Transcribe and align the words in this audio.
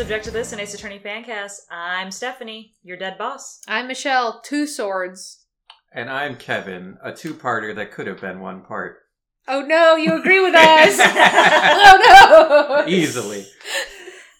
This 0.00 0.06
is 0.06 0.12
Object 0.12 0.24
to 0.24 0.30
This, 0.30 0.52
an 0.54 0.60
Ace 0.60 0.72
Attorney 0.72 0.98
fancast. 0.98 1.66
I'm 1.70 2.10
Stephanie, 2.10 2.72
your 2.82 2.96
dead 2.96 3.18
boss. 3.18 3.60
I'm 3.68 3.86
Michelle, 3.86 4.40
two 4.40 4.66
swords. 4.66 5.44
And 5.92 6.08
I'm 6.08 6.36
Kevin, 6.36 6.96
a 7.04 7.12
two-parter 7.12 7.74
that 7.76 7.92
could 7.92 8.06
have 8.06 8.18
been 8.18 8.40
one 8.40 8.62
part. 8.62 9.00
Oh 9.46 9.60
no, 9.60 9.96
you 9.96 10.14
agree 10.18 10.40
with 10.40 10.54
us! 10.58 10.96
oh 10.98 12.80
no! 12.86 12.90
Easily. 12.90 13.44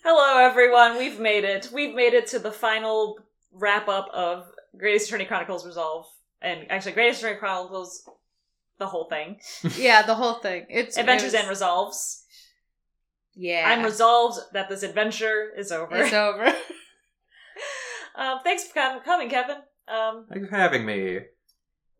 Hello, 0.02 0.38
everyone. 0.42 0.96
We've 0.96 1.20
made 1.20 1.44
it. 1.44 1.68
We've 1.70 1.94
made 1.94 2.14
it 2.14 2.26
to 2.28 2.38
the 2.38 2.52
final 2.52 3.18
wrap 3.52 3.86
up 3.86 4.08
of 4.14 4.46
Great 4.78 4.94
Ace 4.94 5.08
Attorney 5.08 5.26
Chronicles 5.26 5.66
Resolve. 5.66 6.06
And 6.40 6.72
actually, 6.72 6.92
Great 6.92 7.10
Ace 7.10 7.18
Attorney 7.18 7.36
Chronicles, 7.38 8.08
the 8.78 8.86
whole 8.86 9.10
thing. 9.10 9.38
Yeah, 9.76 10.06
the 10.06 10.14
whole 10.14 10.38
thing. 10.38 10.64
It's 10.70 10.96
Adventures 10.96 11.34
it's- 11.34 11.42
and 11.42 11.50
Resolves. 11.50 12.24
Yeah. 13.34 13.64
I'm 13.68 13.84
resolved 13.84 14.38
that 14.52 14.68
this 14.68 14.82
adventure 14.82 15.50
is 15.56 15.72
over. 15.72 15.96
It's 15.96 16.12
over. 16.12 16.46
um, 18.16 18.40
thanks 18.44 18.64
for 18.66 18.74
com- 18.74 19.00
coming, 19.02 19.28
Kevin. 19.28 19.56
Um, 19.88 20.26
Thanks 20.28 20.48
for 20.48 20.56
having 20.56 20.84
me. 20.86 21.18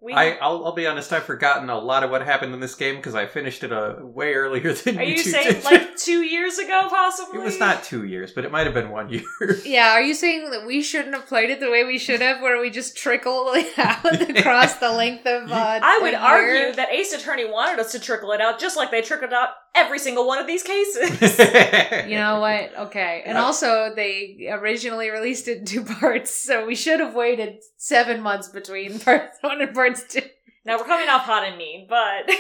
we 0.01 0.13
I, 0.13 0.33
I'll, 0.41 0.65
I'll 0.67 0.75
be 0.75 0.87
honest, 0.87 1.13
I've 1.13 1.25
forgotten 1.25 1.69
a 1.71 1.79
lot 1.79 2.05
of 2.05 2.11
what 2.11 2.23
happened 2.23 2.55
in 2.55 2.61
this 2.61 2.77
game 2.77 2.97
because 2.97 3.17
I 3.17 3.27
finished 3.27 3.65
it 3.65 3.73
uh, 3.73 3.97
way 4.01 4.35
earlier 4.35 4.73
than 4.75 4.95
you. 4.95 5.01
are 5.01 5.05
you 5.05 5.17
two 5.23 5.31
saying 5.31 5.55
did. 5.55 5.65
like 5.65 5.97
two 5.97 6.23
years 6.23 6.59
ago, 6.59 6.87
possibly? 6.89 7.41
it 7.41 7.43
was 7.43 7.59
not 7.59 7.83
two 7.83 8.05
years, 8.05 8.31
but 8.33 8.45
it 8.45 8.53
might 8.53 8.67
have 8.67 8.75
been 8.75 8.91
one 8.91 9.09
year. 9.11 9.25
yeah, 9.65 9.91
are 9.93 10.03
you 10.03 10.15
saying 10.15 10.51
that 10.53 10.67
we 10.67 10.83
shouldn't 10.83 11.15
have 11.17 11.27
played 11.27 11.51
it 11.51 11.59
the 11.59 11.71
way 11.71 11.83
we 11.83 11.99
should 11.99 12.21
have, 12.21 12.41
where 12.41 12.61
we 12.61 12.71
just 12.71 12.97
trickle 12.97 13.51
it 13.55 13.77
out 13.77 14.31
across 14.31 14.75
the 14.77 14.93
length 14.93 15.27
of 15.27 15.51
uh, 15.51 15.81
I 15.83 15.99
would 16.01 16.15
a 16.15 16.19
argue 16.19 16.53
year? 16.55 16.73
that 16.77 16.91
Ace 16.93 17.13
Attorney 17.13 17.51
wanted 17.51 17.81
us 17.81 17.91
to 17.93 17.99
trickle 17.99 18.31
it 18.31 18.41
out, 18.41 18.61
just 18.61 18.77
like 18.77 18.93
they 18.93 19.03
trickled 19.03 19.33
out 19.33 19.49
every 19.75 19.99
single 19.99 20.27
one 20.27 20.39
of 20.39 20.47
these 20.47 20.63
cases. 20.63 21.39
You 22.11 22.17
know 22.17 22.41
what? 22.41 22.77
Okay. 22.77 23.23
And 23.25 23.39
also, 23.39 23.93
they 23.95 24.49
originally 24.51 25.11
released 25.11 25.47
it 25.47 25.59
in 25.59 25.65
two 25.65 25.85
parts, 26.01 26.33
so 26.33 26.67
we 26.67 26.75
should 26.75 26.99
have 26.99 27.15
waited 27.15 27.63
seven 27.77 28.21
months 28.21 28.49
between 28.49 28.99
parts 29.01 29.39
one 29.43 29.61
and 29.61 29.73
parts 29.75 30.05
two. 30.09 30.23
now 30.65 30.77
we're 30.77 30.85
coming 30.85 31.09
off 31.09 31.23
hot 31.23 31.45
and 31.45 31.57
mean, 31.57 31.87
but 31.89 32.31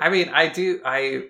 I 0.00 0.08
mean, 0.08 0.28
I 0.28 0.48
do, 0.48 0.80
I, 0.84 1.24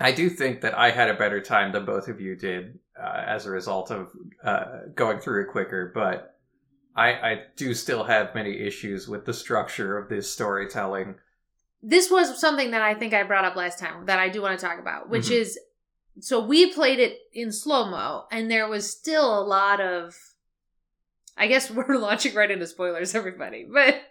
I 0.00 0.12
do 0.12 0.30
think 0.30 0.62
that 0.62 0.76
I 0.76 0.90
had 0.90 1.10
a 1.10 1.14
better 1.14 1.40
time 1.40 1.72
than 1.72 1.84
both 1.84 2.08
of 2.08 2.20
you 2.20 2.36
did 2.36 2.78
uh, 2.98 3.22
as 3.26 3.44
a 3.44 3.50
result 3.50 3.90
of 3.90 4.08
uh, 4.42 4.78
going 4.94 5.20
through 5.20 5.42
it 5.42 5.48
quicker, 5.52 5.92
but 5.94 6.38
I, 6.96 7.08
I 7.12 7.42
do 7.56 7.74
still 7.74 8.04
have 8.04 8.34
many 8.34 8.58
issues 8.58 9.08
with 9.08 9.24
the 9.24 9.34
structure 9.34 9.98
of 9.98 10.08
this 10.08 10.30
storytelling. 10.30 11.16
This 11.82 12.10
was 12.10 12.38
something 12.38 12.72
that 12.72 12.82
I 12.82 12.94
think 12.94 13.14
I 13.14 13.22
brought 13.22 13.44
up 13.44 13.56
last 13.56 13.78
time 13.78 14.06
that 14.06 14.18
I 14.18 14.28
do 14.28 14.42
want 14.42 14.58
to 14.58 14.64
talk 14.64 14.78
about, 14.78 15.08
which 15.08 15.26
Mhm. 15.28 15.40
is 15.40 15.58
so 16.20 16.40
we 16.40 16.70
played 16.72 16.98
it 16.98 17.18
in 17.32 17.50
slow 17.52 17.86
mo, 17.86 18.26
and 18.30 18.50
there 18.50 18.68
was 18.68 18.90
still 18.90 19.38
a 19.38 19.40
lot 19.44 19.80
of. 19.80 20.14
I 21.36 21.46
guess 21.46 21.70
we're 21.70 21.96
launching 21.96 22.34
right 22.34 22.50
into 22.50 22.66
spoilers, 22.66 23.14
everybody. 23.14 23.66
But 23.72 24.02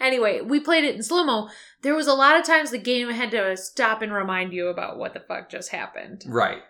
anyway, 0.00 0.40
we 0.40 0.60
played 0.60 0.84
it 0.84 0.96
in 0.96 1.02
slow 1.02 1.24
mo. 1.24 1.48
There 1.82 1.94
was 1.94 2.06
a 2.08 2.14
lot 2.14 2.38
of 2.38 2.44
times 2.44 2.70
the 2.70 2.78
game 2.78 3.10
had 3.10 3.30
to 3.30 3.56
stop 3.56 4.02
and 4.02 4.12
remind 4.12 4.52
you 4.52 4.68
about 4.68 4.98
what 4.98 5.14
the 5.14 5.20
fuck 5.20 5.48
just 5.50 5.70
happened. 5.70 6.24
Right. 6.26 6.62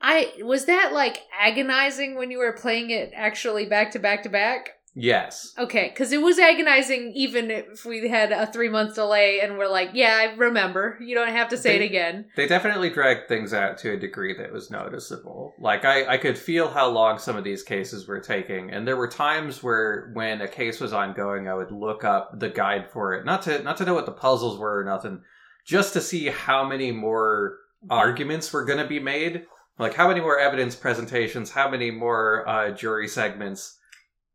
I 0.00 0.32
was 0.42 0.64
that 0.66 0.92
like 0.94 1.22
agonizing 1.38 2.14
when 2.16 2.30
you 2.30 2.38
were 2.38 2.52
playing 2.52 2.90
it 2.90 3.10
actually 3.14 3.66
back 3.66 3.90
to 3.92 3.98
back 3.98 4.22
to 4.22 4.28
back. 4.30 4.70
Yes. 5.02 5.54
Okay, 5.56 5.88
because 5.88 6.12
it 6.12 6.20
was 6.20 6.38
agonizing 6.38 7.12
even 7.14 7.50
if 7.50 7.86
we 7.86 8.06
had 8.06 8.32
a 8.32 8.46
three 8.46 8.68
month 8.68 8.96
delay 8.96 9.40
and 9.40 9.56
we're 9.56 9.66
like, 9.66 9.90
yeah, 9.94 10.14
I 10.20 10.34
remember. 10.36 10.98
You 11.00 11.14
don't 11.14 11.30
have 11.30 11.48
to 11.48 11.56
say 11.56 11.78
They- 11.78 11.84
it 11.84 11.88
again. 11.88 12.26
They 12.36 12.46
definitely 12.46 12.90
dragged 12.90 13.26
things 13.26 13.54
out 13.54 13.78
to 13.78 13.92
a 13.92 13.96
degree 13.96 14.36
that 14.36 14.52
was 14.52 14.70
noticeable. 14.70 15.54
Like 15.58 15.86
I, 15.86 16.04
I 16.06 16.16
could 16.18 16.36
feel 16.36 16.68
how 16.68 16.90
long 16.90 17.18
some 17.18 17.36
of 17.36 17.44
these 17.44 17.62
cases 17.62 18.06
were 18.06 18.20
taking, 18.20 18.70
and 18.70 18.86
there 18.86 18.96
were 18.96 19.08
times 19.08 19.62
where 19.62 20.10
when 20.12 20.42
a 20.42 20.48
case 20.48 20.80
was 20.80 20.92
ongoing, 20.92 21.48
I 21.48 21.54
would 21.54 21.72
look 21.72 22.04
up 22.04 22.38
the 22.38 22.50
guide 22.50 22.90
for 22.90 23.14
it, 23.14 23.24
not 23.24 23.40
to 23.42 23.62
not 23.62 23.78
to 23.78 23.86
know 23.86 23.94
what 23.94 24.06
the 24.06 24.12
puzzles 24.12 24.58
were 24.58 24.80
or 24.80 24.84
nothing, 24.84 25.22
just 25.64 25.94
to 25.94 26.02
see 26.02 26.26
how 26.26 26.68
many 26.68 26.92
more 26.92 27.56
arguments 27.88 28.52
were 28.52 28.66
going 28.66 28.78
to 28.78 28.86
be 28.86 29.00
made, 29.00 29.46
like 29.78 29.94
how 29.94 30.08
many 30.08 30.20
more 30.20 30.38
evidence 30.38 30.76
presentations, 30.76 31.50
how 31.50 31.70
many 31.70 31.90
more 31.90 32.46
uh, 32.46 32.70
jury 32.70 33.08
segments. 33.08 33.78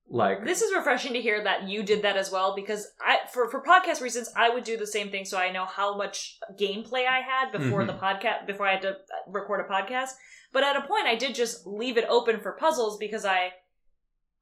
Like 0.08 0.46
this 0.46 0.62
is 0.62 0.74
refreshing 0.74 1.14
to 1.14 1.22
hear 1.22 1.44
that 1.44 1.68
you 1.68 1.82
did 1.82 2.04
that 2.04 2.16
as 2.16 2.32
well 2.32 2.56
because 2.56 2.92
I 3.02 3.20
for 3.34 3.50
for 3.50 3.62
podcast 3.64 4.02
reasons 4.02 4.30
I 4.36 4.50
would 4.50 4.64
do 4.64 4.78
the 4.78 4.86
same 4.86 5.10
thing 5.10 5.26
so 5.26 5.38
I 5.38 5.52
know 5.52 5.66
how 5.66 5.98
much 5.98 6.38
gameplay 6.60 7.08
I 7.08 7.22
had 7.22 7.52
before 7.52 7.82
Mhm. 7.84 7.88
the 7.88 7.94
podcast 7.94 8.46
before 8.46 8.68
I 8.68 8.74
had 8.74 8.84
to 8.84 8.98
record 9.28 9.62
a 9.66 9.72
podcast. 9.72 10.12
But 10.54 10.64
at 10.64 10.76
a 10.76 10.82
point 10.88 11.08
I 11.08 11.16
did 11.16 11.34
just 11.34 11.66
leave 11.66 11.98
it 11.98 12.06
open 12.08 12.40
for 12.40 12.52
puzzles 12.52 12.98
because 13.00 13.26
I 13.26 13.54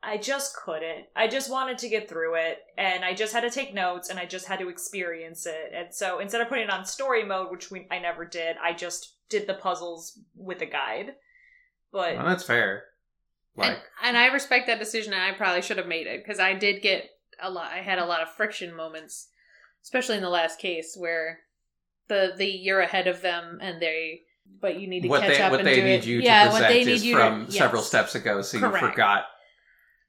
I 0.06 0.18
just 0.18 0.54
couldn't. 0.58 1.06
I 1.16 1.30
just 1.30 1.50
wanted 1.50 1.78
to 1.78 1.88
get 1.88 2.10
through 2.10 2.36
it 2.36 2.58
and 2.78 3.06
I 3.06 3.14
just 3.14 3.32
had 3.32 3.42
to 3.42 3.50
take 3.50 3.74
notes 3.74 4.10
and 4.10 4.20
I 4.20 4.26
just 4.26 4.48
had 4.48 4.60
to 4.60 4.68
experience 4.68 5.46
it. 5.46 5.72
And 5.74 5.96
so 5.96 6.20
instead 6.20 6.42
of 6.42 6.50
putting 6.50 6.66
it 6.66 6.70
on 6.70 6.84
story 6.84 7.24
mode, 7.24 7.50
which 7.52 7.72
we 7.72 7.88
I 7.90 8.00
never 8.00 8.26
did, 8.26 8.58
I 8.62 8.74
just 8.74 9.14
did 9.30 9.48
the 9.48 9.54
puzzles 9.54 10.20
with 10.36 10.62
a 10.62 10.66
guide. 10.66 11.16
But 11.94 12.18
well, 12.18 12.26
that's 12.28 12.44
fair. 12.44 12.84
Like 13.56 13.70
and, 13.70 13.78
and 14.04 14.18
I 14.18 14.28
respect 14.28 14.68
that 14.68 14.80
decision, 14.80 15.14
and 15.14 15.22
I 15.22 15.34
probably 15.34 15.62
should 15.62 15.78
have 15.78 15.88
made 15.88 16.08
it 16.08 16.24
because 16.24 16.40
I 16.40 16.54
did 16.54 16.82
get 16.82 17.10
a 17.42 17.50
lot. 17.50 17.72
I 17.72 17.78
had 17.78 18.00
a 18.00 18.06
lot 18.06 18.22
of 18.22 18.30
friction 18.30 18.76
moments, 18.76 19.28
especially 19.84 20.18
in 20.18 20.24
the 20.24 20.30
last 20.30 20.60
case 20.60 20.96
where 20.98 21.40
the 22.08 22.34
the 22.36 22.46
you're 22.46 22.82
ahead 22.82 23.08
of 23.08 23.22
them 23.22 23.60
and 23.62 23.82
they, 23.82 24.22
but 24.60 24.80
you 24.80 24.88
need 24.88 25.02
to 25.02 25.10
what 25.10 25.22
catch 25.22 25.38
they 25.38 25.42
up 25.42 25.52
what 25.52 25.60
and 25.60 25.68
they 25.68 25.76
do 25.76 25.84
need 25.84 25.94
it. 25.96 26.06
you 26.06 26.20
to 26.22 26.26
yeah, 26.26 26.46
what 26.46 26.62
present 26.62 26.70
they 26.70 26.84
need 26.86 26.92
is 26.92 27.06
you 27.06 27.16
from 27.16 27.46
to, 27.46 27.52
several 27.52 27.82
yes. 27.82 27.88
steps 27.88 28.16
ago, 28.16 28.42
so 28.42 28.60
Correct. 28.60 28.82
you 28.82 28.90
forgot. 28.90 29.26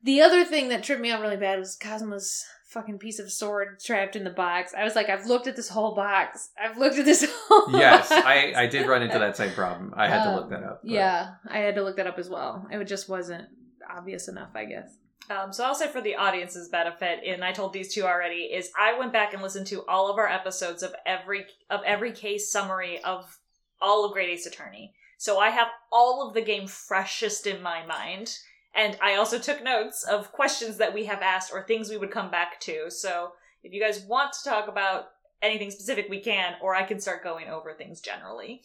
The 0.03 0.21
other 0.21 0.45
thing 0.45 0.69
that 0.69 0.83
tripped 0.83 1.01
me 1.01 1.11
out 1.11 1.21
really 1.21 1.37
bad 1.37 1.59
was 1.59 1.79
Kazuma's 1.81 2.45
fucking 2.75 2.99
piece 2.99 3.19
of 3.19 3.33
sword 3.33 3.81
trapped 3.81 4.17
in 4.17 4.25
the 4.25 4.31
box. 4.31 4.75
I 4.77 4.85
was 4.85 4.95
like, 4.95 5.09
I've 5.09 5.25
looked 5.27 5.47
at 5.47 5.57
this 5.57 5.69
whole 5.71 5.95
box. 5.95 6.51
I've 6.63 6.77
looked 6.77 6.99
at 6.99 7.07
this 7.07 7.25
whole. 7.49 7.73
yes, 7.79 8.09
box. 8.11 8.27
I, 8.27 8.53
I 8.55 8.67
did 8.67 8.87
run 8.87 9.03
into 9.03 9.19
that 9.19 9.37
same 9.37 9.53
problem. 9.53 9.95
I 9.97 10.09
had 10.09 10.25
to 10.25 10.35
look 10.35 10.45
Um, 10.45 10.51
that 10.51 10.63
up. 10.65 10.81
but- 10.83 10.91
Yeah, 10.91 11.31
I 11.49 11.59
had 11.59 11.77
to 11.77 11.83
look 11.83 11.97
that 11.97 12.07
up 12.07 12.19
as 12.19 12.29
well. 12.29 12.67
It 12.71 12.85
just 12.85 13.09
wasn't 13.09 13.47
obvious 13.91 14.29
enough, 14.29 14.51
I 14.55 14.67
guess. 14.67 14.97
Um, 15.31 15.55
so 15.55 15.65
I'll 15.65 15.75
say 15.75 15.89
for 15.89 16.03
the 16.03 16.17
audience's 16.17 16.69
benefit, 16.69 17.21
and 17.27 17.43
I 17.43 17.53
told 17.53 17.73
these 17.73 17.95
two 17.95 18.03
already, 18.03 18.43
is 18.53 18.71
I 18.79 18.99
went 18.99 19.13
back 19.15 19.33
and 19.33 19.43
listened 19.43 19.67
to 19.69 19.83
all 19.87 20.11
of 20.11 20.19
our 20.19 20.29
episodes 20.29 20.83
of 20.83 20.95
every 21.07 21.47
of 21.71 21.81
every 21.87 22.13
case 22.13 22.51
summary 22.51 23.03
of 23.05 23.39
all 23.81 24.05
of 24.05 24.13
Great 24.13 24.29
Ace 24.29 24.45
Attorney. 24.47 24.93
So 25.17 25.39
I 25.39 25.49
have 25.49 25.69
all 25.91 26.27
of 26.29 26.35
the 26.35 26.43
game 26.43 26.67
freshest 26.67 27.47
in 27.47 27.63
my 27.63 27.87
mind, 27.87 28.37
and 28.75 28.97
I 29.03 29.17
also 29.17 29.39
took 29.39 29.63
notes 29.63 30.05
of 30.05 30.33
questions 30.33 30.77
that 30.79 30.93
we 30.95 31.05
have 31.07 31.23
asked 31.23 31.53
or 31.53 31.63
things 31.63 31.89
we 31.91 31.97
would 31.97 32.11
come 32.11 32.31
back 32.31 32.61
to. 32.61 32.91
So 32.91 33.33
if 33.63 33.73
you 33.73 33.81
guys 33.81 34.05
want 34.09 34.33
to 34.33 34.49
talk 34.49 34.69
about 34.69 35.07
anything 35.43 35.71
specific, 35.71 36.07
we 36.09 36.21
can, 36.21 36.55
or 36.63 36.75
I 36.75 36.83
can 36.85 37.01
start 37.01 37.23
going 37.25 37.49
over 37.49 37.75
things 37.75 38.01
generally. 38.01 38.63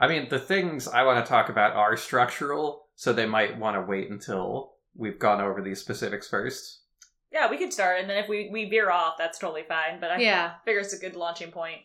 I 0.00 0.06
mean, 0.06 0.28
the 0.28 0.38
things 0.38 0.86
I 0.86 1.02
want 1.02 1.24
to 1.24 1.28
talk 1.28 1.48
about 1.48 1.74
are 1.74 1.96
structural, 1.96 2.86
so 2.94 3.12
they 3.12 3.26
might 3.26 3.58
want 3.58 3.76
to 3.76 3.82
wait 3.82 4.10
until 4.10 4.74
we've 4.94 5.18
gone 5.18 5.40
over 5.40 5.60
these 5.60 5.80
specifics 5.80 6.28
first. 6.28 6.82
Yeah, 7.32 7.50
we 7.50 7.58
could 7.58 7.72
start, 7.72 8.00
and 8.00 8.08
then 8.08 8.16
if 8.16 8.28
we 8.28 8.48
we 8.50 8.64
veer 8.70 8.90
off, 8.90 9.16
that's 9.18 9.38
totally 9.38 9.64
fine. 9.68 10.00
But 10.00 10.12
I 10.12 10.18
Yeah. 10.18 10.54
figure 10.64 10.80
it's 10.80 10.94
a 10.94 10.98
good 10.98 11.14
launching 11.16 11.50
point. 11.50 11.80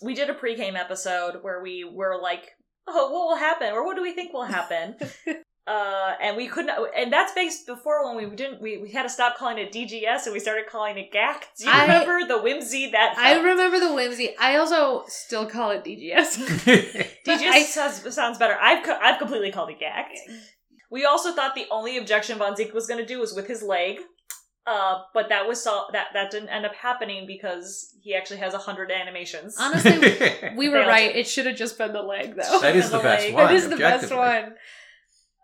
We 0.00 0.14
did 0.14 0.30
a 0.30 0.34
pre-game 0.34 0.76
episode 0.76 1.42
where 1.42 1.60
we 1.62 1.84
were 1.84 2.18
like, 2.20 2.56
"Oh, 2.86 3.10
what 3.12 3.28
will 3.28 3.36
happen? 3.36 3.72
Or 3.72 3.84
what 3.84 3.96
do 3.96 4.02
we 4.02 4.12
think 4.12 4.32
will 4.32 4.44
happen?" 4.44 4.96
uh, 5.66 6.12
and 6.20 6.36
we 6.36 6.48
couldn't. 6.48 6.72
And 6.96 7.12
that's 7.12 7.32
based 7.32 7.66
before 7.66 8.04
when 8.04 8.16
we 8.28 8.34
didn't. 8.36 8.60
We, 8.60 8.78
we 8.78 8.90
had 8.90 9.04
to 9.04 9.08
stop 9.08 9.36
calling 9.36 9.58
it 9.58 9.72
DGS 9.72 10.24
and 10.24 10.32
we 10.32 10.40
started 10.40 10.64
calling 10.70 10.98
it 10.98 11.12
GAC. 11.12 11.42
Do 11.58 11.64
you 11.66 11.70
I- 11.70 11.82
remember 11.82 12.26
the 12.26 12.42
whimsy 12.42 12.90
that? 12.90 13.14
I 13.16 13.34
felt? 13.34 13.44
remember 13.44 13.78
the 13.80 13.92
whimsy. 13.94 14.36
I 14.40 14.56
also 14.56 15.04
still 15.06 15.46
call 15.46 15.70
it 15.70 15.84
DGS. 15.84 16.36
DGS 17.26 17.42
I- 17.48 17.62
sounds, 17.62 18.14
sounds 18.14 18.38
better. 18.38 18.56
I've 18.60 18.84
co- 18.84 18.98
I've 19.00 19.18
completely 19.18 19.52
called 19.52 19.70
it 19.70 19.78
GAC. 19.80 20.34
We 20.90 21.04
also 21.04 21.32
thought 21.32 21.54
the 21.54 21.66
only 21.70 21.96
objection 21.96 22.38
Von 22.38 22.54
Zieks 22.54 22.74
was 22.74 22.86
going 22.86 23.00
to 23.00 23.06
do 23.06 23.18
was 23.20 23.32
with 23.34 23.46
his 23.46 23.62
leg. 23.62 23.98
Uh, 24.64 25.00
but 25.12 25.28
that 25.28 25.48
was 25.48 25.60
sol- 25.62 25.88
that 25.92 26.08
that 26.14 26.30
didn't 26.30 26.48
end 26.48 26.64
up 26.64 26.72
happening 26.74 27.26
because 27.26 27.92
he 28.00 28.14
actually 28.14 28.36
has 28.38 28.54
a 28.54 28.58
hundred 28.58 28.92
animations. 28.92 29.56
Honestly, 29.58 29.98
we 30.56 30.68
were 30.68 30.78
They 30.78 30.82
all 30.84 30.88
right. 30.88 31.12
do. 31.12 31.18
It 31.18 31.26
should 31.26 31.46
have 31.46 31.56
just 31.56 31.76
been 31.78 31.92
the 31.92 32.02
leg, 32.02 32.36
though. 32.36 32.60
that 32.60 32.76
is 32.76 32.88
the 32.90 32.98
the 32.98 33.02
best 33.02 33.24
leg. 33.24 33.34
one. 33.34 33.44
That 33.46 33.54
is 33.54 33.68
the 33.68 33.76
best 33.76 34.14
one. 34.14 34.54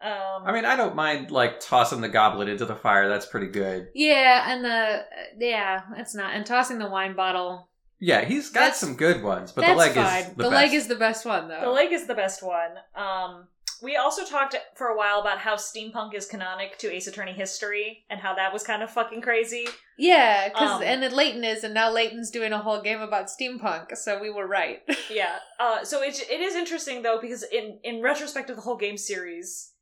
Um, 0.00 0.42
I 0.46 0.52
mean, 0.52 0.64
I 0.64 0.76
don't 0.76 0.94
mind 0.94 1.30
like 1.30 1.60
tossing 1.60 2.00
the 2.00 2.08
goblet 2.08 2.48
into 2.48 2.64
the 2.64 2.76
fire. 2.76 3.08
That's 3.08 3.26
pretty 3.26 3.48
good. 3.48 3.88
Yeah, 3.94 4.52
and 4.52 4.64
the 4.64 5.04
yeah, 5.38 5.82
it's 5.96 6.14
not. 6.14 6.34
And 6.34 6.46
tossing 6.46 6.78
the 6.78 6.88
wine 6.88 7.14
bottle. 7.16 7.68
Yeah, 8.00 8.24
he's 8.24 8.50
got 8.50 8.60
That's- 8.60 8.78
some 8.78 8.94
good 8.94 9.22
ones, 9.24 9.50
but 9.50 9.66
the 9.66 9.74
leg 9.74 9.92
fine. 9.94 10.22
is 10.22 10.28
the, 10.28 10.34
the 10.34 10.50
best. 10.50 10.52
leg 10.52 10.72
is 10.72 10.86
the 10.86 10.94
best 10.94 11.26
one, 11.26 11.48
though. 11.48 11.60
the 11.62 11.70
leg 11.70 11.92
is 11.92 12.06
the 12.06 12.14
best 12.14 12.44
one. 12.44 12.70
Um, 12.94 13.48
we 13.82 13.96
also 13.96 14.24
talked 14.24 14.54
for 14.76 14.86
a 14.88 14.96
while 14.96 15.20
about 15.20 15.38
how 15.38 15.54
steampunk 15.56 16.14
is 16.14 16.26
canonic 16.26 16.78
to 16.78 16.92
Ace 16.92 17.06
Attorney 17.08 17.32
history 17.32 18.04
and 18.10 18.20
how 18.20 18.34
that 18.36 18.52
was 18.52 18.62
kind 18.64 18.82
of 18.84 18.90
fucking 18.90 19.20
crazy. 19.20 19.66
Yeah, 19.98 20.48
because 20.48 20.76
Um, 20.76 20.82
and 20.84 21.02
then 21.02 21.12
Layton 21.12 21.42
is, 21.42 21.64
and 21.64 21.74
now 21.74 21.90
Layton's 21.90 22.30
doing 22.30 22.52
a 22.52 22.58
whole 22.58 22.80
game 22.82 23.00
about 23.00 23.26
steampunk, 23.26 23.96
so 23.96 24.20
we 24.20 24.30
were 24.30 24.46
right. 24.46 24.80
Yeah. 25.10 25.36
Uh, 25.58 25.84
so 25.84 26.00
it 26.02 26.20
it 26.30 26.40
is 26.40 26.54
interesting 26.54 27.02
though 27.02 27.20
because 27.20 27.42
in 27.42 27.78
in 27.82 28.00
retrospect 28.00 28.48
of 28.50 28.54
the 28.56 28.62
whole 28.62 28.76
game 28.76 28.96
series, 28.96 29.72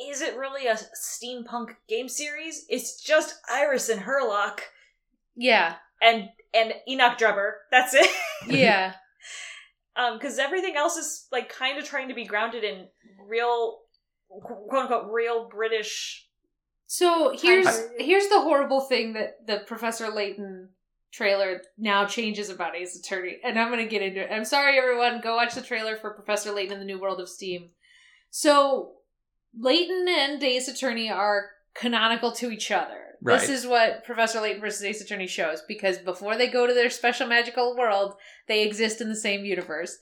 is 0.00 0.20
it 0.20 0.36
really 0.36 0.66
a 0.66 0.74
steampunk 0.74 1.76
game 1.88 2.08
series? 2.08 2.64
It's 2.68 3.00
just 3.00 3.40
Iris 3.50 3.88
and 3.88 4.02
Herlock 4.02 4.60
yeah, 5.38 5.76
and 6.02 6.28
and 6.52 6.74
Enoch 6.88 7.16
Drebber. 7.16 7.52
That's 7.70 7.94
it. 7.94 8.10
yeah, 8.48 8.94
um, 9.96 10.18
because 10.18 10.38
everything 10.38 10.76
else 10.76 10.96
is 10.96 11.26
like 11.30 11.48
kind 11.48 11.78
of 11.78 11.84
trying 11.84 12.08
to 12.08 12.14
be 12.14 12.24
grounded 12.24 12.64
in 12.64 12.88
real, 13.26 13.78
quote 14.28 14.82
unquote, 14.82 15.12
real 15.12 15.48
British. 15.48 16.26
So 16.88 17.36
here's 17.40 17.66
Time- 17.66 17.88
here's 17.98 18.28
the 18.28 18.40
horrible 18.40 18.80
thing 18.80 19.12
that 19.12 19.46
the 19.46 19.62
Professor 19.64 20.08
Layton 20.08 20.70
trailer 21.12 21.62
now 21.78 22.04
changes 22.04 22.50
about 22.50 22.74
Ace 22.74 22.98
Attorney, 22.98 23.38
and 23.44 23.56
I'm 23.56 23.70
gonna 23.70 23.86
get 23.86 24.02
into 24.02 24.22
it. 24.22 24.32
I'm 24.32 24.44
sorry, 24.44 24.76
everyone. 24.76 25.20
Go 25.20 25.36
watch 25.36 25.54
the 25.54 25.62
trailer 25.62 25.96
for 25.96 26.10
Professor 26.10 26.50
Layton 26.50 26.72
in 26.72 26.80
the 26.80 26.84
New 26.84 26.98
World 27.00 27.20
of 27.20 27.28
Steam. 27.28 27.70
So 28.30 28.94
Layton 29.56 30.06
and 30.08 30.42
Ace 30.42 30.68
Attorney 30.68 31.10
are 31.10 31.50
canonical 31.74 32.32
to 32.32 32.50
each 32.50 32.70
other. 32.70 33.08
This 33.20 33.48
is 33.48 33.66
what 33.66 34.04
Professor 34.04 34.40
Layton 34.40 34.60
versus 34.60 34.84
Ace 34.84 35.00
Attorney 35.00 35.26
shows 35.26 35.62
because 35.66 35.98
before 35.98 36.36
they 36.36 36.48
go 36.48 36.66
to 36.66 36.74
their 36.74 36.90
special 36.90 37.26
magical 37.26 37.76
world, 37.76 38.14
they 38.46 38.62
exist 38.62 39.00
in 39.00 39.08
the 39.08 39.16
same 39.16 39.44
universe. 39.44 39.98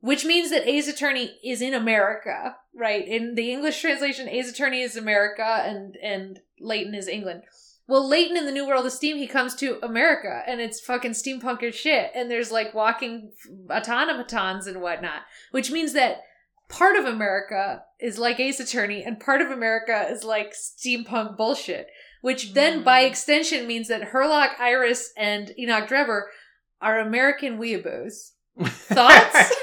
Which 0.00 0.24
means 0.24 0.50
that 0.50 0.68
Ace 0.68 0.88
Attorney 0.88 1.38
is 1.42 1.62
in 1.62 1.72
America, 1.72 2.56
right? 2.74 3.06
In 3.06 3.34
the 3.34 3.50
English 3.50 3.80
translation, 3.80 4.28
Ace 4.28 4.50
Attorney 4.50 4.82
is 4.82 4.96
America 4.96 5.62
and 5.64 5.96
and 6.02 6.40
Layton 6.60 6.94
is 6.94 7.08
England. 7.08 7.42
Well, 7.88 8.06
Layton 8.06 8.36
in 8.36 8.46
the 8.46 8.52
New 8.52 8.66
World 8.66 8.84
of 8.84 8.92
Steam, 8.92 9.16
he 9.16 9.28
comes 9.28 9.54
to 9.56 9.78
America 9.84 10.42
and 10.46 10.60
it's 10.60 10.80
fucking 10.80 11.12
steampunk 11.12 11.62
as 11.62 11.74
shit. 11.74 12.10
And 12.14 12.30
there's 12.30 12.50
like 12.50 12.74
walking 12.74 13.32
automatons 13.70 14.66
and 14.66 14.82
whatnot, 14.82 15.22
which 15.52 15.70
means 15.70 15.92
that 15.92 16.22
part 16.68 16.96
of 16.96 17.04
America 17.04 17.82
is 18.00 18.18
like 18.18 18.40
Ace 18.40 18.60
Attorney 18.60 19.02
and 19.04 19.18
part 19.20 19.40
of 19.40 19.50
America 19.50 20.06
is 20.10 20.24
like 20.24 20.52
steampunk 20.54 21.36
bullshit. 21.36 21.88
Which 22.22 22.54
then, 22.54 22.80
Mm. 22.80 22.84
by 22.84 23.00
extension, 23.02 23.66
means 23.68 23.86
that 23.88 24.10
Herlock, 24.12 24.58
Iris, 24.58 25.12
and 25.16 25.52
Enoch 25.58 25.86
Drebber 25.88 26.22
are 26.80 26.98
American 26.98 27.58
weeaboos. 27.58 28.30
Thoughts? 28.64 29.52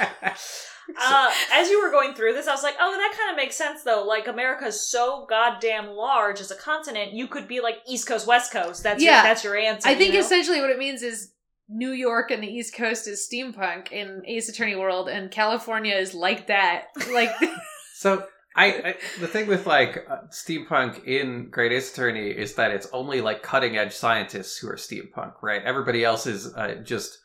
Uh, 1.02 1.32
as 1.54 1.70
you 1.70 1.82
were 1.82 1.90
going 1.90 2.14
through 2.14 2.34
this, 2.34 2.46
I 2.46 2.52
was 2.52 2.62
like, 2.62 2.76
oh, 2.80 2.92
that 2.92 3.18
kind 3.18 3.32
of 3.32 3.38
makes 3.38 3.56
sense 3.56 3.84
though. 3.84 4.04
Like 4.06 4.28
America's 4.28 4.86
so 4.86 5.26
goddamn 5.30 5.88
large 5.88 6.42
as 6.42 6.52
a 6.52 6.56
continent, 6.56 7.14
you 7.14 7.26
could 7.28 7.48
be 7.48 7.62
like 7.62 7.78
East 7.88 8.06
Coast, 8.06 8.28
West 8.28 8.52
Coast. 8.52 8.84
That's 8.84 9.02
Yeah. 9.02 9.14
your, 9.16 9.24
that's 9.24 9.44
your 9.46 9.56
answer. 9.56 9.88
I 9.88 9.96
think 9.96 10.12
you 10.14 10.20
know? 10.20 10.26
essentially 10.26 10.60
what 10.60 10.70
it 10.70 10.78
means 10.78 11.02
is 11.02 11.32
New 11.70 11.92
York 11.92 12.32
and 12.32 12.44
the 12.44 12.48
East 12.48 12.76
Coast 12.76 13.08
is 13.08 13.28
steampunk 13.28 13.92
in 13.92 14.24
Ace 14.26 14.50
Attorney 14.50 14.76
world, 14.76 15.10
and 15.10 15.32
California 15.32 15.96
is 15.96 16.14
like 16.14 16.48
that. 16.48 16.88
Like, 17.12 17.32
So 18.04 18.26
I, 18.56 18.66
I 18.66 18.96
the 19.22 19.28
thing 19.28 19.48
with 19.48 19.66
like 19.66 20.06
uh, 20.10 20.24
steampunk 20.30 21.06
in 21.06 21.50
Great 21.50 21.72
Ace 21.72 21.94
Attorney 21.94 22.30
is 22.30 22.56
that 22.56 22.72
it's 22.72 22.88
only 22.92 23.22
like 23.22 23.44
cutting 23.44 23.78
edge 23.78 23.94
scientists 23.94 24.58
who 24.58 24.68
are 24.68 24.76
steampunk, 24.76 25.36
right? 25.42 25.64
Everybody 25.64 26.04
else 26.04 26.28
is 26.28 26.54
uh, 26.54 26.76
just 26.84 27.20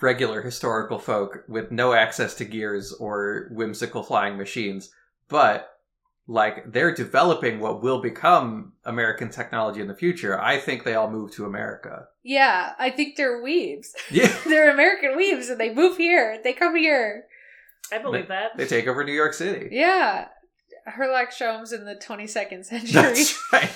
regular 0.00 0.40
historical 0.40 0.98
folk 0.98 1.44
with 1.46 1.70
no 1.70 1.92
access 1.92 2.34
to 2.36 2.46
gears 2.46 2.92
or 2.92 3.48
whimsical 3.50 4.02
flying 4.02 4.38
machines, 4.38 4.90
but 5.28 5.68
like 6.28 6.72
they're 6.72 6.94
developing 6.94 7.58
what 7.60 7.82
will 7.82 8.00
become 8.00 8.72
American 8.84 9.28
technology 9.30 9.80
in 9.80 9.88
the 9.88 9.94
future. 9.94 10.40
I 10.40 10.58
think 10.58 10.84
they 10.84 10.94
all 10.94 11.10
move 11.10 11.32
to 11.32 11.44
America. 11.44 12.06
yeah, 12.22 12.72
I 12.78 12.90
think 12.90 13.16
they're 13.16 13.42
weaves. 13.42 13.92
Yeah. 14.10 14.34
they're 14.46 14.70
American 14.72 15.16
weaves 15.16 15.48
and 15.48 15.58
they 15.60 15.74
move 15.74 15.96
here. 15.96 16.38
They 16.42 16.52
come 16.52 16.76
here. 16.76 17.24
I 17.92 17.98
believe 17.98 18.28
that. 18.28 18.56
They 18.56 18.66
take 18.66 18.86
over 18.86 19.04
New 19.04 19.12
York 19.12 19.34
City. 19.34 19.68
Yeah. 19.72 20.28
Herlock 20.88 21.28
Sholmes 21.28 21.72
in 21.72 21.84
the 21.84 21.94
22nd 21.94 22.64
century. 22.64 22.92
That's 22.92 23.38
right. 23.52 23.70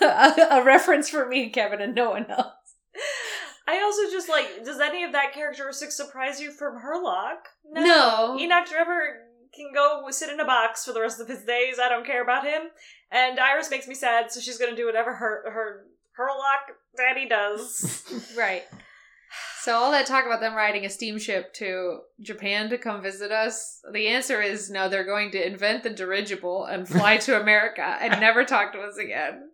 a, 0.00 0.58
a 0.60 0.64
reference 0.64 1.08
for 1.08 1.26
me, 1.28 1.50
Kevin, 1.50 1.80
and 1.80 1.94
no 1.94 2.10
one 2.10 2.30
else. 2.30 2.46
I 3.66 3.80
also 3.82 4.10
just 4.10 4.28
like, 4.28 4.64
does 4.64 4.80
any 4.80 5.04
of 5.04 5.12
that 5.12 5.32
characteristic 5.32 5.90
surprise 5.90 6.40
you 6.40 6.50
from 6.50 6.80
Herlock? 6.80 7.38
No. 7.70 8.36
Enoch 8.38 8.66
Drebber 8.66 9.14
can 9.54 9.72
go 9.74 10.10
sit 10.10 10.30
in 10.30 10.40
a 10.40 10.44
box 10.44 10.84
for 10.84 10.92
the 10.92 11.00
rest 11.00 11.20
of 11.20 11.28
his 11.28 11.44
days. 11.44 11.76
I 11.82 11.88
don't 11.88 12.06
care 12.06 12.22
about 12.22 12.44
him. 12.44 12.62
And 13.10 13.38
Iris 13.38 13.70
makes 13.70 13.86
me 13.86 13.94
sad, 13.94 14.32
so 14.32 14.40
she's 14.40 14.58
gonna 14.58 14.76
do 14.76 14.86
whatever 14.86 15.14
her 15.14 15.50
her 15.52 15.86
Herlock 16.18 16.74
daddy 16.96 17.28
does. 17.28 18.02
Right. 18.36 18.64
So 19.60 19.74
all 19.76 19.92
that 19.92 20.06
talk 20.06 20.26
about 20.26 20.40
them 20.40 20.54
riding 20.54 20.84
a 20.84 20.90
steamship 20.90 21.54
to 21.54 22.00
Japan 22.20 22.68
to 22.70 22.78
come 22.78 23.00
visit 23.00 23.30
us, 23.30 23.80
the 23.92 24.08
answer 24.08 24.42
is 24.42 24.70
no, 24.70 24.88
they're 24.88 25.04
going 25.04 25.30
to 25.30 25.46
invent 25.46 25.84
the 25.84 25.90
dirigible 25.90 26.64
and 26.64 26.88
fly 26.88 27.18
to 27.18 27.40
America 27.40 27.96
and 28.00 28.20
never 28.20 28.44
talk 28.44 28.72
to 28.72 28.80
us 28.80 28.96
again. 28.96 29.50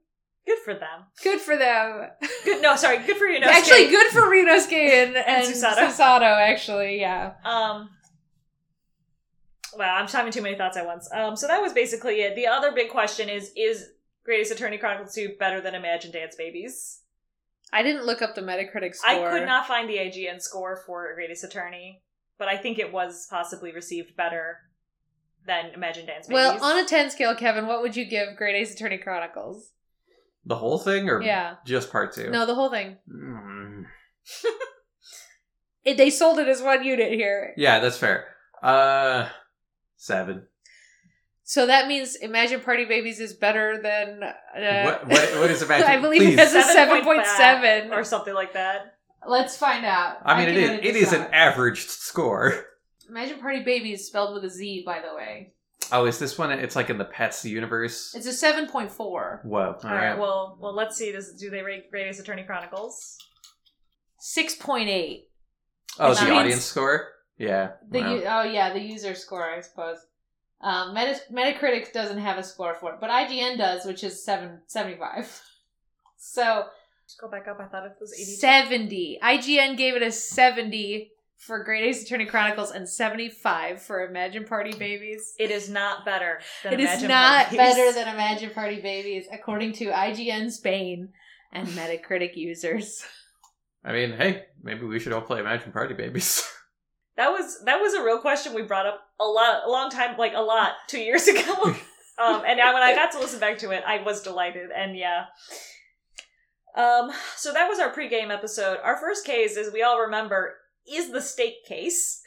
Good 0.47 0.59
for 0.65 0.73
them. 0.73 1.05
Good 1.23 1.41
for 1.41 1.59
them. 1.59 2.09
Good. 2.45 2.63
No, 2.63 2.75
sorry. 2.77 2.99
Good 2.99 3.19
for 3.19 3.27
you. 3.27 3.39
No, 3.39 3.49
actually, 3.49 3.91
good 3.91 4.11
for 4.11 4.23
Ryunosuke 4.23 4.73
and, 4.73 5.15
and 5.15 5.45
Susato. 5.47 5.89
Susato, 5.89 6.23
actually, 6.23 6.99
yeah. 7.01 7.35
Um. 7.45 7.91
Wow, 9.77 9.97
I'm 9.97 10.09
having 10.09 10.33
too 10.33 10.43
many 10.43 10.57
thoughts 10.57 10.77
at 10.77 10.87
once. 10.87 11.09
Um. 11.13 11.37
So 11.37 11.47
that 11.47 11.61
was 11.61 11.73
basically 11.73 12.23
it. 12.23 12.35
The 12.37 12.47
other 12.47 12.73
big 12.73 12.91
question 12.91 13.29
is: 13.29 13.53
Is 13.57 13.91
Great 14.25 14.41
Ace 14.41 14.51
Attorney 14.51 14.79
Chronicles 14.79 15.15
2 15.15 15.37
better 15.39 15.61
than 15.61 15.75
Imagine 15.75 16.11
Dance 16.13 16.37
Babies? 16.37 17.01
I 17.73 17.83
didn't 17.83 18.07
look 18.07 18.23
up 18.23 18.35
the 18.35 18.41
Metacritic 18.41 18.95
score. 18.95 19.29
I 19.29 19.31
could 19.31 19.47
not 19.47 19.67
find 19.67 19.89
the 19.89 19.97
IGN 19.99 20.41
score 20.41 20.83
for 20.87 21.15
Great 21.15 21.31
Ace 21.31 21.45
Attorney, 21.45 22.03
but 22.39 22.49
I 22.49 22.57
think 22.57 22.79
it 22.79 22.93
was 22.93 23.27
possibly 23.29 23.73
received 23.73 24.17
better 24.17 24.57
than 25.47 25.73
Imagine 25.75 26.07
Dance 26.07 26.29
Babies. 26.29 26.35
Well, 26.35 26.65
on 26.65 26.83
a 26.83 26.87
10 26.87 27.11
scale, 27.11 27.35
Kevin, 27.35 27.67
what 27.67 27.83
would 27.83 27.95
you 27.97 28.07
give 28.07 28.37
Great 28.37 28.57
Ace 28.57 28.75
Attorney 28.75 28.99
Chronicles? 28.99 29.73
The 30.47 30.57
whole 30.57 30.79
thing, 30.79 31.11
or 31.11 31.21
Yeah. 31.23 31.57
just 31.67 31.93
part 31.93 32.15
two? 32.15 32.31
No, 32.31 32.47
the 32.47 32.55
whole 32.55 32.71
thing. 32.71 32.97
Mm. 33.11 33.85
It, 35.85 35.97
they 35.97 36.11
sold 36.11 36.39
it 36.39 36.49
as 36.49 36.61
one 36.61 36.85
unit 36.85 37.13
here. 37.13 37.55
Yeah, 37.57 37.79
that's 37.79 37.97
fair. 37.97 38.27
Uh, 38.63 39.29
seven. 39.99 40.47
So 41.45 41.67
that 41.67 41.87
means 41.89 42.15
Imagine 42.17 42.61
Party 42.61 42.85
Babiez 42.87 43.21
is 43.21 43.33
better 43.35 43.81
than. 43.83 44.23
Uh, 44.23 44.83
what, 44.85 45.09
what? 45.09 45.31
What 45.41 45.51
is 45.51 45.63
Imagine? 45.67 45.87
I 45.87 45.99
believe 45.99 46.21
Please. 46.23 46.35
it 46.35 46.39
has 46.39 46.55
a 46.55 46.63
7.7. 46.79 47.91
or 47.91 48.05
something 48.05 48.35
like 48.35 48.53
that. 48.55 48.97
Let's 49.27 49.57
find 49.57 49.85
out. 49.85 50.19
I 50.25 50.39
mean, 50.39 50.49
it 50.55 50.67
can 50.67 50.79
is. 50.81 50.87
It 50.87 50.93
this 51.01 51.13
an 51.13 51.23
out. 51.23 51.33
average 51.33 51.87
score. 51.87 52.67
Imagine 53.09 53.39
Party 53.41 53.61
Babiez 53.65 54.01
spelled 54.01 54.35
with 54.35 54.45
a 54.45 54.51
Z, 54.51 54.83
by 54.85 55.01
the 55.01 55.15
way. 55.17 55.55
Oh, 55.91 56.05
is 56.05 56.19
this 56.19 56.37
one? 56.37 56.51
It's 56.53 56.77
like 56.77 56.91
in 56.91 56.99
the 56.99 57.07
Pets 57.07 57.43
universe. 57.47 58.15
It's 58.15 58.27
a 58.27 58.47
7.4. 58.47 58.91
Whoa! 58.99 59.59
All 59.59 59.65
All 59.67 59.75
right. 59.85 60.11
right. 60.11 60.19
Well, 60.19 60.59
well, 60.61 60.75
let's 60.75 60.97
see. 60.97 61.13
Does 61.13 61.33
do 61.41 61.49
they 61.49 61.63
rate 61.63 61.91
Great 61.91 62.07
Ace 62.09 62.21
Attorney 62.21 62.43
Chronicles? 62.43 63.17
6.8. 64.21 65.23
oh, 66.01 66.15
the 66.15 66.21
means- 66.25 66.31
audience 66.37 66.65
score. 66.65 67.09
Yeah. 67.39 67.73
The 67.91 68.01
wow. 68.01 68.15
u- 68.15 68.25
oh 68.27 68.43
yeah, 68.43 68.73
the 68.73 68.81
user 68.81 69.15
score, 69.15 69.49
I 69.49 69.61
suppose. 69.61 69.99
Um, 70.61 70.93
Meta- 70.93 71.21
Metacritic 71.33 71.93
doesn't 71.93 72.19
have 72.19 72.37
a 72.37 72.43
score 72.43 72.75
for 72.75 72.93
it, 72.95 73.01
but 73.01 73.11
IGN 73.11 73.57
does, 73.59 73.85
which 73.87 74.03
is 74.03 74.25
seven 74.25 74.61
seventy 74.67 74.97
five. 74.99 75.41
So 76.21 76.65
Just 77.07 77.21
go 77.21 77.29
back 77.31 77.47
up. 77.47 77.61
I 77.61 77.67
thought 77.67 77.87
it 77.87 77.93
was 78.01 78.13
eighty. 78.13 78.25
seventy. 78.25 79.19
IGN 79.23 79.77
gave 79.77 79.95
it 79.95 80.03
a 80.03 80.11
seventy 80.11 81.13
for 81.37 81.63
Great 81.63 81.85
Ace 81.85 82.03
Attorney 82.03 82.27
Chronicles 82.27 82.73
and 82.73 82.89
seventy 82.89 83.29
five 83.29 83.81
for 83.81 84.05
Imagine 84.05 84.45
Party 84.45 84.73
Babiez. 84.73 85.35
It 85.39 85.53
is 85.53 85.71
not 85.71 86.05
better. 86.05 86.41
Than 86.65 86.73
It 86.73 86.81
is 86.81 86.87
Imagine 86.89 87.09
not 87.09 87.43
Party 87.45 87.57
better 87.57 87.93
than 87.93 88.09
Imagine 88.09 88.51
Party 88.51 88.83
Babiez, 88.83 89.27
according 89.33 89.75
to 89.75 89.87
IGN 89.93 90.51
Spain 90.51 91.11
and 91.53 91.69
Metacritic 91.69 92.35
users. 92.35 93.05
I 93.85 93.93
mean, 93.93 94.11
hey, 94.13 94.47
maybe 94.61 94.85
we 94.87 94.99
should 94.99 95.13
all 95.13 95.21
play 95.21 95.39
Imagine 95.39 95.71
Party 95.71 95.95
Babiez. 95.95 96.43
That 97.19 97.29
was 97.31 97.63
that 97.65 97.81
was 97.81 97.93
a 97.95 98.03
real 98.03 98.19
question 98.21 98.55
we 98.55 98.63
brought 98.63 98.87
up 98.87 99.01
a 99.21 99.25
lot, 99.25 99.65
a 99.67 99.71
long 99.71 99.91
time, 99.91 100.17
like 100.17 100.33
a 100.35 100.41
lot, 100.41 100.73
two 100.87 101.01
years 101.01 101.27
ago. 101.29 101.63
um, 102.19 102.43
and 102.47 102.57
now 102.57 102.73
when 102.73 102.83
I 102.83 102.95
got 102.95 103.13
to 103.13 103.19
listen 103.19 103.41
back 103.41 103.59
to 103.59 103.71
it, 103.73 103.83
I 103.87 104.03
was 104.03 104.23
delighted. 104.23 104.71
And 104.75 104.97
yeah. 104.97 105.25
Um, 106.77 107.11
so 107.37 107.53
that 107.53 107.69
was 107.69 107.81
our 107.81 107.93
pregame 107.93 108.33
episode. 108.33 108.79
Our 108.85 108.97
first 108.99 109.27
case, 109.27 109.57
as 109.57 109.73
we 109.73 109.83
all 109.83 110.01
remember, 110.01 110.55
is 110.91 111.11
the 111.11 111.21
stake 111.21 111.65
case. 111.67 112.23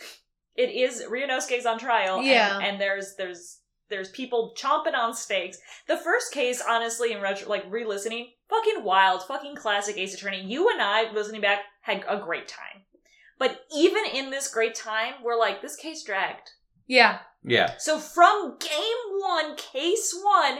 It 0.55 0.69
is 0.69 1.03
Ryunosuke's 1.09 1.65
on 1.65 1.79
trial. 1.79 2.17
and- 2.17 2.27
Yeah. 2.27 2.59
And, 2.59 2.79
there's 2.81 3.15
there's 3.15 3.59
there's 3.89 4.09
people 4.09 4.53
chomping 4.57 4.93
on 4.93 5.13
steaks. 5.13 5.57
The 5.87 5.97
first 5.97 6.33
case, 6.33 6.61
honestly, 6.67 7.13
in 7.13 7.21
retro, 7.21 7.47
like 7.49 7.65
re-listening, 7.69 8.31
fucking 8.49 8.83
wild, 8.83 9.23
fucking 9.23 9.55
classic 9.55 9.97
Ace 9.97 10.13
Attorney. 10.13 10.43
You 10.43 10.69
and 10.69 10.81
I, 10.81 11.11
listening 11.13 11.41
back, 11.41 11.59
had 11.81 12.03
a 12.09 12.17
great 12.17 12.47
time. 12.47 12.83
But 13.41 13.65
even 13.75 14.03
in 14.13 14.29
this 14.29 14.47
great 14.47 14.75
time, 14.75 15.15
we're 15.23 15.37
like, 15.37 15.61
this 15.63 15.75
case 15.75 16.03
dragged. 16.03 16.51
Yeah, 16.87 17.19
Yeah. 17.43 17.75
So 17.79 17.97
from 17.97 18.57
game 18.59 19.01
one, 19.19 19.55
case 19.55 20.13
one, 20.23 20.59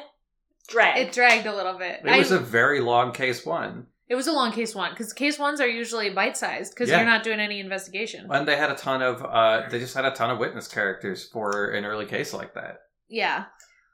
drag. 0.67 0.97
it 0.97 1.13
dragged 1.13 1.45
a 1.45 1.55
little 1.55 1.77
bit. 1.77 2.01
It 2.03 2.17
was 2.17 2.31
I- 2.31 2.37
a 2.37 2.39
very 2.39 2.79
long 2.79 3.11
case 3.13 3.45
one. 3.45 3.85
it 4.09 4.15
was 4.15 4.25
a 4.27 4.31
long 4.33 4.51
case 4.51 4.73
one 4.75 4.91
because 4.91 5.13
case 5.13 5.37
ones 5.39 5.61
are 5.61 5.67
usually 5.67 6.09
bite 6.09 6.35
sized 6.35 6.73
because 6.73 6.89
Yeah. 6.89 6.97
you're 6.97 7.05
not 7.09 7.23
doing 7.23 7.39
any 7.39 7.59
investigation. 7.59 8.27
And 8.31 8.47
they 8.47 8.57
had 8.57 8.71
a 8.71 8.75
ton 8.75 9.01
of 9.01 9.23
uh 9.23 9.69
they 9.69 9.79
just 9.79 9.93
had 9.95 10.05
a 10.05 10.11
ton 10.11 10.29
of 10.31 10.37
witness 10.39 10.67
characters 10.67 11.19
for 11.29 11.69
an 11.71 11.85
early 11.85 12.05
case 12.07 12.33
like 12.33 12.53
that. 12.55 12.79
Yeah, 13.07 13.45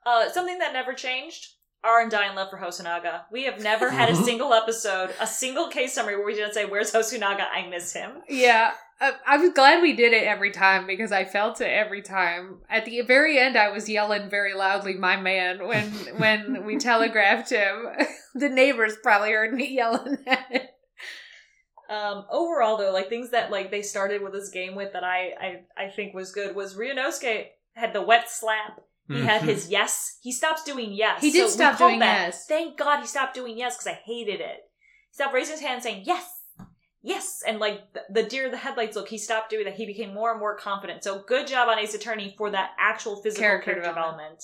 Uh, 0.06 0.30
something 0.30 0.58
that 0.60 0.72
never 0.74 0.94
changed. 0.94 1.56
Our 1.88 2.02
Undying 2.02 2.36
Love 2.36 2.50
for 2.50 2.58
Hosonaga. 2.58 3.22
We 3.32 3.46
have 3.46 3.62
never 3.62 3.90
had 3.90 4.10
a 4.10 4.16
single 4.24 4.54
episode, 4.54 5.14
a 5.20 5.28
single 5.28 5.70
case 5.70 5.94
summary 5.94 6.18
where 6.18 6.26
we 6.26 6.36
didn't 6.36 6.54
say, 6.54 6.66
"Where's 6.66 6.92
Hosonaga? 6.92 7.46
I 7.52 7.68
miss 7.68 7.94
him." 7.94 8.22
yeah. 8.30 8.74
I, 9.00 9.14
I 9.28 9.38
was 9.38 9.54
glad 9.54 9.84
we 9.84 9.94
did 9.94 10.12
it 10.12 10.24
every 10.24 10.50
time 10.50 10.88
because 10.88 11.12
I 11.12 11.24
felt 11.24 11.62
it 11.62 11.66
every 11.66 12.02
time. 12.02 12.62
At 12.68 12.86
the 12.86 13.02
very 13.02 13.38
end, 13.38 13.56
I 13.56 13.70
was 13.70 13.88
yelling 13.88 14.30
very 14.30 14.56
loudly, 14.56 14.96
"My 14.96 15.18
man!" 15.18 15.66
when 15.68 15.92
when 16.18 16.66
we 16.66 16.78
telegraphed 16.80 17.52
him. 17.52 17.88
the 18.36 18.50
neighbors 18.50 18.98
probably 19.02 19.32
heard 19.32 19.54
me 19.54 19.74
yelling 19.76 20.18
at 20.26 20.46
it. 20.50 20.70
Um, 21.90 22.26
overall, 22.32 22.78
though, 22.78 22.92
like 22.92 23.08
things 23.08 23.32
that 23.32 23.52
like 23.52 23.72
they 23.72 23.82
started 23.82 24.22
with 24.22 24.34
this 24.34 24.50
game 24.50 24.76
with 24.76 24.94
that 24.94 25.04
I 25.04 25.32
I, 25.40 25.86
I 25.86 25.90
think 25.90 26.14
was 26.14 26.32
good 26.32 26.56
was 26.56 26.76
Ryunosuke 26.76 27.46
had 27.76 27.94
the 27.94 28.02
wet 28.02 28.30
slap. 28.30 28.82
He 29.10 29.22
had 29.22 29.42
his 29.42 29.70
yes. 29.70 30.18
He 30.22 30.32
stopped 30.32 30.66
doing 30.66 30.92
yes. 30.92 31.22
He 31.22 31.32
did 31.32 31.46
we 31.46 31.50
stop 31.50 31.78
called 31.78 31.92
doing 31.92 32.00
that- 32.00 32.26
yes. 32.28 32.46
Thank 32.48 32.78
God 32.78 33.00
he 33.02 33.08
stopped 33.08 33.34
doing 33.36 33.58
yes 33.58 33.76
because 33.76 33.88
I 33.88 34.00
hated 34.04 34.42
it. 34.42 34.58
He 35.10 35.14
stopped 35.14 35.34
raising 35.34 35.54
his 35.54 35.62
hand 35.62 35.76
and 35.76 35.84
saying 35.84 36.04
yes, 36.06 36.30
yes, 37.02 37.42
and 37.48 37.60
like 37.60 37.94
the, 37.94 38.02
the 38.10 38.24
deer 38.28 38.46
in 38.46 38.52
the 38.52 38.58
headlights 38.58 38.96
look. 38.96 39.08
He 39.08 39.18
stopped 39.18 39.50
doing 39.50 39.66
that. 39.66 39.76
He 39.76 39.86
became 39.86 40.14
more 40.14 40.32
and 40.32 40.40
more 40.40 40.58
confident. 40.58 41.04
So 41.04 41.24
good 41.26 41.48
job 41.48 41.70
on 41.70 41.80
Ace 41.80 41.94
Attorney 41.94 42.36
for 42.38 42.50
that 42.52 42.72
actual 42.80 43.22
physical 43.22 43.42
Character 43.44 43.72
character, 43.74 43.90
development. 43.90 44.44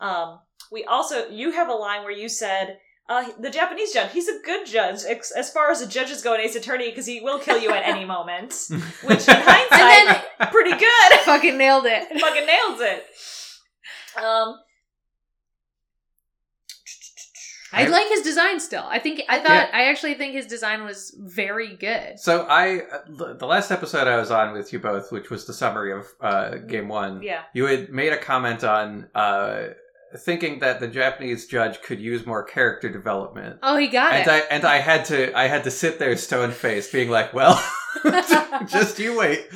development. 0.00 0.34
Um, 0.34 0.40
we 0.70 0.84
also 0.84 1.28
you 1.28 1.52
have 1.52 1.68
a 1.68 1.74
line 1.74 2.02
where 2.02 2.12
you 2.12 2.28
said. 2.28 2.78
Uh, 3.10 3.26
the 3.40 3.48
Japanese 3.48 3.90
judge, 3.90 4.12
he's 4.12 4.28
a 4.28 4.38
good 4.44 4.66
judge 4.66 4.98
ex- 5.08 5.30
as 5.30 5.50
far 5.50 5.70
as 5.70 5.80
the 5.80 5.86
judges 5.86 6.20
go 6.20 6.34
in 6.34 6.42
Ace 6.42 6.54
Attorney 6.56 6.90
because 6.90 7.06
he 7.06 7.20
will 7.22 7.38
kill 7.38 7.58
you 7.58 7.70
at 7.70 7.82
any 7.86 8.04
moment. 8.16 8.52
Which 9.02 9.26
in 9.26 9.34
hindsight, 9.34 10.22
And 10.40 10.50
pretty 10.50 10.72
good. 10.72 11.12
Fucking 11.24 11.56
nailed 11.56 11.86
it. 11.86 12.06
Fucking 12.20 12.44
nails 12.46 12.80
it. 12.82 13.06
Um, 14.24 14.58
I 17.72 17.86
like 17.86 18.08
his 18.08 18.22
design 18.22 18.60
still. 18.60 18.84
I 18.86 18.98
think 18.98 19.22
I 19.28 19.38
thought 19.40 19.68
Yeah. 19.68 19.70
I 19.72 19.84
actually 19.84 20.14
think 20.14 20.32
his 20.32 20.46
design 20.46 20.84
was 20.84 21.14
very 21.18 21.76
good. 21.76 22.18
So 22.18 22.46
I, 22.48 22.78
uh, 22.80 23.34
the 23.34 23.46
last 23.46 23.70
episode 23.70 24.08
I 24.08 24.16
was 24.16 24.30
on 24.30 24.54
with 24.54 24.72
you 24.72 24.78
both, 24.78 25.12
which 25.12 25.28
was 25.28 25.46
the 25.46 25.52
summary 25.52 25.92
of 25.92 26.06
uh, 26.20 26.56
game 26.56 26.88
one, 26.88 27.22
yeah. 27.22 27.42
you 27.52 27.66
had 27.66 27.90
made 27.90 28.12
a 28.12 28.16
comment 28.16 28.64
on 28.64 29.08
uh, 29.14 29.68
thinking 30.16 30.58
that 30.60 30.80
the 30.80 30.88
Japanese 30.88 31.46
judge 31.46 31.82
could 31.82 32.00
use 32.00 32.24
more 32.26 32.42
character 32.42 32.88
development, 32.88 33.58
Oh, 33.62 33.76
he 33.76 33.88
got 33.88 34.12
and 34.14 34.26
it. 34.26 34.30
I 34.30 34.38
and 34.54 34.64
I 34.64 34.78
had 34.78 35.04
to 35.06 35.36
I 35.36 35.46
had 35.48 35.64
to 35.64 35.70
sit 35.70 35.98
there 35.98 36.16
stone 36.16 36.50
faced, 36.52 36.92
being 36.92 37.10
like, 37.10 37.34
"Well, 37.34 37.62
just 38.66 38.98
you 38.98 39.18
wait." 39.18 39.46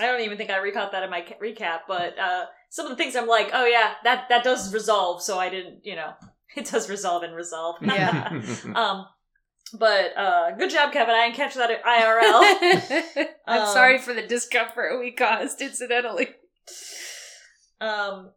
I 0.00 0.06
don't 0.06 0.20
even 0.22 0.36
think 0.36 0.50
I 0.50 0.58
recaught 0.58 0.92
that 0.92 1.02
in 1.02 1.10
my 1.10 1.22
ca- 1.22 1.38
recap, 1.42 1.80
but 1.88 2.18
uh, 2.18 2.46
some 2.70 2.86
of 2.86 2.90
the 2.90 2.96
things 2.96 3.16
I'm 3.16 3.26
like, 3.28 3.50
oh 3.52 3.64
yeah, 3.66 3.92
that 4.04 4.28
that 4.28 4.44
does 4.44 4.72
resolve. 4.74 5.22
So 5.22 5.38
I 5.38 5.48
didn't, 5.50 5.80
you 5.84 5.96
know, 5.96 6.12
it 6.56 6.66
does 6.70 6.90
resolve 6.90 7.22
and 7.22 7.34
resolve. 7.34 7.76
Yeah. 7.80 8.40
um, 8.74 9.06
but 9.78 10.16
uh, 10.16 10.50
good 10.56 10.70
job, 10.70 10.92
Kevin. 10.92 11.14
I 11.14 11.24
didn't 11.26 11.36
catch 11.36 11.54
that 11.54 11.70
at 11.70 11.82
IRL. 11.84 13.26
I'm 13.46 13.62
Um, 13.62 13.72
sorry 13.72 13.98
for 13.98 14.12
the 14.14 14.26
discomfort 14.26 15.00
we 15.00 15.10
caused 15.12 15.60
incidentally. 15.60 16.28
um, 17.80 18.30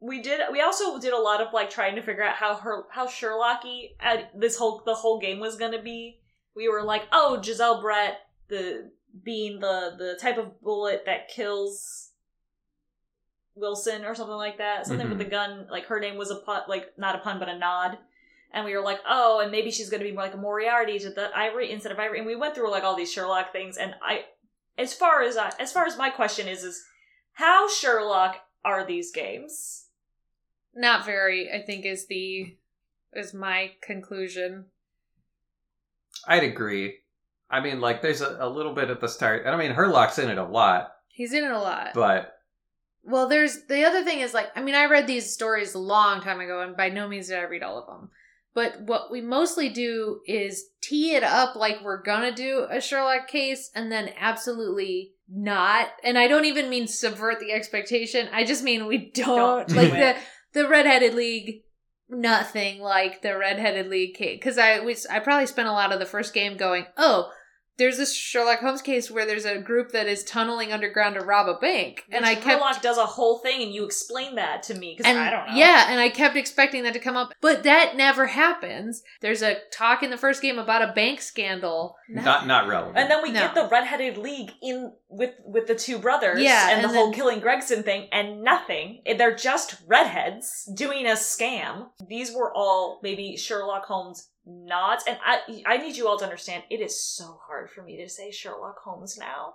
we 0.00 0.22
did. 0.22 0.40
We 0.52 0.60
also 0.60 0.98
did 1.00 1.12
a 1.12 1.18
lot 1.18 1.40
of 1.40 1.52
like 1.52 1.70
trying 1.70 1.96
to 1.96 2.02
figure 2.02 2.22
out 2.22 2.36
how 2.36 2.56
her 2.56 2.84
how 2.90 3.06
Sherlocky 3.06 3.90
uh, 4.00 4.18
this 4.34 4.56
whole 4.56 4.82
the 4.86 4.94
whole 4.94 5.18
game 5.20 5.40
was 5.40 5.56
going 5.56 5.72
to 5.72 5.82
be. 5.82 6.20
We 6.54 6.68
were 6.68 6.82
like, 6.82 7.04
oh, 7.12 7.40
Giselle 7.42 7.80
Brett, 7.80 8.18
the 8.48 8.90
being 9.24 9.60
the 9.60 9.94
the 9.98 10.18
type 10.20 10.38
of 10.38 10.60
bullet 10.60 11.02
that 11.06 11.28
kills 11.28 12.10
Wilson 13.54 14.04
or 14.04 14.14
something 14.14 14.36
like 14.36 14.58
that. 14.58 14.86
Something 14.86 15.08
with 15.08 15.18
Mhm. 15.18 15.24
the 15.24 15.30
gun. 15.30 15.66
Like 15.70 15.86
her 15.86 15.98
name 16.00 16.16
was 16.16 16.30
a 16.30 16.36
pun, 16.36 16.62
like 16.68 16.96
not 16.96 17.16
a 17.16 17.18
pun, 17.18 17.38
but 17.38 17.48
a 17.48 17.58
nod. 17.58 17.98
And 18.52 18.64
we 18.64 18.74
were 18.74 18.82
like, 18.82 19.00
oh, 19.06 19.40
and 19.40 19.50
maybe 19.50 19.70
she's 19.70 19.90
going 19.90 20.00
to 20.02 20.08
be 20.08 20.14
more 20.14 20.24
like 20.24 20.32
a 20.32 20.38
Moriarty 20.38 20.98
to 21.00 21.10
the 21.10 21.30
Ivory 21.36 21.70
instead 21.70 21.92
of 21.92 21.98
Ivory. 21.98 22.18
And 22.18 22.26
we 22.26 22.36
went 22.36 22.54
through 22.54 22.70
like 22.70 22.82
all 22.82 22.96
these 22.96 23.12
Sherlock 23.12 23.52
things. 23.52 23.76
And 23.76 23.94
I, 24.02 24.24
as 24.78 24.94
far 24.94 25.22
as 25.22 25.36
I, 25.36 25.52
as 25.60 25.70
far 25.72 25.84
as 25.84 25.98
my 25.98 26.08
question 26.08 26.48
is, 26.48 26.62
is 26.62 26.82
how 27.34 27.68
Sherlock 27.68 28.36
are 28.64 28.86
these 28.86 29.10
games? 29.12 29.87
Not 30.78 31.04
very, 31.04 31.50
I 31.52 31.60
think 31.62 31.84
is 31.84 32.06
the 32.06 32.54
is 33.12 33.34
my 33.34 33.72
conclusion. 33.82 34.66
I'd 36.26 36.44
agree. 36.44 36.98
I 37.50 37.60
mean, 37.60 37.80
like, 37.80 38.00
there's 38.02 38.20
a, 38.20 38.36
a 38.40 38.48
little 38.48 38.74
bit 38.74 38.90
at 38.90 39.00
the 39.00 39.08
start, 39.08 39.44
and 39.46 39.54
I 39.54 39.58
mean, 39.58 39.72
Herlock's 39.74 40.18
in 40.18 40.28
it 40.28 40.38
a 40.38 40.44
lot, 40.44 40.92
He's 41.08 41.32
in 41.32 41.42
it 41.44 41.50
a 41.50 41.58
lot. 41.58 41.90
but 41.94 42.34
Well, 43.02 43.28
there's 43.28 43.64
the 43.66 43.84
other 43.84 44.04
thing 44.04 44.20
is 44.20 44.32
like 44.34 44.48
I 44.54 44.62
mean 44.62 44.76
I 44.76 44.84
read 44.84 45.08
these 45.08 45.32
stories 45.32 45.74
a 45.74 45.78
long 45.80 46.20
time 46.20 46.38
ago 46.40 46.60
and 46.60 46.76
by 46.76 46.90
no 46.90 47.08
means 47.08 47.26
did 47.28 47.38
I 47.38 47.42
read 47.42 47.64
all 47.64 47.78
of 47.80 47.86
them. 47.86 48.10
But 48.54 48.82
what 48.82 49.10
we 49.10 49.20
mostly 49.20 49.68
do 49.68 50.20
is 50.26 50.66
tee 50.80 51.14
it 51.16 51.24
up 51.24 51.56
like 51.56 51.82
we're 51.82 52.02
gonna 52.02 52.30
do 52.32 52.66
a 52.70 52.80
Sherlock 52.80 53.26
case 53.26 53.68
and 53.74 53.90
then 53.90 54.10
absolutely 54.18 55.14
not. 55.28 55.88
And 56.04 56.16
I 56.16 56.28
don't 56.28 56.44
even 56.44 56.70
mean 56.70 56.86
subvert 56.86 57.40
the 57.40 57.50
expectation. 57.52 58.28
I 58.32 58.44
just 58.44 58.62
mean 58.62 58.86
we 58.86 59.10
don't, 59.12 59.26
Don't 59.26 59.68
do 59.68 59.74
like 59.74 59.92
it. 59.92 60.16
the 60.16 60.22
the 60.52 60.68
redheaded 60.68 61.14
league 61.14 61.62
nothing 62.08 62.80
like 62.80 63.20
the 63.20 63.36
redheaded 63.36 63.88
league 63.88 64.40
cuz 64.40 64.56
I 64.56 64.80
was 64.80 65.06
I 65.06 65.18
probably 65.18 65.46
spent 65.46 65.68
a 65.68 65.72
lot 65.72 65.92
of 65.92 65.98
the 65.98 66.06
first 66.06 66.32
game 66.32 66.56
going, 66.56 66.86
"Oh, 66.96 67.32
there's 67.78 67.96
this 67.96 68.14
Sherlock 68.14 68.60
Holmes 68.60 68.82
case 68.82 69.10
where 69.10 69.24
there's 69.26 69.44
a 69.44 69.58
group 69.58 69.92
that 69.92 70.06
is 70.06 70.24
tunneling 70.24 70.72
underground 70.72 71.14
to 71.14 71.20
rob 71.24 71.48
a 71.48 71.58
bank." 71.58 72.04
And 72.10 72.24
I 72.26 72.34
Which 72.34 72.44
kept 72.44 72.60
Sherlock 72.60 72.82
does 72.82 72.98
a 72.98 73.06
whole 73.06 73.38
thing, 73.38 73.62
and 73.62 73.72
you 73.72 73.84
explain 73.84 74.34
that 74.34 74.62
to 74.64 74.74
me 74.74 74.94
because 74.96 75.10
I 75.16 75.30
don't 75.30 75.48
know. 75.48 75.54
yeah, 75.54 75.86
and 75.90 75.98
I 76.00 76.08
kept 76.10 76.36
expecting 76.36 76.82
that 76.82 76.92
to 76.92 76.98
come 77.00 77.16
up, 77.16 77.32
but 77.40 77.62
that 77.62 77.96
never 77.96 78.26
happens. 78.26 79.02
There's 79.20 79.42
a 79.42 79.56
talk 79.72 80.02
in 80.02 80.10
the 80.10 80.16
first 80.16 80.42
game 80.42 80.58
about 80.58 80.82
a 80.82 80.92
bank 80.92 81.20
scandal. 81.20 81.96
not 82.08 82.46
not 82.46 82.66
relevant. 82.68 82.98
And 82.98 83.10
then 83.10 83.22
we 83.22 83.30
No. 83.30 83.40
get 83.40 83.54
the 83.54 83.68
redheaded 83.68 84.16
league 84.18 84.50
in 84.62 84.92
with 85.08 85.34
with 85.44 85.66
the 85.66 85.74
two 85.74 85.98
brothers, 85.98 86.40
Yeah, 86.42 86.70
and, 86.70 86.82
the 86.84 86.88
and 86.88 86.96
whole 86.96 87.12
killing 87.12 87.40
Gregson 87.40 87.82
thing, 87.82 88.08
and 88.12 88.42
nothing. 88.42 89.02
They're 89.16 89.34
just 89.34 89.76
redheads 89.86 90.68
doing 90.74 91.06
a 91.06 91.12
scam. 91.12 91.88
These 92.08 92.32
were 92.32 92.52
all 92.54 93.00
maybe 93.02 93.36
Sherlock 93.36 93.84
Holmes 93.86 94.28
nods, 94.48 95.04
and 95.06 95.18
I 95.24 95.40
I 95.66 95.76
need 95.76 95.96
you 95.96 96.08
all 96.08 96.18
to 96.18 96.24
understand. 96.24 96.62
It 96.70 96.80
is 96.80 97.02
so 97.02 97.38
hard 97.46 97.70
for 97.70 97.82
me 97.82 97.96
to 97.98 98.08
say 98.08 98.30
Sherlock 98.30 98.78
Holmes 98.82 99.16
now. 99.18 99.54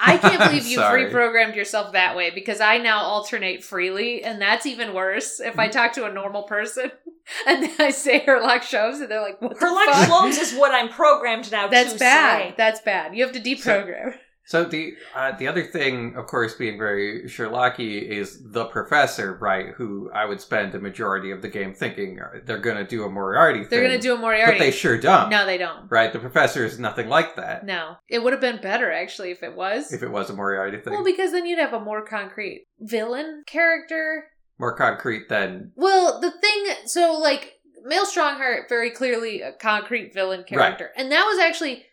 I 0.00 0.18
can't 0.18 0.38
believe 0.50 0.66
you've 0.66 0.82
reprogrammed 0.82 1.56
yourself 1.56 1.92
that 1.92 2.16
way 2.16 2.30
because 2.30 2.60
I 2.60 2.78
now 2.78 3.00
alternate 3.00 3.64
freely, 3.64 4.22
and 4.22 4.40
that's 4.40 4.66
even 4.66 4.94
worse. 4.94 5.40
If 5.40 5.58
I 5.58 5.68
talk 5.68 5.92
to 5.94 6.04
a 6.04 6.12
normal 6.12 6.42
person 6.42 6.90
and 7.46 7.62
then 7.62 7.74
I 7.78 7.90
say 7.90 8.24
Herlock 8.24 8.60
Sholmes, 8.60 9.00
and 9.00 9.10
they're 9.10 9.22
like, 9.22 9.40
"What 9.40 9.58
the 9.58 9.66
Herlock 9.66 9.86
fuck?" 9.86 10.08
Sholmes 10.08 10.40
is 10.40 10.54
what 10.54 10.72
I'm 10.74 10.88
programmed 10.88 11.50
now 11.50 11.68
That's 11.68 11.94
to 11.94 11.98
bad. 11.98 12.50
say. 12.50 12.54
That's 12.56 12.80
bad. 12.80 13.16
You 13.16 13.24
have 13.24 13.32
to 13.34 13.40
deprogram. 13.40 14.12
So 14.12 14.18
the 14.50 14.94
uh, 15.14 15.32
the 15.36 15.48
other 15.48 15.64
thing, 15.64 16.14
of 16.16 16.26
course, 16.26 16.54
being 16.54 16.78
very 16.78 17.24
Sherlocky 17.24 18.02
is 18.02 18.40
the 18.52 18.66
professor, 18.66 19.34
right? 19.34 19.68
Who 19.76 20.10
I 20.12 20.24
would 20.24 20.40
spend 20.40 20.74
a 20.74 20.80
majority 20.80 21.30
of 21.30 21.42
the 21.42 21.48
game 21.48 21.74
thinking 21.74 22.20
uh, 22.20 22.40
they're 22.44 22.58
going 22.58 22.76
to 22.76 22.86
do 22.86 23.04
a 23.04 23.10
Moriarty 23.10 23.60
thing. 23.60 23.68
They're 23.70 23.82
gonna 23.82 24.00
do 24.00 24.14
a 24.14 24.18
Moriarty. 24.18 24.52
but 24.52 24.58
they 24.58 24.70
sure 24.70 24.98
don't. 24.98 25.30
no, 25.30 25.46
they 25.46 25.58
don't. 25.58 25.90
Right? 25.90 26.12
The 26.12 26.18
professor 26.18 26.64
is 26.64 26.78
nothing 26.78 27.08
like 27.08 27.36
that. 27.36 27.64
No, 27.64 27.96
it 28.08 28.22
would 28.22 28.32
have 28.32 28.40
been 28.40 28.60
better 28.60 28.92
actually 28.92 29.30
if 29.30 29.42
it 29.42 29.54
was. 29.54 29.92
If 29.92 30.02
it 30.02 30.10
was 30.10 30.30
a 30.30 30.34
Moriarty 30.34 30.78
thing, 30.78 30.92
well, 30.92 31.04
because 31.04 31.32
then 31.32 31.46
you'd 31.46 31.58
have 31.58 31.72
a 31.72 31.80
more 31.80 32.04
concrete 32.04 32.66
villain 32.80 33.44
character 33.46 34.24
more 34.58 34.74
concrete 34.74 35.28
than 35.28 35.72
Well, 35.76 36.20
the 36.20 36.30
thing, 36.30 36.66
so 36.86 37.18
like 37.18 37.54
Mael 37.84 38.06
Stronghart, 38.06 38.68
very 38.68 38.90
clearly 38.90 39.42
a 39.42 39.52
concrete 39.52 40.14
villain 40.14 40.44
character, 40.44 40.90
and 40.96 41.12
that 41.12 41.24
was 41.24 41.38
actually 41.38 41.85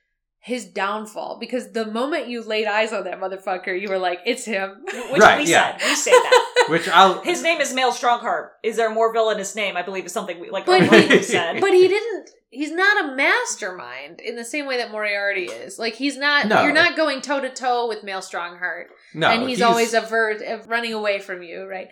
his 0.46 0.66
downfall 0.66 1.38
because 1.40 1.72
the 1.72 1.86
moment 1.86 2.28
you 2.28 2.44
laid 2.44 2.68
eyes 2.68 2.92
on 2.92 3.06
that 3.06 3.18
motherfucker, 3.18 3.80
you 3.80 3.88
were 3.88 3.98
like, 3.98 4.20
"It's 4.26 4.44
him." 4.44 4.84
Which 5.10 5.22
Right, 5.22 5.42
we 5.42 5.50
yeah. 5.50 5.78
said. 5.78 5.88
We 5.88 5.96
say 5.96 6.12
that. 6.12 6.66
which 6.70 6.90
I'll 6.90 7.22
His 7.22 7.42
name 7.42 7.62
is 7.62 7.74
Mael 7.74 7.94
Stronghart. 7.94 8.50
Is 8.62 8.76
there 8.76 8.92
a 8.92 8.94
more 8.94 9.14
villainous 9.14 9.56
name? 9.56 9.78
I 9.78 9.84
believe 9.84 10.06
is 10.06 10.12
something 10.12 10.42
we 10.42 10.50
like. 10.50 10.66
But 10.66 10.82
he- 10.82 11.24
said. 11.24 11.62
but 11.62 11.74
he 11.74 11.88
didn't. 11.88 12.30
He's 12.50 12.74
not 12.74 13.06
a 13.06 13.16
mastermind 13.16 14.20
in 14.20 14.36
the 14.36 14.44
same 14.44 14.68
way 14.68 14.76
that 14.78 14.92
Moriarty 14.92 15.46
is. 15.46 15.80
Like 15.80 15.96
he's 15.96 16.18
not. 16.18 16.48
No. 16.48 16.62
You're 16.64 16.74
not 16.74 16.98
going 16.98 17.22
toe 17.22 17.40
to 17.40 17.50
toe 17.50 17.88
with 17.88 18.04
Mael 18.04 18.22
Stronghart, 18.22 18.88
no, 19.14 19.30
and 19.30 19.48
he's, 19.48 19.62
always 19.62 19.94
avert 19.94 20.42
of 20.42 20.60
uh, 20.60 20.64
running 20.68 20.92
away 20.94 21.20
from 21.20 21.42
you, 21.42 21.66
right? 21.66 21.88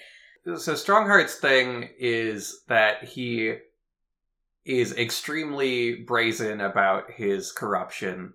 so 0.58 0.74
Stronghart's 0.74 1.36
thing 1.36 1.88
is 1.98 2.64
that 2.68 3.06
he 3.06 3.56
is 4.66 4.92
extremely 4.98 5.96
brazen 6.04 6.60
about 6.60 7.12
his 7.12 7.54
corruption. 7.54 8.34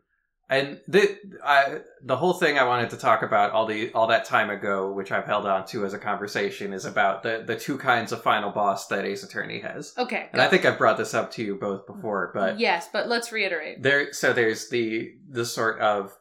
And 0.49 0.81
the 0.87 1.19
I, 1.45 1.81
the 2.03 2.17
whole 2.17 2.35
thing 2.35 2.57
I 2.57 2.65
wanted 2.65 2.91
to 2.91 2.97
talk 2.97 3.23
about 3.23 3.51
all 3.51 3.67
the 3.67 3.93
all 3.93 4.07
that 4.07 4.25
time 4.25 4.49
ago, 4.49 4.93
which 4.93 5.11
I've 5.11 5.25
held 5.25 5.45
on 5.45 5.67
to 5.69 5.85
as 5.85 5.93
a 5.93 5.99
conversation, 5.99 6.73
is 6.73 6.85
about 6.85 7.25
the 7.25 7.43
the 7.45 7.57
two 7.57 7.77
kinds 7.79 8.13
of 8.13 8.23
final 8.23 8.51
boss 8.51 8.87
that 8.89 9.05
Ace 9.05 9.25
Attorney 9.25 9.61
has. 9.61 9.93
Okay. 9.99 10.29
And 10.33 10.41
I 10.41 10.47
think 10.47 10.65
I've 10.65 10.79
brought 10.79 10.99
this 10.99 11.15
up 11.15 11.33
to 11.33 11.43
you 11.43 11.57
both 11.57 11.87
before, 11.87 12.31
but 12.33 12.61
yes, 12.61 12.89
but 12.93 13.09
let's 13.09 13.33
reiterate. 13.33 13.83
there 13.83 14.13
so 14.13 14.33
there's 14.33 14.69
the 14.69 15.15
the 15.29 15.45
sort 15.45 15.81
of 15.81 16.17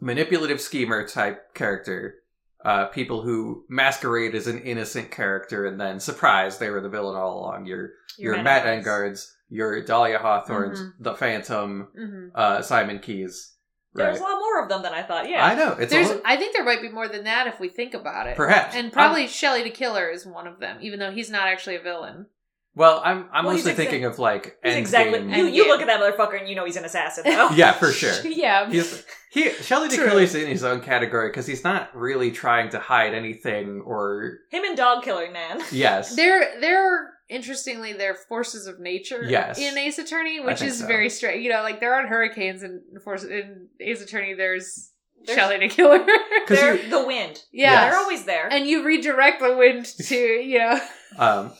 manipulative 0.00 0.60
schemer 0.60 1.06
type 1.06 1.54
character 1.54 2.16
uh 2.64 2.86
people 2.86 3.22
who 3.22 3.64
masquerade 3.68 4.34
as 4.34 4.46
an 4.46 4.60
innocent 4.60 5.10
character 5.10 5.64
and 5.66 5.80
then 5.80 6.00
surprise 6.00 6.58
they 6.58 6.70
were 6.70 6.80
the 6.80 6.88
villain 6.88 7.16
all 7.16 7.38
along 7.38 7.66
your 7.66 7.90
your, 8.18 8.34
matt 8.42 8.62
at 8.62 8.68
Arms. 8.68 8.78
engards 8.78 9.36
your 9.52 9.84
dahlia 9.84 10.18
hawthorns 10.18 10.80
Mhm. 10.80 10.92
the 11.00 11.14
phantom 11.14 11.88
hmm 11.96 12.28
uh 12.34 12.62
simon 12.62 12.98
Keyes 12.98 13.52
There's 13.94 14.18
a 14.18 14.22
lot 14.22 14.38
more 14.38 14.62
of 14.62 14.68
them 14.70 14.82
than 14.82 14.94
I 14.94 15.02
thought. 15.02 15.28
Yeah. 15.28 15.44
i 15.44 15.54
know 15.54 15.76
it's 15.78 15.92
There's, 15.92 16.10
I 16.24 16.36
think 16.36 16.54
there 16.56 16.64
might 16.64 16.80
be 16.80 16.88
more 16.88 17.08
than 17.08 17.24
that 17.24 17.46
if 17.46 17.60
we 17.60 17.68
think 17.68 17.92
about 17.94 18.26
it. 18.26 18.36
perhaps 18.36 18.74
And 18.74 18.90
probably 18.92 19.26
Shelley 19.26 19.62
de 19.62 19.70
Killer 19.70 20.08
is 20.08 20.24
one 20.24 20.46
of 20.46 20.58
them, 20.60 20.78
even 20.80 20.98
though 20.98 21.10
he's 21.12 21.28
not 21.30 21.46
actually 21.52 21.76
a 21.76 21.82
villain. 21.82 22.26
well 22.74 23.02
i'm 23.04 23.28
i'm 23.34 23.44
Well, 23.44 23.54
mostly 23.54 23.72
exa- 23.72 23.76
thinking 23.82 24.04
of 24.06 24.18
like 24.18 24.56
exactly. 24.64 25.20
You, 25.36 25.44
you 25.46 25.68
look 25.68 25.82
at 25.82 25.88
that 25.88 26.00
motherfucker 26.00 26.38
and 26.40 26.48
you 26.48 26.54
know 26.56 26.64
he's 26.64 26.76
an 26.82 26.86
assassin, 26.86 27.24
though. 27.26 27.50
yeah 27.62 27.72
for 27.72 27.92
sure 27.92 28.16
yeah. 28.44 28.70
He's 28.70 29.04
he 29.30 29.48
Shelley. 29.50 29.88
Killer's 29.90 30.34
in 30.34 30.46
his 30.48 30.62
own 30.64 30.80
category 30.80 31.28
because 31.30 31.46
he's 31.46 31.64
not 31.64 31.94
really 31.96 32.30
trying 32.30 32.68
to 32.70 32.78
hide 32.78 33.12
anything 33.14 33.82
or 33.84 34.38
Him 34.50 34.64
and 34.64 34.76
Dog 34.76 35.02
Killing 35.04 35.32
Man. 35.32 35.60
yes. 35.70 36.16
There 36.20 36.38
are 36.86 37.10
interestingly, 37.32 37.92
they're 37.94 38.14
forces 38.14 38.66
of 38.66 38.78
nature. 38.80 39.24
Yes. 39.26 39.58
in 39.58 39.76
Ace 39.78 39.98
Attorney, 39.98 40.40
which 40.40 40.62
is 40.62 40.78
so. 40.80 40.86
very 40.86 41.08
strange. 41.08 41.42
You 41.44 41.50
know, 41.50 41.62
like 41.62 41.80
there 41.80 41.94
aren't 41.94 42.08
hurricanes 42.08 42.62
in 42.62 42.82
force 43.04 43.24
in 43.24 43.68
Ace 43.80 44.02
Attorney. 44.02 44.34
There's, 44.34 44.90
There's- 45.24 45.38
Shelley 45.38 45.58
de 45.58 45.68
Killer. 45.68 46.04
'Cause 46.46 46.58
They're 46.60 46.76
you- 46.76 46.90
the 46.90 47.06
wind. 47.06 47.42
yeah, 47.52 47.88
They're 47.90 47.98
always 47.98 48.24
there. 48.24 48.48
and 48.52 48.66
you 48.66 48.84
redirect 48.84 49.40
the 49.40 49.56
wind 49.56 49.84
to 50.08 50.16
you 50.16 50.58
know. 50.58 50.80
Um, 51.18 51.52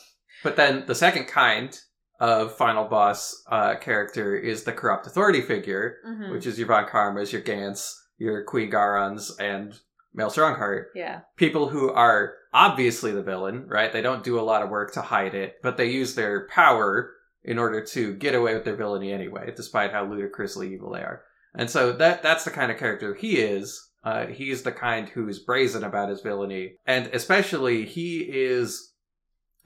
but 0.45 0.57
then 0.57 0.85
the 0.87 0.95
second 0.95 1.27
kind 1.27 1.79
of 2.21 2.57
final 2.57 2.85
boss 2.85 3.43
uh, 3.51 3.75
character 3.77 4.37
is 4.37 4.63
the 4.65 4.73
corrupt 4.73 5.07
authority 5.07 5.41
figure, 5.41 5.97
Mhm. 6.07 6.31
which 6.33 6.47
is 6.47 6.59
your 6.59 6.69
Von 6.69 6.87
Karmas, 6.87 7.33
your 7.33 7.43
Gants, 7.43 8.01
your 8.19 8.45
Queen 8.45 8.71
Garons, 8.71 9.37
and 9.41 9.75
Mael 10.15 10.31
Stronghart. 10.31 10.87
yeah, 10.95 11.21
People 11.37 11.69
who 11.69 11.91
are 11.91 12.35
obviously 12.53 13.13
the 13.13 13.23
villain, 13.23 13.67
right? 13.67 13.93
They 13.93 14.03
don't 14.03 14.25
do 14.25 14.39
a 14.39 14.43
lot 14.43 14.63
of 14.63 14.71
work 14.71 14.93
to 14.95 15.03
hide 15.03 15.35
it, 15.35 15.57
but 15.63 15.77
they 15.77 15.91
use 15.91 16.15
their 16.15 16.47
power 16.49 17.13
in 17.45 17.59
order 17.59 17.85
to 17.85 18.15
get 18.15 18.35
away 18.35 18.55
with 18.55 18.65
their 18.65 18.77
villainy 18.77 19.13
anyway, 19.13 19.53
despite 19.57 19.93
how 19.93 20.05
ludicrously 20.05 20.73
evil 20.73 20.93
they 20.93 21.01
are. 21.01 21.23
And 21.55 21.69
so 21.69 21.93
that 21.93 22.23
that's 22.23 22.45
the 22.45 22.51
kind 22.51 22.71
of 22.71 22.79
character 22.79 23.15
he 23.15 23.39
is. 23.39 23.89
Uh, 24.05 24.27
he's 24.27 24.63
the 24.63 24.73
kind 24.73 25.09
who's 25.09 25.39
brazen 25.39 25.85
about 25.85 26.09
his 26.09 26.21
villainy, 26.23 26.75
and 26.87 27.07
especially 27.09 27.85
he 27.85 28.19
is 28.21 28.93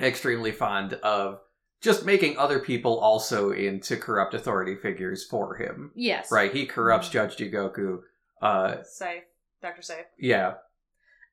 extremely 0.00 0.52
fond 0.52 0.94
of 0.94 1.38
just 1.80 2.04
making 2.04 2.36
other 2.36 2.58
people 2.58 2.98
also 2.98 3.50
into 3.50 3.96
corrupt 3.96 4.34
authority 4.34 4.74
figures 4.74 5.24
for 5.24 5.56
him. 5.56 5.90
yes, 5.94 6.30
Right? 6.32 6.52
He 6.52 6.66
corrupts 6.66 7.08
Judge 7.08 7.36
Jigoku. 7.36 8.00
Uh, 8.42 8.82
Safe. 8.82 9.22
Dr. 9.62 9.82
Safe. 9.82 10.04
yeah, 10.18 10.54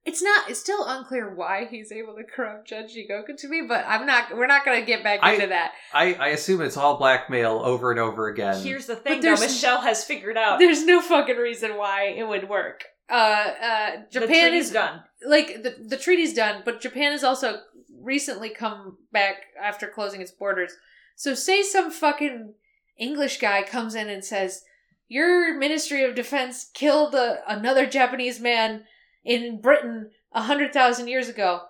It's 0.05 0.21
not. 0.21 0.49
It's 0.49 0.59
still 0.59 0.85
unclear 0.85 1.33
why 1.33 1.65
he's 1.69 1.91
able 1.91 2.15
to 2.15 2.23
corrupt 2.25 2.67
Judge 2.67 2.93
Jigoku 2.93 3.37
to 3.37 3.47
me, 3.47 3.61
but 3.67 3.85
I'm 3.87 4.05
not. 4.05 4.35
We're 4.35 4.47
not 4.47 4.65
going 4.65 4.81
to 4.81 4.85
get 4.85 5.01
back 5.03 5.19
I- 5.23 5.33
into 5.35 5.47
that. 5.47 5.71
I, 5.93 6.13
I 6.15 6.27
assume 6.29 6.61
it's 6.61 6.75
all 6.75 6.97
blackmail 6.97 7.61
over 7.63 7.89
and 7.91 7.99
over 7.99 8.27
again. 8.27 8.61
Here's 8.61 8.85
the 8.85 8.97
thing, 8.97 9.21
though. 9.21 9.31
Michelle 9.35 9.81
has 9.81 10.03
figured 10.03 10.37
out 10.37 10.59
There's 10.59 10.85
no 10.85 11.01
fucking 11.01 11.37
reason 11.37 11.77
why 11.77 12.07
it 12.17 12.27
would 12.27 12.49
work. 12.49 12.83
Uh, 13.09 13.13
uh, 13.13 13.91
Japan 14.11 14.49
treaty's 14.49 14.65
is 14.67 14.71
done. 14.71 15.01
like 15.25 15.63
the 15.63 15.75
the 15.87 15.97
treaty's 15.97 16.33
done, 16.33 16.63
but 16.65 16.81
Japan 16.81 17.11
has 17.11 17.23
also 17.23 17.59
recently 18.01 18.49
come 18.49 18.97
back 19.11 19.35
after 19.61 19.87
closing 19.87 20.19
its 20.21 20.31
borders. 20.31 20.73
So 21.15 21.33
say 21.33 21.63
some 21.63 21.91
fucking 21.91 22.53
English 22.97 23.39
guy 23.39 23.63
comes 23.63 23.95
in 23.95 24.09
and 24.09 24.23
says, 24.23 24.63
"Your 25.07 25.57
Ministry 25.57 26.03
of 26.03 26.15
Defense 26.15 26.69
killed 26.73 27.13
a, 27.15 27.39
another 27.47 27.85
Japanese 27.85 28.39
man 28.39 28.83
in 29.23 29.61
Britain 29.61 30.11
a 30.31 30.43
hundred 30.43 30.73
thousand 30.73 31.07
years 31.07 31.29
ago." 31.29 31.61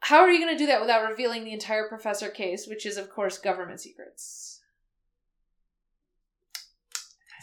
How 0.00 0.20
are 0.20 0.30
you 0.30 0.38
going 0.38 0.52
to 0.52 0.62
do 0.62 0.66
that 0.66 0.82
without 0.82 1.08
revealing 1.08 1.44
the 1.44 1.54
entire 1.54 1.88
professor 1.88 2.28
case, 2.28 2.66
which 2.66 2.84
is, 2.84 2.98
of 2.98 3.08
course, 3.08 3.38
government 3.38 3.80
secrets? 3.80 4.60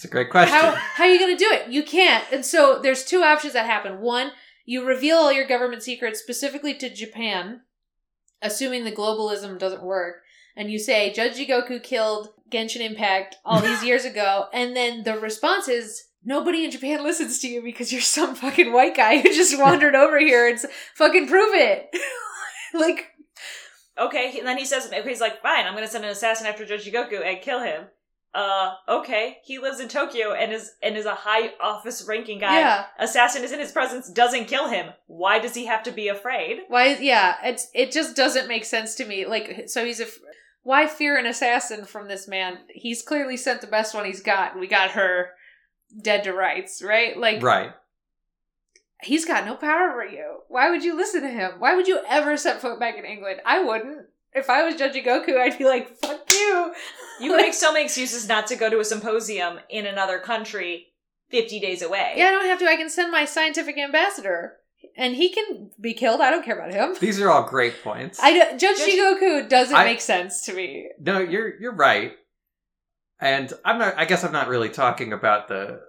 That's 0.01 0.06
a 0.06 0.08
great 0.08 0.30
question. 0.30 0.56
How 0.56 0.71
how 0.71 1.04
are 1.06 1.10
you 1.10 1.17
going 1.17 1.36
to 1.36 1.43
do 1.43 1.51
it? 1.51 1.71
You 1.71 1.82
can't. 1.82 2.23
And 2.32 2.45
so 2.45 2.80
there's 2.80 3.04
two 3.04 3.23
options 3.23 3.54
that 3.54 3.65
happen. 3.65 3.99
One, 3.99 4.32
you 4.65 4.86
reveal 4.86 5.17
all 5.17 5.32
your 5.32 5.47
government 5.47 5.82
secrets 5.82 6.19
specifically 6.19 6.75
to 6.75 6.93
Japan, 6.93 7.62
assuming 8.43 8.84
the 8.84 8.91
globalism 8.91 9.58
doesn't 9.58 9.84
work, 9.84 10.21
and 10.56 10.71
you 10.71 10.77
say 10.77 11.12
Judge 11.12 11.38
Jigoku 11.38 11.82
killed 11.82 12.30
Genshin 12.51 12.82
Impact 12.82 13.38
all 13.43 13.60
these 13.60 13.84
years 13.86 14.06
ago, 14.06 14.45
and 14.54 14.75
then 14.75 15.04
the 15.04 15.19
response 15.19 15.67
is 15.67 16.04
nobody 16.23 16.65
in 16.65 16.71
Japan 16.71 17.03
listens 17.03 17.39
to 17.39 17.47
you 17.47 17.62
because 17.62 17.91
you're 17.91 18.01
some 18.01 18.36
fucking 18.36 18.73
white 18.73 18.95
guy 18.95 19.19
who 19.19 19.29
just 19.29 19.60
wandered 19.60 19.95
over 19.95 20.19
here 20.19 20.47
and 20.47 20.60
fucking 20.95 21.27
prove 21.27 21.53
it. 21.53 21.89
like 22.73 23.07
Okay, 23.99 24.38
and 24.39 24.47
then 24.47 24.57
he 24.57 24.65
says, 24.65 24.88
okay, 24.88 25.07
he's 25.07 25.21
like, 25.21 25.41
fine, 25.41 25.65
I'm 25.65 25.73
going 25.73 25.86
to 25.86 25.91
send 25.91 26.05
an 26.05 26.12
assassin 26.12 26.47
after 26.47 26.65
Judge 26.65 26.89
Goku 26.91 27.23
and 27.23 27.41
kill 27.41 27.62
him. 27.62 27.84
Uh, 28.34 28.75
okay. 28.88 29.39
He 29.43 29.60
lives 29.60 29.79
in 29.81 29.89
Tokyo 29.89 30.34
and 30.34 30.53
is 30.53 30.71
and 30.81 30.95
is 30.95 31.05
a 31.05 31.13
high 31.13 31.51
office 31.62 32.05
ranking 32.07 32.39
guy. 32.39 32.60
yeah. 32.60 32.86
Assassin 32.97 33.43
is 33.43 33.51
in 33.51 33.60
his 33.60 33.73
presence, 33.73 34.10
doesn't 34.10 34.45
kill 34.45 34.69
him. 34.69 34.91
Why 35.07 35.39
does 35.39 35.53
he 35.53 35.65
have 35.65 35.84
to 35.84 35.91
be 35.91 36.07
afraid? 36.07 36.60
Why? 36.69 36.97
Yeah, 36.99 37.36
it's 37.43 37.67
it 37.73 37.91
just 37.91 38.15
doesn't 38.15 38.47
make 38.47 38.63
sense 38.63 38.95
to 38.95 39.05
me. 39.05 39.25
Like, 39.25 39.65
so 39.67 39.86
he's 39.86 39.99
a. 39.99 40.05
Why 40.63 40.88
fear 40.88 41.17
an 41.17 41.25
assassin 41.25 41.86
from 41.86 42.07
this 42.07 42.27
man? 42.27 42.60
He's 42.69 43.01
clearly 43.01 43.36
sent 43.36 43.62
the 43.62 43.67
best 43.67 43.93
one 43.93 44.05
he's 44.05 44.21
got. 44.21 44.53
And 44.53 44.62
we 44.62 44.67
got 44.67 44.91
her 44.91 45.31
dead 45.91 46.23
to 46.25 46.34
rights, 46.34 46.82
right? 46.82 47.17
Like, 47.17 47.41
right. 47.43 47.71
he's 49.01 49.25
got 49.25 49.45
no 49.45 49.56
power 49.56 49.91
over 49.91 50.06
you. 50.06 50.39
Why 50.47 50.69
would 50.69 50.84
you 50.84 50.95
listen 50.95 51.21
to 51.21 51.30
him? 51.30 51.54
Why 51.60 51.75
would 51.75 51.88
you 51.88 51.99
ever 52.08 52.38
set 52.38 52.62
foot 52.62 52.80
back 52.80 52.97
in 52.97 53.06
England? 53.06 53.41
I 53.45 53.63
wouldn't. 53.63 54.08
If 54.34 54.49
I 54.49 54.63
was 54.63 54.75
judging 54.75 55.04
Goku, 55.04 55.38
I'd 55.38 55.58
be 55.58 55.65
like, 55.65 55.97
"Fuck 55.97 56.32
you." 56.32 56.73
You 57.19 57.32
Like- 57.34 57.41
make 57.47 57.54
so 57.65 57.73
many 57.73 57.86
excuses 57.86 58.27
not 58.27 58.47
to 58.47 58.56
go 58.56 58.69
to 58.69 58.80
a 58.80 58.86
symposium 58.86 59.60
in 59.69 59.86
another 59.86 60.19
country 60.19 60.88
50 61.32 61.60
days 61.60 61.82
away. 61.82 62.13
Yeah, 62.15 62.27
I 62.27 62.32
don't 62.32 62.45
have 62.45 62.60
to. 62.60 62.65
I 62.67 62.77
can 62.77 62.89
send 62.89 63.12
my 63.12 63.25
scientific 63.25 63.77
ambassador, 63.77 64.58
and 64.95 65.15
he 65.15 65.30
can 65.34 65.71
be 65.82 65.93
killed. 65.93 66.21
I 66.21 66.30
don't 66.32 66.45
care 66.45 66.58
about 66.58 66.71
him. 66.73 66.95
These 67.01 67.19
are 67.19 67.30
all 67.30 67.43
great 67.43 67.84
points. 67.84 68.19
I 68.21 68.32
don't, 68.34 68.58
Judge 68.60 68.77
Judge- 68.77 68.91
Jigoku 68.91 69.49
doesn't 69.49 69.75
I- 69.75 69.84
make 69.84 69.99
sense 70.01 70.45
to 70.45 70.54
me. 70.54 70.89
no, 70.99 71.19
you're 71.19 71.60
you're 71.60 71.75
right. 71.75 72.13
And 73.21 73.53
I'm 73.63 73.77
not. 73.77 73.93
I 73.97 74.05
guess 74.05 74.23
I'm 74.23 74.31
not 74.34 74.47
really 74.47 74.69
talking 74.69 75.13
about 75.13 75.47
the 75.47 75.79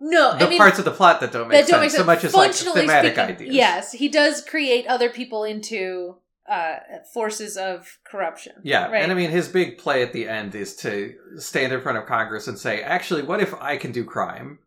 No, 0.00 0.36
the 0.36 0.46
I 0.46 0.48
mean, 0.50 0.58
parts 0.58 0.78
of 0.78 0.84
the 0.84 0.90
plot 0.90 1.20
that 1.20 1.32
don't 1.32 1.48
make 1.48 1.64
that 1.64 1.70
don't 1.70 1.80
make 1.80 1.90
sense 1.90 2.00
so 2.02 2.06
much 2.06 2.24
as 2.24 2.34
like 2.34 2.52
thematic 2.52 3.14
speaking, 3.14 3.34
ideas. 3.34 3.54
Yes, 3.54 3.92
he 3.92 4.08
does 4.08 4.42
create 4.42 4.86
other 4.86 5.08
people 5.08 5.44
into 5.44 6.16
uh, 6.48 6.76
forces 7.12 7.56
of 7.56 7.98
corruption. 8.10 8.52
Yeah, 8.62 8.90
Right. 8.90 9.02
and 9.02 9.10
I 9.10 9.14
mean 9.14 9.30
his 9.30 9.48
big 9.48 9.78
play 9.78 10.02
at 10.02 10.12
the 10.12 10.28
end 10.28 10.54
is 10.54 10.76
to 10.76 11.14
stand 11.36 11.72
in 11.72 11.80
front 11.80 11.98
of 11.98 12.06
Congress 12.06 12.46
and 12.48 12.58
say, 12.58 12.82
"Actually, 12.82 13.22
what 13.22 13.40
if 13.40 13.54
I 13.60 13.76
can 13.76 13.92
do 13.92 14.04
crime? 14.04 14.58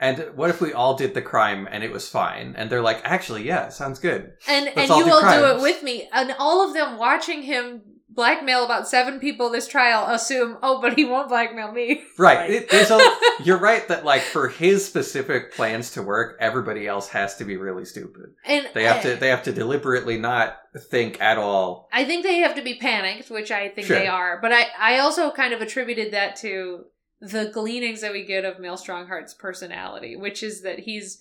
And 0.00 0.30
what 0.36 0.48
if 0.50 0.60
we 0.60 0.72
all 0.72 0.94
did 0.96 1.14
the 1.14 1.22
crime 1.22 1.66
and 1.70 1.82
it 1.82 1.90
was 1.92 2.08
fine?" 2.08 2.54
And 2.56 2.70
they're 2.70 2.82
like, 2.82 3.00
"Actually, 3.04 3.44
yeah, 3.44 3.68
sounds 3.68 3.98
good." 3.98 4.32
and 4.48 4.66
Let's 4.66 4.78
and 4.78 4.90
all 4.92 4.98
you 4.98 5.04
do 5.04 5.10
will 5.10 5.20
do 5.22 5.56
it 5.58 5.62
with 5.62 5.82
me. 5.82 6.08
And 6.12 6.34
all 6.38 6.66
of 6.66 6.72
them 6.74 6.98
watching 6.98 7.42
him 7.42 7.82
blackmail 8.18 8.64
about 8.64 8.88
seven 8.88 9.20
people 9.20 9.48
this 9.48 9.68
trial 9.68 10.12
assume, 10.12 10.58
oh, 10.60 10.80
but 10.80 10.94
he 10.98 11.04
won't 11.04 11.28
blackmail 11.28 11.70
me. 11.70 12.02
Right. 12.18 12.36
Right. 12.38 12.50
It, 12.50 12.68
there's 12.70 12.90
a. 12.90 12.98
you're 13.44 13.58
right 13.60 13.86
that 13.86 14.04
like 14.04 14.22
for 14.22 14.48
his 14.48 14.84
specific 14.84 15.52
plans 15.54 15.92
to 15.92 16.02
work, 16.02 16.36
everybody 16.40 16.88
else 16.88 17.08
has 17.10 17.36
to 17.36 17.44
be 17.44 17.56
really 17.56 17.84
stupid. 17.84 18.34
And 18.44 18.66
They 18.74 18.82
have 18.84 18.96
I- 18.96 19.02
to. 19.10 19.16
They 19.16 19.28
have 19.28 19.44
to 19.44 19.52
deliberately 19.52 20.18
not 20.18 20.58
think 20.90 21.20
at 21.20 21.38
all. 21.38 21.88
I 21.92 22.04
think 22.04 22.24
they 22.24 22.38
have 22.38 22.56
to 22.56 22.62
be 22.62 22.74
panicked, 22.74 23.30
which 23.30 23.52
I 23.52 23.68
think 23.68 23.86
Sure. 23.86 23.98
they 24.00 24.08
are. 24.08 24.40
But 24.42 24.52
I, 24.52 24.66
I 24.78 24.98
also 24.98 25.30
kind 25.30 25.54
of 25.54 25.60
attributed 25.60 26.12
that 26.12 26.34
to 26.36 26.86
the 27.20 27.46
gleanings 27.54 28.00
that 28.00 28.12
we 28.12 28.24
get 28.24 28.44
of 28.44 28.58
Mael 28.58 28.76
Stronghart's 28.76 29.34
personality, 29.34 30.16
which 30.16 30.42
is 30.42 30.62
that 30.62 30.80
he's, 30.80 31.20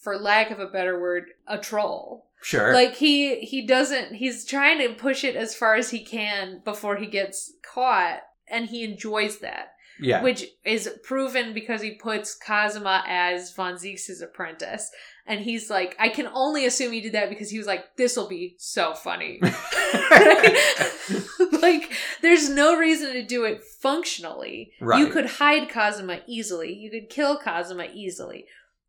for 0.00 0.16
lack 0.18 0.50
of 0.50 0.60
a 0.60 0.66
better 0.66 0.98
word, 0.98 1.24
a 1.46 1.58
troll. 1.58 2.25
Sure. 2.46 2.72
Like 2.72 2.94
he 2.94 3.40
he 3.40 3.66
doesn't 3.66 4.14
he's 4.14 4.44
trying 4.44 4.78
to 4.78 4.94
push 4.94 5.24
it 5.24 5.34
as 5.34 5.56
far 5.56 5.74
as 5.74 5.90
he 5.90 6.04
can 6.04 6.60
before 6.64 6.94
he 6.94 7.06
gets 7.06 7.52
caught, 7.74 8.20
and 8.46 8.66
he 8.66 8.84
enjoys 8.84 9.40
that. 9.40 9.70
Yeah. 9.98 10.22
which 10.22 10.44
is 10.62 10.90
proven 11.04 11.54
because 11.54 11.80
he 11.80 11.94
puts 11.94 12.36
Kazuma 12.36 13.02
as 13.08 13.54
Von 13.54 13.76
Zieks' 13.76 14.22
apprentice. 14.22 14.90
And 15.26 15.40
he's 15.40 15.70
like, 15.70 15.96
I 15.98 16.10
can 16.10 16.28
only 16.34 16.66
assume 16.66 16.92
he 16.92 17.00
did 17.00 17.14
that 17.14 17.30
because 17.30 17.48
he 17.48 17.56
was 17.56 17.66
like, 17.66 17.96
this 17.96 18.14
will 18.14 18.28
be 18.28 18.56
so 18.58 18.92
funny. 18.92 19.40
like, 21.62 21.90
there's 22.20 22.50
no 22.50 22.76
reason 22.76 23.14
to 23.14 23.24
do 23.24 23.44
it 23.44 23.62
functionally. 23.80 24.72
Right. 24.82 24.98
You 24.98 25.06
could 25.06 25.24
hide 25.24 25.70
Kazuma 25.70 26.20
easily. 26.26 26.74
You 26.74 26.90
could 26.90 27.08
kill 27.08 27.38
Kazuma 27.38 27.86
easily. 27.94 28.44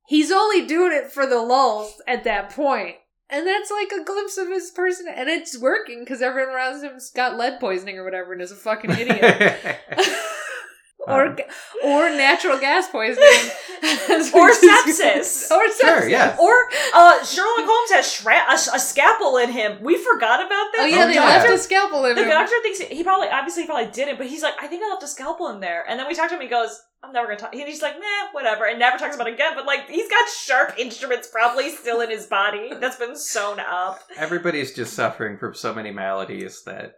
He's 0.08 0.30
only 0.30 0.67
doing 0.67 0.91
it 0.91 1.10
for 1.10 1.26
the 1.26 1.41
lulz 1.41 2.02
at 2.06 2.26
that 2.26 2.50
point. 2.50 2.98
And 3.30 3.46
that's 3.46 3.70
like 3.70 3.92
a 3.92 4.04
glimpse 4.04 4.38
of 4.38 4.48
his 4.48 4.72
person. 4.72 5.06
And 5.08 5.30
it's 5.30 5.58
working 5.58 6.00
because 6.00 6.22
everyone 6.22 6.56
around 6.56 6.82
him's 6.82 7.10
got 7.10 7.38
lead 7.38 7.60
poisoning 7.60 7.98
or 7.98 8.06
whatever 8.06 8.34
and 8.34 8.42
is 8.42 8.52
a 8.52 8.56
fucking 8.56 8.92
idiot. 8.92 9.80
or 11.08 11.28
Um. 11.28 11.38
or 11.84 12.10
natural 12.10 12.60
gas 12.60 12.88
poisoning. 12.89 13.28
Or 14.34 14.50
sepsis. 14.52 15.52
or 15.52 15.67
sepsis. 15.67 15.82
Sure, 15.82 16.10
yeah. 16.10 16.36
Or 16.39 16.54
uh, 16.96 17.24
Sherlock 17.24 17.65
Holmes 17.67 17.91
has 17.91 18.12
shra- 18.12 18.50
a, 18.50 18.76
a 18.76 18.80
scalpel 18.80 19.38
in 19.38 19.52
him. 19.52 19.78
We 19.84 19.98
forgot 19.98 20.39
about 20.39 20.50
that. 20.74 20.78
Oh 20.80 20.86
yeah, 20.86 21.04
Oh, 21.04 21.08
they 21.08 21.13
yeah. 21.15 21.26
left 21.26 21.50
a 21.50 21.58
scalpel 21.60 22.06
in 22.06 22.15
there. 22.15 22.26
The 22.26 22.32
him. 22.32 22.38
doctor 22.38 22.56
thinks 22.63 22.80
he 22.80 23.04
probably, 23.04 23.28
obviously, 23.30 23.63
he 23.63 23.67
probably 23.67 23.91
didn't, 23.91 24.17
but 24.17 24.26
he's 24.28 24.41
like, 24.41 24.56
I 24.62 24.67
think 24.67 24.84
I 24.84 24.89
left 24.89 25.04
a 25.04 25.08
scalpel 25.08 25.50
in 25.50 25.60
there. 25.60 25.86
And 25.88 26.00
then 26.00 26.08
we 26.08 26.15
talked 26.15 26.30
to 26.30 26.36
him. 26.36 26.41
He 26.41 26.48
goes, 26.48 26.82
"I'm 27.04 27.13
never 27.13 27.28
gonna 27.28 27.39
talk." 27.39 27.54
And 27.54 27.62
he's 27.63 27.82
like, 27.84 27.93
"Nah, 28.00 28.32
whatever," 28.32 28.65
and 28.65 28.80
never 28.80 28.98
talks 28.98 29.15
about 29.15 29.28
it 29.28 29.36
again. 29.36 29.52
But 29.56 29.65
like, 29.67 29.88
he's 29.88 30.10
got 30.10 30.28
sharp 30.30 30.74
instruments 30.80 31.28
probably 31.32 31.70
still 31.70 32.02
in 32.02 32.10
his 32.10 32.26
body 32.26 32.72
that's 32.82 32.98
been 32.98 33.15
sewn 33.15 33.60
up. 33.60 34.02
Everybody's 34.17 34.74
just 34.74 34.93
suffering 34.93 35.38
from 35.38 35.54
so 35.54 35.74
many 35.74 35.91
maladies 35.91 36.63
that 36.63 36.96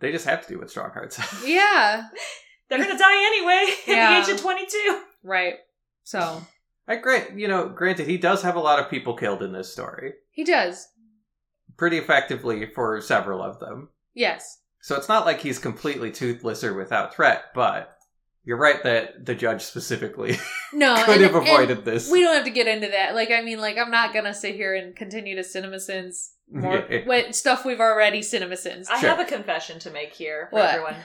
they 0.00 0.12
just 0.12 0.24
have 0.26 0.42
to 0.46 0.48
do 0.54 0.58
what 0.58 0.70
strong 0.70 0.90
hearts 0.90 1.16
have. 1.16 1.46
Yeah, 1.46 2.04
They're 2.68 2.78
gonna 2.78 2.98
die 2.98 3.26
anyway 3.26 3.72
at 3.88 3.88
Yeah. 3.88 4.20
the 4.20 4.26
age 4.26 4.34
of 4.34 4.40
22. 4.40 5.00
right. 5.22 5.54
So 6.04 6.42
I 6.88 6.96
grant, 6.96 7.38
you 7.38 7.48
know, 7.48 7.68
granted, 7.68 8.06
he 8.06 8.16
does 8.18 8.42
have 8.42 8.54
a 8.56 8.60
lot 8.60 8.78
of 8.78 8.88
people 8.90 9.16
killed 9.16 9.42
in 9.42 9.52
this 9.52 9.72
story, 9.72 10.14
he 10.30 10.44
does. 10.44 10.88
pretty 11.76 11.98
effectively 11.98 12.66
for 12.74 13.00
several 13.00 13.42
of 13.42 13.58
them. 13.60 13.88
Yes. 14.14 14.60
So 14.82 14.94
it's 14.96 15.08
not 15.08 15.26
like 15.26 15.40
he's 15.40 15.58
completely 15.58 16.12
toothless 16.12 16.62
or 16.62 16.74
without 16.74 17.12
threat, 17.14 17.46
but 17.54 17.92
you're 18.44 18.56
right 18.56 18.80
that 18.84 19.26
the 19.26 19.34
judge 19.34 19.62
specifically 19.62 20.36
No, 20.72 20.94
could 21.04 21.16
and- 21.16 21.24
have 21.24 21.34
and 21.34 21.48
avoided 21.48 21.84
this. 21.84 22.08
We 22.10 22.20
don't 22.20 22.36
have 22.36 22.44
to 22.44 22.50
get 22.50 22.68
into 22.68 22.86
that. 22.88 23.14
Like, 23.16 23.30
I 23.32 23.42
mean, 23.42 23.58
like, 23.60 23.76
I'm 23.78 23.90
not 23.90 24.14
gonna 24.14 24.32
sit 24.34 24.54
here 24.54 24.74
and 24.76 24.94
continue 24.94 25.34
to 25.34 25.42
cinema 25.44 25.80
sins 25.80 26.34
more 26.48 26.86
Yeah. 26.90 27.30
stuff 27.32 27.64
we've 27.64 27.80
already 27.80 28.22
cinema 28.22 28.56
sins. 28.56 28.88
I 28.88 29.00
Sure. 29.00 29.10
have 29.10 29.18
a 29.18 29.24
confession 29.24 29.80
to 29.80 29.90
make 29.90 30.12
here 30.14 30.46
for 30.50 30.60
What? 30.60 30.70
everyone. 30.70 30.96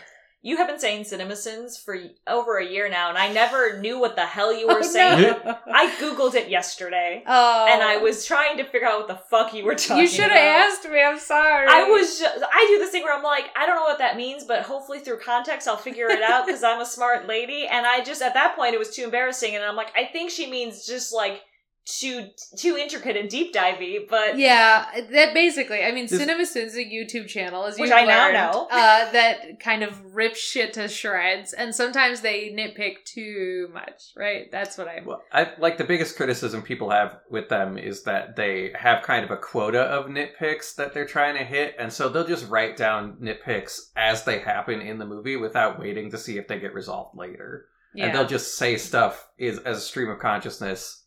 You 0.44 0.58
have 0.58 0.68
been 0.68 0.80
saying 0.80 1.04
CinemaSins 1.04 1.80
for 1.84 1.96
over 2.26 2.58
a 2.58 2.66
year 2.66 2.90
now, 2.90 3.10
and 3.10 3.18
I 3.18 3.32
never 3.32 3.80
knew 3.80 4.00
what 4.00 4.16
the 4.16 4.26
hell 4.26 4.52
you 4.52 4.66
oh, 4.68 4.74
were 4.74 4.80
Oh, 4.80 4.82
saying. 4.82 5.22
no. 5.22 5.58
I 5.72 5.92
googled 6.00 6.34
it 6.34 6.50
yesterday, 6.50 7.24
Oh, 7.28 7.68
and 7.70 7.84
I 7.84 7.98
was 7.98 8.26
trying 8.26 8.58
to 8.58 8.64
figure 8.64 8.88
out 8.88 8.98
what 8.98 9.08
the 9.08 9.22
fuck 9.30 9.54
you 9.54 9.64
were 9.64 9.76
talking. 9.76 10.02
You 10.02 10.08
should 10.08 10.32
have 10.32 10.32
asked 10.32 10.90
me. 10.90 11.00
I'm 11.00 11.20
sorry. 11.20 11.68
I 11.70 11.84
was. 11.84 12.18
Just, 12.20 12.44
I 12.44 12.66
do 12.72 12.80
this 12.80 12.90
thing 12.90 13.04
where 13.04 13.16
I'm 13.16 13.22
like, 13.24 13.52
I 13.56 13.68
don't 13.68 13.76
know 13.76 13.84
what 13.84 14.00
that 14.00 14.18
means, 14.18 14.44
but 14.44 14.64
hopefully 14.64 14.98
through 15.00 15.20
context 15.20 15.68
I'll 15.68 15.78
figure 15.78 16.08
it 16.10 16.24
out 16.24 16.48
because 16.48 16.64
I'm 16.64 16.82
a 16.82 16.86
smart 16.88 17.28
lady. 17.28 17.68
And 17.68 17.86
I 17.86 18.04
just 18.04 18.24
at 18.24 18.34
that 18.34 18.56
point 18.56 18.74
it 18.74 18.80
was 18.80 18.96
too 18.96 19.04
embarrassing, 19.04 19.56
and 19.56 19.64
I'm 19.64 19.76
like, 19.76 19.96
I 19.96 20.06
think 20.06 20.32
she 20.32 20.50
means 20.50 20.88
just 20.88 21.14
like 21.14 21.44
too 21.86 22.28
too 22.58 22.78
intricate 22.78 23.18
and 23.18 23.30
deep 23.30 23.54
divey. 23.54 24.08
But 24.08 24.38
Yeah, 24.38 24.86
that 25.12 25.34
basically. 25.34 25.84
I 25.84 25.92
mean, 25.92 26.08
This- 26.08 26.22
CinemaSins, 26.22 26.76
a 26.76 26.86
YouTube 26.86 27.28
channel, 27.28 27.66
as 27.66 27.78
you 27.78 27.84
Which 27.84 27.92
I 27.92 28.06
now 28.06 28.30
know. 28.32 28.68
uh, 28.72 29.12
that 29.12 29.60
kind 29.60 29.84
of 29.84 30.16
rips 30.16 30.40
shit 30.40 30.74
to 30.74 30.88
shreds, 30.88 31.54
and 31.54 31.74
sometimes 31.74 32.22
they 32.22 32.50
nitpick 32.52 33.04
too 33.06 33.70
much. 33.74 34.12
Right? 34.16 34.52
That's 34.52 34.78
what 34.78 34.88
I. 34.88 35.02
Well, 35.06 35.24
I 35.32 35.52
like 35.58 35.78
the 35.78 35.84
biggest 35.84 36.16
criticism 36.16 36.62
people 36.62 36.90
have 36.92 37.18
with 37.30 37.50
them 37.50 37.78
is 37.78 38.04
that 38.04 38.36
they 38.36 38.72
have 38.76 39.04
kind 39.04 39.26
of 39.26 39.32
a 39.32 39.38
quota 39.38 39.82
of 39.82 40.06
nitpicks 40.06 40.76
that 40.76 40.94
they're 40.94 41.06
trying 41.06 41.36
to 41.38 41.44
hit, 41.44 41.76
and 41.80 41.92
so 41.92 42.10
they'll 42.10 42.28
just 42.28 42.50
write 42.50 42.78
down 42.78 43.18
nitpicks 43.22 43.80
as 43.96 44.24
they 44.24 44.40
happen 44.40 44.82
in 44.82 45.00
the 45.00 45.06
movie 45.06 45.36
without 45.36 45.80
waiting 45.80 46.12
to 46.12 46.18
see 46.18 46.38
if 46.38 46.48
they 46.48 46.60
get 46.60 46.74
resolved 46.74 47.18
later. 47.18 47.66
Yeah. 47.94 48.06
And 48.06 48.16
they'll 48.16 48.28
just 48.28 48.56
say 48.56 48.78
stuff 48.78 49.28
is 49.38 49.58
as 49.60 49.78
a 49.80 49.82
stream 49.82 50.10
of 50.10 50.20
consciousness, 50.20 51.01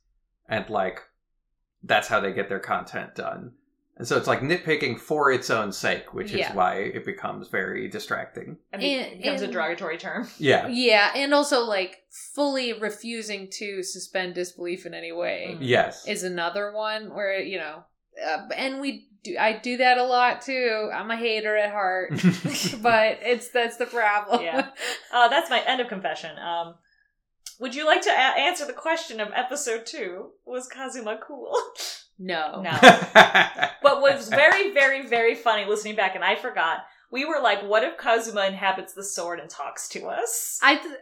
and 0.48 0.68
like 0.70 1.00
that's 1.82 2.08
how 2.08 2.20
they 2.20 2.32
get 2.32 2.48
their 2.48 2.60
content 2.60 3.14
done. 3.14 3.52
And 3.96 4.08
so 4.08 4.16
it's 4.16 4.26
like 4.26 4.40
nitpicking 4.40 4.98
for 4.98 5.30
its 5.30 5.50
own 5.50 5.70
sake, 5.70 6.12
which 6.14 6.32
Yeah. 6.32 6.50
is 6.50 6.56
why 6.56 6.76
it 6.78 7.04
becomes 7.04 7.46
very 7.48 7.86
distracting. 7.88 8.56
I 8.72 8.76
mean, 8.78 8.98
And- 9.00 9.12
it 9.12 9.18
becomes 9.18 9.42
a 9.42 9.46
derogatory 9.46 9.98
term. 9.98 10.28
Yeah. 10.38 10.66
Yeah, 10.66 11.12
and 11.14 11.32
also 11.32 11.60
like 11.60 12.02
fully 12.34 12.72
refusing 12.72 13.48
to 13.58 13.82
suspend 13.84 14.34
disbelief 14.34 14.84
in 14.86 14.94
any 14.94 15.12
way 15.12 15.50
Mm. 15.52 15.58
Yes. 15.60 16.08
is 16.08 16.24
another 16.24 16.72
one 16.72 17.14
where 17.14 17.38
you 17.40 17.58
know, 17.58 17.84
uh, 18.24 18.48
and 18.56 18.80
we 18.80 19.08
do. 19.22 19.36
I 19.38 19.52
do 19.58 19.76
that 19.76 19.96
a 19.98 20.02
lot 20.04 20.42
too. 20.42 20.90
I'm 20.92 21.10
a 21.10 21.16
hater 21.16 21.56
at 21.56 21.70
heart, 21.70 22.10
but 22.82 23.18
it's 23.22 23.48
that's 23.50 23.76
the 23.76 23.86
problem. 23.86 24.42
Yeah. 24.42 24.68
Uh, 25.12 25.28
that's 25.28 25.50
my 25.50 25.60
end 25.60 25.80
of 25.80 25.88
confession. 25.88 26.36
Um, 26.38 26.74
would 27.60 27.74
you 27.74 27.86
like 27.86 28.02
to 28.02 28.10
a- 28.10 28.12
answer 28.40 28.66
the 28.66 28.72
question 28.72 29.20
of 29.20 29.28
episode 29.34 29.86
two? 29.86 30.30
Was 30.46 30.66
Kazuma 30.68 31.18
cool? 31.26 31.52
no. 32.18 32.62
No. 32.62 32.78
But 33.82 34.00
was 34.00 34.28
very, 34.30 34.72
very, 34.72 35.06
very 35.06 35.34
funny 35.34 35.66
listening 35.66 35.94
back, 35.96 36.14
and 36.14 36.24
I 36.24 36.36
forgot. 36.36 36.78
We 37.10 37.24
were 37.26 37.38
like, 37.42 37.62
what 37.62 37.84
if 37.84 37.96
Kazuma 37.98 38.46
inhabits 38.46 38.94
the 38.94 39.04
sword 39.04 39.38
and 39.40 39.48
talks 39.50 39.88
to 39.90 40.06
us? 40.06 40.58
I. 40.62 40.76
Th- 40.76 40.94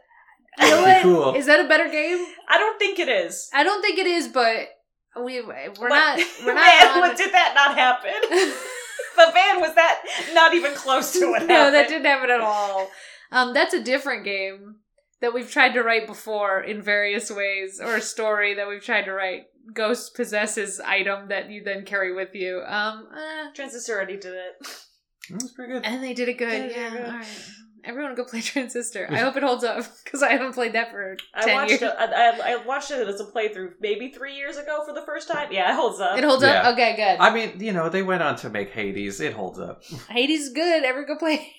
you 0.59 0.69
know 0.69 0.83
That'd 0.85 1.07
what? 1.11 1.23
cool. 1.33 1.35
Is 1.35 1.47
that 1.47 1.65
a 1.65 1.69
better 1.69 1.88
game? 1.88 2.27
I 2.49 2.59
don't 2.59 2.79
think 2.79 2.99
it 2.99 3.09
is. 3.09 3.49
I 3.55 3.62
don't 3.65 3.81
think 3.81 3.99
it 3.99 4.07
is, 4.07 4.29
but 4.29 4.69
we 5.17 5.41
we're 5.41 5.71
But- 5.79 5.88
not 5.88 6.19
we're 6.45 6.55
Man, 6.55 6.81
not. 6.85 6.97
what 7.01 7.11
on- 7.12 7.17
did 7.17 7.33
that 7.33 7.53
not 7.55 7.79
happen? 7.79 8.12
but 9.17 9.33
man, 9.33 9.61
was 9.61 9.75
that 9.77 10.03
not 10.35 10.53
even 10.55 10.75
close 10.75 11.12
to 11.19 11.31
what 11.31 11.47
no, 11.47 11.55
happened? 11.55 11.75
that 11.77 11.88
didn't 11.88 12.05
happen 12.05 12.31
at 12.31 12.41
all. 12.41 12.91
Um, 13.31 13.55
that's 13.55 13.73
a 13.73 13.83
different 13.83 14.25
game 14.25 14.77
that 15.22 15.32
we've 15.32 15.50
tried 15.50 15.72
to 15.72 15.82
write 15.82 16.06
before 16.06 16.61
in 16.61 16.82
various 16.82 17.30
ways, 17.30 17.80
or 17.82 17.96
a 17.96 18.00
story 18.02 18.54
that 18.54 18.68
we've 18.68 18.85
tried 18.85 19.04
to 19.06 19.12
write. 19.12 19.44
Ghost 19.72 20.14
possesses 20.14 20.80
item 20.80 21.28
that 21.28 21.48
you 21.50 21.62
then 21.64 21.85
carry 21.87 22.12
with 22.14 22.35
you. 22.35 22.61
Um, 22.66 23.08
eh. 23.16 23.50
Transistor 23.54 23.94
already 23.94 24.16
did 24.18 24.35
it. 24.35 24.66
That 25.30 25.40
was 25.42 25.52
pretty 25.52 25.72
good. 25.72 25.85
and 25.87 26.02
they 26.02 26.12
did 26.14 26.28
it 26.28 26.35
good. 26.37 26.50
Did 26.50 26.70
it 26.72 26.76
yeah, 26.76 26.90
good. 26.90 27.06
all 27.06 27.12
right. 27.12 27.26
Everyone 27.85 28.14
go 28.14 28.24
play 28.24 28.40
Transistor. 28.42 29.08
I 29.11 29.18
hope 29.18 29.37
it 29.37 29.42
holds 29.42 29.62
up 29.64 29.85
because 30.04 30.22
I 30.22 30.30
haven't 30.32 30.52
played 30.54 30.72
that 30.74 30.90
for 30.90 31.16
I 31.35 31.44
ten 31.44 31.54
watched 31.54 31.70
years. 31.70 31.82
it. 31.82 31.94
I, 31.98 32.04
I, 32.30 32.52
I 32.54 32.56
watched 32.64 32.90
it 32.90 33.06
as 33.08 33.20
a 33.20 33.24
playthrough 33.24 33.74
maybe 33.80 34.11
three 34.12 34.35
years 34.37 34.56
ago 34.56 34.85
for 34.87 34.92
the 34.94 35.02
first 35.06 35.28
time. 35.28 35.52
Yeah, 35.52 35.72
it 35.72 35.76
holds 35.76 36.00
up. 36.00 36.18
It 36.18 36.24
holds 36.24 36.42
Yeah. 36.42 36.62
up. 36.68 36.72
Okay, 36.74 36.94
good. 36.96 37.18
I 37.20 37.32
mean, 37.35 37.61
you 37.61 37.72
know, 37.72 37.88
they 37.88 38.02
went 38.02 38.22
on 38.22 38.37
to 38.37 38.50
make 38.50 38.70
Hades. 38.70 39.20
It 39.20 39.32
holds 39.32 39.58
up. 39.61 39.82
Hades 40.11 40.42
is 40.42 40.52
good. 40.52 40.85
Everyone 40.85 41.06
go 41.14 41.18
play. 41.18 41.52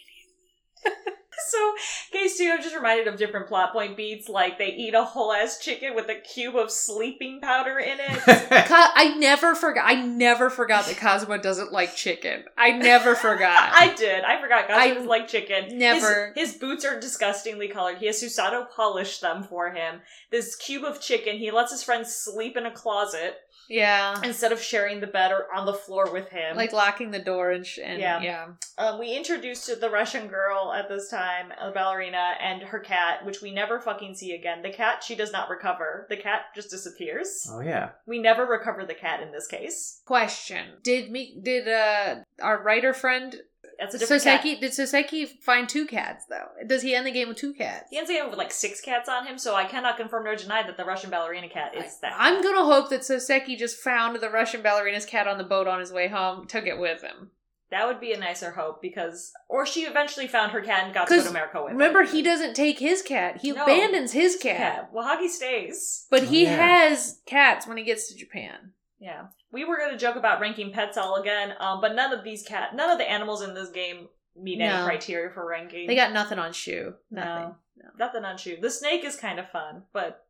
So, 1.54 1.74
case 2.12 2.38
two, 2.38 2.50
I'm 2.52 2.62
just 2.64 2.76
reminded 2.76 3.08
of 3.08 3.18
different 3.18 3.48
plot 3.48 3.72
point 3.74 3.96
beats. 3.96 4.28
Like 4.28 4.58
they 4.58 4.70
eat 4.70 4.94
a 4.96 5.04
whole 5.04 5.32
ass 5.32 5.60
chicken 5.60 5.94
with 5.96 6.10
a 6.10 6.16
cube 6.16 6.56
of 6.56 6.72
sleeping 6.72 7.40
powder 7.42 7.78
in 7.80 8.00
it. 8.00 8.22
I 8.28 9.16
never 9.18 9.54
forgot. 9.54 9.86
I 9.86 10.02
never 10.02 10.50
forgot 10.50 10.86
that 10.88 10.98
Kazuma 10.98 11.38
doesn't 11.38 11.72
like 11.72 11.96
chicken. 11.96 12.44
I 12.58 12.72
never 12.72 13.16
forgot. 13.16 13.72
I 13.76 13.94
did. 13.94 14.24
I 14.24 14.42
forgot. 14.42 14.70
He 14.84 14.94
was 14.94 15.06
like 15.06 15.28
chicken. 15.28 15.78
never- 15.78 16.34
His, 16.36 16.52
his 16.52 16.60
boots 16.60 16.86
are 16.86 17.00
disgustingly 17.00 17.68
colored. 17.68 17.98
He 18.00 18.08
has 18.08 18.22
Susato 18.22 18.70
polish 18.70 19.20
them 19.20 19.44
for 19.44 19.72
him. 19.72 20.02
This 20.32 20.56
cube 20.56 20.84
of 20.84 21.00
chicken. 21.02 21.38
He 21.38 21.52
lets 21.52 21.72
his 21.72 21.84
friends 21.84 22.14
sleep 22.16 22.58
in 22.58 22.66
a 22.66 22.72
closet 22.72 23.36
yeah, 23.70 24.22
instead 24.24 24.52
of 24.52 24.62
sharing 24.62 25.00
the 25.00 25.08
bed 25.08 25.32
or 25.32 25.46
on 25.54 25.66
the 25.66 25.74
floor 25.74 26.12
with 26.12 26.30
him. 26.30 26.56
like 26.56 26.74
locking 26.74 27.12
the 27.12 27.20
door 27.20 27.52
and, 27.52 27.66
sh- 27.66 27.80
and 27.84 28.00
Yeah. 28.00 28.22
yeah. 28.22 28.48
Um, 28.78 29.00
we 29.00 29.16
introduced 29.16 29.80
the 29.80 29.90
Russian 29.90 30.28
girl 30.28 30.74
at 30.74 30.90
this 30.90 31.10
time, 31.10 31.52
a 31.60 31.72
ballerina, 31.72 32.34
and 32.42 32.62
her 32.64 32.80
cat, 32.80 33.26
which 33.26 33.42
we 33.42 33.52
never 33.54 33.80
fucking 33.80 34.16
see 34.16 34.34
again. 34.34 34.62
The 34.62 34.72
cat, 34.72 35.04
she 35.04 35.16
does 35.16 35.32
not 35.32 35.50
recover. 35.50 36.06
The 36.10 36.18
cat 36.18 36.42
just 36.56 36.70
disappears. 36.70 37.48
oh 37.52 37.62
yeah. 37.62 37.90
We 38.06 38.20
never 38.20 38.46
recover 38.46 38.86
the 38.86 38.94
cat 38.94 39.22
in 39.22 39.32
this 39.32 39.48
case. 39.48 40.02
Question: 40.06 40.66
Did 40.84 41.12
me 41.12 41.38
did 41.42 41.68
uh 41.68 42.16
our 42.42 42.62
writer 42.62 42.94
friend 42.94 43.36
That's 43.84 43.96
a 43.96 44.00
different 44.00 44.24
cat. 44.24 44.42
Soseki 44.44 44.60
did 44.60 44.72
Soseki 44.72 45.28
find 45.42 45.68
two 45.70 45.86
cats 45.86 46.26
though? 46.30 46.48
Does 46.68 46.82
he 46.82 46.96
end 46.96 47.06
the 47.08 47.12
game 47.12 47.28
with 47.28 47.38
two 47.38 47.54
cats? 47.54 47.90
He 47.90 47.98
ends 47.98 48.10
up 48.10 48.30
with 48.30 48.38
like 48.40 48.52
six 48.52 48.82
cats 48.82 49.08
on 49.10 49.26
him, 49.28 49.38
so 49.38 49.56
I 49.56 49.66
cannot 49.66 49.98
confirm 49.98 50.24
nor 50.24 50.36
deny 50.36 50.64
that 50.64 50.78
the 50.78 50.86
Russian 50.86 51.10
ballerina 51.10 51.50
cat 51.50 51.76
is 51.76 52.00
that. 52.00 52.14
I'm 52.18 52.36
cat. 52.36 52.44
gonna 52.44 52.66
hope 52.66 52.90
that 52.90 53.02
Soseki 53.02 53.58
just 53.58 53.78
found 53.78 54.16
the 54.20 54.30
Russian 54.30 54.62
ballerina's 54.62 55.06
cat 55.06 55.28
on 55.28 55.38
the 55.38 55.44
boat 55.44 55.68
on 55.68 55.80
his 55.80 55.92
way 55.92 56.08
home, 56.08 56.48
took 56.48 56.66
it 56.66 56.80
with 56.80 57.02
him. 57.02 57.32
That 57.72 57.88
would 57.88 58.00
be 58.00 58.14
a 58.14 58.20
nicer 58.20 58.52
hope 58.52 58.84
because, 58.84 59.32
or 59.50 59.66
she 59.66 59.82
eventually 59.82 60.28
found 60.28 60.52
her 60.52 60.62
cat 60.62 60.84
and 60.86 60.94
got 60.94 61.08
to 61.08 61.10
go 61.10 61.16
'Cause 61.16 61.24
to 61.26 61.30
America 61.32 61.60
with. 61.64 61.72
Him. 61.72 61.78
Remember, 61.78 62.02
it. 62.02 62.10
he 62.12 62.22
doesn't 62.22 62.54
take 62.56 62.78
his 62.78 63.02
cat; 63.02 63.38
he 63.42 63.52
No. 63.52 63.64
abandons 63.64 64.12
his 64.12 64.36
cat. 64.36 64.58
cat. 64.58 64.94
Wagahai 64.94 65.28
stays. 65.28 66.06
But 66.12 66.22
Oh, 66.24 66.26
he 66.28 66.44
yeah. 66.44 66.56
has 66.56 67.20
cats 67.26 67.66
when 67.66 67.78
he 67.78 67.84
gets 67.84 68.08
to 68.10 68.16
Japan. 68.16 68.74
Yeah, 69.00 69.24
we 69.54 69.64
were 69.64 69.78
gonna 69.78 69.98
joke 69.98 70.16
about 70.18 70.42
ranking 70.42 70.72
pets 70.74 70.98
all 70.98 71.16
again, 71.16 71.54
um, 71.60 71.80
but 71.80 71.96
none 71.96 72.12
of 72.12 72.24
these 72.24 72.44
cat, 72.44 72.76
none 72.76 72.90
of 72.90 72.98
the 72.98 73.10
animals 73.10 73.42
in 73.42 73.54
this 73.54 73.70
game 73.70 74.10
meet 74.36 74.58
No. 74.60 74.66
any 74.66 74.84
criteria 74.86 75.30
for 75.30 75.48
ranking. 75.48 75.88
They 75.88 75.96
got 75.96 76.12
nothing 76.12 76.40
on 76.40 76.52
Shu. 76.52 76.96
No. 77.12 77.22
Nothing. 77.24 77.56
Nothing 78.00 78.26
on 78.26 78.38
Shu. 78.38 78.58
The 78.60 78.70
snake 78.72 79.06
is 79.06 79.16
kind 79.16 79.40
of 79.40 79.50
fun, 79.52 79.84
but 79.94 80.26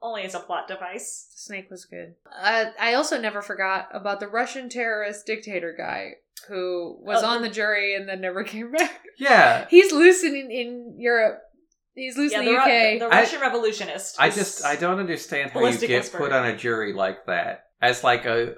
only 0.00 0.22
as 0.22 0.34
a 0.34 0.40
plot 0.40 0.68
device. 0.68 1.28
The 1.34 1.38
snake 1.40 1.70
was 1.70 1.84
good. 1.84 2.14
Uh, 2.40 2.66
I 2.78 2.94
also 2.94 3.20
never 3.20 3.42
forgot 3.42 3.88
about 3.92 4.20
the 4.20 4.28
Russian 4.28 4.68
terrorist 4.68 5.26
dictator 5.26 5.74
guy 5.76 6.14
who 6.48 6.98
was 7.00 7.22
Oh, 7.22 7.26
on 7.28 7.42
the- 7.42 7.48
the 7.48 7.54
jury 7.54 7.94
and 7.94 8.08
then 8.08 8.20
never 8.20 8.42
came 8.54 8.72
back. 8.72 9.04
Yeah. 9.18 9.66
He's 9.70 9.92
loose 9.92 10.22
in, 10.24 10.34
in 10.34 10.94
Europe. 10.98 11.40
He's 11.94 12.16
loose 12.16 12.32
Yeah, 12.32 12.40
in 12.40 12.46
the, 12.46 12.50
the, 12.52 12.56
Ru- 12.56 12.62
UK. 12.62 12.98
the 13.00 13.04
I- 13.06 13.20
Russian 13.20 13.40
revolutionist. 13.40 14.16
I 14.18 14.30
just 14.30 14.64
I 14.64 14.76
don't 14.76 14.98
understand 14.98 15.50
how 15.50 15.60
you 15.60 15.78
get 15.78 15.90
whisper. 15.90 16.18
put 16.18 16.32
on 16.32 16.46
a 16.46 16.56
jury 16.56 16.92
like 16.92 17.26
that 17.26 17.66
as 17.82 18.02
like 18.02 18.24
a, 18.24 18.54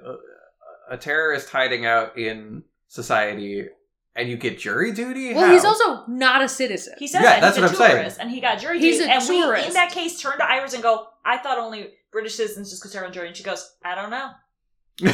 a 0.91 0.95
a 0.95 0.97
terrorist 0.99 1.49
hiding 1.51 1.87
out 1.87 2.17
in 2.19 2.63
society, 2.89 3.67
and 4.15 4.29
you 4.29 4.37
get 4.37 4.59
jury 4.59 4.93
duty. 4.93 5.33
well, 5.35 5.47
How? 5.47 5.53
he's 5.53 5.65
also 5.65 6.05
not 6.07 6.43
a 6.43 6.49
citizen. 6.49 6.95
He 6.99 7.09
says 7.09 7.23
Yeah, 7.23 7.31
that 7.31 7.41
that's 7.41 7.57
he's 7.57 7.63
what 7.79 7.81
a 7.81 7.85
I'm 7.85 8.11
saying. 8.11 8.17
and 8.21 8.31
he 8.31 8.41
got 8.41 8.61
jury 8.61 8.79
He's 8.79 8.99
duty. 8.99 9.11
a 9.11 9.15
and 9.15 9.29
we, 9.29 9.43
in 9.67 9.73
that 9.73 9.91
case, 9.93 10.21
turn 10.21 10.37
to 10.39 10.45
Iris 10.45 10.75
and 10.75 10.83
go, 10.83 11.09
"I 11.25 11.39
thought 11.39 11.59
only 11.59 11.89
British 12.13 12.35
citizens 12.37 12.71
just 12.71 12.83
could 12.83 12.91
serve 12.93 13.07
on 13.07 13.13
jury." 13.13 13.29
And 13.29 13.37
she 13.37 13.43
goes, 13.43 13.75
"I 13.83 13.95
don't 13.95 14.11
know." 14.11 14.31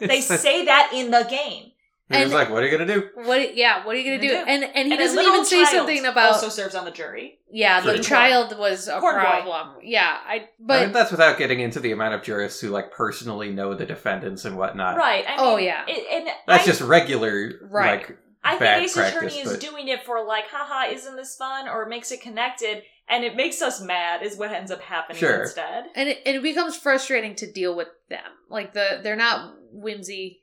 They 0.00 0.20
say 0.20 0.64
that 0.66 0.92
in 0.94 1.10
the 1.10 1.26
game, 1.28 1.72
He 2.10 2.24
was 2.24 2.32
like, 2.32 2.48
"What 2.50 2.62
are 2.62 2.66
you 2.66 2.78
gonna 2.78 2.92
do?" 2.92 3.08
What? 3.14 3.54
Yeah. 3.56 3.84
What 3.84 3.94
are 3.94 3.98
you 3.98 4.04
gonna 4.04 4.22
do? 4.28 4.32
Gonna 4.34 4.44
do. 4.46 4.50
And 4.50 4.64
and 4.64 4.86
he 4.88 4.92
and 4.92 4.98
doesn't 4.98 5.18
even 5.22 5.44
say 5.44 5.64
something 5.66 6.06
about. 6.06 6.32
also 6.32 6.48
serves 6.48 6.74
on 6.74 6.84
the 6.86 6.90
jury. 6.90 7.38
yeah, 7.50 7.80
the 7.80 7.92
Corn. 7.92 8.02
child 8.02 8.58
was 8.58 8.88
a 8.88 8.98
Corn 8.98 9.16
boy. 9.16 9.20
problem. 9.20 9.76
Yeah, 9.82 10.16
I. 10.26 10.34
I 10.34 10.48
But 10.58 10.80
mean, 10.84 10.92
that's 10.92 11.10
without 11.10 11.36
getting 11.38 11.60
into 11.60 11.80
the 11.80 11.92
amount 11.92 12.14
of 12.14 12.22
jurists 12.22 12.60
who 12.60 12.68
like 12.70 12.92
personally 12.92 13.50
know 13.50 13.74
the 13.74 13.84
defendants 13.86 14.44
and 14.46 14.56
whatnot. 14.56 14.96
Right. 14.96 15.24
I 15.28 15.36
oh, 15.38 15.42
mean, 15.42 15.52
Oh, 15.54 15.56
yeah. 15.58 15.84
it- 15.86 16.06
and 16.10 16.28
That's 16.46 16.62
I, 16.64 16.66
just 16.66 16.80
regular, 16.80 17.52
Right. 17.62 17.98
like 18.08 18.18
I 18.42 18.56
think 18.56 18.84
Ace 18.84 18.94
practice, 18.94 19.16
Attorney 19.34 19.40
is 19.42 19.50
but- 19.52 19.60
doing 19.60 19.88
it 19.88 20.04
for 20.04 20.24
like, 20.24 20.44
haha, 20.50 20.90
isn't 20.92 21.16
this 21.16 21.36
fun? 21.36 21.68
Or 21.68 21.84
makes 21.86 22.10
it 22.12 22.22
connected, 22.22 22.82
and 23.08 23.22
it 23.24 23.36
makes 23.36 23.60
us 23.60 23.80
mad. 23.82 24.22
Is 24.22 24.36
what 24.38 24.50
ends 24.50 24.70
up 24.70 24.80
happening 24.80 25.18
Sure. 25.20 25.42
instead. 25.42 25.84
and 25.94 26.08
it, 26.08 26.22
and 26.24 26.36
it 26.36 26.42
becomes 26.42 26.74
frustrating 26.76 27.34
to 27.36 27.50
deal 27.52 27.76
with 27.76 27.88
them. 28.08 28.24
Like 28.48 28.72
the 28.72 29.00
they're 29.02 29.16
not 29.16 29.54
whimsy 29.72 30.40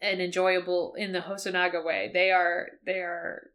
and 0.00 0.20
enjoyable 0.20 0.94
in 0.96 1.12
the 1.12 1.20
Hosonaga 1.20 1.84
way. 1.84 2.10
They 2.12 2.30
are 2.30 2.68
they 2.84 3.00
are 3.00 3.50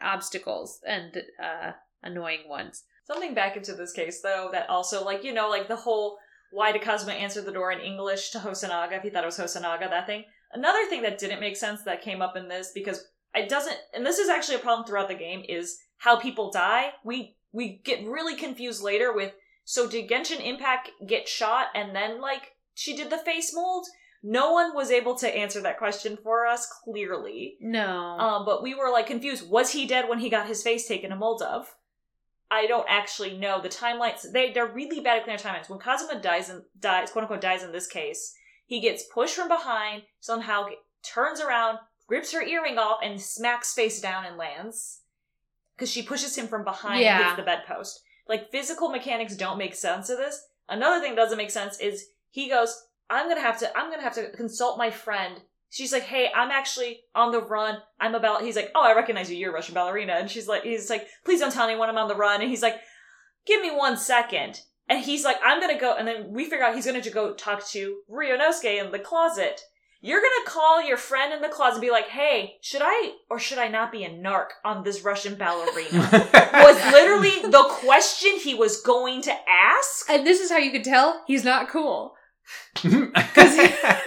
obstacles 0.00 0.80
and 0.86 1.16
uh 1.42 1.72
annoying 2.02 2.48
ones. 2.48 2.84
Something 3.06 3.34
back 3.34 3.56
into 3.56 3.74
this 3.74 3.92
case 3.92 4.20
though 4.22 4.50
that 4.52 4.68
also 4.68 5.04
like 5.04 5.24
you 5.24 5.32
know 5.32 5.48
like 5.48 5.68
the 5.68 5.76
whole 5.76 6.18
why 6.50 6.72
did 6.72 6.82
Kazuma 6.82 7.12
answer 7.12 7.42
the 7.42 7.52
door 7.52 7.72
in 7.72 7.80
English 7.80 8.30
to 8.30 8.38
Hosonaga 8.38 8.92
if 8.92 9.02
he 9.02 9.10
thought 9.10 9.24
it 9.24 9.26
was 9.26 9.38
Hosonaga 9.38 9.88
that 9.90 10.06
thing. 10.06 10.24
Another 10.52 10.86
thing 10.88 11.02
that 11.02 11.18
didn't 11.18 11.40
make 11.40 11.56
sense 11.56 11.82
that 11.82 12.02
came 12.02 12.22
up 12.22 12.36
in 12.36 12.48
this 12.48 12.72
because 12.74 13.04
it 13.34 13.48
doesn't 13.48 13.76
and 13.94 14.04
this 14.04 14.18
is 14.18 14.28
actually 14.28 14.56
a 14.56 14.60
problem 14.60 14.86
throughout 14.86 15.08
the 15.08 15.14
game 15.14 15.42
is 15.48 15.78
how 15.98 16.18
people 16.18 16.50
die. 16.50 16.92
We 17.04 17.36
we 17.52 17.80
get 17.84 18.06
really 18.06 18.36
confused 18.36 18.82
later 18.82 19.12
with 19.12 19.32
so 19.64 19.88
did 19.88 20.08
Genshin 20.08 20.44
Impact 20.44 20.90
get 21.06 21.28
shot 21.28 21.66
and 21.74 21.94
then 21.94 22.20
like 22.20 22.52
she 22.74 22.96
did 22.96 23.10
the 23.10 23.18
face 23.18 23.52
mold? 23.54 23.86
No 24.22 24.52
one 24.52 24.74
was 24.74 24.90
able 24.90 25.14
to 25.16 25.28
answer 25.36 25.60
that 25.62 25.78
question 25.78 26.16
for 26.22 26.46
us 26.46 26.66
clearly. 26.84 27.56
No. 27.60 27.88
Um, 28.18 28.44
but 28.44 28.62
we 28.62 28.74
were 28.74 28.90
like 28.90 29.06
confused. 29.06 29.48
Was 29.48 29.70
he 29.72 29.86
dead 29.86 30.08
when 30.08 30.18
he 30.18 30.28
got 30.30 30.48
his 30.48 30.62
face 30.62 30.88
taken 30.88 31.12
a 31.12 31.16
mold 31.16 31.42
of? 31.42 31.74
I 32.50 32.66
don't 32.66 32.86
actually 32.88 33.36
know. 33.38 33.60
The 33.60 33.68
timelines 33.68 34.24
they 34.32 34.52
they're 34.52 34.66
really 34.66 35.00
bad 35.00 35.18
at 35.18 35.24
clear 35.24 35.36
timelines. 35.36 35.68
When 35.68 35.78
Kazuma 35.78 36.20
dies 36.20 36.48
and 36.48 36.62
dies, 36.80 37.10
quote 37.10 37.22
unquote 37.24 37.40
dies 37.40 37.62
in 37.62 37.72
this 37.72 37.86
case, 37.86 38.34
he 38.66 38.80
gets 38.80 39.04
pushed 39.14 39.34
from 39.36 39.48
behind, 39.48 40.02
somehow 40.20 40.66
turns 41.04 41.40
around, 41.40 41.78
grips 42.06 42.32
her 42.32 42.42
earring 42.42 42.78
off, 42.78 43.00
and 43.04 43.20
smacks 43.20 43.74
face 43.74 44.00
down 44.00 44.24
and 44.24 44.36
lands. 44.36 45.02
Because 45.76 45.90
she 45.92 46.02
pushes 46.02 46.36
him 46.36 46.48
from 46.48 46.64
behind 46.64 47.02
Yeah. 47.02 47.16
and 47.18 47.24
hits 47.26 47.36
the 47.36 47.42
bedpost. 47.44 48.00
Like 48.26 48.50
physical 48.50 48.88
mechanics 48.88 49.36
don't 49.36 49.58
make 49.58 49.74
sense 49.74 50.10
of 50.10 50.18
this. 50.18 50.42
Another 50.68 51.00
thing 51.00 51.14
that 51.14 51.20
doesn't 51.22 51.38
make 51.38 51.50
sense 51.50 51.78
is 51.78 52.08
he 52.30 52.48
goes, 52.48 52.87
I'm 53.10 53.28
gonna 53.28 53.40
have 53.40 53.58
to 53.60 53.78
I'm 53.78 53.90
gonna 53.90 54.02
have 54.02 54.14
to 54.14 54.30
consult 54.30 54.78
my 54.78 54.90
friend 54.90 55.40
she's 55.70 55.92
like, 55.92 56.04
"Hey, 56.04 56.30
I'm 56.34 56.50
actually 56.50 57.00
on 57.14 57.32
the 57.32 57.40
run. 57.40 57.78
I'm 58.00 58.14
about." 58.14 58.42
He's 58.42 58.56
like, 58.56 58.70
"Oh, 58.74 58.82
I 58.82 58.94
recognize 58.94 59.30
you. 59.30 59.36
You're 59.36 59.50
a 59.50 59.54
Russian 59.54 59.74
ballerina." 59.74 60.14
And 60.14 60.30
she's 60.30 60.48
like, 60.48 60.62
"He's 60.62 60.90
like, 60.90 61.06
please 61.24 61.40
don't 61.40 61.52
tell 61.52 61.68
anyone 61.68 61.88
I'm 61.88 61.98
on 61.98 62.08
the 62.08 62.16
run." 62.16 62.40
And 62.40 62.50
he's 62.50 62.62
like, 62.62 62.80
"Give 63.46 63.60
me 63.60 63.70
one 63.70 63.96
second. 63.96 64.62
And 64.88 65.04
he's 65.04 65.24
like, 65.24 65.36
"I'm 65.44 65.60
gonna 65.60 65.78
go." 65.78 65.94
And 65.96 66.08
then 66.08 66.32
we 66.32 66.44
figure 66.44 66.64
out 66.64 66.74
he's 66.74 66.86
gonna 66.86 67.02
go 67.10 67.34
talk 67.34 67.66
to 67.68 67.98
Ryunosuke 68.10 68.84
in 68.84 68.92
the 68.92 68.98
closet. 68.98 69.60
You're 70.00 70.20
gonna 70.20 70.46
call 70.46 70.80
your 70.80 70.96
friend 70.96 71.32
in 71.32 71.42
the 71.42 71.48
closet 71.48 71.74
and 71.74 71.82
be 71.82 71.90
like, 71.90 72.08
"Hey, 72.08 72.58
should 72.62 72.82
I 72.84 73.14
or 73.28 73.38
should 73.38 73.58
I 73.58 73.68
not 73.68 73.90
be 73.90 74.04
a 74.04 74.10
narc 74.10 74.50
on 74.64 74.84
this 74.84 75.02
Russian 75.02 75.34
ballerina?" 75.34 76.08
was 76.52 76.92
literally 76.92 77.50
the 77.50 77.64
question 77.68 78.38
he 78.38 78.54
was 78.54 78.80
going 78.80 79.22
to 79.22 79.34
ask. 79.48 80.08
and 80.08 80.26
this 80.26 80.40
is 80.40 80.50
how 80.50 80.58
you 80.58 80.70
could 80.70 80.84
tell 80.84 81.24
he's 81.26 81.44
not 81.44 81.68
cool. 81.68 82.14
Because 82.74 83.56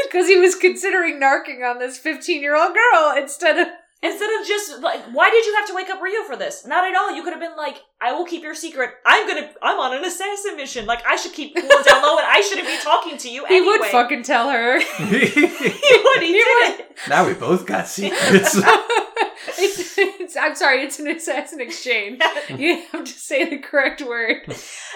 Because 0.04 0.28
he 0.28 0.38
was 0.38 0.56
considering 0.56 1.20
narking 1.20 1.70
on 1.70 1.80
this 1.80 1.98
15 1.98 2.42
year 2.42 2.56
old 2.56 2.74
girl 2.74 3.14
instead 3.18 3.58
of. 3.60 3.68
Instead 4.04 4.32
of 4.42 4.48
just 4.48 4.82
like, 4.82 5.00
why 5.14 5.30
did 5.30 5.46
you 5.46 5.54
have 5.58 5.68
to 5.68 5.76
wake 5.76 5.88
up 5.92 6.02
Rio 6.02 6.24
for 6.24 6.36
this? 6.36 6.66
Not 6.66 6.90
at 6.90 6.96
all. 6.98 7.14
You 7.16 7.22
could 7.22 7.34
have 7.34 7.40
been 7.40 7.56
like, 7.56 7.76
I 8.02 8.14
will 8.14 8.26
keep 8.26 8.42
your 8.42 8.56
secret. 8.56 8.90
I'm 9.06 9.28
gonna, 9.28 9.52
I'm 9.62 9.80
on 9.80 9.96
an 9.96 10.04
assassin 10.04 10.58
mission. 10.58 10.88
Like, 10.88 11.06
I 11.06 11.16
should 11.18 11.34
keep 11.34 11.54
cool 11.54 11.70
and 11.72 11.86
down 11.86 12.02
low, 12.02 12.18
and 12.18 12.26
I 12.26 12.42
shouldn't 12.42 12.66
be 12.66 12.80
talking 12.82 13.20
to 13.20 13.30
you 13.30 13.46
He 13.46 13.58
anyway. 13.58 13.78
would 13.78 13.90
fucking 13.92 14.24
tell 14.24 14.50
her. 14.50 14.80
He 14.80 15.06
would. 15.06 16.22
He, 16.24 16.32
did. 16.34 16.86
now 17.08 17.28
we 17.28 17.36
both 17.36 17.68
got 17.68 17.88
secrets. 17.88 18.58
it's, 19.60 19.81
it's, 20.32 20.38
I'm 20.38 20.56
sorry, 20.56 20.82
it's 20.84 21.00
an 21.00 21.08
assassin 21.08 21.60
exchange. 21.62 22.22
You 22.50 22.82
have 22.92 23.04
to 23.06 23.12
say 23.12 23.50
the 23.50 23.58
correct 23.60 24.02
word. 24.02 24.38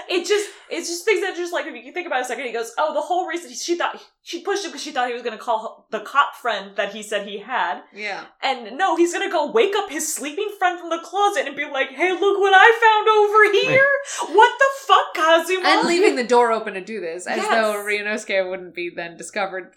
It 0.10 0.26
just, 0.28 0.50
it's 0.70 0.88
just 0.90 1.06
things 1.06 1.22
that 1.22 1.36
just 1.36 1.54
like, 1.54 1.66
if 1.66 1.86
you 1.86 1.92
think 1.92 2.06
about 2.08 2.20
it 2.20 2.24
a 2.24 2.26
second, 2.26 2.46
he 2.46 2.52
goes, 2.52 2.72
oh, 2.78 2.94
the 2.94 3.02
whole 3.02 3.28
reason 3.28 3.54
she 3.54 3.78
thought 3.78 4.02
she 4.24 4.42
pushed 4.42 4.66
him 4.66 4.72
because 4.72 4.82
she 4.84 4.92
thought 4.92 5.08
he 5.08 5.14
was 5.14 5.24
gonna 5.24 5.38
call 5.38 5.88
the 5.92 6.00
cop 6.02 6.36
friend 6.36 6.76
that 6.76 6.94
he 6.94 7.02
said 7.04 7.28
he 7.28 7.40
had, 7.40 7.82
Yeah. 7.94 8.26
and 8.44 8.78
no, 8.78 8.96
he's 8.96 9.14
gonna 9.14 9.30
go 9.32 9.52
wake 9.52 9.76
up 9.76 9.90
his 9.90 10.14
sleeping 10.14 10.50
friend 10.60 10.80
from 10.80 10.90
the 10.90 11.00
closet 11.04 11.48
and 11.48 11.56
be 11.56 11.66
like, 11.66 11.90
hey, 11.90 12.12
look 12.12 12.40
what 12.40 12.54
I 12.56 12.68
found 12.82 13.08
over 13.10 13.52
here. 13.72 14.36
what 14.36 14.52
the 14.60 14.66
fuck, 14.88 15.14
Kazuma? 15.16 15.68
And 15.68 15.88
leaving 15.88 16.16
the 16.16 16.24
door 16.28 16.52
open 16.52 16.74
to 16.74 16.82
do 16.84 17.00
this, 17.00 17.26
as 17.28 17.38
Yes. 17.38 17.50
though 17.50 17.74
Ryunosuke 17.84 18.50
wouldn't 18.50 18.76
be 18.76 18.90
then 18.90 19.18
discovered 19.18 19.74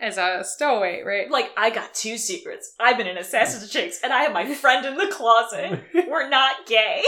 as 0.00 0.18
a 0.18 0.42
stowaway, 0.44 1.02
right? 1.02 1.30
Like, 1.30 1.50
I 1.56 1.70
got 1.70 1.94
two 1.94 2.18
secrets. 2.18 2.74
I've 2.78 2.96
been 2.98 3.06
in 3.06 3.16
Assassin's 3.18 3.70
Chicks, 3.70 4.00
and 4.02 4.12
I 4.12 4.22
have 4.22 4.32
my 4.32 4.52
friend 4.54 4.84
in 4.86 4.96
the 4.96 5.08
closet. 5.08 5.82
We're 6.08 6.28
not 6.28 6.66
gay. 6.66 7.02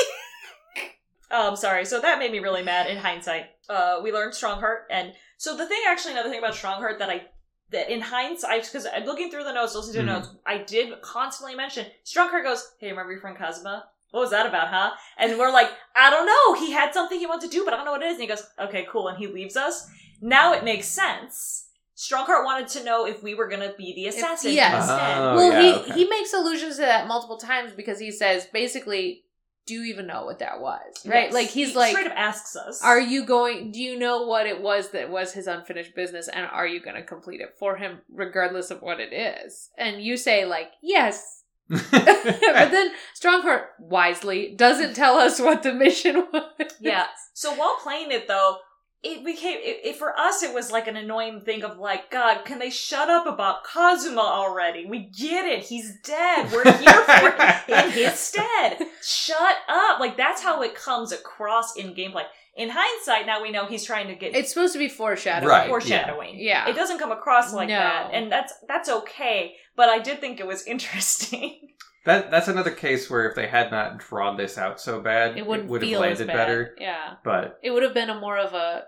um, 1.31 1.51
I'm 1.51 1.57
sorry. 1.57 1.85
So 1.85 2.01
that 2.01 2.19
made 2.19 2.33
me 2.33 2.39
really 2.39 2.63
mad 2.63 2.91
in 2.91 2.97
hindsight. 2.97 3.47
Uh, 3.69 4.01
we 4.03 4.13
learned 4.13 4.33
Stronghart, 4.33 4.85
and 4.91 5.13
so 5.37 5.57
the 5.57 5.67
thing, 5.67 5.81
actually, 5.87 6.13
another 6.13 6.31
thing 6.31 6.39
about 6.39 6.55
Stronghart 6.55 6.99
that 6.99 7.11
I, 7.11 7.23
that 7.71 7.93
in 7.93 8.01
hindsight, 8.01 8.65
because 8.65 8.87
I'm 8.87 9.05
looking 9.05 9.31
through 9.31 9.45
the 9.45 9.53
notes, 9.53 9.75
listening 9.75 9.97
to 9.97 9.99
the 10.07 10.11
Mhm. 10.11 10.23
notes, 10.23 10.29
I 10.47 10.59
did 10.59 11.01
constantly 11.03 11.55
mention 11.55 11.87
Stronghart 12.05 12.43
goes, 12.45 12.73
"Hey, 12.81 12.89
remember 12.91 13.13
your 13.13 13.21
friend 13.21 13.37
Kazuma? 13.37 13.91
What 14.11 14.21
was 14.21 14.31
that 14.31 14.47
about, 14.47 14.69
huh?" 14.69 14.93
And 15.19 15.39
we're 15.39 15.53
like, 15.53 15.71
"I 15.95 16.09
don't 16.09 16.25
know. 16.25 16.55
He 16.65 16.73
had 16.73 16.95
something 16.95 17.19
he 17.19 17.27
wanted 17.27 17.51
to 17.51 17.57
do, 17.57 17.65
but 17.67 17.75
I 17.75 17.77
don't 17.77 17.85
know 17.85 17.93
what 17.93 18.03
it 18.03 18.07
is." 18.07 18.13
And 18.15 18.23
he 18.23 18.27
goes, 18.27 18.47
"Okay, 18.59 18.87
cool," 18.91 19.09
and 19.09 19.19
he 19.19 19.27
leaves 19.27 19.55
us. 19.57 19.87
Now 20.23 20.55
it 20.55 20.65
makes 20.65 20.89
sense. 20.89 21.68
Stronghart 21.99 22.45
wanted 22.45 22.69
to 22.69 22.85
know 22.85 23.07
if 23.07 23.25
we 23.25 23.35
were 23.35 23.49
gonna 23.49 23.73
be 23.77 23.93
the 23.93 24.07
assassin 24.07 24.53
yes. 24.53 24.83
instead. 24.83 25.19
Oh, 25.19 25.35
well, 25.35 25.51
yeah, 25.53 25.63
he 25.63 25.73
okay. 25.81 25.93
he 25.95 26.09
makes 26.09 26.33
allusions 26.33 26.77
to 26.77 26.83
that 26.83 27.09
multiple 27.09 27.39
times 27.39 27.73
because 27.73 27.99
he 27.99 28.13
says 28.13 28.47
basically, 28.53 29.25
"Do 29.67 29.75
you 29.75 29.83
even 29.83 30.07
know 30.07 30.25
what 30.25 30.39
that 30.39 30.61
was?" 30.61 31.05
Right? 31.05 31.25
Yes. 31.25 31.35
Like 31.35 31.49
he's 31.49 31.71
He 31.71 31.75
like, 31.75 31.91
straight 31.91 32.07
up 32.07 32.13
asks 32.15 32.55
us, 32.55 32.81
"Are 32.85 33.01
you 33.01 33.27
going? 33.27 33.73
Do 33.73 33.83
you 33.83 33.99
know 33.99 34.29
what 34.29 34.47
it 34.47 34.63
was 34.63 34.91
that 34.91 35.11
was 35.11 35.33
his 35.33 35.49
unfinished 35.49 35.97
business, 35.97 36.29
and 36.29 36.47
are 36.47 36.69
you 36.69 36.81
going 36.81 36.95
to 36.95 37.03
complete 37.03 37.41
it 37.41 37.57
for 37.59 37.75
him, 37.75 37.99
regardless 38.09 38.71
of 38.71 38.81
what 38.81 39.01
it 39.01 39.13
is?" 39.13 39.71
And 39.77 40.01
you 40.01 40.17
say 40.17 40.45
like, 40.45 40.71
"Yes." 40.81 41.43
but 41.69 41.91
then 41.91 42.93
Stronghart 43.21 43.63
wisely 43.81 44.55
doesn't 44.57 44.95
tell 44.95 45.17
us 45.17 45.41
what 45.41 45.65
the 45.65 45.75
mission 45.75 46.29
was. 46.33 46.75
Yeah. 46.79 47.07
So 47.35 47.55
while 47.55 47.77
playing 47.83 48.13
it 48.13 48.29
though, 48.29 48.59
it 49.03 49.25
became 49.25 49.59
it, 49.61 49.81
it 49.85 49.97
for 49.97 50.19
us 50.19 50.43
it 50.43 50.53
was 50.53 50.73
like 50.73 50.89
an 50.89 50.97
annoying 50.97 51.41
thing 51.43 51.63
of 51.63 51.79
like, 51.79 52.11
God, 52.11 52.45
can 52.45 52.59
they 52.59 52.71
shut 52.71 53.09
up 53.09 53.27
about 53.27 53.65
Kazuma 53.65 54.21
already? 54.21 54.87
We 54.87 55.01
get 55.17 55.47
it. 55.47 55.65
He's 55.65 55.99
dead. 56.03 56.51
We're 56.53 56.65
here 56.79 57.05
for 57.05 57.31
him 57.31 57.85
in 57.87 57.91
his 57.93 58.15
stead. 58.15 58.79
Shut 59.03 59.57
up. 59.69 60.01
Like 60.01 60.17
that's 60.17 60.43
how 60.43 60.63
it 60.63 60.75
comes 60.75 61.13
across 61.13 61.77
in 61.77 61.95
gameplay. 61.95 62.25
In 62.57 62.71
hindsight, 62.73 63.25
now 63.25 63.41
we 63.41 63.53
know 63.53 63.67
he's 63.67 63.85
trying 63.85 64.09
to 64.09 64.17
get 64.17 64.35
It's 64.35 64.49
supposed 64.53 64.73
to 64.73 64.81
be 64.81 64.89
foreshadowing. 64.89 65.49
Right. 65.49 65.69
foreshadowing. 65.69 66.35
Yeah. 66.41 66.69
It 66.69 66.75
doesn't 66.75 66.99
come 66.99 67.13
across 67.13 67.53
like 67.55 67.69
No. 67.69 67.77
that. 67.79 68.11
And 68.13 68.33
that's 68.33 68.53
that's 68.67 68.89
okay. 68.89 69.55
But 69.77 69.89
I 69.89 70.01
did 70.01 70.21
think 70.21 70.41
it 70.41 70.47
was 70.47 70.63
interesting. 70.67 71.57
That 72.05 72.31
that's 72.31 72.49
another 72.49 72.71
case 72.71 73.11
where 73.11 73.29
if 73.29 73.35
they 73.35 73.47
had 73.49 73.71
not 73.71 73.99
drawn 73.99 74.37
this 74.37 74.57
out 74.59 74.81
so 74.81 75.01
bad, 75.01 75.37
It 75.37 75.47
wouldn't 75.47 75.69
would 75.69 75.83
have 75.83 75.89
feel 75.91 76.03
as 76.05 76.19
landed 76.19 76.27
bad. 76.29 76.37
better. 76.37 76.77
Yeah. 76.79 77.15
But 77.25 77.59
It 77.63 77.71
would 77.71 77.83
have 77.83 77.95
been 77.95 78.11
a 78.11 78.19
more 78.19 78.39
of 78.39 78.55
a 78.55 78.85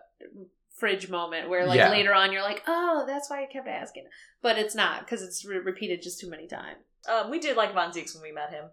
fridge 0.76 1.10
moment 1.10 1.48
where, 1.50 1.66
like, 1.66 1.76
Yeah. 1.76 1.90
later 1.90 2.14
on 2.14 2.32
you're 2.32 2.42
like, 2.42 2.62
oh, 2.66 3.04
that's 3.06 3.28
why 3.28 3.42
I 3.42 3.46
kept 3.52 3.68
asking. 3.68 4.06
But 4.40 4.56
it's 4.58 4.74
not 4.74 5.00
because 5.00 5.22
it's 5.22 5.44
re- 5.44 5.58
repeated 5.58 6.00
just 6.02 6.18
too 6.20 6.30
many 6.30 6.46
times. 6.46 6.78
um, 7.08 7.30
we 7.30 7.38
did 7.38 7.56
like 7.56 7.72
Von 7.74 7.90
Zieks 7.92 8.14
when 8.14 8.22
we 8.22 8.32
met 8.32 8.50
him. 8.50 8.66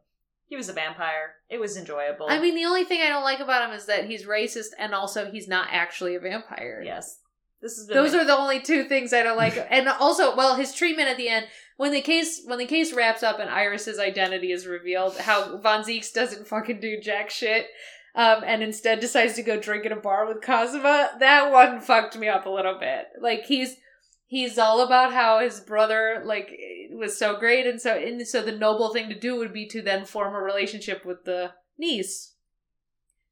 He 0.47 0.55
was 0.55 0.69
a 0.69 0.73
vampire. 0.73 1.35
It 1.49 1.59
was 1.59 1.75
enjoyable. 1.77 2.27
I 2.29 2.39
mean, 2.39 2.55
the 2.55 2.65
only 2.65 2.83
thing 2.85 3.01
I 3.01 3.09
don't 3.09 3.23
like 3.23 3.39
about 3.41 3.67
him 3.69 3.75
is 3.75 3.85
that 3.87 4.05
he's 4.05 4.25
racist 4.25 4.67
and 4.77 4.93
also 4.93 5.29
he's 5.31 5.47
not 5.47 5.67
actually 5.71 6.15
a 6.15 6.19
vampire. 6.19 6.81
yes. 6.85 7.19
This 7.61 7.77
is 7.77 7.87
Those 7.87 8.13
are 8.13 8.25
the 8.25 8.37
only 8.37 8.61
two 8.61 8.83
things 8.83 9.13
I 9.13 9.23
don't 9.23 9.37
like. 9.37 9.57
and 9.71 9.87
also, 9.87 10.35
well, 10.35 10.55
his 10.55 10.73
treatment 10.73 11.09
at 11.09 11.17
the 11.17 11.29
end 11.29 11.47
when 11.77 11.91
the 11.91 12.01
case 12.01 12.41
when 12.45 12.57
the 12.57 12.65
case 12.65 12.93
wraps 12.93 13.23
up 13.23 13.39
and 13.39 13.49
Iris's 13.49 13.99
identity 13.99 14.51
is 14.51 14.67
revealed, 14.67 15.17
how 15.17 15.57
Von 15.57 15.83
Zieks 15.83 16.11
doesn't 16.11 16.47
fucking 16.47 16.79
do 16.79 16.99
jack 16.99 17.29
shit. 17.29 17.67
Um, 18.15 18.43
and 18.43 18.63
instead 18.63 18.99
decides 18.99 19.35
to 19.35 19.43
go 19.43 19.59
drink 19.59 19.85
at 19.85 19.91
a 19.91 19.95
bar 19.95 20.25
with 20.27 20.41
Kazuma. 20.41 21.11
That 21.19 21.51
one 21.51 21.81
fucked 21.81 22.17
me 22.17 22.27
up 22.27 22.47
a 22.47 22.49
little 22.49 22.79
bit. 22.79 23.05
Like 23.21 23.43
he's 23.45 23.75
he's 24.25 24.57
all 24.57 24.81
about 24.81 25.13
how 25.13 25.39
his 25.39 25.59
brother 25.59 26.23
like 26.25 26.49
was 26.91 27.17
so 27.17 27.37
great, 27.37 27.67
and 27.67 27.79
so 27.79 27.95
and 27.95 28.27
so 28.27 28.41
the 28.41 28.51
noble 28.51 28.91
thing 28.91 29.09
to 29.09 29.19
do 29.19 29.35
would 29.37 29.53
be 29.53 29.67
to 29.67 29.83
then 29.83 30.05
form 30.05 30.33
a 30.33 30.39
relationship 30.39 31.05
with 31.05 31.25
the 31.25 31.51
niece. 31.77 32.33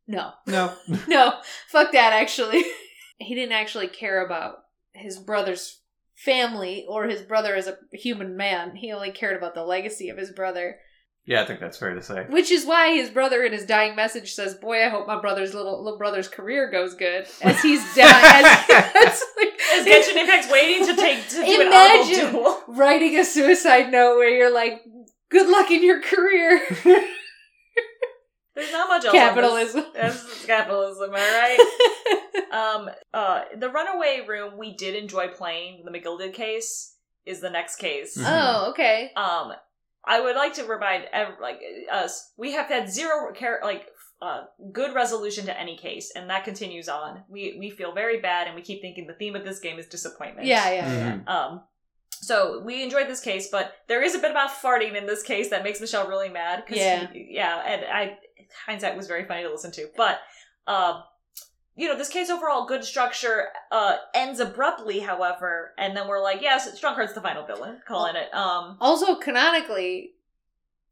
No, 0.08 0.34
No. 0.46 0.72
no, 1.08 1.34
fuck 1.68 1.92
that. 1.92 2.14
Actually, 2.14 2.64
he 3.18 3.36
didn't 3.36 3.54
actually 3.54 3.88
care 3.88 4.26
about 4.26 4.58
his 4.94 5.18
brother's 5.20 5.82
family 6.16 6.86
or 6.88 7.06
his 7.06 7.22
brother 7.22 7.56
as 7.56 7.68
a 7.68 7.78
human 7.92 8.38
man. 8.38 8.76
He 8.76 8.92
only 8.92 9.12
cared 9.12 9.36
about 9.38 9.54
the 9.56 9.64
legacy 9.64 10.10
of 10.10 10.18
his 10.18 10.32
brother, 10.32 10.78
Yeah, 11.26 11.42
I 11.42 11.46
think 11.46 11.60
that's 11.60 11.78
fair 11.78 11.94
to 11.94 12.02
say. 12.02 12.26
which 12.30 12.52
is 12.52 12.66
why 12.66 12.94
his 12.94 13.10
brother 13.10 13.44
in 13.44 13.52
his 13.52 13.66
dying 13.66 13.96
message 13.96 14.34
says, 14.34 14.54
"Boy, 14.56 14.86
I 14.86 14.90
hope 14.90 15.08
my 15.08 15.20
brother's 15.20 15.54
little 15.54 15.84
little 15.84 15.98
brother's 15.98 16.28
career 16.30 16.70
goes 16.72 16.94
good." 16.94 17.26
As 17.42 17.62
he's 17.62 17.84
dying, 17.96 18.46
as, 18.46 18.70
as, 18.96 19.24
like, 19.38 19.60
Is 19.74 19.86
Genshin 19.86 20.18
Impact's 20.22 20.52
waiting 20.52 20.86
to 20.88 20.96
take 20.96 21.28
to 21.30 21.36
do 21.36 21.62
Imagine. 21.62 22.20
an 22.20 22.26
audible 22.28 22.44
duel. 22.44 22.64
writing 22.70 23.18
a 23.20 23.26
suicide 23.26 23.92
note 23.92 24.16
where 24.18 24.30
you're 24.30 24.54
like, 24.54 24.82
"Good 25.30 25.50
luck 25.50 25.70
in 25.72 25.84
your 25.84 26.02
career." 26.02 26.62
There's 28.56 28.72
not 28.72 28.88
much 28.90 29.06
else. 29.06 29.14
Capitalism. 29.14 29.82
On 29.82 29.94
this. 29.94 30.24
That's 30.24 30.46
capitalism, 30.46 31.10
am 31.10 31.16
I 31.16 31.58
right? 31.58 32.52
um, 32.52 32.90
uh, 33.14 33.42
the 33.58 33.70
Runaway 33.70 34.26
Room 34.28 34.58
we 34.58 34.74
did 34.76 34.96
enjoy 34.96 35.28
playing. 35.30 35.84
The 35.86 35.92
McGilded 35.92 36.34
case 36.34 36.96
is 37.26 37.42
the 37.42 37.50
next 37.50 37.76
case. 37.78 38.18
Mhm. 38.18 38.24
oh, 38.28 38.70
okay. 38.72 39.12
Um, 39.16 39.52
I 40.06 40.22
would 40.22 40.36
like 40.36 40.54
to 40.54 40.64
remind 40.66 41.06
ev- 41.12 41.40
like 41.42 41.60
us, 41.92 42.32
we 42.38 42.52
have 42.54 42.68
had 42.68 42.90
zero 42.90 43.34
char- 43.34 43.60
like 43.64 43.88
uh, 44.22 44.44
good 44.72 44.94
resolution 44.96 45.46
to 45.48 45.60
any 45.60 45.76
case, 45.78 46.12
and 46.16 46.30
that 46.30 46.46
continues 46.46 46.88
on. 46.88 47.24
We 47.28 47.58
we 47.60 47.70
feel 47.70 47.92
very 47.94 48.20
bad, 48.22 48.48
and 48.48 48.56
we 48.56 48.62
keep 48.62 48.82
thinking 48.82 49.08
the 49.08 49.14
theme 49.16 49.36
of 49.36 49.44
this 49.44 49.60
game 49.60 49.78
is 49.80 49.88
disappointment. 49.88 50.48
Yeah, 50.48 50.70
yeah, 50.72 50.94
yeah. 50.94 51.12
Mhm. 51.18 51.28
Um, 51.28 51.62
so 52.12 52.62
we 52.64 52.82
enjoyed 52.84 53.08
this 53.08 53.20
case, 53.20 53.50
but 53.52 53.74
there 53.88 54.02
is 54.02 54.16
a 54.16 54.20
bit 54.20 54.32
about 54.32 54.50
farting 54.52 54.96
in 54.96 55.06
this 55.06 55.22
case 55.22 55.50
that 55.50 55.64
makes 55.64 55.82
Michelle 55.82 56.08
really 56.08 56.30
mad. 56.30 56.66
'cause 56.68 56.78
Yeah. 56.78 57.08
he- 57.12 57.28
yeah, 57.32 57.62
and 57.66 57.86
I 57.86 58.18
hindsight 58.66 58.96
was 58.98 59.08
very 59.08 59.26
funny 59.26 59.44
to 59.44 59.50
listen 59.52 59.72
to, 59.72 59.88
but 59.98 60.20
um. 60.68 61.04
You 61.78 61.90
know, 61.90 61.98
this 61.98 62.08
case 62.08 62.30
overall, 62.30 62.66
good 62.66 62.86
structure, 62.86 63.48
uh, 63.70 63.98
ends 64.14 64.40
abruptly, 64.40 65.02
however, 65.02 65.74
and 65.78 65.94
then 65.94 66.08
we're 66.08 66.24
like, 66.24 66.42
yes, 66.42 66.74
Stronghart's 66.80 67.12
the 67.12 67.20
final 67.20 67.46
villain, 67.46 67.82
calling 67.86 68.16
it, 68.16 68.34
um, 68.34 68.78
Also, 68.80 69.16
canonically, 69.16 70.14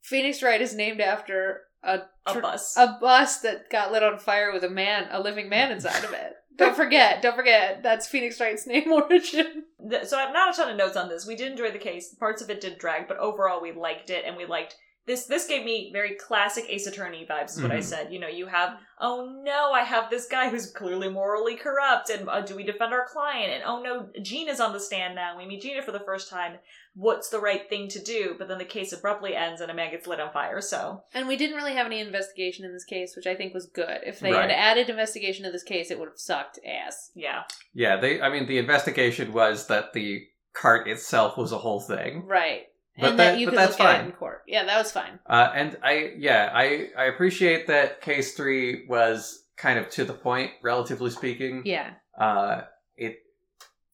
Phoenix 0.02 0.44
Wright 0.44 0.60
is 0.62 0.76
named 0.76 1.00
after 1.00 1.62
a 1.84 2.02
a 2.26 2.40
bus. 2.42 2.76
a 2.76 2.98
bus 3.00 3.40
that 3.40 3.70
got 3.70 3.94
lit 3.94 4.04
on 4.04 4.20
fire 4.20 4.52
with 4.52 4.66
a 4.66 4.70
man, 4.70 5.08
a 5.10 5.22
living 5.22 5.48
man 5.48 5.72
inside 5.72 6.04
of 6.04 6.12
it. 6.12 6.34
Don't 6.58 6.76
forget, 6.76 7.22
don't 7.22 7.36
forget, 7.38 7.82
that's 7.82 8.06
Phoenix 8.08 8.40
Wright's 8.42 8.68
name 8.68 8.92
origin. 8.92 9.64
So 10.04 10.18
I 10.18 10.24
have 10.24 10.34
not 10.34 10.54
a 10.54 10.58
ton 10.58 10.70
of 10.70 10.76
notes 10.78 10.98
on 10.98 11.08
this. 11.08 11.26
We 11.26 11.36
did 11.38 11.50
enjoy 11.52 11.72
the 11.72 11.80
case. 11.80 12.14
Parts 12.14 12.42
of 12.42 12.50
it 12.50 12.60
did 12.62 12.78
drag, 12.78 13.08
but 13.08 13.18
overall 13.18 13.62
we 13.62 13.72
liked 13.72 14.10
it, 14.10 14.24
and 14.26 14.36
we 14.38 14.46
liked 14.46 14.76
this. 15.06 15.26
This 15.26 15.48
gave 15.48 15.66
me 15.66 15.90
very 15.94 16.16
classic 16.16 16.66
Ace 16.70 16.88
Attorney 16.88 17.26
vibes. 17.30 17.52
Is 17.58 17.62
what 17.62 17.72
I 17.72 17.78
Mhm. 17.80 17.84
said. 17.84 18.14
You 18.14 18.20
know, 18.20 18.28
you 18.28 18.48
have 18.48 18.78
oh 19.00 19.42
no, 19.44 19.72
I 19.74 19.82
have 19.82 20.10
this 20.10 20.28
guy 20.28 20.50
who's 20.50 20.72
clearly 20.72 21.10
morally 21.10 21.56
corrupt, 21.58 22.10
and 22.10 22.30
uh, 22.30 22.42
do 22.42 22.56
we 22.56 22.64
defend 22.64 22.94
our 22.94 23.06
client? 23.08 23.52
And 23.52 23.64
oh 23.66 23.82
no, 23.82 24.10
Gina's 24.22 24.60
on 24.60 24.72
the 24.74 24.80
stand 24.80 25.16
now. 25.16 25.38
We 25.38 25.46
meet 25.46 25.62
Gina 25.62 25.82
for 25.82 25.92
the 25.92 26.00
first 26.00 26.30
time. 26.30 26.58
What's 26.96 27.30
the 27.30 27.40
right 27.40 27.68
thing 27.68 27.88
to 27.90 28.00
do? 28.02 28.36
But 28.38 28.48
then 28.48 28.60
the 28.60 28.66
case 28.66 28.94
abruptly 28.94 29.36
ends, 29.36 29.62
and 29.62 29.72
a 29.72 29.74
man 29.74 29.92
gets 29.92 30.06
lit 30.08 30.20
on 30.20 30.32
fire. 30.32 30.62
So 30.62 31.04
And 31.14 31.28
we 31.28 31.36
didn't 31.36 31.56
really 31.58 31.74
have 31.74 31.88
any 31.88 32.00
investigation 32.00 32.66
in 32.66 32.72
this 32.72 32.86
case, 32.86 33.16
which 33.16 33.26
I 33.28 33.36
think 33.36 33.54
was 33.54 33.66
good. 33.66 34.02
If 34.06 34.20
they 34.20 34.32
Right. 34.32 34.42
had 34.50 34.52
added 34.52 34.90
investigation 34.90 35.44
to 35.46 35.52
this 35.52 35.64
case, 35.64 35.90
it 35.92 35.98
would 36.00 36.10
have 36.10 36.20
sucked 36.20 36.60
ass. 36.66 37.12
yeah, 37.16 37.44
Yeah, 37.74 37.98
they. 37.98 38.22
I 38.22 38.30
mean, 38.30 38.46
the 38.46 38.60
investigation 38.60 39.34
was 39.34 39.68
that 39.68 39.94
the 39.94 40.28
cart 40.54 40.88
itself 40.88 41.36
was 41.36 41.52
a 41.52 41.58
whole 41.58 41.80
thing, 41.82 42.26
Right. 42.28 42.68
But 43.00 43.12
and 43.12 43.20
that, 43.20 43.32
that- 43.34 43.40
you 43.40 43.48
but 43.48 43.52
could 43.52 43.60
that's 43.60 43.72
look 43.80 43.88
at 43.88 43.96
fine. 43.98 44.06
it 44.06 44.10
in 44.10 44.12
court. 44.14 44.44
Yeah, 44.48 44.66
that 44.66 44.78
was 44.78 44.92
fine. 44.92 45.20
uh, 45.28 45.52
and 45.56 45.78
I. 45.84 46.12
Yeah, 46.18 46.52
I. 46.54 46.90
I 46.98 47.06
appreciate 47.06 47.68
that 47.68 48.02
case 48.02 48.36
three 48.36 48.86
was 48.88 49.44
kind 49.58 49.80
of 49.80 49.90
to 49.92 50.06
the 50.06 50.14
point, 50.14 50.52
relatively 50.62 51.10
speaking. 51.10 51.64
Yeah. 51.66 51.92
Uh, 52.18 52.62
it 52.98 53.18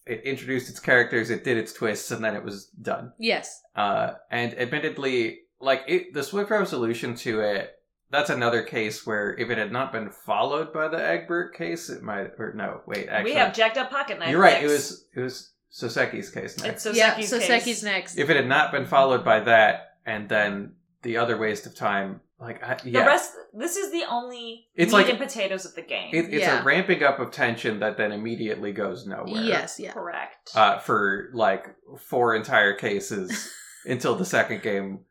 it 0.05 0.21
introduced 0.23 0.69
its 0.69 0.79
characters, 0.79 1.29
it 1.29 1.43
did 1.43 1.57
its 1.57 1.71
twists, 1.71 2.11
and 2.11 2.23
then 2.23 2.35
it 2.35 2.43
was 2.43 2.65
done. 2.81 3.13
Yes. 3.19 3.61
Uh, 3.75 4.13
and 4.31 4.57
admittedly, 4.59 5.41
like 5.61 5.83
it, 5.87 6.13
the 6.13 6.23
swift 6.23 6.49
resolution 6.49 7.15
to 7.15 7.39
it, 7.41 7.71
that's 8.09 8.29
another 8.31 8.63
case 8.63 9.05
where 9.05 9.33
if 9.37 9.49
it 9.49 9.57
had 9.57 9.71
not 9.71 9.91
been 9.93 10.09
followed 10.09 10.73
by 10.73 10.87
the 10.89 10.97
Egbert 10.97 11.55
case, 11.55 11.89
it 11.89 12.01
might. 12.03 12.31
Or 12.37 12.53
no, 12.53 12.81
wait, 12.87 13.07
actually, 13.07 13.31
we 13.31 13.37
have 13.37 13.53
jacked 13.53 13.77
up 13.77 13.89
pocket 13.91 14.19
knife. 14.19 14.29
you're 14.31 14.41
right. 14.41 14.61
It 14.63 14.67
was 14.67 15.05
it 15.15 15.19
was 15.21 15.51
Soseki's 15.71 16.29
case 16.29 16.57
next. 16.63 16.85
It's 16.85 16.97
yeah, 16.97 17.15
Soseki's 17.17 17.63
case. 17.63 17.83
Next. 17.83 18.17
if 18.17 18.29
it 18.29 18.35
had 18.35 18.47
not 18.47 18.71
been 18.71 18.85
followed 18.85 19.23
by 19.23 19.39
that, 19.41 19.95
and 20.05 20.27
then 20.29 20.73
the 21.03 21.17
other 21.17 21.37
waste 21.37 21.65
of 21.65 21.75
time, 21.75 22.21
like 22.39 22.63
I, 22.63 22.75
The 22.83 22.91
rest. 22.99 23.33
This 23.53 23.75
is 23.77 23.91
the 23.91 24.03
only 24.09 24.67
It's 24.75 24.91
meat 24.91 24.97
like- 24.97 25.09
and 25.09 25.17
potatoes 25.19 25.65
of 25.65 25.75
the 25.75 25.81
game. 25.81 26.09
it, 26.13 26.25
it's 26.25 26.41
Yeah. 26.43 26.61
a 26.61 26.63
ramping 26.63 27.03
up 27.03 27.19
of 27.19 27.31
tension 27.31 27.79
that 27.79 27.97
then 27.97 28.11
immediately 28.11 28.71
goes 28.71 29.05
nowhere. 29.07 29.41
yes, 29.43 29.79
yeah. 29.79 29.91
Correct. 29.91 30.49
uh, 30.55 30.79
for 30.79 31.29
like 31.33 31.65
four 31.99 32.35
entire 32.35 32.73
cases 32.73 33.51
until 33.85 34.15
the 34.15 34.25
second 34.25 34.61
game, 34.61 35.05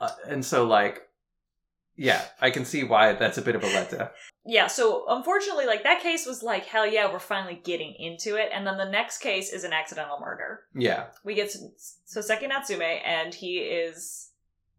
uh, 0.00 0.10
and 0.28 0.44
so 0.44 0.64
like, 0.64 1.02
yeah, 1.98 2.24
I 2.40 2.50
can 2.50 2.64
see 2.64 2.84
why 2.84 3.12
that's 3.12 3.36
a 3.36 3.42
bit 3.42 3.54
of 3.56 3.62
a 3.62 3.66
letdown. 3.66 4.10
yeah, 4.46 4.68
so 4.68 5.04
unfortunately, 5.08 5.66
like 5.66 5.82
that 5.82 6.00
case 6.00 6.24
was 6.24 6.42
like, 6.42 6.64
hell 6.64 6.86
yeah, 6.86 7.12
we're 7.12 7.18
finally 7.18 7.60
getting 7.62 7.94
into 7.98 8.36
it. 8.36 8.48
And 8.54 8.66
then 8.66 8.78
the 8.78 8.88
next 8.88 9.18
case 9.18 9.52
is 9.52 9.64
an 9.64 9.72
accidental 9.72 10.18
murder. 10.20 10.60
Yeah, 10.74 11.06
We 11.24 11.34
get 11.34 11.54
Soseki 12.06 12.48
Natsume, 12.48 12.80
and 13.04 13.34
he 13.34 13.58
is. 13.58 14.30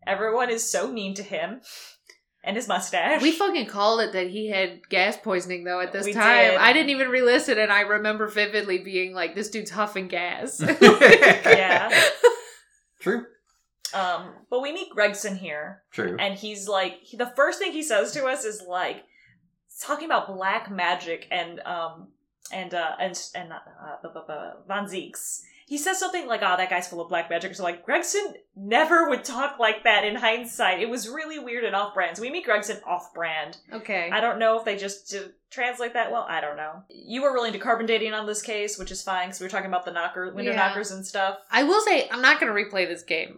Everyone 0.07 0.49
is 0.49 0.67
so 0.67 0.89
mean 0.91 1.13
to 1.15 1.23
him 1.23 1.59
and 2.41 2.55
his 2.55 2.69
mustache. 2.69 3.21
We 3.21 3.33
fucking 3.33 3.65
called 3.65 3.99
it 3.99 4.13
that 4.13 4.27
he 4.29 4.47
had 4.49 4.87
gas 4.89 5.17
poisoning 5.17 5.65
though 5.65 5.81
at 5.81 5.91
this 5.91 6.05
We 6.05 6.13
time. 6.13 6.51
did. 6.51 6.55
I 6.57 6.71
didn't 6.71 6.91
even 6.91 7.09
re-listen 7.09 7.59
and 7.59 7.69
I 7.69 7.81
remember 7.81 8.27
vividly 8.29 8.77
being 8.77 9.13
like, 9.13 9.35
this 9.35 9.49
dude's 9.49 9.71
huffing 9.71 10.07
gas. 10.07 10.63
yeah. 10.81 11.91
true, 13.01 13.25
Um, 13.93 14.33
but 14.49 14.61
we 14.61 14.71
meet 14.71 14.89
Gregson 14.91 15.35
here, 15.35 15.81
true. 15.91 16.15
and 16.19 16.35
he's 16.37 16.67
like, 16.67 16.99
he, 17.01 17.17
the 17.17 17.25
first 17.35 17.59
thing 17.59 17.71
he 17.71 17.83
says 17.83 18.11
to 18.13 18.25
us 18.25 18.43
is 18.45 18.61
like, 18.67 19.03
talking 19.81 20.05
about 20.05 20.27
black 20.27 20.69
magic 20.69 21.25
and 21.31 21.59
um 21.61 22.07
and 22.51 22.73
uh 22.73 22.95
and 22.99 23.17
and 23.35 23.53
uh, 23.53 23.57
bu- 24.03 24.09
bu- 24.09 24.25
bu- 24.27 24.67
Von 24.67 24.85
Zieks. 24.87 25.41
He 25.67 25.77
says 25.77 25.99
something 25.99 26.25
like, 26.27 26.41
"Oh, 26.41 26.57
that 26.57 26.71
guy's 26.71 26.87
full 26.87 26.99
of 26.99 27.09
black 27.09 27.29
magic." 27.29 27.53
So 27.53 27.61
like, 27.63 27.85
Gregson 27.85 28.33
never 28.55 29.07
would 29.07 29.23
talk 29.23 29.59
like 29.59 29.83
that 29.83 30.03
in 30.03 30.15
hindsight. 30.15 30.79
It 30.81 30.89
was 30.89 31.07
really 31.07 31.37
weird 31.37 31.63
and 31.63 31.75
off-brand. 31.75 32.17
So 32.17 32.23
we 32.23 32.31
meet 32.31 32.45
Gregson 32.45 32.77
off-brand. 32.87 33.57
okay. 33.71 34.09
I 34.11 34.19
don't 34.19 34.39
know 34.39 34.57
if 34.57 34.65
they 34.65 34.75
just 34.77 35.11
did 35.11 35.33
translate 35.51 35.93
that 35.93 36.11
well. 36.11 36.25
I 36.27 36.41
don't 36.41 36.57
know. 36.57 36.81
You 36.89 37.21
were 37.21 37.31
really 37.31 37.49
into 37.49 37.59
carbon 37.59 37.85
dating 37.85 38.13
on 38.13 38.25
this 38.25 38.41
case, 38.41 38.79
which 38.79 38.89
is 38.91 39.03
fine 39.03 39.27
because 39.27 39.39
we 39.41 39.45
were 39.45 39.49
talking 39.51 39.67
about 39.67 39.85
the 39.85 39.91
knocker 39.91 40.33
window 40.33 40.51
Yeah. 40.53 40.57
knockers 40.57 40.89
and 40.89 41.05
stuff. 41.05 41.37
I 41.51 41.61
will 41.61 41.81
say 41.81 42.09
I'm 42.09 42.21
not 42.23 42.39
going 42.41 42.51
to 42.51 42.59
replay 42.69 42.87
this 42.87 43.03
game. 43.03 43.37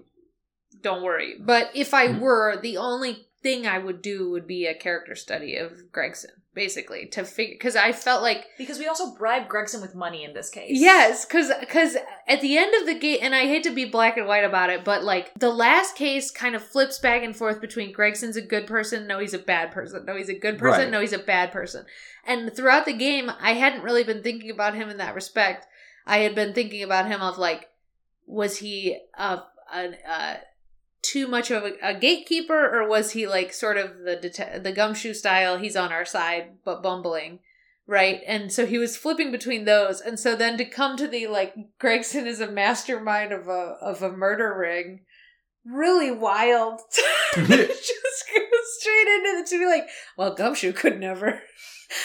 Don't 0.81 1.03
worry. 1.03 1.35
But 1.39 1.71
if 1.73 1.93
I 1.93 2.07
Mhm. 2.07 2.19
were, 2.19 2.57
the 2.61 2.77
only 2.77 3.27
thing 3.43 3.65
I 3.67 3.77
would 3.79 4.01
do 4.01 4.29
would 4.31 4.47
be 4.47 4.65
a 4.67 4.73
character 4.75 5.15
study 5.15 5.55
of 5.55 5.91
Gregson, 5.91 6.31
basically, 6.53 7.07
to 7.07 7.23
figure 7.23 7.55
because 7.55 7.75
I 7.75 7.91
felt 7.91 8.21
like 8.21 8.45
Because 8.57 8.77
we 8.77 8.85
also 8.87 9.15
bribed 9.15 9.49
Gregson 9.49 9.81
with 9.81 9.95
money 9.95 10.23
in 10.23 10.33
this 10.33 10.49
case. 10.49 10.79
Yes, 10.79 11.25
because 11.25 11.51
because 11.59 11.97
at 12.27 12.41
the 12.41 12.57
end 12.57 12.73
of 12.79 12.85
the 12.85 12.93
game, 12.93 13.17
and 13.23 13.33
I 13.33 13.47
hate 13.47 13.63
to 13.63 13.71
be 13.73 13.85
black 13.85 14.15
and 14.17 14.27
white 14.27 14.43
about 14.43 14.69
it, 14.69 14.83
but 14.83 15.03
like 15.03 15.31
the 15.39 15.49
last 15.49 15.95
case 15.95 16.29
kind 16.29 16.55
of 16.55 16.63
flips 16.63 16.99
back 16.99 17.23
and 17.23 17.35
forth 17.35 17.59
between 17.61 17.93
Gregson's 17.93 18.37
a 18.37 18.41
good 18.41 18.67
person, 18.67 19.07
no, 19.07 19.17
he's 19.17 19.33
a 19.33 19.39
bad 19.39 19.71
person, 19.71 20.05
no, 20.05 20.15
he's 20.15 20.29
a 20.29 20.37
good 20.37 20.59
person, 20.59 20.83
Right. 20.83 20.91
no, 20.91 21.01
he's 21.01 21.13
a 21.13 21.17
bad 21.19 21.51
person, 21.51 21.85
and 22.25 22.55
throughout 22.55 22.85
the 22.85 22.93
game, 22.93 23.31
I 23.39 23.53
hadn't 23.53 23.81
really 23.83 24.03
been 24.03 24.21
thinking 24.21 24.51
about 24.51 24.75
him 24.75 24.89
in 24.89 24.97
that 24.97 25.15
respect. 25.15 25.65
I 26.05 26.19
had 26.19 26.35
been 26.35 26.53
thinking 26.53 26.83
about 26.83 27.07
him 27.07 27.21
of 27.21 27.37
like, 27.39 27.69
was 28.27 28.57
he 28.57 28.99
a 29.17 29.41
an 29.73 29.95
uh 30.07 30.35
too 31.01 31.27
much 31.27 31.51
of 31.51 31.63
a, 31.63 31.73
a 31.81 31.93
gatekeeper, 31.93 32.69
or 32.69 32.87
was 32.87 33.11
he 33.11 33.27
like 33.27 33.53
sort 33.53 33.77
of 33.77 33.99
the 34.05 34.15
det- 34.15 34.63
the 34.63 34.71
gumshoe 34.71 35.13
style? 35.13 35.57
He's 35.57 35.75
on 35.75 35.91
our 35.91 36.05
side, 36.05 36.57
but 36.63 36.83
bumbling 36.83 37.39
right 37.87 38.21
and 38.27 38.53
so 38.53 38.67
he 38.67 38.77
was 38.77 38.95
flipping 38.95 39.31
between 39.31 39.65
those 39.65 39.99
and 39.99 40.19
so 40.19 40.35
then 40.35 40.55
to 40.55 40.63
come 40.63 40.95
to 40.95 41.07
the 41.07 41.25
like 41.25 41.55
gregson 41.79 42.27
is 42.27 42.39
a 42.39 42.49
mastermind 42.49 43.33
of 43.33 43.47
a 43.47 43.75
of 43.81 44.03
a 44.03 44.11
murder 44.11 44.55
ring 44.55 45.01
really 45.65 46.11
wild. 46.11 46.79
just 47.35 47.45
go 47.45 48.41
straight 48.79 49.07
into 49.07 49.37
the 49.37 49.47
to 49.49 49.59
be 49.59 49.65
like, 49.65 49.87
well, 50.17 50.33
Gumshoe 50.33 50.73
could 50.73 50.99
never. 50.99 51.41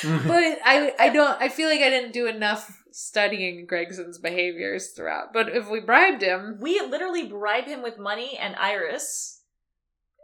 Mm-hmm. 0.02 0.26
but 0.28 0.58
I 0.64 0.94
I 0.98 1.08
don't 1.10 1.40
I 1.40 1.48
feel 1.48 1.68
like 1.68 1.80
I 1.80 1.90
didn't 1.90 2.12
do 2.12 2.26
enough 2.26 2.82
studying 2.98 3.66
Gregson's 3.66 4.16
behaviors 4.16 4.92
throughout. 4.92 5.30
But 5.30 5.54
if 5.54 5.68
we 5.68 5.80
bribed 5.80 6.22
him, 6.22 6.56
We 6.58 6.80
literally 6.80 7.26
bribe 7.28 7.66
him 7.66 7.82
with 7.82 7.98
money 7.98 8.38
and 8.40 8.56
Iris. 8.56 9.42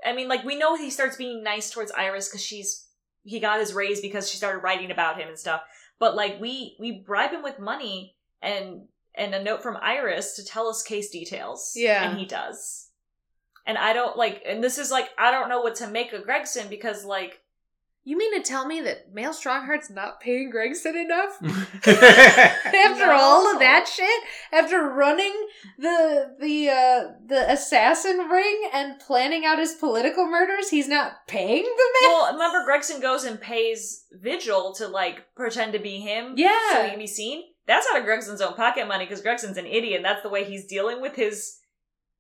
I 0.03 0.15
mean, 0.15 0.27
like 0.27 0.43
we 0.43 0.57
know 0.57 0.75
he 0.75 0.89
starts 0.89 1.17
being 1.17 1.45
nice 1.45 1.71
towards 1.71 1.93
Iris 1.93 2.29
because 2.29 2.43
she's 2.43 2.87
he 3.25 3.41
got 3.41 3.61
his 3.61 3.75
raise 3.75 4.01
because 4.01 4.31
she 4.31 4.39
started 4.39 4.61
writing 4.61 4.91
about 4.91 5.21
him 5.21 5.29
and 5.29 5.39
stuff. 5.39 5.61
But 5.99 6.17
like 6.17 6.41
we 6.41 6.77
we 6.81 6.93
bribe 6.93 7.33
him 7.33 7.43
with 7.43 7.59
money 7.59 8.17
and 8.41 8.89
and 9.15 9.35
a 9.35 9.43
note 9.43 9.63
from 9.63 9.77
Iris 9.77 10.35
to 10.37 10.45
tell 10.45 10.67
us 10.69 10.83
case 10.83 11.11
details. 11.11 11.75
Yeah. 11.77 12.09
and 12.09 12.19
he 12.19 12.25
does. 12.25 12.89
And 13.67 13.77
I 13.77 13.93
don't 13.93 14.17
like, 14.17 14.43
and 14.47 14.65
this 14.65 14.79
is 14.79 14.91
like 14.91 15.11
I 15.19 15.31
don't 15.31 15.51
know 15.51 15.61
what 15.61 15.75
to 15.77 15.89
make 15.89 16.15
of 16.15 16.25
Gregson 16.25 16.69
because 16.71 17.05
like 17.05 17.42
you 18.05 18.19
mean 18.19 18.35
to 18.35 18.43
tell 18.43 18.67
me 18.67 18.81
that 18.81 19.15
Mael 19.15 19.33
Stronghart's 19.33 19.89
not 19.91 20.21
paying 20.21 20.51
Gregson 20.51 20.97
enough? 20.97 21.39
After 21.87 23.07
No. 23.07 23.13
all 23.21 23.53
of 23.53 23.59
that 23.61 23.87
shit, 23.89 24.23
after 24.53 24.83
running 24.89 25.33
the 25.79 26.35
the 26.41 26.69
uh 26.69 27.05
the 27.27 27.51
assassin 27.51 28.19
ring 28.29 28.71
and 28.73 28.99
planning 28.99 29.45
out 29.45 29.59
his 29.59 29.75
political 29.75 30.27
murders, 30.27 30.69
he's 30.71 30.89
not 30.89 31.27
paying 31.29 31.63
the 31.63 31.69
man. 32.03 32.11
well, 32.13 32.33
remember 32.33 32.65
Gregson 32.65 33.01
goes 33.01 33.25
and 33.25 33.41
pays 33.41 34.05
Vigil 34.13 34.75
to 34.75 34.89
like 34.89 35.27
pretend 35.37 35.73
to 35.75 35.79
be 35.79 35.99
him. 36.01 36.35
Yeah. 36.37 36.59
so 36.73 36.83
he 36.85 36.91
can 36.91 36.99
be 36.99 37.07
seen. 37.07 37.45
That's 37.67 37.87
out 37.93 38.01
of 38.01 38.05
Gregson's 38.05 38.41
own 38.41 38.55
pocket 38.55 38.89
money 38.89 39.05
because 39.05 39.23
Gregson's 39.23 39.57
an 39.57 39.67
idiot. 39.67 39.97
and 39.97 40.05
That's 40.05 40.23
the 40.23 40.29
way 40.29 40.43
he's 40.45 40.67
dealing 40.67 41.01
with 41.01 41.15
his, 41.15 41.59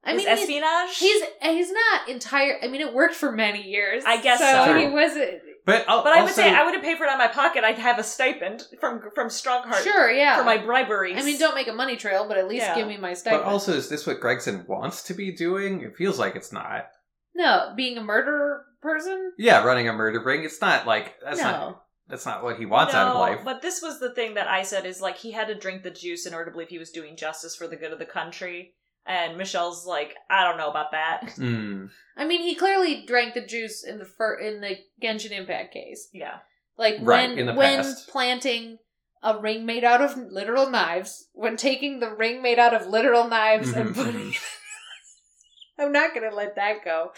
I 0.04 0.12
his 0.12 0.18
mean, 0.24 0.28
he's, 0.28 0.40
espionage. 0.40 0.98
he's 0.98 1.22
he's 1.42 1.72
not 1.72 2.08
entire. 2.08 2.58
I 2.62 2.68
mean, 2.68 2.80
it 2.80 2.94
worked 2.94 3.14
for 3.16 3.32
many 3.32 3.62
years. 3.68 4.04
I 4.06 4.20
guess 4.20 4.38
so. 4.38 4.64
so. 4.66 4.78
He 4.78 4.86
wasn't 4.88 5.40
but 5.64 5.86
al- 5.88 6.02
but 6.02 6.12
I 6.12 6.16
would 6.22 6.30
also- 6.30 6.42
say 6.42 6.54
I 6.54 6.64
wouldn't 6.64 6.82
pay 6.82 6.96
for 6.96 7.04
it 7.04 7.08
out 7.10 7.14
of 7.14 7.18
my 7.18 7.28
pocket. 7.28 7.64
I'd 7.64 7.78
have 7.78 7.98
a 7.98 8.02
stipend 8.04 8.64
from 8.80 9.02
from 9.14 9.28
Stronghart 9.28 9.82
sure. 9.82 10.10
Yeah. 10.10 10.36
for 10.38 10.44
my 10.44 10.58
bribery. 10.58 11.14
I 11.16 11.22
mean, 11.22 11.38
don't 11.38 11.54
make 11.54 11.68
a 11.68 11.72
money 11.72 11.96
trail, 11.96 12.26
but 12.26 12.36
at 12.38 12.48
least 12.48 12.66
Yeah. 12.66 12.74
give 12.74 12.86
me 12.88 12.96
my 12.96 13.14
stipend. 13.14 13.42
But 13.44 13.50
also, 13.50 13.72
is 13.72 13.88
this 13.88 14.06
what 14.06 14.20
Gregson 14.20 14.64
wants 14.66 15.02
to 15.04 15.14
be 15.14 15.32
doing? 15.32 15.82
It 15.82 15.96
feels 15.96 16.18
like 16.18 16.36
it's 16.36 16.52
not. 16.52 16.88
no, 17.34 17.72
being 17.76 17.96
a 17.96 18.02
murderer 18.02 18.64
person. 18.82 19.32
Yeah, 19.38 19.64
running 19.64 19.88
a 19.88 19.92
murder 19.92 20.20
ring. 20.22 20.44
It's 20.44 20.60
not 20.60 20.86
like 20.86 21.14
that's 21.24 21.38
no. 21.38 21.44
not 21.44 21.82
that's 22.08 22.26
not 22.26 22.42
what 22.44 22.56
he 22.58 22.66
wants 22.66 22.92
out 22.94 23.08
of 23.08 23.16
life. 23.20 23.40
But 23.44 23.62
this 23.62 23.80
was 23.80 24.00
the 24.00 24.12
thing 24.12 24.34
that 24.34 24.48
I 24.48 24.62
said 24.64 24.84
is 24.84 25.00
like 25.00 25.16
he 25.16 25.30
had 25.30 25.46
to 25.46 25.54
drink 25.54 25.82
the 25.82 25.90
juice 25.90 26.26
in 26.26 26.34
order 26.34 26.46
to 26.46 26.50
believe 26.50 26.68
he 26.68 26.78
was 26.78 26.90
doing 26.90 27.16
justice 27.16 27.54
for 27.56 27.66
the 27.68 27.76
good 27.76 27.92
of 27.92 27.98
the 27.98 28.04
country. 28.04 28.74
And 29.06 29.36
Michelle's 29.36 29.84
like, 29.86 30.14
I 30.30 30.44
don't 30.44 30.58
know 30.58 30.70
about 30.70 30.92
that. 30.92 31.22
Mm. 31.36 31.90
I 32.16 32.24
mean, 32.24 32.40
he 32.42 32.54
clearly 32.54 33.04
drank 33.04 33.34
the 33.34 33.44
juice 33.44 33.82
in 33.84 33.98
the 33.98 34.04
fir- 34.04 34.38
in 34.38 34.60
the 34.60 34.76
Genshin 35.02 35.32
Impact 35.32 35.72
case. 35.72 36.08
Yeah. 36.12 36.38
Like 36.78 36.96
Right, 37.00 37.28
when 37.30 37.38
in 37.38 37.46
the 37.46 37.54
when 37.54 37.78
past. 37.78 38.08
planting 38.08 38.78
a 39.22 39.38
ring 39.38 39.66
made 39.66 39.84
out 39.84 40.00
of 40.00 40.16
literal 40.16 40.70
knives, 40.70 41.28
when 41.32 41.56
taking 41.56 42.00
the 42.00 42.10
ring 42.14 42.42
made 42.42 42.58
out 42.58 42.74
of 42.74 42.86
literal 42.86 43.28
knives 43.28 43.72
and 43.72 43.90
Mhm, 43.90 43.94
putting 43.94 44.34
I'm 45.78 45.92
not 45.92 46.14
gonna 46.14 46.34
let 46.34 46.56
that 46.56 46.84
go. 46.84 47.12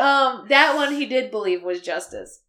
um, 0.00 0.46
that 0.48 0.76
one 0.76 0.94
he 0.94 1.04
did 1.06 1.30
believe 1.30 1.62
was 1.62 1.80
justice. 1.80 2.40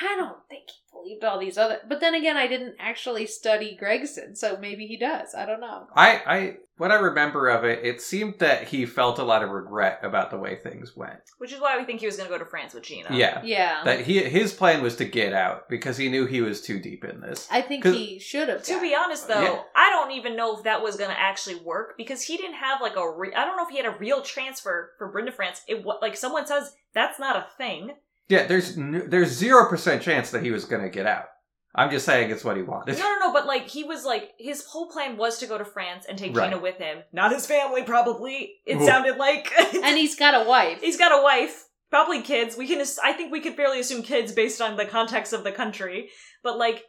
I 0.00 0.16
don't 0.16 0.38
think 0.48 0.64
he 0.68 0.74
believed 0.92 1.24
all 1.24 1.38
these 1.38 1.58
other 1.58 1.78
but 1.88 2.00
then 2.00 2.14
again 2.14 2.36
I 2.36 2.46
didn't 2.46 2.76
actually 2.78 3.26
study 3.26 3.76
Gregson, 3.78 4.34
so 4.36 4.56
maybe 4.60 4.86
he 4.86 4.96
does. 4.96 5.34
I 5.34 5.46
don't 5.46 5.60
know. 5.60 5.86
I, 5.94 6.22
I, 6.26 6.56
what 6.78 6.90
I 6.90 6.96
remember 6.96 7.48
of 7.48 7.64
it, 7.64 7.84
it 7.84 8.02
seemed 8.02 8.38
that 8.40 8.68
he 8.68 8.84
felt 8.84 9.18
a 9.18 9.22
lot 9.24 9.42
of 9.42 9.50
regret 9.50 10.00
about 10.02 10.30
the 10.30 10.36
way 10.38 10.56
things 10.56 10.94
went. 10.96 11.20
Which 11.38 11.52
is 11.52 11.60
why 11.60 11.78
we 11.78 11.84
think 11.84 12.00
he 12.00 12.06
was 12.06 12.16
going 12.16 12.28
to 12.28 12.34
go 12.34 12.38
to 12.42 12.48
France 12.48 12.74
with 12.74 12.82
Gina. 12.84 13.08
Yeah, 13.10 13.40
Yeah. 13.44 13.82
that 13.84 14.00
he 14.00 14.22
his 14.24 14.52
plan 14.52 14.82
was 14.82 14.96
to 14.96 15.04
get 15.06 15.32
out 15.32 15.68
because 15.70 15.96
he 15.96 16.08
knew 16.10 16.26
he 16.26 16.42
was 16.42 16.60
too 16.60 16.78
deep 16.78 17.04
in 17.04 17.20
this. 17.20 17.48
I 17.50 17.62
think 17.62 17.84
he 17.84 18.18
should 18.18 18.48
have. 18.48 18.62
To 18.64 18.80
be 18.80 18.94
honest, 18.94 19.26
though, 19.28 19.40
Yeah. 19.42 19.60
I 19.74 19.90
don't 19.90 20.12
even 20.12 20.36
know 20.36 20.56
if 20.56 20.64
that 20.64 20.82
was 20.82 20.96
going 20.96 21.10
to 21.10 21.18
actually 21.18 21.56
work 21.56 21.94
because 21.96 22.22
he 22.22 22.36
didn't 22.36 22.56
have 22.56 22.80
like 22.82 22.96
a. 22.96 23.10
Re- 23.10 23.34
I 23.34 23.44
don't 23.44 23.56
know 23.56 23.64
if 23.64 23.70
he 23.70 23.76
had 23.78 23.86
a 23.86 23.96
real 23.98 24.22
transfer 24.22 24.92
for 24.98 25.10
Brenda 25.10 25.32
France. 25.32 25.62
It 25.68 25.84
wa- 25.84 25.98
like 26.02 26.16
someone 26.16 26.46
says 26.46 26.74
that's 26.94 27.18
not 27.18 27.36
a 27.36 27.46
thing. 27.56 27.92
Yeah, 28.28 28.46
there's 28.46 28.76
n- 28.76 29.04
there's 29.08 29.28
zero 29.30 29.68
percent 29.68 30.02
chance 30.02 30.30
that 30.30 30.42
he 30.42 30.50
was 30.50 30.64
going 30.64 30.82
to 30.82 30.88
get 30.88 31.06
out. 31.06 31.26
I'm 31.78 31.90
just 31.90 32.06
saying 32.06 32.30
it's 32.30 32.42
what 32.42 32.56
he 32.56 32.62
wanted. 32.62 32.98
No, 32.98 33.04
no, 33.04 33.26
no. 33.26 33.32
But 33.32 33.46
like 33.46 33.68
he 33.68 33.84
was 33.84 34.04
like 34.04 34.30
his 34.38 34.64
whole 34.64 34.90
plan 34.90 35.16
was 35.16 35.38
to 35.38 35.46
go 35.46 35.58
to 35.58 35.64
France 35.64 36.06
and 36.08 36.18
take 36.18 36.34
Right. 36.34 36.50
Gina 36.50 36.60
with 36.60 36.78
him. 36.78 36.98
Not 37.12 37.32
his 37.32 37.46
family, 37.46 37.82
probably. 37.82 38.54
It 38.64 38.76
Ooh. 38.78 38.86
sounded 38.86 39.16
like. 39.18 39.52
and 39.74 39.96
he's 39.98 40.16
got 40.16 40.34
a 40.34 40.48
wife. 40.48 40.80
he's 40.80 40.96
got 40.96 41.12
a 41.12 41.22
wife, 41.22 41.66
probably 41.90 42.22
kids. 42.22 42.56
We 42.56 42.66
can. 42.66 42.80
ass- 42.80 42.98
I 43.04 43.12
think 43.12 43.30
we 43.30 43.40
could 43.40 43.54
fairly 43.56 43.78
assume 43.78 44.02
kids 44.02 44.32
based 44.32 44.60
on 44.62 44.76
the 44.76 44.86
context 44.86 45.32
of 45.32 45.44
the 45.44 45.52
country. 45.52 46.08
But 46.42 46.58
like. 46.58 46.84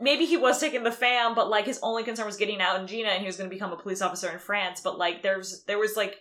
Maybe 0.00 0.24
he 0.24 0.36
was 0.36 0.58
taking 0.58 0.82
the 0.82 0.90
fam, 0.90 1.36
but 1.36 1.48
like 1.48 1.66
his 1.66 1.78
only 1.80 2.02
concern 2.02 2.26
was 2.26 2.36
getting 2.36 2.60
out 2.60 2.80
in 2.80 2.88
Gina, 2.88 3.10
and 3.10 3.20
he 3.20 3.26
was 3.28 3.36
going 3.36 3.48
to 3.48 3.54
become 3.54 3.72
a 3.72 3.76
police 3.76 4.02
officer 4.02 4.28
in 4.28 4.40
France. 4.40 4.80
But 4.82 4.98
like, 4.98 5.22
there's 5.22 5.62
there 5.68 5.78
was 5.78 5.94
like, 5.96 6.16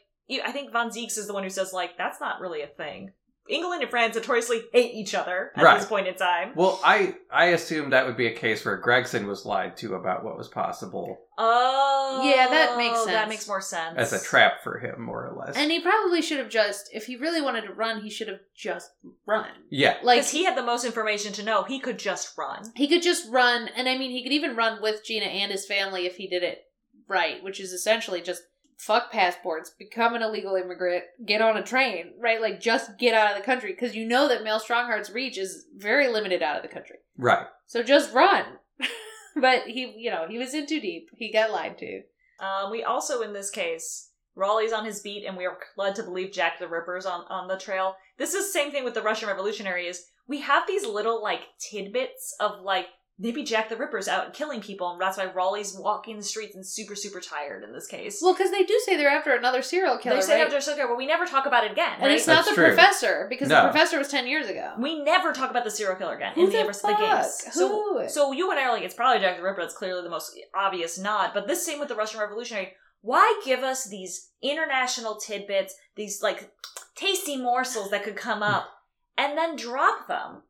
I 0.45 0.51
think 0.51 0.71
Von 0.71 0.91
Zieks 0.91 1.17
is 1.17 1.25
the 1.25 1.33
one 1.33 1.41
who 1.41 1.49
says 1.49 1.73
like 1.73 1.97
that's 1.97 2.21
not 2.21 2.39
really 2.39 2.61
a 2.61 2.67
thing. 2.67 3.13
England 3.49 3.81
and 3.81 3.91
France 3.91 4.15
notoriously 4.15 4.63
hate 4.71 4.93
each 4.93 5.13
other 5.13 5.51
at 5.55 5.63
Right. 5.63 5.77
this 5.79 5.87
point 5.87 6.07
in 6.07 6.15
time. 6.15 6.53
Well, 6.55 6.79
I 6.83 7.15
I 7.31 7.45
assume 7.47 7.89
that 7.89 8.05
would 8.05 8.15
be 8.17 8.27
a 8.27 8.33
case 8.35 8.63
where 8.63 8.77
Gregson 8.77 9.27
was 9.27 9.45
lied 9.45 9.75
to 9.77 9.95
about 9.95 10.23
what 10.23 10.37
was 10.37 10.47
possible 10.47 11.19
Oh, 11.37 12.21
Yeah, 12.23 12.47
that 12.47 12.77
makes 12.77 13.05
That 13.05 13.27
makes 13.27 13.47
more 13.47 13.59
sense 13.61 13.97
as 13.97 14.13
a 14.13 14.23
trap 14.23 14.61
for 14.63 14.77
him, 14.79 15.01
more 15.01 15.25
or 15.27 15.35
less. 15.35 15.55
And 15.57 15.71
he 15.71 15.79
probably 15.81 16.21
should 16.21 16.37
have 16.37 16.49
just, 16.49 16.89
if 16.93 17.05
he 17.07 17.15
really 17.15 17.41
wanted 17.41 17.61
to 17.63 17.73
run, 17.73 18.01
he 18.01 18.09
should 18.09 18.27
have 18.27 18.39
just 18.55 18.91
run. 19.25 19.49
yeah, 19.69 19.97
Like 20.03 20.19
Because 20.19 20.31
he 20.31 20.45
had 20.45 20.55
the 20.55 20.61
most 20.63 20.85
information 20.85 21.33
to 21.33 21.43
know 21.43 21.63
he 21.63 21.79
could 21.79 21.97
just 21.99 22.37
run. 22.37 22.71
he 22.75 22.87
could 22.87 23.01
just 23.01 23.29
run, 23.31 23.67
and 23.75 23.89
I 23.89 23.97
mean, 23.97 24.11
he 24.11 24.21
could 24.23 24.31
even 24.31 24.55
run 24.55 24.81
with 24.81 25.03
Gina 25.03 25.25
and 25.25 25.51
his 25.51 25.65
family 25.65 26.05
if 26.05 26.17
he 26.17 26.27
did 26.27 26.43
it 26.43 26.65
right, 27.07 27.43
which 27.43 27.59
is 27.59 27.73
essentially 27.73 28.21
just 28.21 28.43
fuck 28.85 29.11
passports, 29.11 29.69
become 29.69 30.13
an 30.13 30.21
illegal 30.21 30.55
immigrant, 30.55 31.03
get 31.25 31.41
on 31.41 31.57
a 31.57 31.63
train, 31.63 32.11
right? 32.19 32.41
Like 32.41 32.59
just 32.59 32.97
get 32.97 33.13
out 33.13 33.31
of 33.31 33.37
the 33.37 33.45
country 33.45 33.71
because 33.71 33.95
you 33.95 34.05
know 34.05 34.27
that 34.27 34.43
Mael 34.43 34.59
Stronghart's 34.59 35.11
reach 35.11 35.37
is 35.37 35.65
very 35.75 36.09
limited 36.09 36.41
out 36.41 36.57
of 36.57 36.63
the 36.63 36.73
country. 36.73 36.97
right. 37.17 37.47
So 37.65 37.81
just 37.81 38.13
run. 38.13 38.45
but 39.35 39.63
he, 39.63 39.93
you 39.97 40.11
know, 40.11 40.25
he 40.27 40.37
was 40.37 40.53
in 40.53 40.67
too 40.67 40.81
deep. 40.81 41.09
He 41.15 41.31
got 41.31 41.51
lied 41.51 41.77
to. 41.79 42.01
Um, 42.39 42.71
we 42.71 42.83
also, 42.83 43.21
in 43.21 43.33
this 43.33 43.49
case, 43.49 44.09
Raleigh's 44.35 44.73
on 44.73 44.85
his 44.85 44.99
beat, 44.99 45.25
and 45.25 45.37
we 45.37 45.45
are 45.45 45.57
led 45.77 45.95
to 45.95 46.03
believe 46.03 46.33
Jack 46.33 46.59
the 46.59 46.67
Ripper's 46.67 47.05
on, 47.05 47.25
on 47.29 47.47
the 47.47 47.57
trail. 47.57 47.95
This 48.17 48.33
is 48.33 48.47
the 48.47 48.59
same 48.59 48.71
thing 48.71 48.83
with 48.83 48.95
the 48.95 49.01
Russian 49.01 49.29
Revolutionary 49.29 49.87
is 49.87 50.07
we 50.27 50.41
have 50.41 50.67
these 50.67 50.85
little, 50.85 51.21
like, 51.21 51.41
tidbits 51.59 52.35
of, 52.39 52.61
like, 52.61 52.87
maybe 53.19 53.43
Jack 53.43 53.69
the 53.69 53.77
Ripper's 53.77 54.07
out 54.07 54.33
killing 54.33 54.59
people, 54.61 54.91
and 54.91 54.99
that's 55.01 55.17
why 55.17 55.25
Raleigh's 55.25 55.77
walking 55.77 56.17
the 56.17 56.23
streets 56.23 56.55
and 56.55 56.65
super, 56.65 56.95
super 56.95 57.19
tired 57.21 57.63
in 57.63 57.71
this 57.71 57.87
case. 57.87 58.19
Well, 58.21 58.33
because 58.33 58.51
they 58.51 58.63
do 58.63 58.79
say 58.85 58.97
they're 58.97 59.09
after 59.09 59.35
another 59.35 59.61
serial 59.61 59.97
killer, 59.97 60.15
they 60.15 60.21
say 60.21 60.41
right? 60.41 60.51
after 60.53 60.73
killer. 60.73 60.87
but 60.87 60.97
we 60.97 61.05
never 61.05 61.25
talk 61.25 61.45
about 61.45 61.63
it 61.63 61.71
again, 61.71 61.93
and 61.95 62.03
right? 62.03 62.11
it's 62.17 62.27
not 62.27 62.37
That's 62.45 62.49
the 62.49 62.55
true. 62.55 62.65
professor 62.67 63.27
because 63.29 63.49
No. 63.49 63.63
the 63.63 63.69
professor 63.71 63.97
was 63.99 64.07
ten 64.07 64.27
years 64.27 64.47
ago. 64.49 64.73
we 64.79 65.01
never 65.03 65.31
talk 65.31 65.51
about 65.51 65.63
the 65.63 65.71
serial 65.71 65.95
killer 65.95 66.15
again 66.15 66.33
Who 66.33 66.45
in 66.45 66.51
the, 66.51 66.57
the 66.57 66.65
rest 66.65 66.83
of 66.83 66.89
the 66.91 66.95
fuck? 66.97 67.21
games. 67.21 67.43
So, 67.55 67.67
Who? 67.67 68.09
so 68.09 68.31
you 68.31 68.49
and 68.51 68.59
I 68.59 68.63
are 68.65 68.71
like, 68.73 68.83
it's 68.83 68.95
probably 68.95 69.21
Jack 69.21 69.37
the 69.37 69.43
Ripper. 69.43 69.61
That's 69.61 69.75
clearly 69.75 70.01
the 70.03 70.09
most 70.09 70.35
obvious 70.55 70.97
nod. 70.97 71.31
But 71.33 71.47
this 71.47 71.65
same 71.65 71.79
with 71.79 71.89
the 71.89 71.95
Russian 71.95 72.19
Revolutionary. 72.19 72.73
Why 73.01 73.41
give 73.45 73.63
us 73.63 73.85
these 73.85 74.29
international 74.41 75.17
tidbits, 75.17 75.75
these 75.95 76.21
like 76.23 76.51
tasty 76.95 77.35
morsels 77.37 77.89
that 77.91 78.03
could 78.03 78.15
come 78.15 78.41
up, 78.41 78.69
and 79.17 79.37
then 79.37 79.55
drop 79.55 80.07
them? 80.07 80.43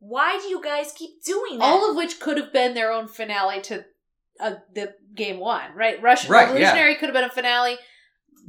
Why 0.00 0.38
do 0.38 0.48
you 0.48 0.62
guys 0.62 0.92
keep 0.96 1.22
doing 1.24 1.58
that? 1.58 1.64
All 1.64 1.90
of 1.90 1.96
which 1.96 2.20
could 2.20 2.36
have 2.36 2.52
been 2.52 2.74
their 2.74 2.92
own 2.92 3.08
finale 3.08 3.60
to 3.62 3.84
uh, 4.40 4.54
the 4.74 4.94
game 5.14 5.38
one, 5.40 5.74
right? 5.74 6.00
Russian 6.00 6.30
Right, 6.30 6.44
Revolutionary 6.46 6.94
could 6.94 7.08
have 7.08 7.14
been 7.14 7.24
a 7.24 7.30
finale. 7.30 7.78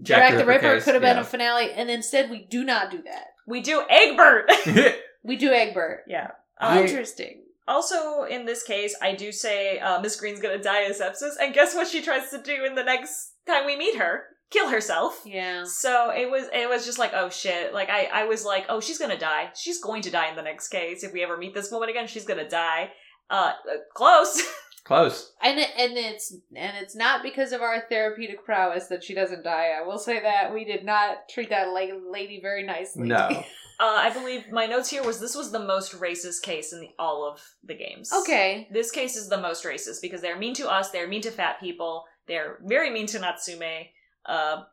Jack, 0.02 0.38
the 0.38 0.46
Ripper 0.46 0.76
case, 0.76 0.86
could 0.86 0.94
have 0.94 1.02
been 1.02 1.18
yeah. 1.18 1.22
a 1.22 1.26
finale, 1.26 1.72
and 1.74 1.90
instead 1.90 2.30
we 2.30 2.46
do 2.46 2.64
not 2.64 2.90
do 2.92 3.02
that. 3.04 3.28
we 3.48 3.62
do 3.62 3.84
Egbert. 3.90 4.50
We 5.24 5.36
do 5.36 5.52
Egbert. 5.52 6.06
yeah. 6.08 6.32
I- 6.58 6.82
Interesting. 6.82 7.42
Also, 7.68 8.24
in 8.24 8.46
this 8.46 8.64
case, 8.64 8.96
I 9.02 9.14
do 9.14 9.32
say 9.32 9.78
uh, 9.80 10.00
Miss 10.02 10.16
Green's 10.16 10.40
gonna 10.40 10.58
die 10.64 10.82
of 10.84 10.96
sepsis, 10.96 11.34
and 11.40 11.54
guess 11.54 11.76
what 11.76 11.88
she 11.88 12.02
tries 12.02 12.30
to 12.32 12.42
do 12.42 12.64
in 12.66 12.74
the 12.76 12.84
next 12.84 13.34
time 13.46 13.66
we 13.66 13.76
meet 13.76 13.98
her? 13.98 14.24
Kill 14.50 14.70
herself. 14.70 15.22
Yeah. 15.26 15.64
So 15.66 16.12
it 16.12 16.30
was 16.30 16.48
it 16.54 16.68
was 16.68 16.86
just 16.86 16.98
like 16.98 17.12
oh 17.14 17.30
shit 17.30 17.74
like 17.74 17.90
I 17.90 18.10
I 18.12 18.24
was 18.26 18.44
like 18.46 18.66
oh 18.70 18.80
she's 18.80 18.98
gonna 18.98 19.18
die 19.18 19.50
she's 19.56 19.82
going 19.82 20.02
to 20.04 20.12
die 20.12 20.30
in 20.30 20.36
the 20.36 20.42
next 20.42 20.70
case 20.70 21.04
if 21.04 21.14
we 21.14 21.24
ever 21.24 21.38
meet 21.38 21.54
this 21.54 21.72
woman 21.72 21.90
again 21.90 22.08
she's 22.08 22.26
gonna 22.26 22.50
die 22.50 22.90
uh 23.30 23.54
uh, 23.70 23.78
close 23.94 24.42
Close. 24.90 25.34
And 25.44 25.60
it, 25.60 25.70
and 25.78 25.96
it's 25.98 26.32
and 26.56 26.78
it's 26.78 26.96
not 26.96 27.22
because 27.22 27.52
of 27.52 27.62
our 27.62 27.84
therapeutic 27.90 28.44
prowess 28.44 28.88
that 28.88 29.04
she 29.04 29.14
doesn't 29.14 29.44
die. 29.44 29.70
I 29.80 29.86
will 29.86 30.00
say 30.00 30.20
that 30.20 30.52
we 30.52 30.66
did 30.66 30.84
not 30.84 31.30
treat 31.30 31.50
that 31.50 31.68
la- 31.68 32.12
lady 32.12 32.40
very 32.42 32.64
nicely. 32.64 33.08
No. 33.08 33.28
uh 33.80 33.84
I 33.84 34.10
believe 34.10 34.52
my 34.52 34.66
notes 34.66 34.90
here 34.90 35.04
was 35.04 35.20
this 35.20 35.36
was 35.36 35.52
the 35.52 35.60
most 35.60 35.94
racist 36.00 36.42
case 36.42 36.74
in 36.74 36.82
the, 36.82 36.90
all 36.98 37.24
of 37.24 37.40
the 37.64 37.76
games 37.76 38.12
okay. 38.22 38.68
this 38.72 38.92
case 38.92 39.16
is 39.16 39.30
the 39.30 39.40
most 39.40 39.64
racist 39.64 40.02
because 40.02 40.22
they're 40.22 40.38
mean 40.38 40.54
to 40.56 40.68
us 40.70 40.92
they're 40.92 41.08
mean 41.08 41.22
to 41.22 41.32
fat 41.32 41.60
people 41.60 42.06
they're 42.28 42.58
very 42.64 42.90
mean 42.90 43.08
to 43.08 43.20
Natsume 43.20 43.88
uh 44.30 44.64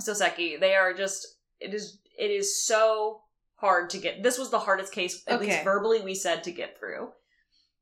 Soseki 0.00 0.58
they 0.58 0.74
are 0.74 0.94
just 0.94 1.26
it 1.60 1.74
is 1.74 1.98
it 2.18 2.30
is 2.30 2.64
so 2.64 3.20
hard 3.56 3.90
to 3.90 3.98
get. 3.98 4.22
This 4.22 4.38
was 4.38 4.50
the 4.50 4.58
hardest 4.58 4.92
case, 4.92 5.22
at 5.28 5.36
Okay. 5.40 5.46
least 5.50 5.64
verbally, 5.64 6.00
we 6.00 6.14
said 6.14 6.42
to 6.44 6.50
get 6.50 6.76
through. 6.78 7.10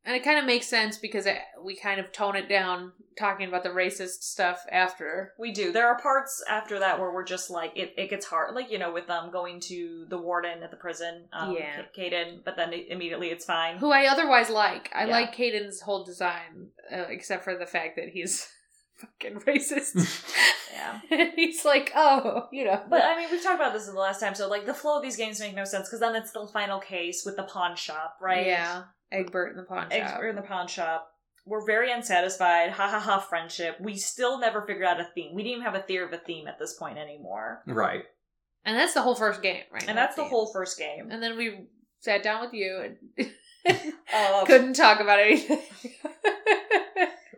And 0.05 0.15
it 0.17 0.23
kind 0.25 0.39
of 0.39 0.45
makes 0.45 0.67
sense 0.67 0.99
because 0.99 1.27
it, 1.27 1.39
we 1.63 1.75
kind 1.77 1.99
of 2.01 2.11
tone 2.13 2.37
it 2.37 2.49
down 2.49 2.93
talking 3.19 3.49
about 3.49 3.63
the 3.63 3.71
racist 3.71 4.23
stuff 4.23 4.65
after. 4.71 5.33
We 5.39 5.53
do. 5.53 5.73
There 5.73 5.87
are 5.89 5.99
parts 5.99 6.43
after 6.49 6.79
that 6.79 6.99
where 7.01 7.11
we're 7.13 7.25
just 7.25 7.51
like 7.51 7.73
it. 7.77 7.95
It 7.97 8.09
gets 8.11 8.27
hard, 8.27 8.55
like 8.55 8.71
you 8.71 8.79
know, 8.79 8.93
with 8.93 9.09
um 9.11 9.31
going 9.31 9.59
to 9.61 10.07
the 10.09 10.19
warden 10.19 10.63
at 10.63 10.71
the 10.71 10.77
prison, 10.77 11.29
um, 11.33 11.55
Yeah. 11.55 11.83
Kaden. 11.97 12.45
But 12.45 12.57
then 12.57 12.73
immediately 12.73 13.29
it's 13.29 13.45
fine. 13.45 13.79
Who 13.79 13.91
I 13.91 14.07
otherwise 14.07 14.49
like. 14.51 14.91
I 14.95 15.07
Yeah. 15.07 15.13
like 15.13 15.35
Caden's 15.35 15.81
whole 15.81 16.05
design, 16.05 16.69
uh, 16.93 17.05
except 17.09 17.45
for 17.45 17.57
the 17.57 17.67
fact 17.67 17.97
that 17.97 18.09
he's 18.11 18.51
fucking 19.01 19.41
racist. 19.47 20.35
Yeah. 20.73 21.01
and 21.11 21.33
he's 21.37 21.65
like, 21.65 21.93
oh, 21.97 22.47
you 22.53 22.65
know. 22.65 22.81
But 22.89 23.03
I 23.03 23.17
mean, 23.17 23.29
we've 23.31 23.43
talked 23.43 23.57
about 23.57 23.73
this 23.75 23.87
in 23.89 23.95
the 23.95 24.01
last 24.01 24.21
time. 24.21 24.35
So 24.37 24.49
like 24.49 24.65
the 24.67 24.73
flow 24.73 24.97
of 24.97 25.03
these 25.03 25.17
games 25.17 25.39
make 25.41 25.55
no 25.55 25.65
sense 25.65 25.89
because 25.89 25.99
then 26.01 26.15
it's 26.15 26.31
the 26.31 26.47
final 26.47 26.79
case 26.79 27.23
with 27.27 27.37
the 27.37 27.43
pawn 27.43 27.75
shop, 27.77 28.17
right? 28.23 28.47
Yeah. 28.47 28.85
Egbert 29.13 29.51
in 29.51 29.57
the 29.59 29.65
pawn 29.65 29.89
Eggs 29.91 30.09
shop. 30.11 30.21
are 30.21 30.29
in 30.29 30.37
the 30.37 30.43
pawn 30.43 30.69
shop. 30.69 31.09
We're 31.45 31.67
very 31.67 31.91
unsatisfied. 31.93 32.71
Ha 32.71 32.89
ha 32.89 33.01
ha! 33.01 33.19
Friendship. 33.19 33.77
We 33.81 33.97
still 33.97 34.39
never 34.39 34.63
figured 34.63 34.85
out 34.87 35.01
a 35.01 35.09
theme. 35.15 35.35
We 35.35 35.43
didn't 35.43 35.57
even 35.61 35.65
have 35.65 35.75
a 35.75 35.83
theory 35.85 36.07
of 36.07 36.13
a 36.13 36.19
theme 36.19 36.47
at 36.47 36.59
this 36.59 36.75
point 36.75 36.97
anymore. 36.99 37.63
Right. 37.67 38.05
And 38.65 38.77
that's 38.77 38.95
the 38.95 39.03
whole 39.03 39.17
first 39.17 39.43
game, 39.43 39.63
right? 39.73 39.85
And 39.89 39.99
that's 39.99 40.15
the 40.17 40.23
That 40.23 40.31
whole 40.31 40.51
first 40.53 40.79
game. 40.79 40.99
game. 40.99 41.11
And 41.11 41.23
then 41.23 41.37
we 41.37 41.67
sat 41.99 42.23
down 42.23 42.43
with 42.43 42.55
you 42.55 42.95
and 43.19 43.31
Uh, 44.15 44.45
couldn't 44.47 44.75
talk 44.75 45.01
about 45.01 45.19
anything. 45.19 45.61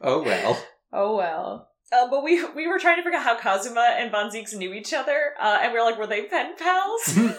Oh 0.03 0.23
well. 0.23 0.63
Oh 0.93 1.17
well. 1.17 1.69
uh, 1.93 2.09
but 2.11 2.23
we 2.25 2.45
we 2.55 2.67
were 2.67 2.79
trying 2.79 2.97
to 2.97 3.03
figure 3.03 3.19
out 3.19 3.25
how 3.25 3.39
Kazuma 3.39 3.95
and 3.99 4.11
Von 4.11 4.31
Zieks 4.31 4.55
knew 4.55 4.73
each 4.73 4.93
other, 4.93 5.33
uh, 5.41 5.59
and 5.63 5.73
we 5.73 5.79
were 5.79 5.85
like, 5.85 5.99
were 5.99 6.07
they 6.07 6.25
pen 6.27 6.55
pals? 6.57 7.19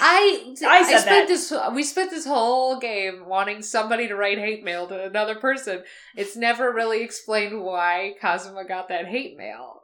I 0.00 0.54
I 0.66 0.82
said 0.82 0.98
spent 1.00 1.04
that. 1.04 1.28
this 1.28 1.52
we 1.74 1.82
spent 1.84 2.10
this 2.10 2.26
whole 2.26 2.78
game 2.78 3.26
wanting 3.26 3.62
somebody 3.62 4.08
to 4.08 4.16
write 4.16 4.38
hate 4.38 4.64
mail 4.64 4.88
to 4.88 5.04
another 5.04 5.36
person. 5.36 5.84
It's 6.16 6.36
never 6.36 6.72
really 6.72 7.02
explained 7.02 7.62
why 7.62 8.14
Kazuma 8.20 8.64
got 8.66 8.88
that 8.88 9.06
hate 9.06 9.36
mail. 9.36 9.82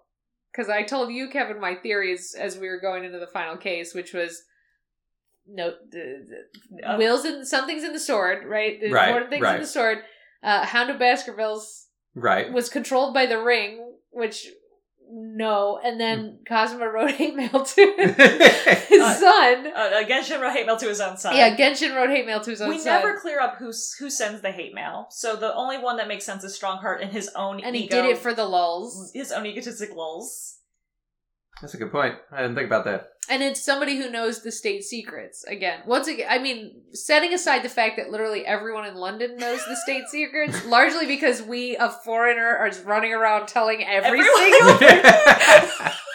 Because 0.52 0.68
I 0.68 0.82
told 0.82 1.12
you, 1.12 1.28
Kevin, 1.28 1.60
my 1.60 1.76
theories 1.76 2.34
as 2.36 2.58
we 2.58 2.68
were 2.68 2.80
going 2.80 3.04
into 3.04 3.18
the 3.20 3.28
final 3.28 3.56
case, 3.56 3.94
which 3.94 4.12
was 4.12 4.42
no 5.46 5.72
the, 5.90 6.26
the, 6.70 6.88
Uh, 6.88 6.96
wheels 6.98 7.24
in 7.24 7.44
something's 7.46 7.84
in 7.84 7.92
the 7.92 8.00
sword, 8.00 8.44
right? 8.46 8.80
The 8.80 8.90
Right, 8.90 9.08
important 9.08 9.30
things 9.30 9.42
in 9.46 9.60
the 9.60 9.66
sword. 9.66 9.98
Uh, 10.42 10.64
Hound 10.64 10.90
of 10.90 10.98
Baskervilles 10.98 11.86
Right. 12.20 12.52
was 12.52 12.68
controlled 12.68 13.14
by 13.14 13.26
the 13.26 13.38
ring, 13.42 13.92
which 14.10 14.46
no, 15.10 15.80
and 15.82 15.98
then 15.98 16.40
cosmo 16.46 16.84
wrote 16.84 17.10
hate 17.20 17.34
mail 17.34 17.64
to 17.64 17.94
his 18.88 19.00
Uh, 19.00 19.14
son. 19.14 19.66
uh, 19.74 20.02
Genshin 20.06 20.38
wrote 20.40 20.52
hate 20.52 20.66
mail 20.66 20.76
to 20.76 20.86
his 20.86 21.00
own 21.00 21.16
son. 21.16 21.34
Yeah, 21.34 21.56
Genshin 21.56 21.96
wrote 21.96 22.10
hate 22.10 22.26
mail 22.26 22.40
to 22.42 22.50
his 22.50 22.60
own 22.60 22.66
son. 22.68 22.76
we 22.76 22.82
son. 22.82 22.92
never 23.02 23.18
clear 23.18 23.40
up 23.40 23.56
who's 23.56 23.94
who 23.98 24.10
sends 24.10 24.42
the 24.42 24.50
hate 24.52 24.74
mail. 24.74 25.06
So 25.10 25.34
the 25.34 25.54
only 25.54 25.78
one 25.78 25.96
that 25.96 26.08
makes 26.08 26.26
sense 26.26 26.44
is 26.44 26.54
Stronghart 26.54 27.00
and 27.00 27.10
his 27.10 27.30
own 27.34 27.60
and 27.60 27.74
he 27.74 27.86
did 27.86 28.04
it 28.04 28.18
for 28.18 28.34
the 28.34 28.44
lulls. 28.44 29.10
his 29.14 29.32
own 29.32 29.46
egotistic 29.46 29.94
lulls. 29.94 30.57
That's 31.60 31.74
a 31.74 31.76
good 31.76 31.90
point. 31.90 32.14
I 32.30 32.42
didn't 32.42 32.54
think 32.54 32.66
about 32.66 32.84
that. 32.84 33.08
And 33.30 33.42
it's 33.42 33.62
somebody 33.62 33.96
who 33.96 34.10
knows 34.10 34.42
the 34.42 34.52
state 34.52 34.84
secrets. 34.84 35.44
Again, 35.44 35.80
once 35.86 36.08
again, 36.08 36.26
I 36.30 36.38
mean, 36.38 36.80
setting 36.92 37.34
aside 37.34 37.62
the 37.62 37.68
fact 37.68 37.96
that 37.96 38.10
literally 38.10 38.46
everyone 38.46 38.86
in 38.86 38.94
London 38.94 39.36
knows 39.36 39.60
the 39.66 39.76
state 39.76 40.04
secrets, 40.10 40.64
largely 40.64 41.06
because 41.06 41.42
we, 41.42 41.76
a 41.76 41.90
foreigner, 41.90 42.56
are 42.56 42.70
running 42.84 43.12
around 43.12 43.48
telling 43.48 43.84
every 43.84 44.20
Everyone. 44.20 44.78
single. 44.78 45.88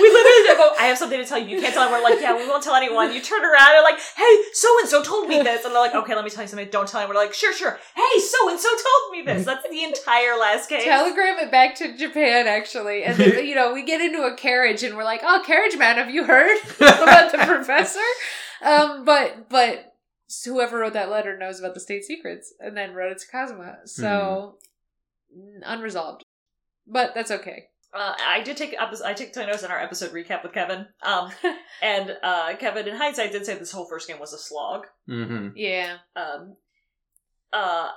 We 0.00 0.08
literally 0.52 0.70
go, 0.70 0.82
I 0.82 0.86
have 0.86 0.98
something 0.98 1.18
to 1.18 1.24
tell 1.24 1.38
you. 1.38 1.56
You 1.56 1.60
can't 1.60 1.74
tell. 1.74 1.82
And 1.84 1.92
we're 1.92 2.02
like, 2.02 2.20
yeah, 2.20 2.36
we 2.36 2.48
won't 2.48 2.62
tell 2.62 2.74
anyone. 2.74 3.12
You 3.12 3.20
turn 3.20 3.44
around 3.44 3.74
and 3.76 3.84
like, 3.84 3.98
hey, 4.16 4.42
so 4.52 4.68
and 4.80 4.88
so 4.88 5.02
told 5.02 5.28
me 5.28 5.42
this, 5.42 5.64
and 5.64 5.74
they're 5.74 5.82
like, 5.82 5.94
okay, 5.94 6.14
let 6.14 6.24
me 6.24 6.30
tell 6.30 6.44
you 6.44 6.48
something. 6.48 6.68
Don't 6.70 6.88
tell 6.88 7.00
anyone. 7.00 7.16
We're 7.16 7.22
like, 7.22 7.34
sure, 7.34 7.52
sure. 7.52 7.78
Hey, 7.94 8.20
so 8.20 8.48
and 8.48 8.58
so 8.58 8.68
told 8.68 9.12
me 9.12 9.22
this. 9.22 9.44
That's 9.44 9.68
the 9.68 9.82
entire 9.82 10.38
last 10.38 10.68
case. 10.68 10.84
Telegram 10.84 11.38
it 11.38 11.50
back 11.50 11.74
to 11.76 11.96
Japan, 11.96 12.46
actually. 12.46 13.04
And 13.04 13.16
then, 13.16 13.46
you 13.46 13.54
know, 13.54 13.72
we 13.72 13.84
get 13.84 14.00
into 14.00 14.22
a 14.22 14.36
carriage 14.36 14.82
and 14.82 14.96
we're 14.96 15.04
like, 15.04 15.20
oh, 15.22 15.42
carriage 15.44 15.76
man, 15.76 15.96
have 15.96 16.10
you 16.10 16.24
heard 16.24 16.56
about 16.76 17.32
the 17.32 17.38
professor? 17.38 18.00
Um, 18.62 19.04
but, 19.04 19.48
but 19.48 19.92
whoever 20.44 20.78
wrote 20.78 20.92
that 20.94 21.10
letter 21.10 21.36
knows 21.36 21.58
about 21.58 21.74
the 21.74 21.80
state 21.80 22.04
secrets 22.04 22.52
and 22.60 22.76
then 22.76 22.94
wrote 22.94 23.12
it 23.12 23.18
to 23.18 23.26
Kazuma. 23.30 23.78
So, 23.86 24.58
n- 25.34 25.62
unresolved. 25.64 26.22
But 26.86 27.14
that's 27.14 27.30
okay. 27.30 27.66
Uh, 27.94 28.14
I 28.26 28.40
did 28.40 28.56
take 28.56 28.74
epi- 28.78 29.04
I 29.04 29.12
took 29.12 29.36
notes 29.36 29.62
in 29.62 29.70
our 29.70 29.78
episode 29.78 30.12
recap 30.12 30.42
with 30.42 30.52
Kevin. 30.54 30.86
Um, 31.02 31.30
and 31.82 32.16
uh, 32.22 32.54
Kevin, 32.58 32.88
in 32.88 32.96
hindsight, 32.96 33.32
did 33.32 33.44
say 33.44 33.54
this 33.58 33.70
whole 33.72 33.86
first 33.86 34.08
game 34.08 34.18
was 34.18 34.32
a 34.32 34.38
slog. 34.38 34.86
hmm 35.06 35.48
Yeah. 35.54 35.98
Um, 36.16 36.56
uh, 37.52 37.88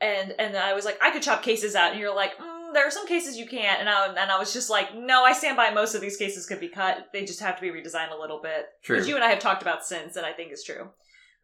and 0.00 0.34
and 0.38 0.56
I 0.56 0.74
was 0.74 0.84
like, 0.84 0.98
I 1.02 1.10
could 1.10 1.22
chop 1.22 1.42
cases 1.42 1.74
out, 1.74 1.92
and 1.92 2.00
you're 2.00 2.14
like, 2.14 2.36
mm, 2.38 2.72
there 2.74 2.86
are 2.86 2.90
some 2.90 3.06
cases 3.06 3.36
you 3.36 3.46
can't. 3.46 3.80
And 3.80 3.88
I 3.88 4.06
and 4.08 4.30
I 4.30 4.38
was 4.38 4.52
just 4.52 4.70
like, 4.70 4.94
no, 4.94 5.24
I 5.24 5.32
stand 5.32 5.56
by. 5.56 5.70
Most 5.70 5.94
of 5.94 6.00
these 6.00 6.16
cases 6.16 6.46
could 6.46 6.60
be 6.60 6.68
cut. 6.68 7.08
They 7.12 7.24
just 7.24 7.40
have 7.40 7.56
to 7.56 7.62
be 7.62 7.70
redesigned 7.70 8.12
a 8.16 8.20
little 8.20 8.40
bit, 8.42 8.66
True. 8.82 8.98
which 8.98 9.08
you 9.08 9.14
and 9.16 9.24
I 9.24 9.30
have 9.30 9.38
talked 9.40 9.62
about 9.62 9.84
since, 9.84 10.16
and 10.16 10.26
I 10.26 10.32
think 10.32 10.52
is 10.52 10.62
true. 10.64 10.90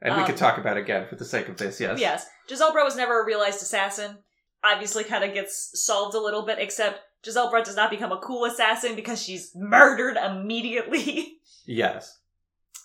and 0.03 0.15
we 0.15 0.21
um, 0.21 0.27
could 0.27 0.37
talk 0.37 0.59
about 0.59 0.77
it 0.77 0.81
again 0.83 1.07
for 1.09 1.17
the 1.17 1.25
sake 1.25 1.49
of 1.49 1.57
this, 1.57 1.81
yes. 1.81 1.99
Yes, 1.99 2.27
Giselle 2.49 2.73
Bro 2.73 2.85
was 2.85 2.97
never 2.97 3.21
a 3.21 3.25
realized 3.27 3.63
assassin. 3.63 4.19
Obviously, 4.63 5.05
kind 5.05 5.25
of 5.25 5.33
gets 5.35 5.71
solved 5.83 6.15
a 6.15 6.21
little 6.21 6.43
bit, 6.43 6.59
except 6.59 7.01
Giselle 7.25 7.51
Bro 7.51 7.65
does 7.65 7.77
not 7.77 7.91
become 7.91 8.13
a 8.13 8.19
cool 8.19 8.45
assassin 8.45 8.95
because 8.95 9.23
she's 9.23 9.53
murdered 9.55 10.17
immediately. 10.17 11.37
Yes. 11.67 12.19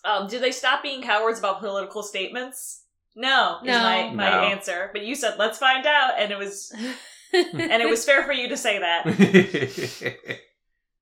um, 0.03 0.27
did 0.27 0.43
they 0.43 0.51
stop 0.51 0.83
being 0.83 1.01
cowards 1.01 1.39
about 1.39 1.59
political 1.59 2.03
statements? 2.03 2.83
No, 3.15 3.57
is 3.63 3.67
No. 3.67 3.81
my, 3.81 4.09
my 4.13 4.29
No. 4.29 4.39
answer. 4.43 4.89
But 4.93 5.03
you 5.03 5.15
said 5.15 5.35
let's 5.39 5.57
find 5.57 5.87
out, 5.87 6.19
and 6.19 6.31
it 6.31 6.37
was 6.37 6.71
and 7.33 7.81
it 7.81 7.89
was 7.89 8.05
fair 8.05 8.23
for 8.23 8.33
you 8.33 8.49
to 8.49 8.57
say 8.57 8.77
that. 8.79 9.05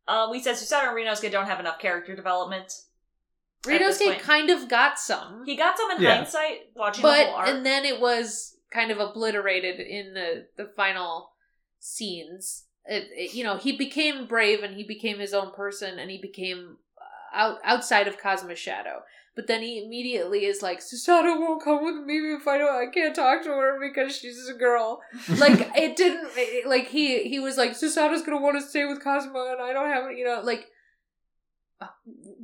Um, 0.08 0.30
we 0.32 0.42
said 0.42 0.56
Susato 0.56 0.88
and 0.88 0.96
Ryunosuke 0.98 1.32
don't 1.32 1.48
have 1.48 1.60
enough 1.60 1.80
character 1.80 2.16
development. 2.16 2.72
at 3.68 3.80
this 3.80 4.02
Ryunosuke 4.02 4.20
kind 4.20 4.50
of 4.50 4.70
got 4.70 4.98
some. 5.00 5.44
He 5.46 5.56
got 5.58 5.78
some 5.78 5.92
in 5.92 6.02
Yeah. 6.02 6.16
hindsight 6.18 6.60
watching 6.76 7.02
but 7.02 7.18
the 7.18 7.26
whole 7.26 7.36
arc. 7.36 7.50
and 7.50 7.66
then 7.66 7.84
it 7.86 8.00
was 8.00 8.56
kind 8.74 8.92
of 8.92 9.00
obliterated 9.00 9.80
in 9.80 10.14
the 10.14 10.48
the 10.58 10.70
final 10.76 11.32
scenes. 11.80 12.66
It, 12.86 13.08
it- 13.16 13.34
you 13.34 13.44
know 13.44 13.58
he 13.58 13.78
became 13.78 14.26
brave 14.28 14.64
and 14.64 14.76
he 14.76 14.84
became 14.84 15.20
his 15.20 15.34
own 15.34 15.52
person 15.54 16.00
and 16.00 16.10
he 16.12 16.18
became 16.22 16.78
uh, 17.00 17.38
out 17.38 17.58
outside 17.64 18.08
of 18.08 18.20
Kazuma's 18.20 18.60
shadow. 18.60 19.04
But 19.36 19.48
then 19.48 19.64
he 19.64 19.84
immediately 19.84 20.46
is 20.46 20.62
like 20.62 20.80
Susato 20.80 21.40
won't 21.40 21.64
come 21.64 21.84
with 21.84 22.06
me 22.06 22.18
if 22.36 22.48
I 22.48 22.58
don't 22.60 22.76
I 22.90 22.92
can't 22.92 23.16
talk 23.16 23.42
to 23.44 23.50
her 23.50 23.80
because 23.82 24.16
she's 24.16 24.48
a 24.48 24.54
girl. 24.54 25.02
Like 25.38 25.72
it 25.76 25.96
didn't 25.96 26.28
it- 26.36 26.68
like 26.68 26.88
he 26.88 27.24
he 27.30 27.40
was 27.40 27.58
like 27.58 27.72
Susato's 27.72 28.22
gonna 28.24 28.42
want 28.42 28.62
to 28.62 28.68
stay 28.68 28.86
with 28.86 29.04
Kazuma 29.04 29.54
and 29.54 29.62
I 29.62 29.74
don't 29.74 29.90
have 29.90 30.12
you 30.12 30.26
know 30.26 30.42
like 30.44 30.66
uh, 31.82 31.88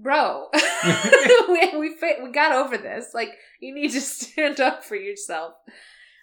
bro. 0.02 0.48
We 1.50 1.78
we, 1.78 1.96
fa- 1.96 2.22
we 2.24 2.32
got 2.32 2.54
over 2.54 2.78
this. 2.78 3.14
Like 3.14 3.32
you 3.60 3.74
need 3.74 3.92
to 3.92 4.02
stand 4.02 4.60
up 4.60 4.84
for 4.84 4.96
yourself 4.96 5.54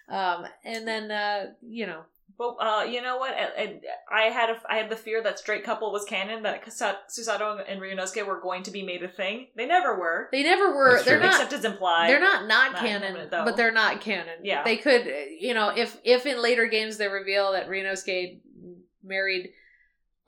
um 0.09 0.45
and 0.63 0.87
then 0.87 1.11
uh 1.11 1.45
you 1.61 1.85
know 1.85 2.01
But 2.37 2.55
uh, 2.61 2.83
you 2.83 3.01
know 3.01 3.17
what? 3.17 3.33
I, 3.33 3.45
I- 3.63 3.81
I 4.09 4.21
had 4.29 4.49
a, 4.51 4.57
I 4.69 4.75
had 4.77 4.89
the 4.91 4.95
fear 4.95 5.23
that 5.23 5.39
straight 5.39 5.63
couple 5.63 5.91
was 5.91 6.05
canon 6.05 6.43
that 6.43 6.63
Kasa- 6.63 6.99
Susato 7.09 7.47
and 7.67 7.81
Ryunosuke 7.81 8.23
were 8.27 8.39
going 8.39 8.61
to 8.63 8.71
be 8.71 8.83
made 8.83 9.01
a 9.03 9.07
thing. 9.09 9.47
They 9.55 9.65
never 9.65 9.97
were, 9.99 10.29
they 10.31 10.43
never 10.43 10.67
were 10.75 10.91
That's 10.93 11.05
they're 11.05 11.17
true. 11.17 11.25
not 11.25 11.35
except 11.41 11.53
as 11.53 11.65
implied. 11.65 12.09
they're 12.09 12.19
not 12.31 12.47
not 12.47 12.73
Not 12.73 12.81
canon 12.81 13.13
canon, 13.15 13.29
though. 13.31 13.43
but 13.45 13.57
they're 13.57 13.71
not 13.83 14.01
canon 14.01 14.39
Yeah. 14.43 14.63
they 14.63 14.77
could 14.77 15.03
you 15.39 15.53
know 15.55 15.69
if 15.69 15.97
if 16.03 16.25
in 16.27 16.41
later 16.41 16.67
games 16.67 16.97
they 16.97 17.07
reveal 17.07 17.53
that 17.53 17.67
Ryunosuke 17.69 18.39
married 19.03 19.49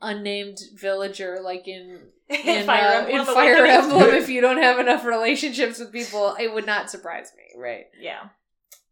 unnamed 0.02 0.58
villager 0.74 1.38
like 1.42 1.68
in 1.76 2.00
in 2.28 2.66
Fire 2.66 2.86
uh, 2.86 3.06
Emblem 3.06 3.18
in 3.20 3.24
Fire 3.26 3.66
Emblem 3.66 4.10
if 4.14 4.28
you 4.28 4.40
don't 4.40 4.62
have 4.62 4.78
enough 4.78 5.04
relationships 5.04 5.78
with 5.78 5.92
people 5.92 6.34
it 6.40 6.52
would 6.52 6.66
not 6.66 6.90
surprise 6.90 7.30
me 7.36 7.44
right 7.60 7.86
Yeah. 8.00 8.28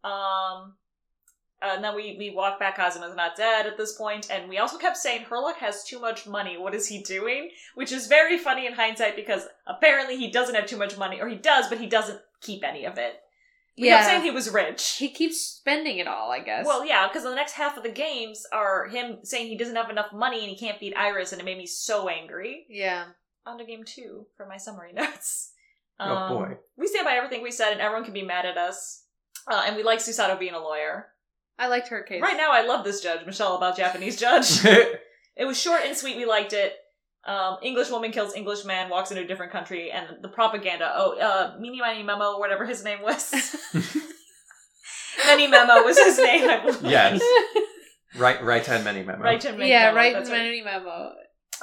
Um. 0.03 0.75
uh, 1.61 1.73
and 1.75 1.83
then 1.83 1.95
we 1.95 2.15
we 2.17 2.29
walk 2.29 2.59
back. 2.59 2.77
Kazuma's 2.77 3.15
not 3.15 3.35
dead 3.35 3.65
at 3.67 3.77
this 3.77 3.93
point, 3.97 4.29
and 4.31 4.47
we 4.49 4.57
also 4.57 4.77
kept 4.77 4.97
saying 4.97 5.25
Herlock 5.25 5.57
has 5.57 5.83
too 5.83 5.99
much 5.99 6.25
money. 6.27 6.57
What 6.57 6.73
is 6.73 6.87
he 6.87 7.01
doing? 7.03 7.49
Which 7.75 7.91
is 7.91 8.07
very 8.07 8.37
funny 8.37 8.65
in 8.65 8.73
hindsight 8.73 9.15
because 9.15 9.45
apparently 9.67 10.15
he 10.17 10.31
doesn't 10.31 10.55
have 10.55 10.67
too 10.67 10.77
much 10.77 10.97
money, 10.97 11.19
or 11.21 11.27
he 11.27 11.35
does, 11.35 11.67
but 11.67 11.79
he 11.79 11.87
doesn't 11.87 12.21
keep 12.41 12.63
any 12.63 12.85
of 12.85 12.97
it. 12.97 13.15
We 13.77 13.87
kept 13.87 14.05
saying 14.07 14.23
he 14.23 14.31
was 14.31 14.49
rich. 14.53 14.95
he 14.97 15.09
keeps 15.09 15.37
spending 15.39 15.99
it 15.99 16.07
all 16.07 16.31
i 16.31 16.39
guess 16.41 16.65
Well, 16.65 16.85
yeah, 16.85 17.07
because 17.07 17.23
the 17.23 17.33
next 17.33 17.53
half 17.53 17.77
of 17.77 17.83
the 17.83 17.89
games 17.89 18.45
are 18.51 18.87
him 18.89 19.19
saying 19.23 19.47
he 19.47 19.57
doesn't 19.57 19.75
have 19.77 19.89
enough 19.89 20.11
money 20.11 20.39
and 20.41 20.49
he 20.49 20.57
can't 20.57 20.81
beat 20.81 20.97
Iris, 20.97 21.31
and 21.31 21.39
it 21.41 21.45
made 21.45 21.57
me 21.57 21.65
so 21.65 22.09
angry. 22.09 22.65
yeah 22.69 23.05
On 23.45 23.57
to 23.57 23.63
game 23.63 23.83
two 23.85 24.25
for 24.35 24.45
my 24.45 24.57
summary 24.57 24.91
notes. 25.01 25.51
Oh, 25.97 26.05
Um, 26.15 26.33
boy. 26.37 26.57
We 26.77 26.87
stand 26.87 27.05
by 27.05 27.13
everything 27.13 27.41
we 27.41 27.51
said, 27.51 27.71
and 27.71 27.79
everyone 27.79 28.03
can 28.03 28.13
be 28.13 28.21
mad 28.23 28.45
at 28.45 28.57
us. 28.57 29.03
Uh, 29.49 29.63
and 29.65 29.75
we 29.75 29.83
like 29.83 29.99
Susato 29.99 30.37
being 30.39 30.53
a 30.53 30.59
lawyer. 30.59 31.07
i 31.57 31.67
liked 31.67 31.87
her 31.87 32.03
case 32.03 32.21
Right 32.21 32.37
now, 32.37 32.51
I 32.51 32.65
love 32.65 32.83
this 32.83 33.01
judge, 33.01 33.25
Michelle, 33.25 33.55
about 33.55 33.75
Japanese 33.77 34.17
judge. 34.17 34.63
it 34.65 35.45
was 35.45 35.59
short 35.59 35.81
and 35.85 35.97
sweet. 35.97 36.17
We 36.17 36.25
liked 36.25 36.53
it. 36.53 36.73
Um, 37.25 37.57
English 37.61 37.89
woman 37.89 38.11
kills 38.11 38.33
English 38.35 38.63
man, 38.63 38.89
walks 38.89 39.11
into 39.11 39.23
a 39.23 39.27
different 39.27 39.51
country, 39.51 39.91
and 39.91 40.07
the 40.21 40.29
propaganda. 40.29 40.91
Oh, 40.95 41.17
uh, 41.19 41.57
Meeny 41.59 41.79
Miny 41.79 42.03
Memo, 42.03 42.39
whatever 42.39 42.65
his 42.65 42.83
name 42.83 43.01
was. 43.01 43.33
Many 45.25 45.47
Memo 45.47 45.83
was 45.83 45.97
his 45.99 46.17
name, 46.17 46.49
I 46.49 46.59
believe. 46.63 46.83
Yes. 46.83 47.21
Right, 48.15 48.43
right 48.43 48.65
hand 48.65 48.83
many 48.83 49.03
memo. 49.03 49.23
Right 49.23 49.39
to 49.41 49.51
Many 49.51 49.69
yeah, 49.69 49.85
Memo, 49.85 49.91
Yeah, 49.91 49.95
right. 49.95 50.13
that's 50.13 50.29
Many 50.29 50.61
memo. 50.63 51.13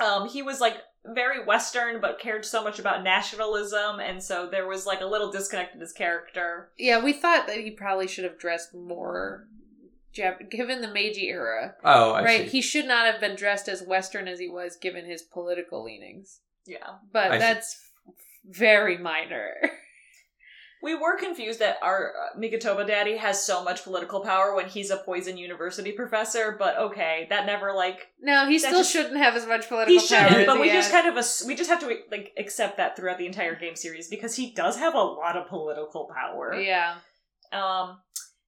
um, 0.02 0.28
he 0.28 0.42
was 0.42 0.60
like 0.60 0.76
very 1.14 1.44
Western, 1.44 2.00
but 2.00 2.18
cared 2.18 2.44
so 2.44 2.62
much 2.64 2.78
about 2.78 3.02
nationalism, 3.02 4.00
and 4.00 4.22
so 4.22 4.48
there 4.50 4.66
was 4.66 4.86
like 4.86 5.00
a 5.00 5.06
little 5.06 5.30
disconnect 5.30 5.74
in 5.74 5.80
his 5.80 5.92
character. 5.92 6.70
Yeah, 6.78 7.02
we 7.02 7.12
thought 7.12 7.46
that 7.46 7.58
he 7.58 7.70
probably 7.70 8.08
should 8.08 8.24
have 8.24 8.38
dressed 8.38 8.74
more. 8.74 9.46
Jap- 10.16 10.50
given 10.50 10.80
the 10.80 10.88
Meiji 10.88 11.28
era, 11.28 11.74
Oh, 11.84 12.12
I 12.12 12.24
right? 12.24 12.40
see. 12.44 12.48
He 12.48 12.62
should 12.62 12.86
not 12.86 13.04
have 13.10 13.20
been 13.20 13.36
dressed 13.36 13.68
as 13.68 13.82
Western 13.82 14.26
as 14.28 14.38
he 14.38 14.48
was, 14.48 14.76
given 14.76 15.04
his 15.04 15.20
political 15.22 15.84
leanings. 15.84 16.40
Yeah, 16.64 16.78
But 17.12 17.32
I 17.32 17.34
see. 17.34 17.38
that's 17.40 17.80
very 18.44 18.96
minor. 18.98 19.54
we 20.82 20.94
were 20.94 21.16
confused 21.16 21.58
that 21.60 21.76
our 21.82 22.12
uh, 22.12 22.38
Mikotoba 22.38 22.86
daddy 22.86 23.16
has 23.16 23.42
so 23.44 23.64
much 23.64 23.82
political 23.82 24.20
power 24.20 24.54
when 24.54 24.66
he's 24.68 24.90
a 24.90 24.98
poison 24.98 25.36
university 25.38 25.92
professor, 25.92 26.54
but 26.58 26.76
okay, 26.78 27.26
that 27.30 27.46
never 27.46 27.72
like 27.72 28.08
no, 28.20 28.46
he 28.48 28.58
That 28.58 28.66
still 28.68 28.80
just- 28.80 28.92
shouldn't 28.92 29.16
have 29.16 29.34
as 29.34 29.46
much 29.46 29.68
political 29.68 29.92
he 29.92 29.98
power. 29.98 30.06
shouldn't, 30.28 30.36
as 30.40 30.46
but 30.46 30.56
he 30.56 30.60
we 30.62 30.68
just 30.70 30.90
had. 30.90 31.02
kind 31.02 31.12
of 31.12 31.18
ass- 31.18 31.44
we 31.46 31.54
just 31.54 31.70
have 31.70 31.80
to 31.80 31.86
like 32.10 32.32
accept 32.38 32.76
that 32.76 32.96
throughout 32.96 33.18
the 33.18 33.26
entire 33.26 33.54
game 33.54 33.74
series 33.76 34.08
because 34.08 34.36
he 34.36 34.52
does 34.52 34.76
have 34.76 34.94
a 34.94 35.00
lot 35.02 35.36
of 35.36 35.48
political 35.48 36.08
power. 36.14 36.54
yeah. 36.60 36.96
Um, 37.52 37.98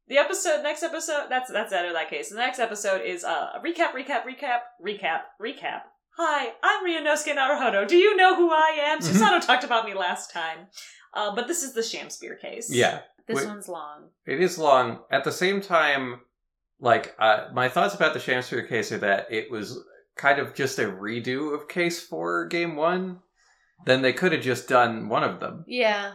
the 0.09 0.18
episode, 0.18 0.62
next 0.62 0.83
episode, 0.83 1.26
that's 1.29 1.51
that's 1.53 1.72
out 1.72 1.85
of 1.87 1.93
that 1.93 2.11
case. 2.11 2.31
The 2.31 2.37
next 2.37 2.59
episode 2.59 3.03
is 3.03 3.24
uh, 3.24 3.51
a 3.57 3.61
recap, 3.61 3.93
recap, 3.93 4.24
recap, 4.24 4.61
recap, 4.85 5.20
recap. 5.41 5.83
Hi, 6.16 6.49
I'm 6.64 6.85
Ryunosuke 6.85 7.37
Naruhodo. 7.37 7.87
Do 7.87 7.97
you 7.97 8.16
know 8.16 8.35
who 8.35 8.51
I 8.51 8.79
am? 8.87 8.99
Mhm. 8.99 9.03
Susato 9.09 9.41
talked 9.41 9.62
about 9.64 9.85
me 9.85 9.95
last 9.95 10.33
time. 10.33 10.66
Uh, 11.14 11.34
but 11.34 11.46
this 11.46 11.62
is 11.62 11.72
the 11.74 11.80
Shamspear 11.80 12.38
case. 12.40 12.72
Yeah, 12.72 13.00
This 13.26 13.36
Wait. 13.38 13.46
one's 13.46 13.68
long. 13.68 14.09
it 14.26 14.40
is 14.40 14.59
long. 14.59 15.00
At 15.11 15.24
the 15.24 15.32
same 15.32 15.61
time, 15.61 16.20
like 16.80 17.14
uh, 17.18 17.48
my 17.52 17.68
thoughts 17.68 17.94
about 17.94 18.14
the 18.14 18.20
Shamspear 18.20 18.68
case 18.68 18.92
are 18.92 18.98
that 18.98 19.26
it 19.30 19.50
was 19.50 19.78
kind 20.16 20.38
of 20.38 20.54
just 20.54 20.78
a 20.78 20.84
redo 20.84 21.54
of 21.54 21.68
Case 21.68 22.00
Four 22.00 22.46
Game 22.46 22.76
One. 22.76 23.20
Then 23.86 24.02
they 24.02 24.12
could 24.12 24.32
have 24.32 24.42
just 24.42 24.68
done 24.68 25.09
one 25.09 25.22
of 25.24 25.38
them. 25.40 25.64
Yeah. 25.68 26.14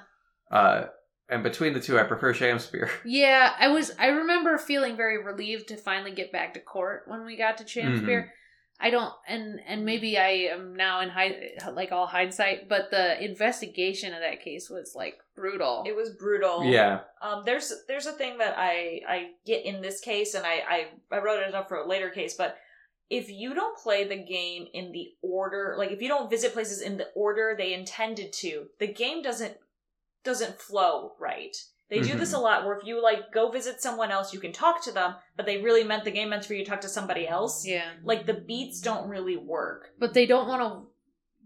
Uh, 0.52 0.86
and 1.30 1.42
between 1.44 1.74
the 1.74 1.80
two, 1.80 1.98
I 1.98 2.04
prefer 2.04 2.34
Shamspear. 2.34 2.90
Yeah, 3.06 3.54
I 3.58 3.70
was. 3.70 3.92
I 3.98 4.08
remember 4.08 4.58
feeling 4.58 4.96
very 4.98 5.24
relieved 5.24 5.70
to 5.70 5.78
finally 5.78 6.12
get 6.12 6.32
back 6.32 6.54
to 6.54 6.60
court 6.60 7.04
when 7.08 7.26
we 7.26 7.38
got 7.38 7.58
to 7.58 7.68
Shakespeare. 7.68 8.32
I 8.80 8.90
don't, 8.90 9.14
and 9.28 9.60
and 9.66 9.86
maybe 9.86 10.18
I 10.18 10.50
am 10.52 10.76
now 10.76 11.02
in 11.02 11.10
high, 11.10 11.52
like 11.74 11.92
all 11.92 12.08
hindsight, 12.08 12.68
but 12.68 12.92
the 12.92 13.24
investigation 13.24 14.14
of 14.14 14.20
that 14.20 14.44
case 14.44 14.70
was 14.70 14.94
like 14.96 15.20
brutal. 15.36 15.84
It 15.88 15.96
was 15.96 16.10
brutal. 16.10 16.64
Yeah, 16.66 17.02
Um, 17.22 17.44
there's 17.46 17.72
there's 17.88 18.08
a 18.08 18.12
thing 18.12 18.40
that 18.40 18.56
I 18.58 19.02
I 19.08 19.28
get 19.46 19.66
in 19.66 19.82
this 19.82 20.02
case, 20.02 20.34
and 20.34 20.46
I 20.46 20.64
I, 20.68 21.16
I 21.16 21.20
wrote 21.20 21.42
it 21.48 21.56
up 21.56 21.70
for 21.70 21.78
a 21.78 21.88
later 21.88 22.10
case, 22.10 22.36
but 22.36 22.58
if 23.10 23.30
you 23.30 23.54
don't 23.54 23.78
play 23.78 24.08
the 24.08 24.18
game 24.18 24.68
in 24.74 24.92
the 24.92 25.10
order, 25.22 25.76
like 25.78 25.92
if 25.92 26.02
you 26.02 26.08
don't 26.08 26.30
visit 26.30 26.54
places 26.54 26.82
in 26.82 26.98
the 26.98 27.08
order 27.16 27.56
they 27.58 27.74
intended 27.74 28.34
to, 28.34 28.68
the 28.80 28.88
game 28.88 29.22
doesn't 29.22 29.56
doesn't 30.24 30.60
flow 30.60 31.14
right. 31.20 31.56
They 31.94 32.02
do 32.02 32.18
this 32.18 32.30
mm-hmm. 32.30 32.40
a 32.40 32.42
lot 32.42 32.66
where 32.66 32.76
if 32.78 32.86
you 32.86 33.02
like 33.02 33.32
go 33.32 33.52
visit 33.52 33.82
someone 33.82 34.10
else, 34.10 34.34
you 34.34 34.40
can 34.40 34.52
talk 34.52 34.84
to 34.86 34.92
them, 34.92 35.16
but 35.38 35.46
they 35.46 35.62
really 35.62 35.84
meant 35.84 36.06
the 36.06 36.12
game 36.12 36.30
meant 36.30 36.44
for 36.44 36.56
you 36.56 36.64
to 36.64 36.70
talk 36.70 36.82
to 36.82 36.90
somebody 36.90 37.28
else. 37.28 37.68
yeah, 37.68 37.92
Like 38.04 38.26
the 38.26 38.34
beats 38.34 38.82
don't 38.82 39.08
really 39.08 39.38
work. 39.38 39.92
but 40.00 40.14
they 40.14 40.26
don't 40.26 40.48
want 40.48 40.62
to 40.62 40.88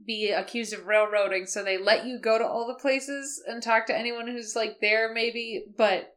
be 0.05 0.31
accused 0.31 0.73
of 0.73 0.85
railroading, 0.85 1.45
so 1.45 1.63
they 1.63 1.77
let 1.77 2.05
you 2.05 2.17
go 2.19 2.37
to 2.37 2.45
all 2.45 2.65
the 2.65 2.81
places 2.81 3.43
and 3.45 3.61
talk 3.61 3.87
to 3.87 3.97
anyone 3.97 4.27
who's 4.27 4.55
like 4.55 4.77
there, 4.79 5.13
maybe, 5.13 5.65
but 5.77 6.16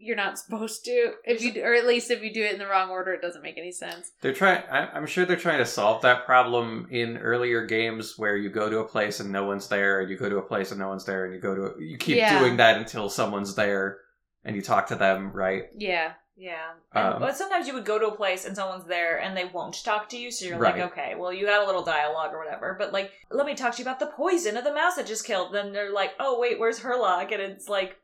you're 0.00 0.16
not 0.16 0.38
supposed 0.38 0.84
to. 0.86 1.12
If 1.24 1.42
you, 1.42 1.62
or 1.62 1.74
at 1.74 1.86
least 1.86 2.10
if 2.10 2.22
you 2.22 2.32
do 2.32 2.42
it 2.42 2.52
in 2.52 2.58
the 2.58 2.66
wrong 2.66 2.90
order, 2.90 3.12
it 3.12 3.20
doesn't 3.22 3.42
make 3.42 3.58
any 3.58 3.70
sense. 3.72 4.10
they're 4.22 4.32
trying. 4.32 4.62
I'm 4.70 5.06
sure 5.06 5.26
they're 5.26 5.36
trying 5.36 5.58
to 5.58 5.66
solve 5.66 6.02
that 6.02 6.24
problem 6.26 6.88
in 6.90 7.18
earlier 7.18 7.66
games 7.66 8.14
where 8.16 8.36
you 8.36 8.48
go 8.48 8.68
to 8.70 8.78
a 8.78 8.84
place 8.88 9.20
and 9.20 9.30
no 9.30 9.44
one's 9.44 9.68
there, 9.68 10.00
and 10.00 10.10
you 10.10 10.16
go 10.16 10.28
to 10.28 10.38
a 10.38 10.42
place 10.42 10.70
and 10.70 10.80
no 10.80 10.88
one's 10.88 11.04
there, 11.04 11.26
and 11.26 11.34
you 11.34 11.40
go 11.40 11.54
to 11.54 11.62
a, 11.66 11.80
you 11.82 11.98
keep 11.98 12.16
Yeah. 12.16 12.38
doing 12.38 12.56
that 12.56 12.78
until 12.78 13.08
someone's 13.10 13.54
there, 13.54 13.98
and 14.44 14.56
you 14.56 14.62
talk 14.62 14.86
to 14.88 14.96
them, 14.96 15.32
right? 15.32 15.64
Yeah, 15.76 16.12
Yeah. 16.36 16.70
Um, 16.94 17.20
but 17.20 17.36
sometimes 17.36 17.66
you 17.68 17.74
would 17.74 17.84
go 17.84 17.98
to 17.98 18.06
a 18.06 18.16
place 18.16 18.46
and 18.46 18.56
someone's 18.56 18.86
there 18.86 19.18
and 19.20 19.36
they 19.36 19.44
won't 19.44 19.84
talk 19.84 20.08
to 20.08 20.16
you, 20.16 20.30
so 20.30 20.46
you're 20.46 20.56
Right. 20.58 20.74
like, 20.78 20.92
okay, 20.92 21.14
well, 21.14 21.30
you 21.34 21.44
got 21.44 21.62
a 21.62 21.66
little 21.66 21.82
dialogue 21.84 22.32
or 22.32 22.38
whatever. 22.42 22.74
But 22.78 22.94
like, 22.94 23.12
let 23.30 23.44
me 23.44 23.54
talk 23.54 23.74
to 23.74 23.78
you 23.82 23.84
about 23.84 24.00
the 24.00 24.06
poison 24.06 24.56
of 24.56 24.64
the 24.64 24.72
mouse 24.72 24.96
that 24.96 25.06
just 25.06 25.26
killed. 25.26 25.52
Then 25.52 25.74
they're 25.74 25.92
like, 25.92 26.12
oh, 26.18 26.40
wait, 26.40 26.58
where's 26.58 26.80
Herlock? 26.80 27.30
And 27.30 27.42
it's 27.42 27.68
like, 27.68 27.98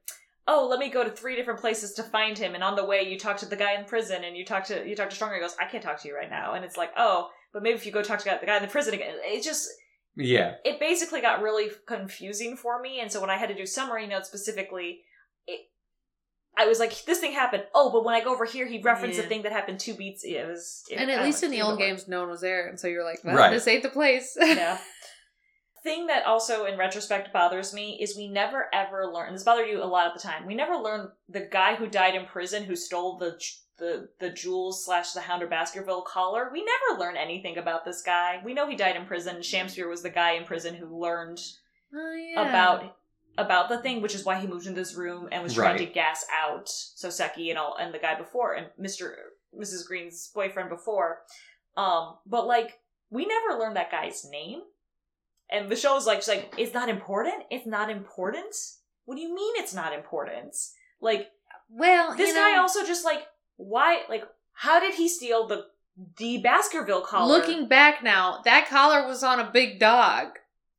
oh, 0.49 0.66
let 0.68 0.78
me 0.78 0.88
go 0.90 1.03
to 1.05 1.11
three 1.11 1.34
different 1.36 1.61
places 1.61 1.92
to 1.94 2.03
find 2.03 2.38
him. 2.38 2.55
And 2.55 2.62
on 2.62 2.76
the 2.76 2.84
way, 2.84 3.03
you 3.03 3.18
talk 3.18 3.36
to 3.38 3.47
the 3.47 3.57
guy 3.57 3.74
in 3.78 3.84
prison 3.84 4.22
and 4.24 4.36
you 4.36 4.44
talk 4.44 4.64
to 4.66 4.86
you 4.88 4.94
talk 4.94 5.11
to 5.11 5.16
Stronger. 5.16 5.34
He 5.36 5.40
goes, 5.40 5.57
I 5.61 5.66
can't 5.66 5.82
talk 5.82 6.01
to 6.03 6.09
you 6.09 6.14
right 6.16 6.30
now. 6.30 6.55
And 6.55 6.64
it's 6.64 6.76
like, 6.76 6.92
oh, 6.97 7.28
but 7.53 7.62
maybe 7.62 7.76
if 7.76 7.86
you 7.86 7.92
go 7.92 8.03
talk 8.03 8.18
to 8.20 8.38
the 8.40 8.47
guy 8.47 8.57
in 8.57 8.62
the 8.62 8.68
prison 8.68 8.94
again, 8.94 9.14
it 9.22 9.42
just 9.42 9.68
Yeah, 10.16 10.55
it 10.64 10.78
basically 10.78 11.20
got 11.20 11.42
really 11.42 11.68
confusing 11.86 12.57
for 12.57 12.80
me 12.80 13.01
and 13.01 13.11
so 13.12 13.20
when 13.20 13.28
i 13.30 13.36
had 13.36 13.49
to 13.51 13.55
do 13.55 13.66
summary 13.66 14.07
notes 14.07 14.28
specifically 14.28 15.01
it 15.47 15.61
i 16.57 16.66
was 16.66 16.78
like 16.78 17.05
this 17.05 17.18
thing 17.20 17.32
happened 17.32 17.64
oh 17.74 17.90
but 17.92 18.03
when 18.05 18.14
i 18.14 18.22
go 18.24 18.32
over 18.32 18.44
here 18.47 18.66
he 18.66 18.80
referenced 18.82 19.16
Yeah. 19.16 19.22
the 19.24 19.28
thing 19.28 19.42
that 19.42 19.53
happened 19.53 19.78
two 19.80 19.92
beats 19.94 20.24
it 20.24 20.47
was 20.47 20.84
it- 20.90 20.97
and 20.97 21.11
at 21.11 21.16
don't 21.16 21.24
least 21.26 21.42
in 21.42 21.51
the 21.51 21.61
old 21.62 21.78
games, 21.78 22.09
no 22.09 22.20
one 22.20 22.30
was 22.30 22.40
there, 22.40 22.66
and 22.68 22.78
so 22.80 22.88
you're 22.88 23.05
like, 23.05 23.20
well, 23.24 23.36
Right. 23.36 23.51
this 23.51 23.66
ain't 23.68 23.82
the 23.82 23.90
place. 23.90 24.36
work. 24.40 24.57
yeah 24.57 24.78
thing 25.87 26.07
that 26.09 26.26
also 26.26 26.64
in 26.64 26.76
retrospect 26.76 27.32
bothers 27.32 27.72
me 27.72 27.97
is 28.01 28.16
we 28.16 28.26
never 28.28 28.66
ever 28.72 29.07
learn 29.07 29.32
this 29.32 29.45
bothered 29.45 29.68
you 29.68 29.80
a 29.82 29.84
lot 29.84 30.09
at 30.09 30.14
the 30.14 30.20
time 30.28 30.45
we 30.45 30.55
never 30.55 30.74
learned 30.76 31.09
the 31.28 31.49
guy 31.53 31.76
who 31.76 31.87
died 31.87 32.14
in 32.16 32.26
prison 32.26 32.64
who 32.64 32.74
stole 32.74 33.16
the 33.18 33.39
the 33.78 34.09
the 34.20 34.30
jewels 34.30 34.84
slash 34.84 35.12
the 35.12 35.20
Hound 35.20 35.43
of 35.43 35.51
Baskerville 35.51 36.01
collar. 36.03 36.49
We 36.51 36.64
never 36.64 36.99
learn 36.99 37.16
anything 37.16 37.59
about 37.59 37.84
this 37.84 38.01
guy. 38.01 38.41
We 38.45 38.55
know 38.55 38.66
he 38.68 38.74
died 38.74 38.97
in 38.97 39.05
prison. 39.05 39.37
Shamspear 39.37 39.89
was 39.89 40.03
the 40.03 40.09
guy 40.09 40.32
in 40.32 40.45
prison 40.45 40.74
who 40.74 40.99
learned 40.99 41.41
Oh, 41.95 42.14
yeah. 42.14 42.49
about 42.49 42.97
about 43.39 43.68
the 43.68 43.78
thing, 43.82 44.01
which 44.01 44.14
is 44.14 44.24
why 44.24 44.41
he 44.41 44.47
moved 44.47 44.66
into 44.66 44.80
this 44.80 44.95
room 44.95 45.28
and 45.30 45.43
was 45.43 45.53
trying 45.53 45.76
to 45.76 45.84
gas 45.84 46.24
out 46.43 46.66
Soseki 46.68 47.51
and 47.51 47.59
all 47.59 47.76
and 47.78 47.93
the 47.93 47.99
guy 47.99 48.14
before 48.18 48.55
and 48.55 48.68
Mr. 48.80 49.12
Mrs. 49.55 49.87
Green's 49.87 50.30
boyfriend 50.34 50.70
before. 50.70 51.20
Um, 51.76 52.14
but 52.24 52.47
like 52.47 52.78
we 53.11 53.26
never 53.26 53.59
learned 53.61 53.76
that 53.76 53.91
guy's 53.91 54.24
name. 54.30 54.62
And 55.51 55.70
the 55.70 55.76
show 55.76 55.97
is 55.97 56.07
like, 56.07 56.18
she's 56.18 56.28
like, 56.28 56.55
it's 56.59 56.74
not 56.74 56.88
important. 56.88 57.44
It's 57.51 57.66
not 57.66 57.90
important. 57.90 58.55
What 59.05 59.14
do 59.16 59.20
you 59.20 59.34
mean 59.34 59.55
it's 59.57 59.74
not 59.74 59.92
important? 59.92 60.57
Like 61.01 61.28
well, 61.68 62.16
this 62.16 62.28
you 62.28 62.34
guy 62.34 62.55
know, 62.55 62.62
also 62.62 62.84
just 62.84 63.05
like 63.05 63.26
why 63.57 64.03
like 64.09 64.24
how 64.53 64.80
did 64.80 64.94
he 64.94 65.09
steal 65.09 65.47
the 65.47 65.66
the 66.18 66.38
Baskerville 66.38 67.03
collar 67.03 67.28
looking 67.28 67.68
back 67.68 68.03
now, 68.03 68.40
that 68.44 68.68
collar 68.68 69.07
was 69.07 69.22
on 69.22 69.40
a 69.40 69.51
big 69.51 69.78
dog. 69.78 70.28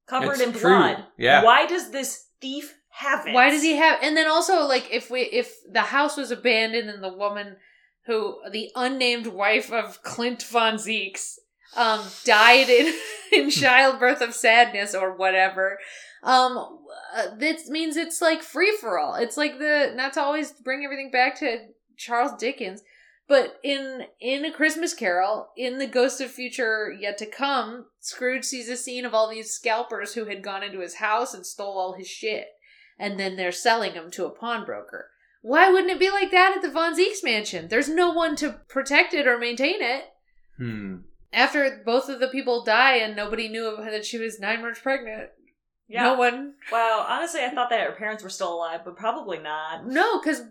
covered 0.07 0.33
It's 0.33 0.41
in 0.41 0.51
true. 0.51 0.61
blood? 0.61 1.05
Yeah. 1.17 1.43
Why 1.43 1.65
does 1.65 1.89
this 1.91 2.27
thief 2.41 2.75
have 2.89 3.27
it? 3.27 3.33
Why 3.33 3.49
does 3.49 3.63
he 3.63 3.75
have? 3.75 3.99
And 4.01 4.15
then 4.15 4.27
also, 4.27 4.65
like, 4.65 4.89
if 4.91 5.09
we 5.09 5.21
if 5.21 5.55
the 5.71 5.81
house 5.81 6.17
was 6.17 6.31
abandoned 6.31 6.89
and 6.89 7.03
the 7.03 7.13
woman 7.13 7.57
who 8.05 8.37
the 8.51 8.71
unnamed 8.75 9.27
wife 9.27 9.71
of 9.71 10.01
Klint 10.03 10.43
von 10.43 10.75
Zieks 10.75 11.37
um 11.75 12.01
died 12.23 12.69
in 12.69 12.93
in 13.31 13.49
childbirth 13.49 14.21
of 14.21 14.33
sadness 14.33 14.95
or 14.95 15.15
whatever. 15.15 15.77
Um 16.23 16.79
uh, 17.15 17.35
this 17.37 17.69
means 17.69 17.95
it's 17.95 18.21
like 18.21 18.41
free 18.43 18.75
for 18.81 18.99
all 18.99 19.15
it's 19.15 19.37
like 19.37 19.59
the 19.59 19.93
not 19.95 20.13
to 20.13 20.21
always 20.21 20.51
bring 20.51 20.83
everything 20.83 21.09
back 21.09 21.39
to 21.39 21.57
charles 21.95 22.31
dickens 22.37 22.81
but 23.29 23.57
in 23.63 24.03
in 24.19 24.43
a 24.43 24.51
christmas 24.51 24.93
carol 24.93 25.47
in 25.55 25.77
the 25.77 25.87
ghost 25.87 26.19
of 26.19 26.29
future 26.29 26.93
yet 26.99 27.17
to 27.17 27.25
come 27.25 27.85
scrooge 28.01 28.43
sees 28.43 28.67
a 28.67 28.75
scene 28.75 29.05
of 29.05 29.13
all 29.13 29.29
these 29.29 29.51
scalpers 29.51 30.15
who 30.15 30.25
had 30.25 30.43
gone 30.43 30.63
into 30.63 30.81
his 30.81 30.95
house 30.95 31.33
and 31.33 31.45
stole 31.45 31.77
all 31.77 31.93
his 31.93 32.07
shit 32.07 32.47
and 32.99 33.19
then 33.19 33.35
they're 33.35 33.51
selling 33.51 33.93
him 33.93 34.09
to 34.11 34.25
a 34.25 34.29
pawnbroker. 34.29 35.09
Why 35.41 35.69
wouldn't 35.69 35.91
it 35.91 35.99
be 35.99 36.09
like 36.09 36.31
that 36.31 36.55
at 36.55 36.61
the 36.61 36.71
von 36.71 36.97
Zieks 36.97 37.23
mansion? 37.23 37.67
There's 37.67 37.89
no 37.89 38.11
one 38.11 38.35
to 38.37 38.59
protect 38.67 39.13
it 39.13 39.27
or 39.27 39.37
maintain 39.37 39.81
it. 39.81 40.05
Hmm. 40.57 40.97
After 41.33 41.81
both 41.85 42.09
of 42.09 42.19
the 42.19 42.27
people 42.29 42.63
die 42.63 42.95
and 42.97 43.15
nobody 43.15 43.47
knew 43.49 43.77
that 43.77 44.05
she 44.05 44.17
was 44.17 44.39
nine 44.39 44.61
months 44.61 44.79
pregnant. 44.79 45.29
Yeah. 45.89 46.03
No 46.03 46.13
one, 46.15 46.55
Wow, 46.71 47.05
honestly, 47.07 47.41
I 47.41 47.49
thought 47.49 47.69
that 47.69 47.79
her 47.87 47.95
parents 47.95 48.21
were 48.21 48.29
still 48.29 48.53
alive, 48.53 48.81
but 48.83 48.97
probably 48.97 49.39
not. 49.39 49.87
no, 49.87 50.19
because 50.19 50.41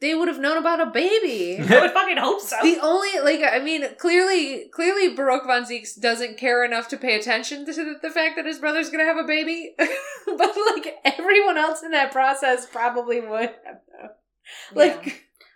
they 0.00 0.14
would 0.14 0.26
have 0.28 0.40
known 0.40 0.56
about 0.56 0.80
a 0.80 0.86
baby. 0.86 1.58
I 1.62 1.80
would 1.82 1.92
fucking 1.92 2.16
hope 2.16 2.40
so. 2.40 2.56
the 2.62 2.78
only, 2.80 3.20
like, 3.22 3.40
I 3.48 3.58
mean, 3.62 3.84
clearly, 3.98 4.68
clearly, 4.72 5.14
Barok 5.14 5.46
von 5.46 5.62
Zieks 5.64 6.00
doesn't 6.00 6.38
care 6.38 6.64
enough 6.64 6.88
to 6.88 6.96
pay 6.96 7.16
attention 7.18 7.66
to 7.66 7.72
the, 7.72 7.94
the 8.02 8.10
fact 8.10 8.34
that 8.36 8.46
his 8.46 8.58
brother's 8.58 8.90
gonna 8.90 9.04
have 9.04 9.18
a 9.18 9.24
baby, 9.26 9.74
but 9.78 10.56
like 10.74 10.96
everyone 11.04 11.58
else 11.58 11.82
in 11.84 11.90
that 11.92 12.10
process 12.12 12.66
probably 12.66 13.20
would. 13.20 13.50
have 13.64 13.80
known. 13.92 14.10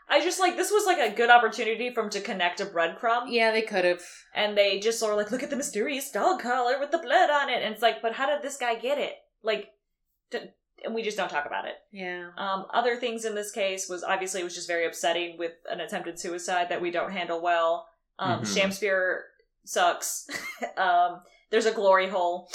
Like, 0.08 0.20
I 0.20 0.24
just 0.24 0.40
like 0.40 0.56
this 0.56 0.70
was 0.70 0.86
like 0.86 0.98
a 0.98 1.14
good 1.14 1.30
opportunity 1.30 1.92
for 1.92 2.02
him 2.04 2.10
to 2.10 2.20
connect 2.20 2.60
a 2.60 2.66
breadcrumb. 2.66 3.24
Yeah, 3.28 3.50
they 3.52 3.62
could 3.62 3.84
have. 3.84 4.02
And 4.34 4.56
they 4.56 4.78
just 4.80 4.98
sort 4.98 5.12
of 5.12 5.18
like, 5.18 5.30
look 5.30 5.42
at 5.42 5.50
the 5.50 5.56
mysterious 5.56 6.10
dog 6.10 6.40
collar 6.40 6.78
with 6.78 6.90
the 6.90 6.98
blood 6.98 7.30
on 7.30 7.48
it. 7.50 7.62
And 7.62 7.72
it's 7.72 7.82
like, 7.82 8.02
but 8.02 8.12
how 8.14 8.26
did 8.26 8.42
this 8.42 8.56
guy 8.56 8.74
get 8.76 8.98
it? 8.98 9.14
Like, 9.42 9.68
d- 10.30 10.38
and 10.84 10.94
we 10.94 11.02
just 11.02 11.16
don't 11.16 11.30
talk 11.30 11.46
about 11.46 11.64
it. 11.66 11.74
Yeah. 11.92 12.28
Um, 12.36 12.66
other 12.72 12.96
things 12.96 13.24
in 13.24 13.34
this 13.34 13.50
case 13.50 13.88
was 13.88 14.04
obviously 14.04 14.40
it 14.40 14.44
was 14.44 14.54
just 14.54 14.68
very 14.68 14.86
upsetting 14.86 15.38
with 15.38 15.52
an 15.70 15.80
attempted 15.80 16.18
suicide 16.18 16.68
that 16.68 16.82
we 16.82 16.90
don't 16.90 17.12
handle 17.12 17.40
well. 17.42 17.86
Um, 18.18 18.42
Mhm. 18.42 18.54
Shakespeare 18.54 19.24
sucks. 19.64 20.28
um, 20.76 21.22
there's 21.50 21.66
a 21.66 21.72
glory 21.72 22.08
hole. 22.08 22.48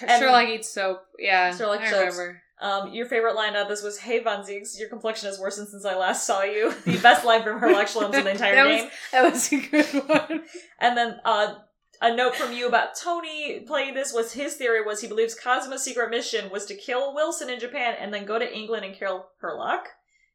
And- 0.00 0.20
Sherlock 0.22 0.48
eats 0.48 0.68
soap. 0.72 1.02
Yeah. 1.18 1.54
Sherlock 1.56 1.80
I 1.82 1.90
soaps. 1.90 2.16
remember. 2.16 2.42
Um, 2.60 2.92
your 2.92 3.06
favorite 3.06 3.34
line 3.36 3.56
out 3.56 3.62
of 3.62 3.68
this 3.68 3.82
was, 3.82 3.98
"Hey 3.98 4.22
Von 4.22 4.44
Zieks, 4.44 4.78
your 4.78 4.88
complexion 4.88 5.28
has 5.28 5.38
worsened 5.38 5.68
since 5.68 5.84
I 5.84 5.96
last 5.96 6.26
saw 6.26 6.42
you." 6.42 6.74
The 6.84 6.98
best 6.98 7.24
line 7.24 7.42
from 7.42 7.58
Herlock 7.60 7.86
Sholmes 7.86 8.14
in 8.14 8.24
the 8.24 8.30
entire 8.32 8.54
That 8.54 8.66
game. 8.68 8.84
was- 8.84 8.92
That 9.12 9.32
was 9.32 9.52
a 9.52 9.56
good 9.60 10.08
one. 10.08 10.42
And 10.80 10.96
then 10.96 11.16
uh, 11.24 11.54
a 12.02 12.14
note 12.14 12.34
from 12.36 12.52
you 12.52 12.66
about 12.68 12.96
Tony 12.96 13.60
playing 13.66 13.94
this 13.94 14.12
was 14.12 14.32
his 14.32 14.54
theory 14.56 14.82
was 14.84 15.00
he 15.00 15.08
believes 15.08 15.36
Kazuma's 15.38 15.82
secret 15.82 16.10
mission 16.10 16.50
was 16.50 16.64
to 16.66 16.74
kill 16.74 17.14
Wilson 17.14 17.48
in 17.50 17.60
Japan 17.60 17.94
and 18.00 18.12
then 18.12 18.24
go 18.24 18.38
to 18.38 18.54
England 18.56 18.84
and 18.84 18.94
kill 18.94 19.26
Herlock. 19.42 19.84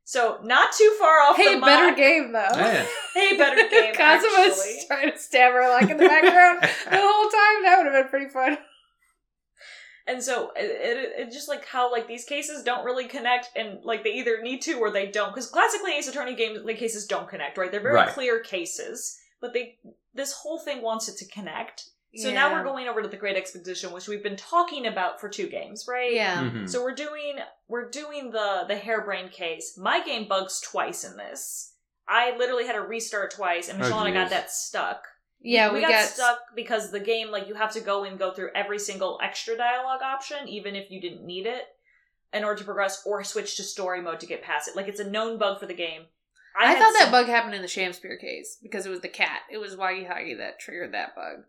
So 0.08 0.38
not 0.44 0.72
too 0.74 0.96
far 1.00 1.20
off. 1.22 1.36
hey, 1.36 1.56
the 1.56 1.62
better 1.62 1.86
mark. 1.86 1.98
game 1.98 2.32
though. 2.32 2.48
Yeah. 2.56 2.86
Hey, 3.16 3.38
better 3.38 3.68
game. 3.70 3.94
Kazuma's 3.96 4.60
actually. 4.60 4.84
trying 4.88 5.12
to 5.12 5.18
stab 5.18 5.54
her 5.54 5.70
like 5.70 5.90
in 5.90 5.98
the 5.98 6.08
background 6.08 6.62
the 6.62 7.00
whole 7.02 7.30
time. 7.30 7.64
That 7.64 7.76
would 7.78 7.86
have 7.94 8.04
been 8.04 8.10
pretty 8.10 8.30
fun. 8.30 8.58
And 10.08 10.22
so 10.24 10.52
it, 10.56 10.66
it, 10.66 11.28
it 11.28 11.32
just 11.34 11.50
like 11.50 11.66
how 11.66 11.92
like 11.92 12.08
these 12.08 12.26
cases 12.26 12.64
don't 12.64 12.86
really 12.86 13.08
connect, 13.08 13.50
and 13.56 13.84
like 13.84 14.04
they 14.04 14.12
either 14.14 14.42
need 14.42 14.62
to 14.64 14.74
or 14.74 14.92
they 14.92 15.08
don't. 15.08 15.30
Because 15.34 15.50
classically, 15.50 15.94
Ace 15.98 16.08
Attorney 16.08 16.36
games 16.36 16.60
like 16.64 16.78
cases 16.78 17.08
don't 17.08 17.28
connect, 17.28 17.58
right? 17.58 17.72
They're 17.72 17.80
very 17.82 17.96
Right. 17.96 18.10
clear 18.10 18.40
cases, 18.40 19.18
but 19.42 19.54
they 19.54 19.80
this 20.14 20.32
whole 20.34 20.60
thing 20.60 20.82
wants 20.82 21.10
it 21.10 21.18
to 21.18 21.26
connect. 21.28 21.86
So 22.18 22.32
now 22.32 22.54
we're 22.54 22.64
going 22.64 22.88
over 22.88 23.02
to 23.02 23.10
the 23.10 23.18
Great 23.18 23.36
Exposition, 23.36 23.92
which 23.92 24.08
we've 24.08 24.24
been 24.24 24.38
talking 24.38 24.88
about 24.88 25.20
for 25.20 25.28
two 25.28 25.48
games, 25.48 25.86
right? 25.86 26.14
Yeah. 26.14 26.44
Mhm. 26.44 26.70
So 26.70 26.82
we're 26.82 26.96
doing 26.96 27.40
we're 27.68 27.90
doing 27.90 28.32
the 28.32 28.64
the 28.70 28.78
harebrained 28.78 29.32
case. 29.34 29.76
My 29.78 30.02
game 30.02 30.26
bugs 30.28 30.62
twice 30.62 31.04
in 31.04 31.18
this. 31.18 31.74
I 32.08 32.38
literally 32.38 32.68
had 32.68 32.74
to 32.74 32.82
restart 32.82 33.32
twice, 33.32 33.68
and 33.68 33.78
Oh, 33.80 33.82
Michelle 33.84 34.00
and 34.06 34.18
I 34.18 34.22
got 34.22 34.30
that 34.30 34.50
stuck. 34.52 35.04
Yeah, 35.46 35.70
we, 35.70 35.76
we, 35.76 35.82
got, 35.82 35.92
got, 35.92 36.06
stuck 36.06 36.40
because 36.56 36.92
the 36.92 37.00
game 37.00 37.30
like 37.30 37.48
you 37.48 37.54
have 37.54 37.72
to 37.74 37.80
go 37.80 38.04
and 38.04 38.18
go 38.18 38.34
through 38.34 38.50
every 38.56 38.80
single 38.80 39.20
extra 39.24 39.56
dialogue 39.56 40.02
option, 40.02 40.48
even 40.48 40.76
if 40.76 40.90
you 40.90 41.00
didn't 41.00 41.26
need 41.26 41.46
it, 41.46 41.64
in 42.34 42.44
order 42.44 42.58
to 42.60 42.66
progress, 42.66 43.04
or 43.06 43.24
switch 43.24 43.56
to 43.58 43.64
story 43.64 44.02
mode 44.02 44.20
to 44.22 44.26
get 44.26 44.42
past 44.42 44.68
it. 44.68 44.76
Like 44.76 44.88
it's 44.88 45.00
a 45.00 45.10
known 45.10 45.38
bug 45.38 45.60
for 45.60 45.68
the 45.68 45.74
game. 45.74 46.04
I, 46.60 46.68
had 46.68 46.78
thought 46.80 46.96
that 46.98 47.12
bug 47.12 47.28
happened 47.28 47.54
in 47.54 47.62
the 47.62 47.68
Shamspear 47.68 48.20
case 48.20 48.58
because 48.64 48.86
it 48.86 48.90
was 48.90 49.02
the 49.02 49.10
cat. 49.10 49.42
It 49.52 49.58
was 49.58 49.76
Waggy 49.76 50.10
Huggy 50.10 50.38
that 50.38 50.60
triggered 50.60 50.94
that 50.94 51.14
bug. 51.14 51.44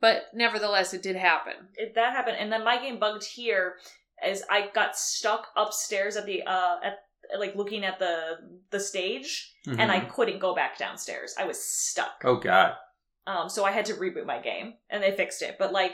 But 0.00 0.26
nevertheless, 0.32 0.94
it 0.94 1.02
did 1.02 1.16
happen. 1.16 1.54
it, 1.76 1.94
that 1.96 2.12
happened, 2.14 2.36
and 2.38 2.52
then 2.52 2.64
my 2.64 2.78
game 2.80 2.98
bugged 2.98 3.24
here 3.24 3.74
as 4.22 4.42
I 4.48 4.68
got 4.72 4.96
stuck 4.96 5.48
upstairs 5.56 6.16
at 6.16 6.24
the 6.24 6.42
uh 6.44 6.76
at 6.82 6.98
like 7.36 7.56
looking 7.56 7.84
at 7.84 7.98
the 7.98 8.38
the 8.70 8.80
stage, 8.80 9.52
and 9.66 9.92
I 9.92 10.00
Mhm. 10.00 10.08
couldn't 10.10 10.38
go 10.38 10.54
back 10.54 10.78
downstairs. 10.78 11.34
I 11.38 11.44
was 11.44 11.62
stuck. 11.62 12.22
Oh 12.24 12.36
god. 12.36 12.76
Um, 13.28 13.48
so 13.48 13.64
I 13.64 13.72
had 13.72 13.84
to 13.86 13.94
reboot 13.94 14.24
my 14.26 14.38
game, 14.40 14.74
and 14.88 15.02
they 15.02 15.10
fixed 15.12 15.42
it, 15.42 15.56
but 15.58 15.72
like 15.72 15.92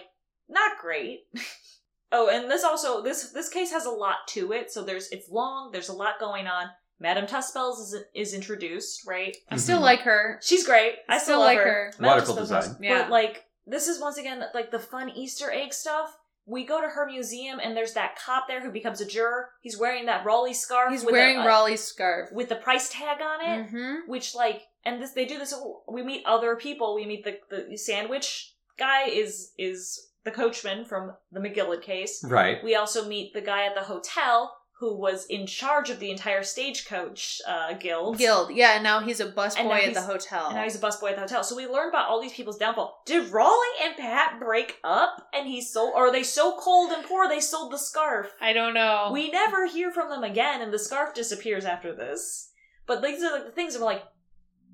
not 0.49 0.79
great. 0.81 1.21
oh, 2.13 2.29
and 2.29 2.51
this 2.51 2.65
also 2.65 3.03
this 3.03 3.31
this 3.33 3.49
case 3.49 3.71
has 3.73 3.87
a 3.87 3.91
lot 3.91 4.17
to 4.29 4.53
it. 4.53 4.71
So 4.71 4.85
there's 4.85 5.09
it's 5.11 5.29
long. 5.29 5.71
There's 5.73 5.89
a 5.89 5.93
lot 5.95 6.21
going 6.21 6.47
on. 6.47 6.67
Madame 7.01 7.27
Tusspells 7.27 7.81
is 7.81 7.97
is 8.15 8.35
introduced, 8.35 9.07
right? 9.07 9.37
I 9.51 9.57
still 9.57 9.79
Mhm. 9.81 9.83
like 9.83 10.01
her. 10.03 10.39
She's 10.43 10.65
great. 10.65 10.95
I 11.09 11.19
still, 11.19 11.39
love 11.41 11.47
like 11.47 11.59
her. 11.59 11.65
her. 11.65 11.93
Madame 11.99 12.07
Wonderful 12.19 12.35
Tusspells 12.37 12.49
design. 12.67 12.77
is- 12.77 12.81
Yeah. 12.81 13.03
But 13.03 13.11
like 13.11 13.45
this 13.67 13.89
is 13.89 14.01
once 14.01 14.17
again 14.19 14.45
like 14.55 14.71
the 14.71 14.79
fun 14.79 15.11
Easter 15.11 15.51
egg 15.51 15.75
stuff. 15.75 16.17
We 16.47 16.65
go 16.67 16.81
to 16.81 16.87
her 16.89 17.07
museum, 17.07 17.59
and 17.59 17.75
there's 17.75 17.95
that 17.95 18.17
cop 18.19 18.49
there 18.49 18.61
who 18.61 18.71
becomes 18.71 19.01
a 19.01 19.07
juror. 19.07 19.49
He's 19.63 19.79
wearing 19.79 20.05
that 20.07 20.27
Raleigh 20.27 20.53
scarf. 20.53 20.93
He's 20.93 21.03
with 21.03 21.13
wearing 21.15 21.39
a, 21.39 21.41
a- 21.41 21.47
Raleigh's 21.47 21.83
scarf. 21.83 22.31
with 22.33 22.51
the 22.51 22.57
price 22.57 22.91
tag 22.91 23.21
on 23.23 23.41
it 23.41 23.67
Mm-hmm. 23.67 23.95
which 24.11 24.35
like 24.35 24.63
and 24.87 25.01
this 25.01 25.13
they 25.13 25.25
do 25.25 25.39
this 25.39 25.55
we 25.89 26.03
meet 26.03 26.23
other 26.27 26.57
people 26.57 26.95
we 26.95 27.07
meet 27.07 27.25
the 27.25 27.39
the 27.51 27.77
sandwich 27.77 28.55
guy 28.79 29.05
is 29.09 29.53
is 29.59 30.09
the 30.25 30.31
coachman 30.31 30.85
from 30.85 31.13
the 31.33 31.41
McGilded 31.41 31.83
case 31.83 32.25
Right. 32.25 32.63
we 32.65 32.75
also 32.77 33.07
meet 33.09 33.33
the 33.35 33.41
guy 33.43 33.67
at 33.67 33.75
the 33.75 33.83
hotel 33.83 34.57
who 34.81 34.97
was 34.97 35.27
in 35.27 35.47
charge 35.47 35.89
of 35.89 36.01
the 36.01 36.11
entire 36.11 36.43
stagecoach 36.43 37.41
uh 37.47 37.75
guild 37.75 38.19
Guild. 38.19 38.51
Yeah, 38.53 38.73
and 38.75 38.83
now 38.83 39.01
he's 39.01 39.21
a 39.21 39.31
busboy 39.31 39.59
And 39.61 39.71
at 39.73 39.95
the 39.95 40.03
hotel. 40.03 40.47
and 40.49 40.57
now 40.57 40.65
he's 40.65 40.75
a 40.75 40.79
busboy 40.81 41.11
at 41.11 41.15
the 41.15 41.21
hotel. 41.23 41.45
So 41.45 41.57
we 41.57 41.67
learn 41.67 41.89
about 41.91 42.09
all 42.09 42.21
these 42.21 42.33
people's 42.33 42.59
downfall. 42.59 43.03
Did 43.07 43.31
Raleigh 43.31 43.79
and 43.85 43.97
Pat 43.97 44.41
break 44.41 44.79
up 44.83 45.29
and 45.33 45.47
he 45.47 45.61
sold, 45.63 45.93
or 45.95 46.09
are 46.09 46.13
they 46.13 46.23
so 46.25 46.57
cold 46.59 46.91
and 46.91 47.05
poor 47.05 47.29
they 47.29 47.41
sold 47.41 47.73
the 47.73 47.79
scarf? 47.79 48.33
I 48.41 48.53
don't 48.53 48.75
know. 48.75 49.11
We 49.13 49.31
never 49.31 49.67
hear 49.67 49.91
from 49.93 50.11
them 50.11 50.25
again, 50.25 50.61
and 50.61 50.73
the 50.73 50.79
scarf 50.79 51.15
disappears 51.15 51.65
after 51.65 51.95
this. 51.95 52.51
But 52.87 53.01
these 53.03 53.23
are 53.23 53.33
like 53.33 53.47
the 53.47 53.53
things 53.53 53.75
that 53.75 53.81
we're 53.81 53.87
like, 53.87 54.03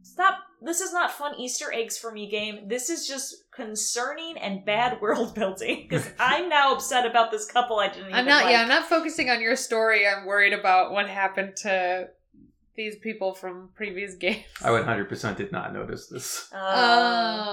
stop. 0.03 0.39
This 0.63 0.81
is 0.81 0.93
not 0.93 1.11
fun 1.11 1.35
Easter 1.39 1.73
eggs 1.73 1.97
for 1.97 2.13
me 2.13 2.29
game. 2.29 2.69
This 2.69 2.91
is 2.91 3.07
just 3.09 3.51
concerning 3.51 4.37
and 4.39 4.65
bad 4.65 5.01
world 5.03 5.35
building. 5.35 5.87
Because 5.89 6.07
I'm 6.19 6.49
now 6.49 6.75
upset 6.75 7.07
about 7.07 7.31
this 7.31 7.47
couple 7.51 7.79
I 7.79 7.89
didn't. 7.89 8.13
I'm 8.13 8.27
not. 8.27 8.45
Like. 8.45 8.53
Yeah, 8.53 8.63
I'm 8.63 8.69
not 8.69 8.89
focusing 8.89 9.31
on 9.31 9.41
your 9.41 9.57
story. 9.57 10.07
I'm 10.07 10.27
worried 10.27 10.53
about 10.53 10.93
what 10.93 11.09
happened 11.09 11.57
to 11.63 12.09
these 12.77 12.97
people 12.97 13.35
from 13.35 13.71
previous 13.75 14.15
games. 14.17 14.45
I 14.63 14.69
100% 14.69 15.37
did 15.37 15.53
not 15.53 15.73
notice 15.73 16.07
this. 16.09 16.49
Uh, 16.53 16.57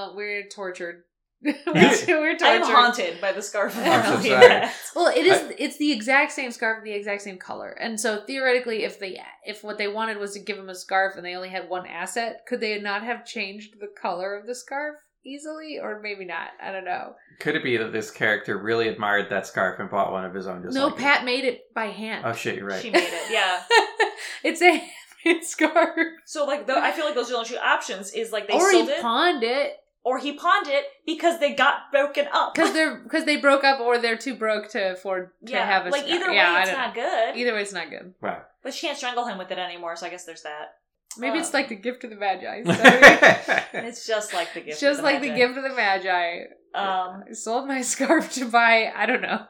Oh, 0.10 0.14
we're 0.16 0.48
tortured. 0.48 1.04
Yeah. 1.44 1.96
we're. 2.08 2.36
I 2.42 2.54
am 2.54 2.64
haunted 2.64 3.22
by 3.22 3.32
the 3.32 3.42
scarf. 3.42 3.78
of 3.78 3.84
I'm 3.84 4.04
so 4.04 4.12
Raleigh. 4.14 4.30
sorry. 4.30 4.70
Well, 4.96 5.08
it 5.08 5.26
is. 5.26 5.54
it's 5.60 5.78
the 5.78 5.92
exact 5.92 6.32
same 6.32 6.52
scarf, 6.52 6.84
the 6.84 6.92
exact 6.94 7.22
same 7.22 7.38
color, 7.38 7.70
and 7.72 8.00
so 8.00 8.24
theoretically, 8.26 8.84
if 8.84 9.00
they 9.00 9.22
if 9.46 9.64
what 9.64 9.78
they 9.78 9.88
wanted 9.88 10.18
was 10.18 10.34
to 10.34 10.40
give 10.40 10.58
him 10.58 10.70
a 10.70 10.76
scarf 10.76 11.16
and 11.16 11.24
they 11.26 11.36
only 11.36 11.50
had 11.50 11.70
one 11.70 11.86
asset, 11.86 12.46
could 12.48 12.60
they 12.60 12.80
not 12.80 13.04
have 13.04 13.26
changed 13.26 13.76
the 13.80 13.88
color 14.02 14.36
of 14.36 14.48
the 14.48 14.56
scarf 14.56 14.96
easily, 15.26 15.78
or 15.82 16.00
maybe 16.02 16.26
not? 16.26 16.50
I 16.62 16.72
don't 16.72 16.86
know. 16.86 17.14
Could 17.40 17.56
it 17.56 17.64
be 17.64 17.78
that 17.78 17.94
this 17.94 18.10
character 18.10 18.58
really 18.58 18.88
admired 18.88 19.30
that 19.30 19.46
scarf 19.46 19.80
and 19.80 19.92
bought 19.92 20.12
one 20.12 20.26
of 20.26 20.34
his 20.34 20.48
own 20.48 20.64
just 20.64 20.74
no, 20.76 20.88
like 20.88 20.96
it? 20.96 21.00
Pat 21.00 21.26
made 21.26 21.46
it 21.46 21.74
by 21.76 21.86
hand. 21.86 22.26
Oh 22.26 22.34
shit, 22.34 22.56
you're 22.56 22.66
right. 22.66 22.82
She 22.82 22.90
made 22.90 23.04
it. 23.04 23.32
Yeah. 23.32 23.62
it's 24.44 24.62
a 24.62 24.82
handmade 25.24 25.46
scarf, 25.46 26.00
So 26.26 26.46
like, 26.46 26.66
the, 26.66 26.78
I 26.78 26.92
feel 26.92 27.06
like 27.06 27.16
those 27.16 27.28
are 27.28 27.34
the 27.34 27.38
only 27.38 27.50
two 27.50 27.58
options. 27.58 28.12
Is 28.12 28.32
like 28.32 28.48
they 28.48 28.56
or 28.56 28.72
sold 28.72 28.88
he 28.88 28.92
it, 28.94 29.02
pawned 29.02 29.44
it 29.44 29.74
or 30.04 30.18
he 30.18 30.34
pawned 30.34 30.68
it 30.68 30.86
because 31.08 31.40
they 31.40 31.54
got 31.56 31.90
broken 31.92 32.28
up. 32.32 32.54
because 32.54 32.74
they're 32.76 32.98
because 32.98 33.26
they 33.26 33.38
broke 33.38 33.64
up, 33.64 33.80
or 33.80 33.98
they're 33.98 34.18
too 34.18 34.36
broke 34.36 34.70
to 34.72 34.92
afford 34.92 35.32
to 35.48 35.54
yeah, 35.54 35.66
have 35.66 35.88
a 35.88 35.90
like 35.90 36.06
either 36.08 36.30
way, 36.30 36.40
I 36.40 36.62
it's 36.62 36.72
don't 36.72 36.94
good. 36.94 37.36
Either 37.38 37.54
way, 37.56 37.62
it's 37.64 37.74
not 37.74 37.90
good. 37.90 38.14
Right. 38.22 38.42
But 38.62 38.76
she 38.76 38.86
can't 38.86 38.98
strangle 38.98 39.26
him 39.26 39.40
with 39.40 39.50
it 39.50 39.58
anymore, 39.58 39.96
so 39.96 40.06
I 40.06 40.10
guess 40.10 40.26
there's 40.26 40.44
that. 40.44 40.76
Maybe 41.18 41.38
Uh, 41.38 41.42
it's 41.42 41.54
like 41.54 41.70
the 41.70 41.76
gift 41.76 42.04
of 42.04 42.10
the 42.12 42.16
magi. 42.18 42.62
So 42.66 42.74
It's 43.74 44.06
just 44.06 44.34
like 44.34 44.54
the 44.54 44.62
gift. 44.62 44.80
just 44.80 45.00
of 45.00 45.06
like 45.06 45.22
the 45.22 45.30
gift 45.34 45.58
of 45.58 45.64
the 45.64 45.74
magi. 45.74 46.42
Um, 46.76 47.24
I 47.30 47.34
sold 47.34 47.68
my 47.68 47.82
scarf 47.82 48.32
to 48.34 48.46
buy, 48.46 48.92
I 48.96 49.06
don't 49.06 49.22
know, 49.22 49.46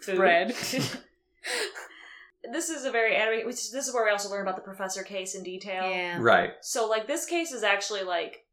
food. 0.00 0.16
bread. 0.16 0.48
this 2.52 2.70
is 2.70 2.84
a 2.84 2.90
very 2.90 3.14
anime. 3.14 3.46
Which 3.46 3.70
this 3.70 3.86
is 3.86 3.94
where 3.94 4.04
we 4.04 4.10
also 4.10 4.30
learn 4.30 4.42
about 4.42 4.56
the 4.56 4.62
professor 4.62 5.02
case 5.02 5.34
in 5.34 5.42
detail. 5.42 5.88
yeah. 5.88 6.16
right. 6.20 6.52
So 6.62 6.88
like 6.88 7.06
this 7.06 7.26
case 7.26 7.52
is 7.52 7.62
actually 7.62 8.02
like 8.02 8.44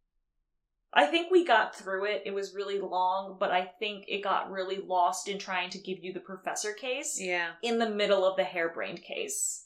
I 0.93 1.05
think 1.05 1.29
we 1.31 1.45
got 1.45 1.75
through 1.75 2.05
it. 2.05 2.23
It 2.25 2.33
was 2.33 2.55
really 2.55 2.79
long, 2.79 3.37
but 3.39 3.51
I 3.51 3.65
think 3.79 4.05
it 4.07 4.23
got 4.23 4.49
really 4.51 4.79
lost 4.83 5.27
in 5.27 5.37
trying 5.37 5.69
to 5.71 5.77
give 5.77 5.99
you 6.03 6.13
the 6.13 6.19
professor 6.19 6.73
case 6.73 7.19
Yeah. 7.21 7.49
in 7.61 7.77
the 7.77 7.89
middle 7.89 8.25
of 8.25 8.37
the 8.37 8.43
harebrained 8.43 9.03
case. 9.03 9.65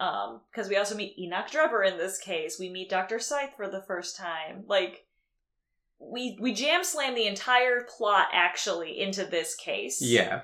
Um, 0.00 0.40
because 0.50 0.68
we 0.68 0.76
also 0.76 0.96
meet 0.96 1.18
Enoch 1.18 1.50
Drebber 1.50 1.84
in 1.86 1.98
this 1.98 2.18
case. 2.18 2.58
We 2.58 2.68
meet 2.70 2.88
Dr. 2.88 3.18
Scythe 3.18 3.54
for 3.56 3.68
the 3.68 3.82
first 3.82 4.16
time. 4.16 4.64
Like 4.66 5.04
we 5.98 6.38
we 6.40 6.54
jam 6.54 6.82
slam 6.82 7.14
the 7.14 7.26
entire 7.26 7.82
plot 7.82 8.28
actually 8.32 8.98
into 8.98 9.24
this 9.24 9.54
case. 9.54 10.00
Yeah. 10.00 10.40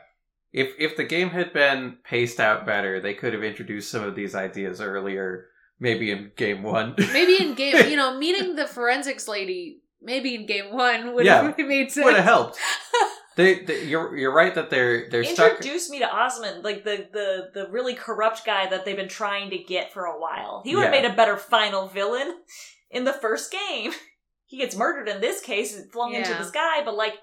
If 0.53 0.73
if 0.79 0.97
the 0.97 1.05
game 1.05 1.31
had 1.31 1.53
been 1.55 1.97
paced 2.05 2.39
out 2.39 2.67
better, 2.67 3.01
they 3.01 3.15
could 3.15 3.33
have 3.33 3.43
introduced 3.43 3.91
some 3.91 4.03
of 4.05 4.15
these 4.15 4.35
ideas 4.35 4.81
earlier, 4.81 5.47
maybe 5.81 6.11
in 6.11 6.33
game 6.37 6.63
one. 6.63 6.95
Maybe 6.99 7.43
in 7.43 7.55
game, 7.57 7.89
you 7.91 7.97
know, 7.97 8.19
meeting 8.19 8.57
the 8.57 8.67
forensics 8.67 9.27
lady, 9.27 9.81
maybe 10.07 10.35
in 10.35 10.47
game 10.47 10.73
one 10.73 11.15
would 11.15 11.27
Yeah. 11.27 11.43
have 11.43 11.59
made 11.59 11.93
sense. 11.93 12.05
would 12.05 12.15
have 12.17 12.25
helped. 12.35 12.59
They, 13.37 13.65
they, 13.65 13.85
you're 13.85 14.17
you're 14.17 14.33
right 14.33 14.55
that 14.55 14.71
they're 14.71 15.11
they're 15.11 15.23
stuck. 15.23 15.61
Me 15.63 15.99
to 15.99 16.11
Osmond, 16.11 16.65
like 16.65 16.85
the, 16.85 17.07
the 17.13 17.51
the 17.53 17.69
really 17.71 17.93
corrupt 17.93 18.47
guy 18.47 18.67
that 18.67 18.87
they've 18.87 18.97
been 18.97 19.11
trying 19.11 19.51
to 19.51 19.59
get 19.59 19.93
for 19.93 20.07
a 20.07 20.19
while. 20.19 20.63
He 20.65 20.75
would 20.75 20.85
have 20.85 20.95
Yeah. 20.95 21.03
made 21.03 21.13
a 21.13 21.15
better 21.15 21.37
final 21.37 21.87
villain 21.87 22.35
in 22.91 23.05
the 23.05 23.13
first 23.13 23.53
game. 23.53 23.93
He 24.49 24.57
gets 24.59 24.77
murdered 24.77 25.09
in 25.09 25.21
this 25.21 25.41
case 25.43 25.77
and 25.77 25.91
flung 25.93 26.15
into 26.15 26.33
the 26.33 26.45
sky, 26.45 26.83
but 26.85 26.95
like 26.95 27.15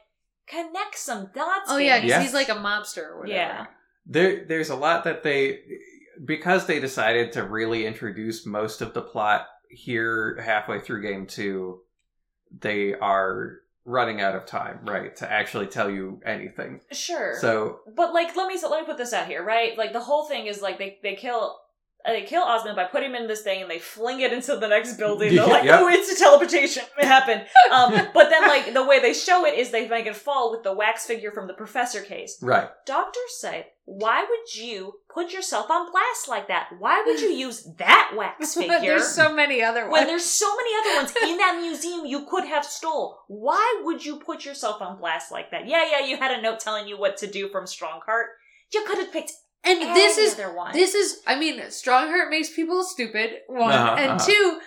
connect 0.45 0.97
some 0.97 1.29
dots. 1.33 1.69
Oh 1.69 1.77
yeah, 1.77 1.97
because 1.97 2.09
Yes. 2.09 2.21
he's 2.21 2.33
like 2.33 2.49
a 2.49 2.55
mobster 2.55 3.07
or 3.11 3.19
whatever. 3.21 3.35
Yeah. 3.35 3.65
There 4.05 4.45
there's 4.45 4.69
a 4.69 4.75
lot 4.75 5.05
that 5.05 5.23
they 5.23 5.61
because 6.25 6.67
they 6.67 6.79
decided 6.79 7.31
to 7.31 7.43
really 7.43 7.85
introduce 7.87 8.45
most 8.45 8.81
of 8.81 8.93
the 8.93 9.01
plot 9.01 9.47
here 9.69 10.37
halfway 10.45 10.79
through 10.81 11.01
game 11.01 11.25
two, 11.25 11.79
they 12.59 12.93
are 12.93 13.59
running 13.85 14.21
out 14.21 14.35
of 14.35 14.45
time, 14.45 14.79
right, 14.85 15.15
to 15.17 15.29
actually 15.31 15.67
tell 15.67 15.89
you 15.89 16.21
anything. 16.25 16.79
Sure. 16.91 17.35
So 17.39 17.79
But 17.95 18.13
like, 18.13 18.35
let 18.35 18.47
me 18.47 18.57
let 18.61 18.81
me 18.81 18.85
put 18.85 18.97
this 18.97 19.13
out 19.13 19.27
here, 19.27 19.43
right? 19.43 19.77
Like 19.77 19.93
the 19.93 19.99
whole 19.99 20.25
thing 20.25 20.45
is 20.47 20.61
like 20.61 20.77
they 20.77 20.99
they 21.03 21.15
kill. 21.15 21.59
uh, 22.05 22.11
They 22.11 22.23
kill 22.23 22.43
Osmond 22.43 22.75
by 22.75 22.83
putting 22.85 23.09
him 23.11 23.15
in 23.15 23.27
this 23.27 23.41
thing, 23.41 23.61
and 23.61 23.69
they 23.71 23.79
fling 23.79 24.19
it 24.21 24.31
into 24.33 24.55
the 24.57 24.67
next 24.67 24.97
building. 24.97 25.29
They're 25.35 25.47
like, 25.47 25.63
Yep. 25.65 25.79
"Oh, 25.81 25.87
it's 25.89 26.11
a 26.11 26.17
teleportation! 26.23 26.83
It 26.97 27.05
happened." 27.05 27.45
Um, 27.71 27.91
but 28.13 28.29
then, 28.29 28.43
like 28.47 28.73
the 28.73 28.85
way 28.85 28.99
they 29.01 29.13
show 29.13 29.45
it 29.45 29.57
is 29.57 29.71
they 29.71 29.87
make 29.87 30.05
it 30.05 30.15
fall 30.15 30.51
with 30.51 30.63
the 30.63 30.73
wax 30.73 31.05
figure 31.05 31.31
from 31.31 31.47
the 31.47 31.53
professor 31.53 32.01
case. 32.01 32.37
right. 32.41 32.69
Doctors 32.85 33.35
say, 33.39 33.67
"Why 33.85 34.19
would 34.29 34.55
you 34.55 34.93
put 35.13 35.31
yourself 35.33 35.69
on 35.69 35.91
blast 35.91 36.27
like 36.27 36.47
that? 36.47 36.69
Why 36.79 37.03
would 37.05 37.19
you 37.19 37.29
use 37.29 37.67
that 37.77 38.13
wax 38.15 38.53
figure?" 38.57 38.79
There's 38.79 39.07
so 39.07 39.33
many 39.33 39.61
other 39.61 39.83
when 39.83 39.91
ones. 39.91 40.07
there's 40.07 40.25
so 40.25 40.55
many 40.55 40.71
other 40.79 40.95
ones 41.01 41.13
in 41.29 41.37
that 41.37 41.57
museum 41.61 42.05
you 42.05 42.25
could 42.25 42.45
have 42.45 42.65
stole. 42.65 43.19
Why 43.27 43.81
would 43.83 44.05
you 44.05 44.17
put 44.17 44.45
yourself 44.45 44.81
on 44.81 44.99
blast 44.99 45.31
like 45.31 45.51
that? 45.51 45.67
Yeah, 45.67 45.83
yeah, 45.91 46.05
you 46.05 46.17
had 46.17 46.31
a 46.37 46.41
note 46.41 46.59
telling 46.59 46.87
you 46.87 46.97
what 46.97 47.17
to 47.17 47.27
do 47.27 47.49
from 47.49 47.65
Stronghart. 47.65 48.25
You 48.73 48.83
could 48.85 48.97
have 48.97 49.11
picked 49.11 49.31
and 49.65 49.81
this 49.81 50.17
any 50.17 50.27
is 50.27 50.33
other 50.33 50.53
one. 50.53 50.73
this 50.73 50.93
is 50.93 51.21
I 51.25 51.39
mean, 51.39 51.59
Stronghart 51.61 52.29
makes 52.29 52.53
people 52.53 52.83
stupid. 52.83 53.31
One 53.47 53.71
Uh-huh, 53.71 53.95
and 53.97 54.11
uh-huh. 54.13 54.25
two. 54.25 54.59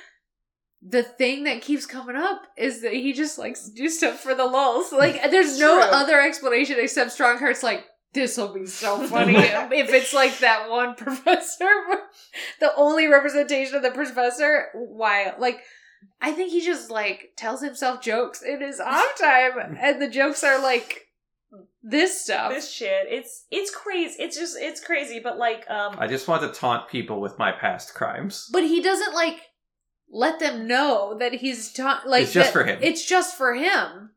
The 0.88 1.02
thing 1.02 1.44
that 1.44 1.62
keeps 1.62 1.84
coming 1.84 2.14
up 2.14 2.42
is 2.56 2.82
that 2.82 2.92
he 2.92 3.12
just 3.12 3.38
likes 3.38 3.64
to 3.68 3.74
do 3.74 3.88
stuff 3.88 4.20
for 4.20 4.36
the 4.36 4.44
lulz. 4.44 4.92
Like, 4.92 5.30
there's 5.32 5.58
no 5.58 5.80
other 5.80 6.20
explanation 6.20 6.76
except 6.78 7.10
Stronghart's 7.10 7.64
like, 7.64 7.84
this 8.16 8.36
will 8.36 8.52
be 8.52 8.66
so 8.66 9.06
funny 9.06 9.36
if 9.36 9.90
it's 9.92 10.12
like 10.12 10.38
that 10.40 10.68
one 10.68 10.94
professor, 10.96 11.70
the 12.60 12.74
only 12.76 13.06
representation 13.06 13.76
of 13.76 13.82
the 13.82 13.90
professor. 13.92 14.66
Why? 14.74 15.32
Like, 15.38 15.60
I 16.20 16.32
think 16.32 16.50
he 16.50 16.60
just 16.60 16.90
like 16.90 17.32
tells 17.36 17.62
himself 17.62 18.02
jokes 18.02 18.42
in 18.42 18.60
his 18.60 18.80
off 18.80 19.16
time, 19.20 19.76
and 19.80 20.02
the 20.02 20.08
jokes 20.08 20.42
are 20.42 20.60
like 20.60 21.02
this 21.82 22.20
stuff. 22.22 22.50
this 22.52 22.70
shit. 22.72 23.06
It's 23.08 23.44
it's 23.50 23.70
crazy. 23.74 24.16
It's 24.22 24.36
just 24.36 24.56
it's 24.58 24.80
crazy. 24.84 25.20
But 25.22 25.38
like, 25.38 25.68
um, 25.70 25.96
I 25.98 26.06
just 26.08 26.26
want 26.26 26.42
to 26.42 26.58
taunt 26.60 26.88
people 26.88 27.20
with 27.20 27.38
my 27.38 27.52
past 27.52 27.94
crimes. 27.94 28.48
but 28.52 28.64
he 28.64 28.82
doesn't 28.82 29.14
like 29.14 29.40
let 30.10 30.38
them 30.40 30.66
know 30.66 31.16
that 31.18 31.32
he's 31.34 31.72
ta- 31.72 32.02
like 32.06 32.24
It's 32.24 32.32
just 32.32 32.52
that- 32.52 32.52
for 32.52 32.64
him. 32.64 32.78
It's 32.82 33.04
just 33.04 33.36
for 33.36 33.54
him. 33.54 34.10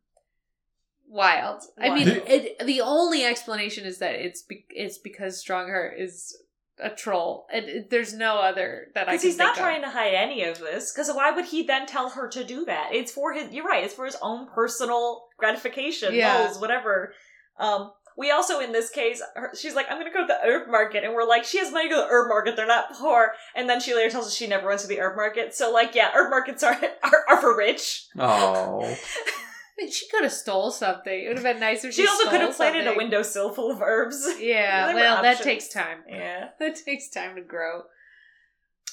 Wild. 1.09 1.63
I 1.81 1.93
mean, 1.93 2.07
it, 2.07 2.59
the 2.65 2.81
only 2.81 3.25
explanation 3.25 3.85
is 3.85 3.97
that 3.97 4.13
it's 4.13 4.43
be- 4.43 4.65
it's 4.69 4.99
because 4.99 5.43
Stronghart 5.43 5.99
is 5.99 6.37
a 6.81 6.89
troll, 6.91 7.47
and 7.51 7.65
it, 7.65 7.89
there's 7.89 8.13
no 8.13 8.35
other 8.35 8.87
that 8.93 9.09
I 9.09 9.13
because 9.13 9.23
he's 9.23 9.37
not 9.37 9.55
think 9.55 9.57
of. 9.57 9.63
trying 9.63 9.81
to 9.81 9.89
hide 9.89 10.13
any 10.13 10.43
of 10.43 10.59
this. 10.59 10.93
Because 10.93 11.09
why 11.09 11.31
would 11.31 11.45
he 11.45 11.63
then 11.63 11.87
tell 11.87 12.09
her 12.11 12.29
to 12.29 12.43
do 12.43 12.63
that? 12.65 12.89
It's 12.93 13.11
for 13.11 13.33
his. 13.33 13.51
You're 13.51 13.65
right. 13.65 13.83
It's 13.83 13.95
for 13.95 14.05
his 14.05 14.17
own 14.21 14.47
personal 14.53 15.23
gratification. 15.37 16.13
Yeah. 16.13 16.39
lulz, 16.43 16.59
whatever. 16.59 17.13
Um. 17.59 17.91
We 18.17 18.31
also, 18.31 18.59
in 18.59 18.73
this 18.73 18.89
case, 18.89 19.21
her, 19.33 19.51
she's 19.57 19.75
like, 19.75 19.85
I'm 19.89 19.97
gonna 19.97 20.11
go 20.11 20.19
to 20.19 20.27
the 20.27 20.39
herb 20.45 20.69
market. 20.69 21.05
And 21.05 21.13
we're 21.13 21.25
like, 21.25 21.45
she 21.45 21.57
has 21.59 21.71
money 21.71 21.87
to 21.87 21.95
go 21.95 22.01
to 22.01 22.05
the 22.05 22.11
herb 22.13 22.27
market. 22.27 22.57
They're 22.57 22.67
not 22.67 22.91
poor. 22.93 23.31
And 23.55 23.69
then 23.69 23.79
she 23.79 23.95
later 23.95 24.09
tells 24.09 24.27
us 24.27 24.35
she 24.35 24.45
never 24.45 24.67
went 24.67 24.81
to 24.81 24.87
the 24.87 24.99
herb 24.99 25.15
market. 25.15 25.55
So, 25.55 25.71
like, 25.71 25.95
yeah, 25.95 26.11
herb 26.13 26.29
markets 26.29 26.61
are, 26.61 26.73
are, 27.03 27.23
are 27.29 27.39
for 27.39 27.55
rich. 27.55 28.07
Oh, 28.17 28.81
I 29.79 29.83
mean, 29.83 29.91
she 29.91 30.07
could 30.09 30.23
have 30.23 30.33
stole 30.33 30.71
something. 30.71 31.13
It 31.23 31.27
would 31.29 31.37
have 31.37 31.43
been 31.43 31.59
nice 31.59 31.85
if 31.85 31.93
she, 31.93 32.01
She 32.01 32.07
also 32.07 32.23
stole 32.23 32.31
could 32.31 32.41
have 32.41 32.55
planted 32.55 32.81
a 32.81 32.85
something. 32.85 32.97
windowsill 32.97 33.53
full 33.53 33.71
of 33.71 33.81
herbs. 33.81 34.27
Yeah, 34.39 34.93
well, 34.93 35.21
that 35.21 35.41
takes 35.41 35.69
time. 35.69 35.99
Yeah. 36.07 36.49
That 36.59 36.75
takes 36.75 37.09
time 37.09 37.35
to 37.35 37.41
grow. 37.41 37.83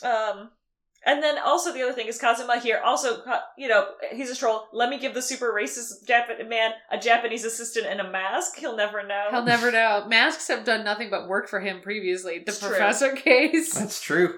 Um, 0.03 0.51
and 1.05 1.23
then 1.23 1.39
also 1.39 1.73
the 1.73 1.83
other 1.83 1.93
thing 1.93 2.09
is 2.09 2.19
Kazuma 2.21 2.59
here. 2.61 2.81
Also, 2.85 3.23
you 3.57 3.69
know, 3.69 3.87
he's 4.13 4.31
a 4.31 4.37
troll. 4.37 4.67
Let 4.73 4.91
me 4.91 4.99
give 4.99 5.15
the 5.15 5.23
super 5.23 5.53
racist 5.53 6.05
Jap- 6.09 6.49
man 6.49 6.73
a 6.91 6.99
Japanese 6.99 7.45
assistant 7.45 7.87
and 7.87 8.01
a 8.01 8.11
mask. 8.11 8.57
He'll 8.57 8.77
never 8.77 9.07
know. 9.07 9.27
He'll 9.31 9.45
never 9.45 9.71
know. 9.81 10.05
Masks 10.09 10.49
have 10.49 10.65
done 10.65 10.85
nothing 10.85 11.09
but 11.11 11.29
work 11.29 11.49
for 11.49 11.61
him 11.61 11.81
previously. 11.81 12.39
The 12.39 12.51
It's 12.51 12.59
true. 12.61 12.69
professor 12.71 13.13
case, 13.15 13.75
that's 13.75 14.01
true. 14.01 14.35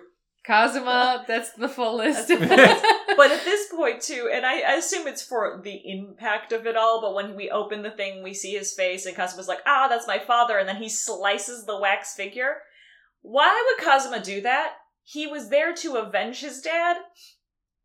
Kazuma. 0.49 1.24
That's 1.28 1.53
the 1.53 1.68
full 1.68 1.99
list. 1.99 2.28
That's- 2.28 2.94
But 3.18 3.32
at 3.32 3.44
this 3.44 3.68
point 3.74 4.01
too, 4.01 4.30
and 4.32 4.46
I, 4.46 4.61
I 4.61 4.72
assume 4.74 5.07
it's 5.09 5.22
for 5.24 5.61
the 5.64 5.80
impact 5.84 6.53
of 6.53 6.66
it 6.66 6.76
all. 6.76 7.01
But 7.01 7.14
when 7.14 7.34
we 7.36 7.51
open 7.51 7.82
the 7.82 7.90
thing, 7.90 8.22
we 8.22 8.32
see 8.32 8.53
his 8.53 8.72
face, 8.74 9.07
and 9.07 9.16
Kazuma's 9.16 9.49
like, 9.49 9.59
"Ah, 9.66 9.88
that's 9.88 10.07
my 10.07 10.20
father," 10.20 10.57
and 10.57 10.68
then 10.68 10.76
he 10.76 10.88
slices 10.88 11.66
the 11.66 11.78
wax 11.80 12.14
figure. 12.14 12.59
Why 13.22 13.51
would 13.76 13.84
Kazuma 13.84 14.22
do 14.22 14.40
that? 14.42 14.74
He 15.03 15.26
was 15.26 15.49
there 15.49 15.74
to 15.74 15.96
avenge 15.96 16.40
his 16.40 16.61
dad. 16.61 16.99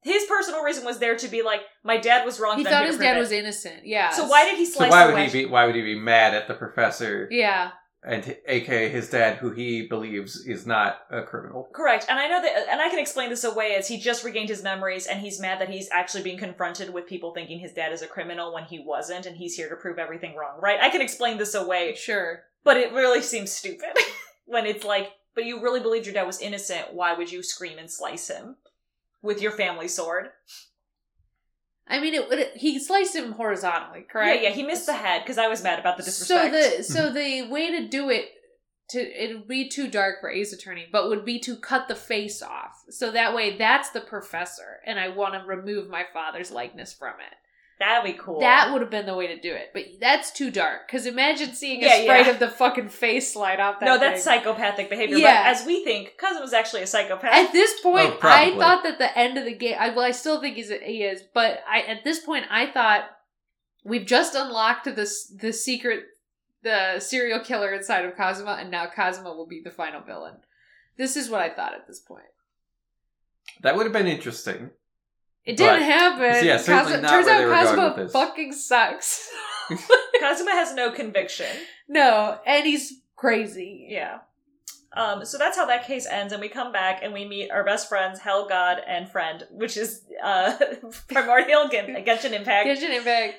His 0.04 0.26
personal 0.26 0.62
reason 0.64 0.86
was 0.86 1.00
there 1.00 1.16
to 1.18 1.28
be 1.28 1.42
like, 1.42 1.62
"My 1.84 1.98
dad 1.98 2.26
was 2.26 2.40
wrong." 2.40 2.58
he 2.58 2.64
thought 2.64 2.86
his 2.86 2.98
dad 3.00 3.14
prove 3.14 3.22
was 3.24 3.32
innocent. 3.32 3.86
Yeah. 3.86 4.12
So 4.12 4.28
why 4.28 4.46
did 4.46 4.58
he 4.58 4.66
So 4.66 4.78
slice? 4.80 4.92
why 4.92 5.08
the 5.08 5.14
would 5.14 5.30
he 5.30 5.46
be? 5.46 5.50
Why 5.50 5.66
would 5.66 5.76
he 5.76 5.82
be 5.82 5.98
mad 6.00 6.36
at 6.36 6.48
the 6.48 6.54
professor 6.54 7.28
Yeah. 7.32 7.72
And 8.06 8.36
aka 8.48 8.90
his 8.90 9.10
dad, 9.10 9.38
who 9.38 9.52
he 9.52 9.88
believes 9.88 10.46
is 10.46 10.66
not 10.68 11.02
a 11.10 11.22
criminal? 11.24 11.70
Correct. 11.74 12.06
And 12.10 12.20
I 12.20 12.28
know 12.28 12.42
that, 12.42 12.68
and 12.70 12.82
I 12.82 12.90
can 12.90 13.00
explain 13.00 13.30
this 13.30 13.44
away 13.44 13.76
as 13.76 13.88
he 13.88 13.98
just 13.98 14.24
regained 14.24 14.50
his 14.50 14.64
memories 14.64 15.08
and 15.08 15.20
he's 15.20 15.40
mad 15.40 15.60
that 15.62 15.70
he's 15.70 15.90
actually 15.92 16.24
being 16.24 16.38
confronted 16.38 16.94
with 16.94 17.08
people 17.08 17.34
thinking 17.34 17.60
his 17.60 17.74
dad 17.74 17.92
is 17.94 18.02
a 18.02 18.08
criminal 18.08 18.54
when 18.54 18.66
he 18.66 18.80
wasn't 18.80 19.26
and 19.26 19.38
he's 19.38 19.56
here 19.56 19.70
to 19.70 19.76
prove 19.76 19.98
everything 20.00 20.36
wrong, 20.36 20.60
right? 20.62 20.80
I 20.82 20.90
can 20.90 21.02
explain 21.02 21.38
this 21.38 21.56
away, 21.56 21.96
Sure. 21.96 22.44
but 22.64 22.78
it 22.78 22.92
really 22.94 23.22
seems 23.22 23.52
stupid 23.52 23.98
when 24.46 24.66
it's 24.66 24.84
like, 24.84 25.12
but 25.36 25.46
you 25.46 25.62
really 25.62 25.80
believed 25.80 26.06
your 26.06 26.14
dad 26.14 26.28
was 26.28 26.42
innocent. 26.42 26.94
Why 26.94 27.14
would 27.14 27.32
you 27.32 27.42
scream 27.42 27.78
and 27.78 27.90
slice 27.90 28.28
him 28.28 28.58
with 29.22 29.42
your 29.42 29.52
family 29.52 29.88
sword? 29.88 30.30
I 31.88 32.00
mean, 32.00 32.14
it 32.14 32.30
would. 32.30 32.52
He 32.56 32.80
sliced 32.80 33.16
him 33.16 33.34
horizontally, 33.34 34.06
correct? 34.10 34.42
Yeah, 34.42 34.50
yeah, 34.50 34.56
he 34.56 34.64
missed 34.64 34.86
the 34.86 34.94
head 34.94 35.24
because 35.24 35.38
I 35.38 35.48
was 35.48 35.64
mad 35.64 35.80
about 35.80 35.98
the 35.98 36.04
disrespect. 36.04 36.54
So 36.54 36.78
the 36.78 36.84
so 36.84 37.14
the 37.14 37.48
way 37.50 37.72
to 37.72 37.88
do 37.88 38.10
it 38.10 38.30
to 38.90 39.00
it 39.00 39.36
would 39.36 39.48
be 39.48 39.68
too 39.68 39.90
dark 39.90 40.22
for 40.22 40.30
Ace 40.30 40.54
Attorney, 40.54 40.88
but 40.92 41.10
would 41.10 41.26
be 41.26 41.40
to 41.40 41.56
cut 41.58 41.88
the 41.88 41.96
face 41.96 42.42
off. 42.42 42.84
So 42.90 43.12
that 43.12 43.36
way, 43.36 43.58
that's 43.58 43.90
the 43.90 44.02
professor, 44.02 44.80
and 44.86 45.00
I 45.00 45.10
want 45.10 45.34
to 45.34 45.46
remove 45.46 45.90
my 45.90 46.06
father's 46.14 46.52
likeness 46.52 46.94
from 46.94 47.16
it. 47.20 47.36
That'd 47.86 48.14
be 48.16 48.18
cool. 48.18 48.40
That 48.40 48.72
would 48.72 48.82
have 48.82 48.90
been 48.90 49.06
the 49.06 49.14
way 49.16 49.28
to 49.28 49.40
do 49.40 49.54
it, 49.54 49.72
but 49.74 49.84
that's 50.00 50.32
too 50.32 50.50
dark. 50.52 50.88
Because 50.88 51.06
imagine 51.06 51.54
seeing 51.54 51.84
a 51.84 51.88
Yeah, 51.88 52.04
sprite 52.04 52.26
yeah. 52.28 52.32
of 52.32 52.40
the 52.40 52.50
fucking 52.50 52.90
face 52.90 53.34
slide 53.34 53.60
off 53.60 53.80
that. 53.80 53.86
no, 53.86 53.98
that's 54.00 54.24
thing. 54.24 54.40
psychopathic 54.42 54.90
behavior. 54.90 55.18
Yeah. 55.18 55.44
But 55.44 55.52
as 55.60 55.66
we 55.66 55.84
think, 55.84 56.14
Kazuma's 56.18 56.54
actually 56.54 56.84
a 56.84 56.88
psychopath. 56.88 57.34
At 57.34 57.52
this 57.52 57.80
point, 57.82 58.14
Oh, 58.14 58.20
I 58.24 58.58
thought 58.58 58.84
that 58.84 59.00
the 59.00 59.18
end 59.18 59.38
of 59.38 59.46
the 59.46 59.54
game. 59.54 59.76
I, 59.78 59.90
well, 59.90 60.06
I 60.06 60.12
still 60.12 60.40
think 60.40 60.56
he's, 60.56 60.70
he 60.70 61.04
is, 61.04 61.22
but 61.34 61.60
I 61.70 61.82
at 61.82 62.04
this 62.04 62.20
point 62.20 62.46
I 62.50 62.68
thought 62.72 63.04
we've 63.84 64.06
just 64.06 64.34
unlocked 64.36 64.86
this 64.96 65.28
the 65.28 65.52
secret, 65.52 66.04
the 66.64 67.00
serial 67.00 67.42
killer 67.42 67.74
inside 67.74 68.06
of 68.06 68.16
Kazuma, 68.16 68.58
and 68.60 68.72
now 68.72 68.86
Kazuma 68.88 69.34
will 69.34 69.48
be 69.48 69.62
the 69.62 69.72
final 69.72 70.02
villain. 70.02 70.36
This 70.98 71.18
is 71.18 71.30
what 71.30 71.42
I 71.42 71.50
thought 71.50 71.74
at 71.74 71.86
this 71.88 72.00
point. 72.00 72.24
That 73.62 73.76
would 73.76 73.86
have 73.86 73.94
been 73.94 74.08
interesting. 74.08 74.70
It 75.46 75.58
didn't 75.58 75.80
But- 75.80 75.82
happen. 75.84 76.46
yeah, 76.46 76.58
certainly 76.58 76.84
Kazuma, 76.94 77.02
not 77.02 77.10
turns 77.12 77.26
where 77.26 77.36
out 77.36 77.40
they 77.40 77.46
were 77.72 77.76
going 77.76 77.88
with 77.96 77.96
this. 78.06 78.12
fucking 78.14 78.54
sucks. 78.54 79.30
Kazuma 80.20 80.52
has 80.52 80.74
no 80.74 80.92
conviction. 80.92 81.48
no, 81.88 82.40
and 82.46 82.66
he's 82.66 83.02
crazy. 83.16 83.88
Yeah. 83.90 84.20
Um, 84.96 85.26
so 85.26 85.40
that's 85.40 85.58
how 85.58 85.66
that 85.66 85.88
case 85.88 86.06
ends, 86.06 86.34
and 86.34 86.40
we 86.42 86.50
come 86.50 86.72
back 86.72 87.00
and 87.02 87.14
we 87.14 87.26
meet 87.28 87.50
our 87.50 87.64
best 87.64 87.90
friends, 87.90 88.20
Hell 88.20 88.48
God 88.48 88.78
and 88.88 89.10
Friend, 89.10 89.44
which 89.50 89.76
is 89.76 90.04
uh, 90.24 90.54
Primordial 91.10 91.68
Gen- 91.68 91.88
Genshin 92.06 92.32
Impact, 92.32 92.68
Genshin 92.68 92.96
Impact, 92.96 93.36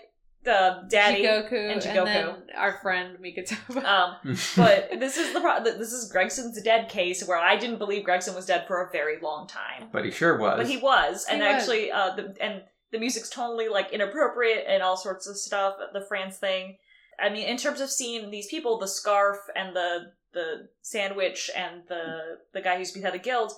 uh, 0.47 0.82
Daddy. 0.88 1.22
Jigoku, 1.22 1.53
and 1.53 1.72
and, 1.72 1.82
Jigoku. 1.82 2.05
then 2.05 2.34
our 2.57 2.78
friend 2.82 3.18
Mikotoba. 3.18 3.84
Um, 3.95 4.16
but 4.57 5.01
this 5.01 5.16
is 5.16 5.32
the 5.32 5.40
pro- 5.40 5.62
this 5.62 5.92
is 5.92 6.11
Gregson's 6.11 6.61
dead 6.62 6.88
case, 6.88 7.26
where 7.26 7.38
I 7.38 7.57
didn't 7.57 7.78
believe 7.78 8.05
Gregson 8.05 8.34
was 8.34 8.47
dead 8.47 8.66
for 8.66 8.82
a 8.82 8.90
very 8.90 9.20
long 9.20 9.47
time, 9.47 9.88
but 9.92 10.05
he 10.05 10.11
sure 10.11 10.38
was. 10.38 10.57
but 10.57 10.66
he 10.66 10.76
was, 10.76 11.26
and 11.30 11.40
was. 11.40 11.49
actually, 11.49 11.90
uh, 11.90 12.14
the 12.14 12.34
and 12.40 12.62
the 12.92 12.99
music's 12.99 13.28
totally 13.28 13.68
like 13.68 13.92
inappropriate 13.92 14.64
and 14.68 14.82
all 14.82 14.97
sorts 14.97 15.26
of 15.26 15.36
stuff. 15.36 15.74
The 15.92 16.05
France 16.09 16.38
thing. 16.38 16.78
I 17.20 17.28
mean, 17.28 17.47
in 17.47 17.57
terms 17.57 17.80
of 17.80 17.90
seeing 17.90 18.30
these 18.30 18.47
people, 18.49 18.78
the 18.78 18.88
scarf 18.88 19.38
and 19.55 19.74
the 19.74 20.12
the 20.32 20.68
sandwich 20.82 21.51
and 21.57 21.82
the 21.88 22.38
the 22.53 22.61
guy 22.61 22.76
who's 22.78 22.92
beheaded 22.92 23.20
the 23.20 23.24
guild, 23.24 23.53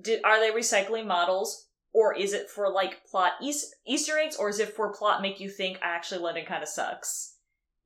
did 0.00 0.20
are 0.24 0.40
they 0.40 0.50
recycling 0.50 1.06
models? 1.06 1.68
Or 1.94 2.14
is 2.14 2.32
it 2.32 2.48
for 2.48 2.70
like 2.70 3.04
plot 3.06 3.32
Easter 3.42 4.18
eggs, 4.18 4.36
or 4.36 4.48
is 4.48 4.58
it 4.58 4.70
for 4.74 4.92
plot 4.94 5.20
make 5.20 5.40
you 5.40 5.50
think 5.50 5.78
actually 5.82 6.20
London 6.22 6.46
kind 6.46 6.62
of 6.62 6.68
sucks? 6.68 7.36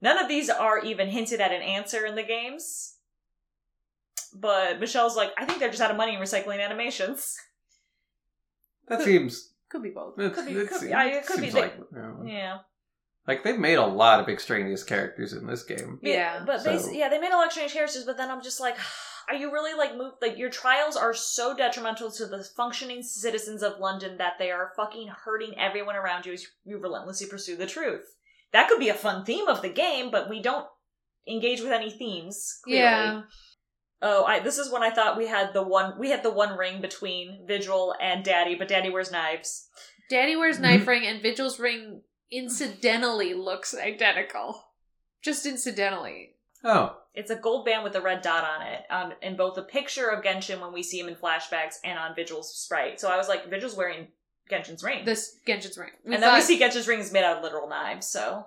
None 0.01 0.19
of 0.19 0.29
these 0.29 0.49
are 0.49 0.79
even 0.85 1.09
hinted 1.09 1.41
at 1.41 1.53
an 1.53 1.63
answer 1.63 2.07
in 2.07 2.15
the 2.15 2.23
games. 2.23 2.97
But 4.35 4.79
Michelle's 4.81 5.17
like, 5.17 5.33
I 5.39 5.45
think 5.47 5.59
they're 5.59 5.71
just 5.71 5.81
out 5.81 5.91
of 5.91 5.97
money 5.97 6.15
in 6.15 6.21
recycling 6.21 6.63
animations. 6.63 7.35
that 8.89 9.03
seems. 9.03 9.53
Could 9.69 9.83
be 9.83 9.91
both. 9.91 10.19
It, 10.19 10.35
Could 10.35 10.47
be- 10.47 10.53
it 10.53 10.69
could 10.69 10.75
be- 10.75 10.75
seems, 10.79 10.91
yeah, 10.91 11.05
it 11.05 11.27
could 11.27 11.37
be 11.37 11.43
seems 11.43 11.55
they- 11.55 11.61
like 11.63 11.75
you 11.77 11.99
know, 11.99 12.23
Yeah. 12.25 12.59
like 13.27 13.43
they've 13.43 13.59
made 13.59 13.79
a 13.79 13.87
lot 13.87 14.21
of 14.21 14.29
extraneous 14.29 14.85
characters 14.85 15.33
in 15.33 15.47
this 15.49 15.65
game. 15.65 15.99
Yeah, 16.03 16.45
but 16.47 16.63
they 16.63 16.79
so- 16.79 16.91
yeah 16.93 17.09
they 17.09 17.19
made 17.19 17.33
a 17.33 17.37
lot 17.37 17.47
of 17.47 17.53
strange 17.53 17.73
characters, 17.73 18.05
but 18.05 18.17
then 18.17 18.31
I'm 18.31 18.43
just 18.43 18.61
like, 18.61 18.77
are 19.29 19.35
you 19.35 19.53
really 19.53 19.77
like 19.77 19.97
move 19.97 20.13
like 20.23 20.39
your 20.39 20.51
trials 20.51 20.97
are 20.97 21.15
so 21.15 21.57
detrimental 21.57 22.11
to 22.13 22.27
the 22.27 22.45
functioning 22.57 23.03
citizens 23.03 23.63
of 23.63 23.81
London 23.81 24.19
that 24.19 24.35
they 24.39 24.51
are 24.51 24.73
fucking 24.77 25.09
hurting 25.25 25.59
everyone 25.59 25.97
around 25.97 26.27
you 26.27 26.33
as 26.33 26.47
you 26.65 26.79
relentlessly 26.79 27.27
pursue 27.27 27.57
the 27.57 27.67
truth. 27.67 28.15
That 28.53 28.69
could 28.69 28.79
be 28.79 28.89
a 28.89 28.95
fun 28.95 29.25
theme 29.25 29.49
of 29.49 29.63
the 29.63 29.69
game, 29.69 30.11
but 30.11 30.31
we 30.31 30.41
don't 30.41 30.67
engage 31.29 31.61
with 31.61 31.73
any 31.73 31.91
themes. 31.91 32.61
Clearly. 32.65 32.83
Yeah. 32.83 33.23
Oh, 34.03 34.25
I 34.25 34.41
this 34.41 34.59
is 34.59 34.71
when 34.71 34.83
I 34.83 34.91
thought 34.91 35.17
we 35.17 35.27
had 35.27 35.53
the 35.53 35.63
one 35.63 35.99
we 35.99 36.11
had 36.11 36.23
the 36.23 36.31
one 36.31 36.57
ring 36.57 36.81
between 36.81 37.47
Vigil 37.47 37.95
and 38.01 38.25
Daddy, 38.25 38.55
but 38.55 38.69
Daddy 38.69 38.91
wears 38.91 39.11
knives. 39.11 39.69
Daddy 40.09 40.37
wears 40.37 40.61
knife 40.61 40.83
mm-hmm. 40.83 40.91
ring, 40.91 41.07
and 41.07 41.23
Vigil's 41.23 41.59
ring 41.59 42.03
incidentally 42.31 43.35
looks 43.35 43.75
identical. 43.75 44.63
Just 45.23 45.47
incidentally. 45.47 46.36
Oh, 46.65 46.97
It's 47.15 47.31
a 47.31 47.37
gold 47.37 47.65
band 47.65 47.85
with 47.85 47.95
a 47.95 48.01
red 48.01 48.23
dot 48.23 48.45
on 48.45 48.67
it, 48.67 48.81
um, 48.91 49.13
in 49.23 49.37
both 49.37 49.57
a 49.59 49.63
picture 49.63 50.09
of 50.09 50.25
Genshin 50.25 50.61
when 50.61 50.73
we 50.73 50.83
see 50.83 50.99
him 50.99 51.09
in 51.09 51.15
flashbacks 51.15 51.77
and 51.85 51.99
on 51.99 52.15
Vigil's 52.15 52.55
sprite. 52.55 53.01
So 53.01 53.09
I 53.09 53.17
was 53.17 53.29
like, 53.29 53.49
Vigil's 53.49 53.77
wearing 53.77 54.09
Genshin's 54.51 54.83
ring. 54.83 55.05
This 55.05 55.39
Genshin's 55.47 55.79
ring. 55.79 55.91
We 56.05 56.15
and 56.15 56.23
then 56.23 56.35
we 56.35 56.41
see 56.41 56.59
Genshin's 56.59 56.89
ring 56.89 57.01
is 57.01 57.13
made 57.13 57.25
out 57.25 57.39
of 57.39 57.43
literal 57.43 57.69
knives, 57.69 58.07
so. 58.07 58.47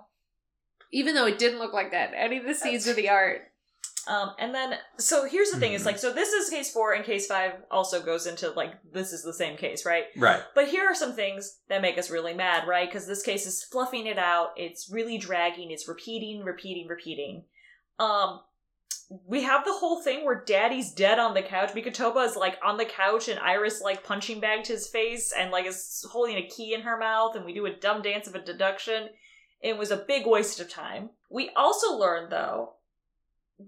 even 0.92 1.14
though 1.14 1.26
it 1.26 1.38
didn't 1.38 1.58
look 1.60 1.72
like 1.72 1.92
that, 1.92 2.12
any 2.16 2.38
of 2.38 2.44
the 2.44 2.54
scenes 2.54 2.86
of 2.86 2.96
the 2.96 3.08
art. 3.08 3.42
Um, 4.08 4.30
and 4.38 4.54
then, 4.54 4.74
so 4.96 5.26
here's 5.26 5.50
the 5.50 5.58
thing: 5.58 5.74
is 5.74 5.84
like, 5.86 5.98
so 5.98 6.12
this 6.12 6.32
is 6.32 6.48
case 6.48 6.72
four, 6.72 6.94
and 6.94 7.04
case 7.04 7.26
five 7.26 7.52
also 7.70 8.02
goes 8.02 8.26
into 8.26 8.50
like 8.50 8.72
this 8.92 9.12
is 9.12 9.22
the 9.22 9.34
same 9.34 9.56
case, 9.56 9.84
right? 9.84 10.04
right. 10.16 10.42
But 10.54 10.68
here 10.68 10.84
are 10.84 10.94
some 10.94 11.12
things 11.12 11.58
that 11.68 11.82
make 11.82 11.98
us 11.98 12.10
really 12.10 12.34
mad, 12.34 12.66
right? 12.66 12.88
Because 12.88 13.06
this 13.06 13.22
case 13.22 13.46
is 13.46 13.62
fluffing 13.62 14.06
it 14.06 14.18
out. 14.18 14.50
It's 14.56 14.90
really 14.90 15.18
dragging. 15.18 15.70
It's 15.70 15.86
repeating, 15.86 16.44
repeating, 16.44 16.88
repeating. 16.88 17.44
Um, 18.00 18.40
we 19.26 19.42
have 19.42 19.64
the 19.64 19.72
whole 19.72 20.00
thing 20.02 20.24
where 20.24 20.44
Daddy's 20.44 20.92
dead 20.92 21.18
on 21.18 21.34
the 21.34 21.42
couch. 21.42 21.70
Mikotoba 21.74 22.24
is 22.26 22.36
like 22.36 22.58
on 22.64 22.76
the 22.76 22.84
couch, 22.84 23.28
and 23.28 23.38
Iris 23.40 23.80
like 23.82 24.04
punching 24.04 24.40
bagged 24.40 24.66
his 24.68 24.88
face 24.88 25.32
and 25.36 25.50
like 25.50 25.66
is 25.66 26.04
holding 26.10 26.36
a 26.36 26.46
key 26.48 26.74
in 26.74 26.82
her 26.82 26.96
mouth, 26.96 27.34
and 27.36 27.44
we 27.44 27.52
do 27.52 27.66
a 27.66 27.74
dumb 27.74 28.02
dance 28.02 28.26
of 28.28 28.34
a 28.34 28.42
deduction. 28.44 29.08
It 29.60 29.76
was 29.76 29.90
a 29.90 29.96
big 30.06 30.26
waste 30.26 30.60
of 30.60 30.70
time. 30.70 31.10
We 31.28 31.50
also 31.56 31.96
learned 31.96 32.30
though 32.32 32.74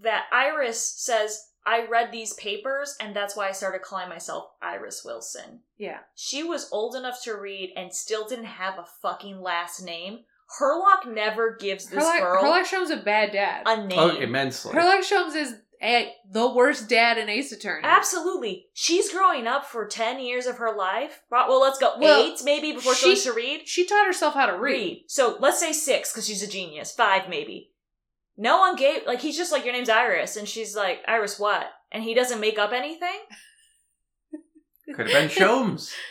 that 0.03 0.26
Iris 0.33 0.83
says. 0.97 1.49
I 1.64 1.87
read 1.87 2.11
these 2.11 2.33
papers, 2.35 2.97
and 3.01 3.14
that's 3.14 3.37
why 3.37 3.49
I 3.49 3.53
started 3.53 3.83
calling 3.83 4.09
myself 4.09 4.47
Iris 4.61 5.05
Wilson 5.05 5.61
Yeah. 5.78 6.01
she 6.16 6.43
was 6.43 6.68
old 6.72 6.97
enough 6.97 7.22
to 7.22 7.35
read 7.37 7.72
and 7.76 7.95
still 7.95 8.26
didn't 8.26 8.47
have 8.47 8.80
a 8.80 8.87
fucking 9.01 9.41
last 9.41 9.80
name. 9.80 10.24
Herlock 10.61 11.07
never 11.12 11.57
gives 11.59 11.86
this 11.86 12.05
Herlock, 12.05 12.20
girl 12.20 12.42
Herlock 12.42 12.66
Sholmes 12.66 12.90
a 12.90 13.03
bad 13.03 13.32
dad. 13.32 13.62
a 13.66 13.70
oh, 13.70 13.86
name. 13.86 13.98
Oh, 13.98 14.16
immensely. 14.16 14.72
Herlock 14.72 15.00
Sholmes 15.00 15.34
is 15.34 15.55
a, 15.82 16.12
the 16.30 16.53
worst 16.53 16.88
dad 16.88 17.18
in 17.18 17.28
Ace 17.28 17.50
Attorney. 17.53 17.82
Absolutely. 17.84 18.66
She's 18.72 19.12
growing 19.12 19.46
up 19.46 19.66
for 19.66 19.86
10 19.86 20.20
years 20.20 20.46
of 20.46 20.59
her 20.59 20.76
life. 20.76 21.22
Well, 21.30 21.48
well, 21.48 21.61
let's 21.61 21.78
go. 21.78 21.94
Well, 21.98 22.22
Eight, 22.22 22.40
maybe, 22.44 22.72
before 22.72 22.94
she 22.94 23.00
she- 23.00 23.09
learns 23.09 23.22
to 23.24 23.32
read. 23.32 23.68
She 23.68 23.86
taught 23.86 24.07
herself 24.07 24.34
how 24.34 24.46
to 24.46 24.53
read. 24.53 24.72
Read. 24.72 25.05
So 25.09 25.36
let's 25.40 25.59
say 25.59 25.72
six, 25.72 26.12
because 26.12 26.26
she's 26.26 26.42
a 26.42 26.46
genius. 26.46 26.92
Five, 26.92 27.28
maybe. 27.28 27.70
No 28.36 28.59
one 28.59 28.76
gave, 28.76 29.07
like, 29.07 29.20
he's 29.20 29.36
just 29.36 29.53
like, 29.53 29.64
your 29.64 29.74
name's 29.74 29.88
Iris. 29.88 30.36
And 30.36 30.48
she's 30.48 30.74
like, 30.76 31.00
Iris 31.07 31.38
what? 31.38 31.66
And 31.90 32.03
he 32.03 32.14
doesn't 32.14 32.40
make 32.40 32.59
up 32.59 32.72
anything? 32.72 33.18
Could 34.94 35.09
have 35.09 35.28
been 35.28 35.28
Sholmes. 35.28 35.92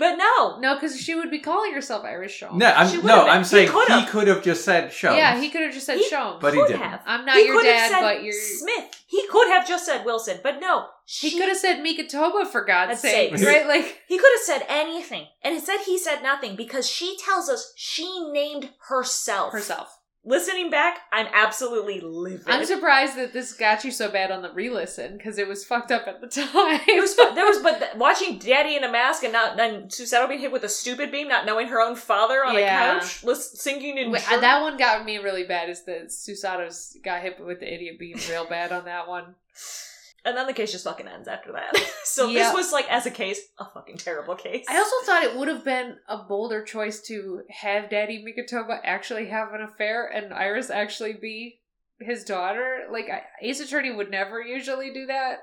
But 0.00 0.16
no. 0.16 0.58
No, 0.58 0.74
because 0.74 0.98
she 0.98 1.14
would 1.14 1.30
be 1.30 1.38
calling 1.40 1.74
herself 1.74 2.04
Iris 2.04 2.32
Sholmes. 2.32 2.54
No, 2.56 2.66
She 2.68 2.72
I'm 2.74 2.86
would've 2.88 3.04
no, 3.04 3.20
been. 3.24 3.30
I'm 3.30 3.42
He 3.42 3.44
saying 3.44 3.68
could've. 3.68 4.00
he 4.00 4.06
could 4.06 4.26
have 4.28 4.42
just 4.42 4.64
said 4.64 4.90
Sholmes. 4.90 5.16
Yeah, 5.18 5.38
he 5.38 5.50
could 5.50 5.60
have 5.60 5.74
just 5.74 5.84
said 5.86 5.98
He- 5.98 6.10
Sholmes. 6.10 6.40
But 6.40 6.54
he 6.54 6.60
could 6.60 6.68
didn't. 6.68 6.82
have. 6.82 7.02
I'm 7.06 7.24
not 7.26 7.36
He 7.36 7.44
your 7.46 7.56
could 7.56 7.66
have 7.66 7.74
dad, 7.76 7.90
said 7.90 8.00
but 8.00 8.22
you're. 8.24 8.32
Smith. 8.32 9.04
He 9.06 9.26
could 9.28 9.48
have 9.48 9.68
just 9.68 9.84
said 9.86 10.04
Wilson, 10.06 10.38
but 10.42 10.58
no. 10.60 10.86
He 11.04 11.30
she- 11.30 11.38
could 11.38 11.48
have 11.48 11.58
said 11.58 11.84
Mikotoba 11.84 12.46
for 12.46 12.64
God's 12.64 12.90
That's 12.92 13.02
sake, 13.02 13.36
safe. 13.36 13.46
right? 13.46 13.66
Like, 13.66 14.00
He 14.08 14.16
could 14.18 14.32
have 14.36 14.42
said 14.42 14.66
anything. 14.68 15.26
And 15.42 15.54
instead 15.54 15.80
he 15.86 15.98
said 15.98 16.22
nothing 16.22 16.56
because 16.56 16.88
she 16.88 17.16
tells 17.18 17.48
us 17.48 17.72
she 17.76 18.26
named 18.32 18.70
herself. 18.88 19.52
herself. 19.52 19.98
Listening 20.22 20.68
back, 20.68 20.98
I'm 21.12 21.28
absolutely 21.32 21.98
livid. 22.00 22.42
I'm 22.46 22.66
surprised 22.66 23.16
that 23.16 23.32
this 23.32 23.54
got 23.54 23.84
you 23.84 23.90
so 23.90 24.10
bad 24.10 24.30
on 24.30 24.42
the 24.42 24.52
re-listen 24.52 25.16
because 25.16 25.38
it 25.38 25.48
was 25.48 25.64
fucked 25.64 25.90
up 25.90 26.06
at 26.06 26.20
the 26.20 26.26
time. 26.42 26.80
it 26.86 27.00
was 27.00 27.16
there 27.16 27.46
was 27.46 27.58
but 27.62 27.78
th- 27.78 27.94
watching 27.96 28.38
Daddy 28.38 28.76
in 28.76 28.84
a 28.84 28.92
mask 28.92 29.22
and 29.24 29.32
not 29.32 29.58
and 29.58 29.90
Susato 29.90 30.28
being 30.28 30.40
hit 30.40 30.52
with 30.52 30.62
a 30.64 30.68
stupid 30.68 31.10
beam, 31.10 31.26
not 31.26 31.46
knowing 31.46 31.68
her 31.68 31.80
own 31.80 31.96
father 31.96 32.44
on 32.44 32.54
Yeah. 32.54 32.96
a 32.96 33.00
couch, 33.00 33.24
lis- 33.24 33.58
singing 33.58 33.96
in 33.96 34.10
Wait, 34.10 34.22
uh, 34.26 34.26
German. 34.26 34.40
that 34.42 34.60
one 34.60 34.76
got 34.76 35.06
me 35.06 35.16
really 35.16 35.44
bad. 35.44 35.70
Is 35.70 35.84
that 35.84 36.08
Susato's 36.08 36.98
got 37.02 37.22
hit 37.22 37.40
with 37.42 37.60
the 37.60 37.72
idiot 37.72 37.98
beam 37.98 38.18
real 38.28 38.44
bad 38.46 38.72
on 38.72 38.84
that 38.84 39.08
one? 39.08 39.34
and 40.24 40.36
then 40.36 40.46
the 40.46 40.52
case 40.52 40.72
just 40.72 40.84
fucking 40.84 41.08
ends 41.08 41.28
after 41.28 41.52
that. 41.52 41.76
so 42.04 42.28
Yeah. 42.28 42.44
this 42.44 42.54
was 42.54 42.72
like 42.72 42.90
as 42.90 43.06
a 43.06 43.10
case, 43.10 43.40
a 43.58 43.64
fucking 43.64 43.96
terrible 43.98 44.34
case. 44.36 44.66
I 44.68 44.76
also 44.78 44.96
thought 45.06 45.22
it 45.24 45.36
would 45.36 45.48
have 45.48 45.64
been 45.64 45.96
a 46.08 46.18
bolder 46.18 46.62
choice 46.64 47.00
to 47.08 47.42
have 47.50 47.90
Daddy 47.90 48.24
Mikotoba 48.24 48.80
actually 48.84 49.26
have 49.28 49.52
an 49.54 49.62
affair 49.62 50.06
and 50.06 50.32
Iris 50.34 50.70
actually 50.70 51.14
be 51.14 51.60
his 52.00 52.24
daughter. 52.24 52.86
Like 52.90 53.06
I, 53.10 53.22
Ace 53.42 53.60
Attorney 53.60 53.92
would 53.92 54.10
never 54.10 54.40
usually 54.40 54.92
do 54.92 55.06
that. 55.06 55.38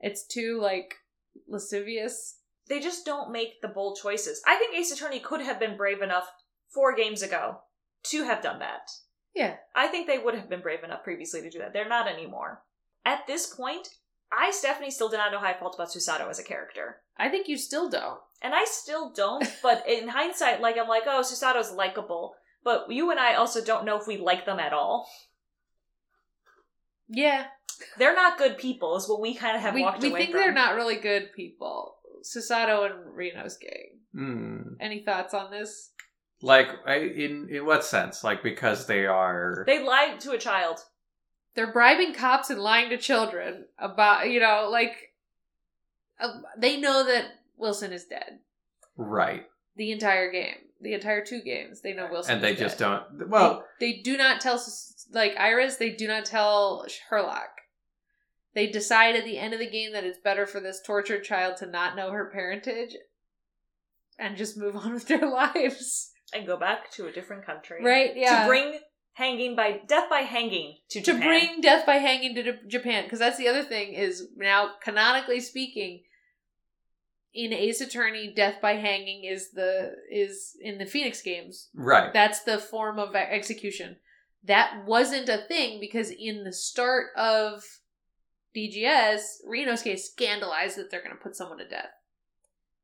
It's 0.00 0.26
too 0.26 0.60
like 0.60 0.94
lascivious. 1.48 2.36
they 2.68 2.80
just 2.80 3.04
don't 3.06 3.32
make 3.32 3.60
the 3.62 3.68
bold 3.68 3.98
choices. 4.02 4.42
I 4.46 4.56
think 4.56 4.74
Ace 4.76 4.92
Attorney 4.92 5.20
could 5.20 5.40
have 5.40 5.58
been 5.58 5.76
brave 5.76 6.02
enough 6.02 6.28
four 6.72 6.94
games 6.94 7.22
ago 7.22 7.60
to 8.04 8.24
have 8.24 8.42
done 8.42 8.58
that. 8.60 8.90
Yeah. 9.34 9.56
I 9.74 9.86
think 9.88 10.06
they 10.06 10.18
would 10.18 10.34
have 10.34 10.48
been 10.50 10.60
brave 10.60 10.84
enough 10.84 11.02
previously 11.04 11.40
to 11.42 11.50
do 11.50 11.58
that. 11.60 11.72
They're 11.72 11.88
not 11.88 12.08
anymore. 12.08 12.62
At 13.08 13.26
this 13.26 13.46
point, 13.46 13.88
I, 14.30 14.50
Stephanie, 14.50 14.90
still 14.90 15.08
did 15.08 15.16
not 15.16 15.32
know 15.32 15.38
how 15.38 15.46
I 15.46 15.58
felt 15.58 15.74
about 15.74 15.88
Susato 15.88 16.28
as 16.28 16.38
a 16.38 16.44
character. 16.44 16.98
I 17.16 17.30
think 17.30 17.48
you 17.48 17.56
still 17.56 17.88
don't. 17.88 18.20
And 18.42 18.54
I 18.54 18.66
still 18.66 19.10
don't, 19.14 19.50
but 19.62 19.88
in 19.88 20.08
hindsight, 20.08 20.60
like, 20.60 20.76
I'm 20.76 20.88
like, 20.88 21.04
oh, 21.06 21.22
Susato's 21.22 21.72
likable. 21.72 22.34
But 22.62 22.90
you 22.90 23.10
and 23.10 23.18
I 23.18 23.34
also 23.34 23.64
don't 23.64 23.86
know 23.86 23.98
if 23.98 24.06
we 24.06 24.18
like 24.18 24.44
them 24.44 24.60
at 24.60 24.74
all. 24.74 25.08
Yeah. 27.08 27.46
They're 27.96 28.14
not 28.14 28.36
good 28.36 28.58
people, 28.58 28.94
is 28.98 29.08
what 29.08 29.22
we 29.22 29.34
kind 29.34 29.56
of 29.56 29.62
have 29.62 29.72
we 29.72 29.80
walked 29.80 30.02
we 30.02 30.10
away 30.10 30.26
think 30.26 30.34
they're 30.34 30.52
not 30.52 30.74
really 30.74 30.96
good 30.96 31.32
people. 31.32 31.96
Susato 32.22 32.84
and 32.84 33.16
Reno's 33.16 33.56
gang. 33.56 34.00
Hmm. 34.12 34.74
Any 34.80 35.02
thoughts 35.02 35.32
on 35.32 35.50
this? 35.50 35.92
Like, 36.42 36.68
I, 36.86 36.96
in 36.96 37.48
in 37.50 37.64
what 37.64 37.84
sense? 37.84 38.22
Like 38.22 38.42
because 38.42 38.86
they 38.86 39.06
are. 39.06 39.64
They 39.66 39.82
lied 39.82 40.20
to 40.20 40.32
a 40.32 40.38
child. 40.38 40.80
They're 41.54 41.72
bribing 41.72 42.14
cops 42.14 42.50
and 42.50 42.60
lying 42.60 42.90
to 42.90 42.96
children 42.98 43.64
about, 43.78 44.30
you 44.30 44.38
know, 44.40 44.68
like 44.70 45.12
uh, 46.20 46.40
they 46.56 46.76
know 46.78 47.04
that 47.06 47.24
Wilson 47.56 47.92
is 47.92 48.04
dead. 48.04 48.38
right, 48.96 49.44
The 49.76 49.90
entire 49.92 50.30
game, 50.30 50.54
the 50.80 50.94
entire 50.94 51.24
two 51.24 51.40
games, 51.42 51.80
they 51.80 51.92
know 51.94 52.08
Wilson. 52.10 52.34
and 52.36 52.44
they 52.44 52.52
is 52.52 52.58
just 52.58 52.78
dead. 52.78 53.00
don't. 53.18 53.28
Well, 53.28 53.64
they, 53.80 53.92
they 53.94 53.98
do 54.02 54.16
not 54.16 54.40
tell 54.40 54.62
like 55.12 55.36
Iris. 55.36 55.76
They 55.76 55.90
do 55.90 56.06
not 56.06 56.24
tell 56.24 56.86
Herlock. 57.10 57.48
They 58.54 58.66
decide 58.66 59.14
at 59.16 59.24
the 59.24 59.38
end 59.38 59.52
of 59.54 59.60
the 59.60 59.70
game 59.70 59.92
that 59.92 60.04
it's 60.04 60.18
better 60.18 60.46
for 60.46 60.60
this 60.60 60.80
tortured 60.84 61.22
child 61.24 61.56
to 61.58 61.66
not 61.66 61.96
know 61.96 62.10
her 62.10 62.30
parentage 62.32 62.96
and 64.18 64.36
just 64.36 64.56
move 64.56 64.74
on 64.76 64.94
with 64.94 65.06
their 65.06 65.28
lives. 65.28 66.10
And 66.32 66.46
go 66.46 66.58
back 66.58 66.90
to 66.92 67.06
a 67.06 67.12
different 67.12 67.46
country. 67.46 67.82
Right? 67.82 68.12
Yeah. 68.14 68.42
To 68.42 68.48
bring 68.48 68.78
hanging 69.18 69.56
by 69.56 69.80
death 69.88 70.08
by 70.08 70.20
hanging 70.20 70.76
to 70.90 71.00
to 71.00 71.12
Japan. 71.12 71.20
bring 71.28 71.60
death 71.60 71.84
by 71.84 71.96
hanging 71.96 72.36
to 72.36 72.66
Japan 72.68 73.02
because 73.02 73.18
that's 73.18 73.36
the 73.36 73.48
other 73.48 73.64
thing 73.64 73.92
is 73.92 74.28
now 74.36 74.70
canonically 74.80 75.40
speaking 75.40 76.04
in 77.34 77.52
Ace 77.52 77.80
Attorney 77.80 78.32
death 78.34 78.60
by 78.62 78.74
hanging 78.74 79.24
is 79.24 79.50
the 79.50 79.92
is 80.10 80.56
in 80.60 80.78
the 80.78 80.86
Phoenix 80.86 81.20
games. 81.20 81.68
Right. 81.74 82.12
that's 82.12 82.44
the 82.44 82.58
form 82.58 82.98
of 83.00 83.14
e- 83.16 83.18
execution. 83.18 83.96
That 84.44 84.84
wasn't 84.86 85.28
a 85.28 85.38
thing 85.48 85.80
because 85.80 86.10
in 86.10 86.44
the 86.44 86.52
start 86.52 87.08
of 87.16 87.64
DGS 88.56 89.20
Reno's 89.46 89.82
case 89.82 90.10
scandalized 90.12 90.78
that 90.78 90.90
they're 90.92 91.02
going 91.02 91.16
to 91.16 91.22
put 91.22 91.34
someone 91.36 91.58
to 91.58 91.68
death. 91.68 91.90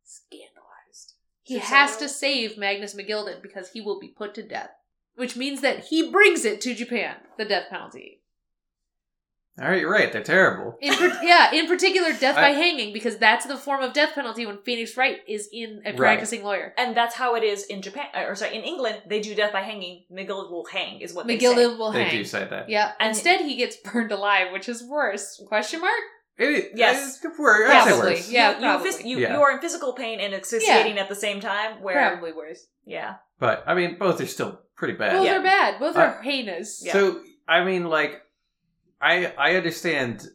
Scandalized. 0.05 1.15
He 1.45 1.61
So 1.61 1.67
has 1.67 1.97
to 1.99 2.09
save 2.09 2.59
Magnus 2.59 2.95
McGilded 2.97 3.41
because 3.41 3.71
he 3.71 3.81
will 3.81 4.01
be 4.01 4.09
put 4.09 4.35
to 4.35 4.43
death 4.43 4.71
which 5.17 5.37
means 5.37 5.61
that 5.61 5.85
he 5.87 6.11
brings 6.11 6.45
it 6.45 6.61
to 6.63 6.75
Japan 6.75 7.17
the 7.39 7.45
death 7.45 7.67
penalty 7.71 8.21
All 9.61 9.69
right, 9.69 9.81
you're 9.81 9.91
right. 9.93 10.13
They're 10.13 10.23
terrible. 10.23 10.77
in 10.81 10.93
par- 10.95 11.19
yeah, 11.23 11.53
in 11.55 11.69
particular, 11.69 12.13
death 12.13 12.37
I- 12.37 12.43
by 12.43 12.49
hanging, 12.51 12.93
because 12.93 13.19
that's 13.19 13.47
the 13.47 13.57
form 13.57 13.83
of 13.85 13.93
death 13.93 14.15
penalty 14.17 14.47
when 14.47 14.59
Phoenix 14.65 14.97
Wright 14.97 15.19
is 15.29 15.49
in 15.53 15.81
a 15.85 15.91
Right. 15.91 15.97
practicing 15.97 16.43
lawyer. 16.43 16.75
And 16.77 16.97
that's 16.97 17.15
how 17.15 17.37
it 17.37 17.45
is 17.45 17.65
in 17.67 17.81
Japan, 17.81 18.07
uh, 18.17 18.25
or 18.27 18.35
sorry, 18.35 18.57
in 18.57 18.65
England, 18.65 19.03
they 19.09 19.21
do 19.21 19.33
death 19.37 19.53
by 19.53 19.61
hanging. 19.61 20.07
McGill 20.13 20.51
will 20.51 20.65
hang, 20.67 21.01
is 21.01 21.15
what 21.15 21.29
they 21.29 21.39
say. 21.39 21.47
McGilded 21.47 21.79
will 21.79 21.93
They 21.93 22.11
do 22.11 22.25
say 22.25 22.45
that. 22.51 22.69
Yeah. 22.69 22.93
And- 22.99 23.11
Instead, 23.11 23.43
he 23.43 23.55
gets 23.55 23.77
burned 23.77 24.11
alive, 24.11 24.51
which 24.53 24.69
is 24.69 24.83
worse. 24.83 25.41
Question 25.47 25.81
mark? 25.83 26.03
It, 26.37 26.73
Yes. 26.75 27.21
It's 27.25 27.39
worse. 27.39 27.71
I'd 27.71 27.85
Probably. 27.87 28.15
worse. 28.15 28.29
Yeah, 28.29 28.49
you, 28.51 28.55
you, 28.57 28.61
probably. 28.63 28.91
phys- 28.91 29.05
you, 29.07 29.19
Yeah. 29.21 29.35
you 29.37 29.41
are 29.43 29.53
in 29.53 29.61
physical 29.61 29.93
pain 29.93 30.19
and 30.19 30.35
asphyxiating 30.35 30.99
at 30.99 31.09
the 31.09 31.15
same 31.15 31.39
time. 31.39 31.81
Where, 31.81 31.95
Probably 32.11 32.33
worse. 32.33 32.67
yeah, 32.85 33.15
But 33.39 33.65
I 33.67 33.75
mean, 33.75 33.99
both 33.99 34.21
are 34.21 34.27
still 34.27 34.61
pretty 34.77 34.95
bad. 34.95 35.13
Both 35.19 35.27
Yeah. 35.27 35.39
are 35.39 35.43
bad. 35.43 35.81
Both 35.81 35.97
Uh, 35.97 36.01
are 36.01 36.23
heinous. 36.23 36.83
Yeah. 36.85 36.93
So 36.93 37.21
I 37.49 37.65
mean, 37.65 37.85
like, 37.85 38.23
I 39.01 39.27
I 39.37 39.57
understand 39.57 40.27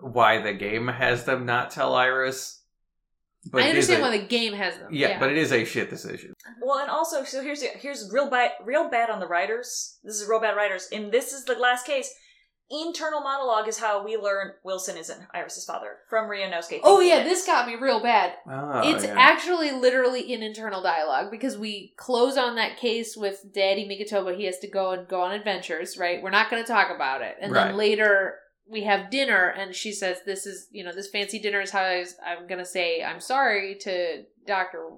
why 0.00 0.40
the 0.40 0.52
game 0.52 0.88
has 0.88 1.24
them 1.24 1.46
not 1.46 1.70
tell 1.70 1.94
Iris. 1.94 2.58
I 3.54 3.58
it 3.60 3.60
is 3.60 3.68
understand 3.70 4.00
a- 4.00 4.02
why 4.04 4.16
the 4.18 4.26
game 4.26 4.52
has 4.52 4.76
them. 4.78 4.88
yeah, 4.92 5.18
but 5.18 5.30
it 5.30 5.38
is 5.38 5.50
a 5.52 5.64
shit 5.64 5.88
decision. 5.88 6.34
Well, 6.60 6.78
and 6.78 6.90
also, 6.90 7.24
so 7.24 7.42
here's 7.42 7.62
here's 7.62 8.10
real 8.12 8.28
bad, 8.28 8.52
real 8.64 8.90
bad 8.90 9.08
on 9.08 9.18
the 9.18 9.26
writers. 9.26 9.98
This 10.04 10.20
is 10.20 10.28
real 10.28 10.40
bad 10.40 10.56
writers, 10.56 10.88
and 10.92 11.10
this 11.10 11.32
is 11.32 11.44
the 11.44 11.54
last 11.54 11.86
case. 11.86 12.12
Internal 12.70 13.20
monologue 13.20 13.66
is 13.66 13.78
how 13.78 14.04
we 14.04 14.16
learn 14.16 14.52
Wilson 14.62 14.96
isn't 14.96 15.20
Iris's 15.34 15.64
father 15.64 15.96
from 16.08 16.28
Ryunosuke. 16.30 16.80
oh 16.84 17.00
yeah, 17.00 17.16
it 17.18 17.24
this 17.24 17.44
got 17.44 17.66
me 17.66 17.74
real 17.74 18.00
bad. 18.00 18.34
Oh, 18.48 18.82
it's 18.84 19.04
yeah. 19.04 19.14
actually 19.18 19.72
literally 19.72 20.32
in 20.32 20.42
internal 20.42 20.80
dialogue 20.80 21.30
because 21.32 21.58
we 21.58 21.94
close 21.96 22.36
on 22.36 22.54
that 22.56 22.76
case 22.76 23.16
with 23.16 23.52
Daddy 23.52 23.88
Mikotoba. 23.88 24.36
He 24.36 24.44
has 24.44 24.58
to 24.60 24.68
go 24.68 24.92
and 24.92 25.08
go 25.08 25.22
on 25.22 25.32
adventures, 25.32 25.98
right? 25.98 26.22
We're 26.22 26.30
not 26.30 26.48
going 26.48 26.62
to 26.62 26.68
talk 26.72 26.94
about 26.94 27.22
it. 27.22 27.36
And 27.40 27.52
Right. 27.52 27.66
then 27.66 27.76
later 27.76 28.36
we 28.68 28.84
have 28.84 29.10
dinner, 29.10 29.48
and 29.48 29.74
she 29.74 29.90
says, 29.90 30.18
"This 30.24 30.46
is, 30.46 30.68
you 30.70 30.84
know, 30.84 30.92
this 30.92 31.08
fancy 31.10 31.40
dinner 31.40 31.60
is 31.60 31.72
how 31.72 31.82
I 31.82 31.98
was, 31.98 32.14
I'm 32.24 32.46
going 32.46 32.60
to 32.60 32.64
say 32.64 33.02
I'm 33.02 33.18
sorry 33.20 33.74
to 33.80 34.24
Doctor 34.46 34.90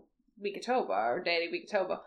Mikotoba 0.44 0.90
or 0.90 1.20
Daddy 1.24 1.48
Mikotoba." 1.50 2.00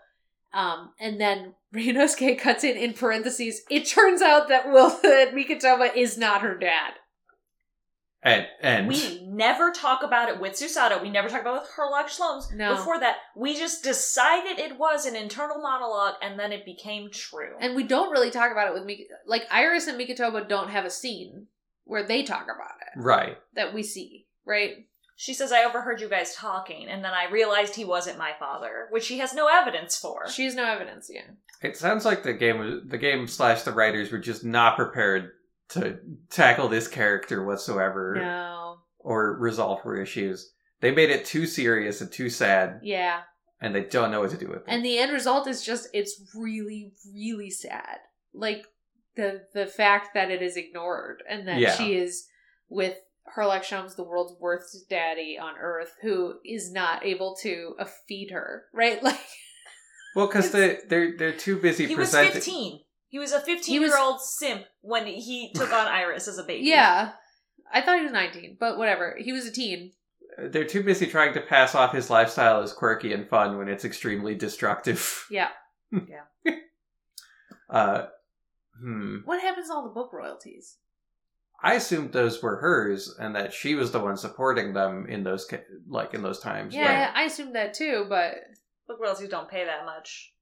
Um, 0.56 0.93
and 0.99 1.20
then 1.20 1.53
Ryunosuke 1.76 2.39
cuts 2.39 2.64
in 2.64 2.78
in 2.78 2.93
parentheses. 2.93 3.62
It 3.70 3.86
turns 3.86 4.22
out 4.22 4.47
that 4.47 4.72
Will 4.72 4.89
that 5.03 5.34
Mikotoba 5.36 5.95
is 5.95 6.18
not 6.18 6.41
her 6.41 6.58
dad. 6.58 6.93
and 8.24 8.47
and 8.62 8.88
We 8.88 9.28
never 9.28 9.72
talk 9.72 10.01
about 10.01 10.30
it 10.30 10.39
with 10.39 10.53
Susato. 10.53 11.01
We 11.01 11.10
never 11.10 11.28
talk 11.28 11.41
about 11.41 11.58
it 11.58 11.62
with 11.64 11.72
Herlock 11.78 12.08
Sholmes. 12.08 12.56
No. 12.56 12.76
Before 12.76 12.99
that, 12.99 13.18
we 13.36 13.56
just 13.56 13.84
decided 13.84 14.58
it 14.58 14.80
was 14.80 15.06
an 15.06 15.18
internal 15.18 15.62
monologue, 15.62 16.16
and 16.22 16.39
then 16.39 16.53
it 16.53 16.64
became 16.64 17.12
true. 17.12 17.56
And 17.60 17.76
we 17.76 17.84
don't 17.84 18.12
really 18.12 18.32
talk 18.32 18.51
about 18.53 18.70
it 18.70 18.74
with 18.74 18.86
Mik 18.86 19.08
like 19.28 19.43
Iris 19.51 19.88
and 19.88 19.99
Mikotoba 19.99 20.47
don't 20.47 20.70
have 20.70 20.86
a 20.86 20.89
scene 20.89 21.47
where 21.84 22.08
they 22.08 22.24
talk 22.24 22.45
about 22.45 22.78
it 22.82 22.99
right. 22.99 23.38
that 23.56 23.74
we 23.74 23.84
see, 23.84 24.26
right? 24.45 24.88
She 25.16 25.34
says, 25.34 25.51
"I 25.51 25.63
overheard 25.63 26.01
you 26.01 26.09
guys 26.09 26.36
talking, 26.36 26.88
and 26.88 27.03
then 27.03 27.13
I 27.13 27.30
realized 27.32 27.76
he 27.76 27.86
wasn't 27.86 28.18
my 28.18 28.34
father," 28.38 28.88
which 28.91 29.03
she 29.05 29.20
has 29.20 29.34
no 29.34 29.47
evidence 29.47 29.97
for. 29.97 30.28
She 30.30 30.43
has 30.45 30.55
no 30.55 30.66
evidence, 30.66 31.09
yeah. 31.11 31.32
It 31.61 31.78
sounds 31.78 32.05
like 32.05 32.24
the 32.24 32.34
game 32.34 32.84
the 32.88 32.97
game 32.97 33.28
slash 33.28 33.63
the 33.63 33.72
writers 33.72 34.11
were 34.11 34.20
just 34.20 34.43
not 34.43 34.76
prepared 34.76 35.32
to 35.70 35.99
tackle 36.30 36.68
this 36.68 36.88
character 36.88 37.43
whatsoever 37.43 38.16
No. 38.20 38.80
or 38.99 39.38
resolve 39.39 39.82
her 39.82 39.95
issues. 39.99 40.51
They 40.82 40.91
made 40.91 41.09
it 41.09 41.26
too 41.26 41.47
serious 41.47 42.01
and 42.01 42.11
too 42.11 42.30
sad, 42.30 42.82
Yeah. 42.84 43.22
and 43.61 43.74
they 43.74 43.84
don't 43.86 44.11
know 44.11 44.20
what 44.22 44.32
to 44.32 44.38
do 44.38 44.47
with 44.49 44.57
it. 44.59 44.63
And 44.68 44.84
the 44.86 44.99
end 44.99 45.11
result 45.11 45.47
is 45.47 45.63
just 45.66 45.88
it's 45.93 46.22
really, 46.36 46.91
really 47.13 47.49
sad. 47.49 47.97
Like 48.34 48.66
the 49.16 49.47
the 49.53 49.66
fact 49.66 50.13
that 50.13 50.30
it 50.30 50.41
is 50.41 50.57
ignored 50.57 51.24
and 51.28 51.47
that 51.47 51.57
Yeah. 51.59 51.74
she 51.74 51.95
is 51.95 52.28
with 52.68 52.97
Herlock 53.36 53.63
Sholmes, 53.63 53.95
the 53.95 54.03
world's 54.03 54.36
worst 54.39 54.89
daddy 54.89 55.38
on 55.41 55.55
Earth, 55.59 55.93
who 56.01 56.36
is 56.45 56.71
not 56.71 57.05
able 57.05 57.36
to 57.41 57.76
uh, 57.80 57.86
feed 58.07 58.32
her, 58.32 58.65
right? 58.73 59.01
Like 59.03 59.19
well, 60.15 60.28
because 60.28 60.51
they 60.51 60.80
they're 60.88 61.17
they're 61.17 61.34
too 61.34 61.57
busy 61.57 61.88
he 61.88 61.95
was 61.95 62.15
fifteen. 62.15 62.80
He 63.09 63.19
was 63.19 63.34
a 63.34 63.41
fifteen-year-old 63.41 64.21
simp 64.21 64.63
when 64.82 65.05
he 65.05 65.51
took 65.53 65.73
on 65.73 65.88
Iris 65.88 66.28
as 66.28 66.38
a 66.38 66.43
baby. 66.43 66.65
Yeah. 66.65 67.11
I 67.71 67.82
thought 67.82 67.97
he 67.97 68.03
was 68.03 68.13
19, 68.13 68.57
but 68.59 68.78
whatever. 68.78 69.17
He 69.19 69.34
was 69.34 69.45
a 69.45 69.51
teen. 69.51 69.91
They're 70.38 70.65
too 70.65 70.84
busy 70.84 71.07
trying 71.07 71.34
to 71.34 71.41
pass 71.41 71.76
off 71.76 71.93
his 71.93 72.09
lifestyle 72.09 72.61
as 72.61 72.73
quirky 72.73 73.11
and 73.11 73.28
fun 73.28 73.57
when 73.57 73.67
it's 73.67 73.86
extremely 73.86 74.36
destructive. 74.36 75.26
Yeah. 75.30 75.49
Uh, 77.67 78.05
hmm. 78.80 79.17
What 79.26 79.41
happens 79.41 79.67
to 79.67 79.73
all 79.73 79.84
the 79.84 79.89
book 79.89 80.13
royalties? 80.13 80.78
I 81.64 81.74
assumed 81.76 82.14
those 82.14 82.41
were 82.43 82.58
hers, 82.58 83.16
and 83.20 83.36
that 83.36 83.53
she 83.53 83.76
was 83.76 83.91
the 83.91 83.99
one 83.99 84.18
supporting 84.18 84.74
them 84.74 85.06
in 85.08 85.24
those 85.24 85.45
ca- 85.45 85.64
like 85.88 86.14
in 86.14 86.22
those 86.22 86.39
times. 86.39 86.74
Yeah, 86.76 87.12
I 87.14 87.24
assumed 87.24 87.56
that 87.56 87.74
too, 87.74 88.06
but 88.08 88.36
book 88.88 88.99
royalties 89.01 89.30
don't 89.30 89.49
pay 89.49 89.66
that 89.66 89.86
much. 89.86 90.34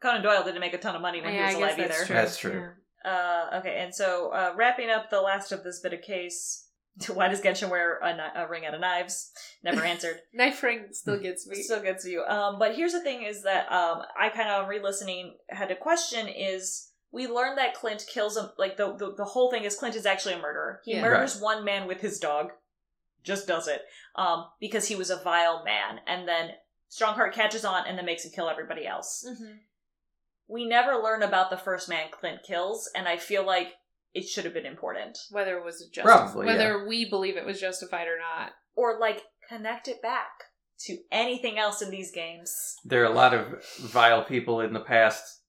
Conan 0.00 0.22
Doyle 0.22 0.44
didn't 0.44 0.60
make 0.60 0.74
a 0.74 0.78
ton 0.78 0.94
of 0.94 1.02
money 1.02 1.20
when 1.20 1.34
yeah, 1.34 1.50
he 1.50 1.56
I 1.56 1.58
was 1.58 1.76
guess 1.76 1.76
alive 1.76 1.76
that's 1.76 1.98
either. 1.98 2.06
true. 2.06 2.14
That's 2.14 2.36
true. 2.38 2.68
Uh, 3.04 3.58
okay, 3.58 3.76
and 3.80 3.94
so 3.94 4.30
uh, 4.32 4.52
wrapping 4.56 4.90
up 4.90 5.10
the 5.10 5.20
last 5.20 5.52
of 5.52 5.64
this 5.64 5.80
bit 5.80 5.92
of 5.92 6.02
case. 6.02 6.60
Why 7.12 7.28
does 7.28 7.40
Genshin 7.40 7.70
wear 7.70 7.98
a, 7.98 8.12
kni- 8.12 8.44
a 8.44 8.48
ring 8.48 8.64
out 8.66 8.74
of 8.74 8.80
knives? 8.80 9.32
Never 9.64 9.80
answered. 9.84 10.20
Knife 10.32 10.62
ring 10.62 10.86
still 10.92 11.18
gets 11.18 11.46
me. 11.46 11.62
Still 11.62 11.82
gets 11.82 12.06
you. 12.06 12.22
Um, 12.22 12.58
but 12.58 12.76
here's 12.76 12.92
the 12.92 13.02
thing: 13.02 13.24
is 13.24 13.42
that 13.42 13.70
um, 13.72 14.02
I 14.18 14.28
kind 14.28 14.48
of 14.48 14.68
re-listening 14.68 15.34
had 15.50 15.70
a 15.70 15.76
question. 15.76 16.28
Is 16.28 16.90
we 17.14 17.26
learn 17.28 17.56
that 17.56 17.76
Klint 17.76 18.06
kills 18.08 18.36
him. 18.36 18.46
Like 18.58 18.76
the, 18.76 18.94
the 18.96 19.14
the 19.16 19.24
whole 19.24 19.50
thing 19.50 19.62
is 19.64 19.78
Klint 19.78 19.94
is 19.94 20.04
actually 20.06 20.34
a 20.34 20.38
murderer. 20.38 20.80
He 20.84 20.94
Yeah. 20.94 21.02
murders 21.02 21.40
one 21.40 21.64
man 21.64 21.86
with 21.86 22.00
his 22.00 22.18
dog. 22.18 22.50
Just 23.22 23.46
does 23.46 23.68
it. 23.68 23.82
Um, 24.16 24.46
because 24.60 24.88
he 24.88 24.96
was 24.96 25.10
a 25.10 25.16
vile 25.22 25.62
man, 25.64 26.00
and 26.06 26.28
then 26.28 26.50
Stronghart 26.90 27.32
catches 27.32 27.64
on 27.64 27.86
and 27.86 27.96
then 27.96 28.04
makes 28.04 28.24
him 28.24 28.32
kill 28.34 28.48
everybody 28.50 28.86
else. 28.86 29.24
Mhm. 29.26 29.60
We 30.46 30.66
never 30.66 30.96
learn 30.96 31.22
about 31.22 31.48
the 31.50 31.56
first 31.56 31.88
man 31.88 32.10
Klint 32.10 32.42
kills, 32.42 32.90
and 32.94 33.08
I 33.08 33.16
feel 33.16 33.44
like 33.44 33.68
it 34.12 34.28
should 34.28 34.44
have 34.44 34.52
been 34.54 34.66
important. 34.66 35.18
Whether 35.30 35.56
it 35.58 35.64
was 35.64 35.86
justified, 35.86 36.18
Probably, 36.32 36.46
whether 36.46 36.86
we 36.86 37.08
believe 37.08 37.36
it 37.36 37.46
was 37.46 37.60
justified 37.60 38.08
or 38.08 38.18
not. 38.18 38.52
Or 38.76 38.98
like 38.98 39.22
connect 39.48 39.88
it 39.88 40.02
back 40.02 40.30
to 40.80 40.98
anything 41.10 41.58
else 41.58 41.80
in 41.80 41.90
these 41.90 42.12
games. 42.12 42.76
There 42.84 43.02
are 43.02 43.06
a 43.06 43.14
lot 43.14 43.32
of 43.34 43.64
vile 43.78 44.22
people 44.24 44.60
in 44.60 44.72
the 44.72 44.80
past. 44.80 45.40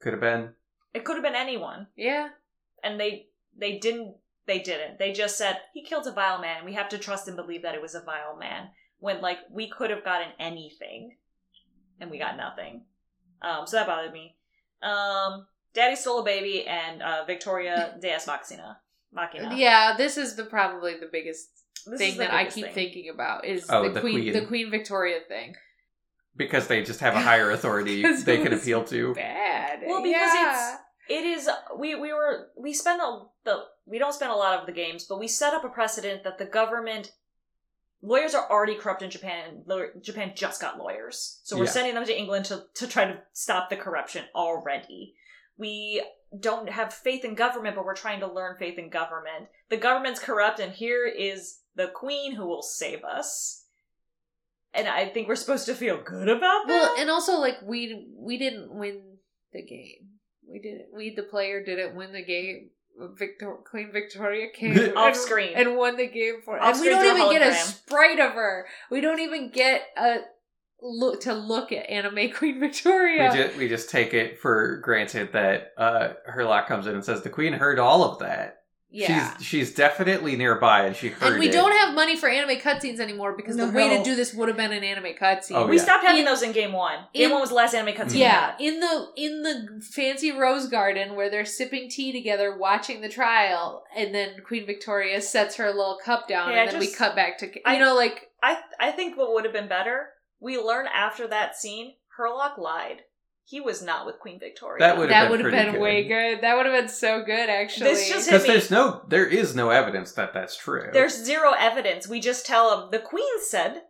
Could 0.00 0.12
have 0.14 0.20
been. 0.20 0.54
It 0.94 1.04
could 1.04 1.14
have 1.16 1.22
been 1.24 1.34
anyone. 1.34 1.86
Yeah, 1.96 2.28
and 2.84 2.98
they 3.00 3.26
they 3.56 3.78
didn't 3.78 4.16
they 4.46 4.58
didn't 4.58 4.98
they 4.98 5.12
just 5.12 5.38
said 5.38 5.58
he 5.72 5.84
killed 5.84 6.06
a 6.06 6.12
vile 6.12 6.40
man 6.40 6.64
we 6.64 6.72
have 6.72 6.88
to 6.88 6.98
trust 6.98 7.28
and 7.28 7.36
believe 7.36 7.62
that 7.62 7.74
it 7.76 7.80
was 7.82 7.94
a 7.94 8.00
vile 8.00 8.36
man 8.36 8.68
when 8.98 9.20
like 9.20 9.38
we 9.50 9.68
could 9.68 9.88
have 9.90 10.02
gotten 10.04 10.28
anything 10.40 11.16
and 12.00 12.10
we 12.10 12.18
got 12.18 12.36
nothing 12.36 12.82
um 13.42 13.66
so 13.66 13.76
that 13.76 13.86
bothered 13.86 14.12
me 14.12 14.34
um 14.82 15.46
daddy 15.74 15.94
stole 15.94 16.18
a 16.20 16.24
baby 16.24 16.66
and 16.66 17.02
uh 17.02 17.24
victoria 17.24 17.94
deus 18.02 18.26
machina 18.26 18.78
machina 19.12 19.54
yeah. 19.56 19.94
This 19.96 20.16
is 20.16 20.34
the 20.34 20.44
probably 20.44 20.94
the 20.98 21.08
biggest 21.12 21.48
This 21.86 21.98
thing 21.98 22.12
the 22.16 22.24
that 22.24 22.34
I 22.34 22.46
keep 22.46 22.64
thing. 22.64 22.74
thinking 22.74 23.10
about 23.10 23.44
is 23.44 23.66
Oh, 23.68 23.84
the, 23.84 23.90
the 23.90 24.00
queen, 24.00 24.14
queen. 24.22 24.32
the 24.32 24.46
Queen 24.46 24.70
Victoria 24.70 25.20
thing. 25.28 25.54
Because 26.36 26.66
they 26.66 26.82
just 26.82 27.00
have 27.00 27.14
a 27.14 27.20
higher 27.20 27.50
authority 27.50 28.02
they 28.24 28.42
can 28.42 28.52
appeal 28.52 28.84
to. 28.84 29.14
Bad. 29.14 29.80
Well, 29.86 30.02
because 30.02 30.34
yeah. 30.34 30.76
it 31.08 31.24
is 31.24 31.48
we 31.78 31.94
we 31.94 32.12
were 32.12 32.48
we 32.56 32.72
spend 32.72 33.00
a 33.02 33.20
the 33.44 33.64
we 33.86 33.98
don't 33.98 34.14
spend 34.14 34.32
a 34.32 34.36
lot 34.36 34.58
of 34.60 34.66
the 34.66 34.72
games 34.72 35.04
but 35.08 35.18
we 35.18 35.28
set 35.28 35.54
up 35.54 35.64
a 35.64 35.68
precedent 35.68 36.24
that 36.24 36.38
the 36.38 36.44
government 36.44 37.12
lawyers 38.00 38.34
are 38.34 38.48
already 38.50 38.74
corrupt 38.76 39.02
in 39.02 39.10
japan 39.10 39.62
Law- 39.66 39.86
japan 40.00 40.32
just 40.34 40.60
got 40.60 40.78
lawyers 40.78 41.40
so 41.42 41.56
we're 41.56 41.64
Yeah. 41.64 41.70
sending 41.70 41.94
them 41.94 42.04
to 42.04 42.16
england 42.16 42.44
to, 42.46 42.64
to 42.74 42.86
try 42.86 43.04
to 43.04 43.18
stop 43.32 43.70
the 43.70 43.76
corruption 43.76 44.24
already 44.34 45.14
we 45.56 46.02
don't 46.38 46.68
have 46.70 46.94
faith 46.94 47.24
in 47.24 47.34
government 47.34 47.74
but 47.76 47.84
we're 47.84 47.94
trying 47.94 48.20
to 48.20 48.32
learn 48.32 48.56
faith 48.56 48.78
in 48.78 48.88
government 48.88 49.48
the 49.68 49.76
government's 49.76 50.20
corrupt 50.20 50.60
and 50.60 50.72
here 50.72 51.06
is 51.06 51.60
the 51.74 51.88
queen 51.88 52.34
who 52.34 52.46
will 52.46 52.62
save 52.62 53.02
us 53.04 53.61
and 54.74 54.88
i 54.88 55.06
think 55.06 55.28
we're 55.28 55.36
supposed 55.36 55.66
to 55.66 55.74
feel 55.74 56.00
good 56.02 56.28
about 56.28 56.66
that 56.66 56.68
Well, 56.68 56.94
and 56.98 57.10
also 57.10 57.38
like 57.38 57.56
we 57.64 58.08
we 58.16 58.38
didn't 58.38 58.72
win 58.74 59.00
the 59.52 59.62
game. 59.62 60.08
We 60.50 60.58
didn't. 60.60 60.86
We 60.94 61.14
the 61.14 61.22
player 61.24 61.62
didn't 61.64 61.94
win 61.94 62.12
the 62.12 62.24
game. 62.24 62.70
Victor 63.18 63.56
Queen 63.70 63.90
Victoria 63.92 64.48
came 64.54 64.76
Off 64.96 65.08
and- 65.08 65.16
screen. 65.16 65.52
and 65.54 65.76
won 65.76 65.96
the 65.96 66.06
game 66.06 66.40
for. 66.44 66.58
Off 66.60 66.74
and 66.74 66.80
we 66.82 66.88
don't 66.88 67.00
through 67.16 67.22
a 67.24 67.26
even 67.30 67.38
get 67.38 67.52
a 67.52 67.54
sprite 67.54 68.18
of 68.20 68.32
her. 68.32 68.66
We 68.90 69.00
don't 69.00 69.20
even 69.20 69.50
get 69.50 69.82
a 69.96 70.18
look 70.82 71.20
to 71.22 71.32
look 71.34 71.70
at 71.72 71.88
anime 71.88 72.32
Queen 72.34 72.60
Victoria. 72.60 73.30
We 73.30 73.36
just 73.38 73.56
we 73.58 73.68
just 73.68 73.90
take 73.90 74.14
it 74.14 74.40
for 74.40 74.78
granted 74.82 75.32
that 75.32 75.72
uh 75.78 76.14
Herlock 76.28 76.66
comes 76.66 76.86
in 76.86 76.94
and 76.94 77.04
says 77.04 77.22
the 77.22 77.30
queen 77.30 77.52
heard 77.52 77.78
all 77.78 78.04
of 78.04 78.18
that. 78.20 78.61
Yeah. 78.92 79.36
She's 79.38 79.46
she's 79.46 79.74
definitely 79.74 80.36
nearby 80.36 80.84
and 80.86 80.94
she 80.94 81.08
heard 81.08 81.32
and 81.32 81.40
we 81.40 81.48
it. 81.48 81.52
don't 81.52 81.72
have 81.72 81.94
money 81.94 82.14
for 82.16 82.28
anime 82.28 82.58
cutscenes 82.60 83.00
anymore 83.00 83.32
because 83.36 83.56
No, 83.56 83.66
the 83.66 83.72
way 83.72 83.88
no. 83.88 83.98
to 83.98 84.04
do 84.04 84.14
this 84.14 84.32
would 84.34 84.48
have 84.48 84.56
been 84.56 84.72
an 84.72 84.84
anime 84.84 85.14
cutscene. 85.20 85.52
Oh, 85.56 85.66
we 85.66 85.76
yeah. 85.78 85.82
stopped 85.82 86.04
having 86.04 86.20
In- 86.20 86.24
those 86.26 86.42
in 86.42 86.52
game 86.52 86.72
one 86.72 86.98
game 87.14 87.26
in- 87.26 87.30
one 87.32 87.40
was 87.40 87.48
the 87.50 87.54
last 87.56 87.74
anime 87.74 87.94
cutscene 87.94 88.12
we 88.12 88.18
Yeah, 88.20 88.50
had. 88.52 88.60
in 88.60 88.80
the 88.80 89.06
in 89.16 89.42
the 89.42 89.80
fancy 89.90 90.30
rose 90.30 90.68
garden 90.68 91.16
where 91.16 91.30
they're 91.30 91.44
sipping 91.44 91.88
tea 91.88 92.12
together, 92.12 92.56
watching 92.56 93.00
the 93.00 93.08
trial, 93.08 93.84
and 93.96 94.14
then 94.14 94.36
Queen 94.46 94.66
Victoria 94.66 95.20
sets 95.20 95.56
her 95.56 95.68
little 95.68 95.98
cup 96.04 96.28
down, 96.28 96.50
Hey, 96.52 96.58
I 96.58 96.62
and 96.64 96.72
then 96.72 96.78
we 96.80 96.86
just- 96.86 96.98
cut 96.98 97.16
back 97.16 97.38
to 97.38 97.46
you 97.46 97.62
I- 97.64 97.78
know 97.78 97.94
like 97.94 98.28
I 98.42 98.58
I 98.78 98.90
think 98.90 99.16
what 99.16 99.32
would 99.32 99.44
have 99.44 99.52
been 99.52 99.68
better, 99.68 100.10
we 100.40 100.58
learn 100.58 100.86
after 100.92 101.26
that 101.28 101.56
scene, 101.56 101.94
Herlock 102.18 102.58
lied. 102.58 103.02
He 103.44 103.60
was 103.60 103.82
not 103.82 104.06
with 104.06 104.18
Queen 104.18 104.38
Victoria. 104.38 104.78
That 104.80 104.96
would- 104.98 105.10
that 105.10 105.22
been 105.24 105.30
would 105.30 105.40
have 105.40 105.50
been 105.50 105.72
good. 105.72 105.80
way 105.80 106.04
good. 106.04 106.40
That 106.42 106.56
would 106.56 106.64
have 106.66 106.74
been 106.74 106.88
so 106.88 107.22
good, 107.22 107.50
actually. 107.50 107.90
This 107.90 108.08
just- 108.08 108.26
because 108.28 108.46
there's 108.46 108.70
no 108.70 109.02
there 109.08 109.26
is 109.26 109.54
no 109.54 109.70
evidence 109.70 110.12
that 110.12 110.32
that's 110.32 110.56
true. 110.56 110.88
There's 110.92 111.14
zero 111.24 111.52
evidence. 111.58 112.06
We 112.08 112.20
just 112.20 112.46
tell 112.46 112.82
him 112.84 112.90
the 112.90 112.98
Queen 112.98 113.40
said. 113.42 113.82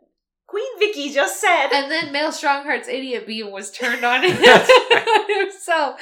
Queen 0.46 0.78
Vicky 0.78 1.10
just 1.12 1.40
said. 1.40 1.68
and 1.72 1.90
then 1.90 2.12
Mael 2.12 2.30
Stronghart's 2.32 2.86
idiot 2.88 3.26
beam 3.26 3.50
was 3.50 3.70
turned 3.70 4.04
on 4.04 4.22
him- 4.24 4.40
That's 4.42 4.70
on 5.08 5.40
himself. 5.40 6.00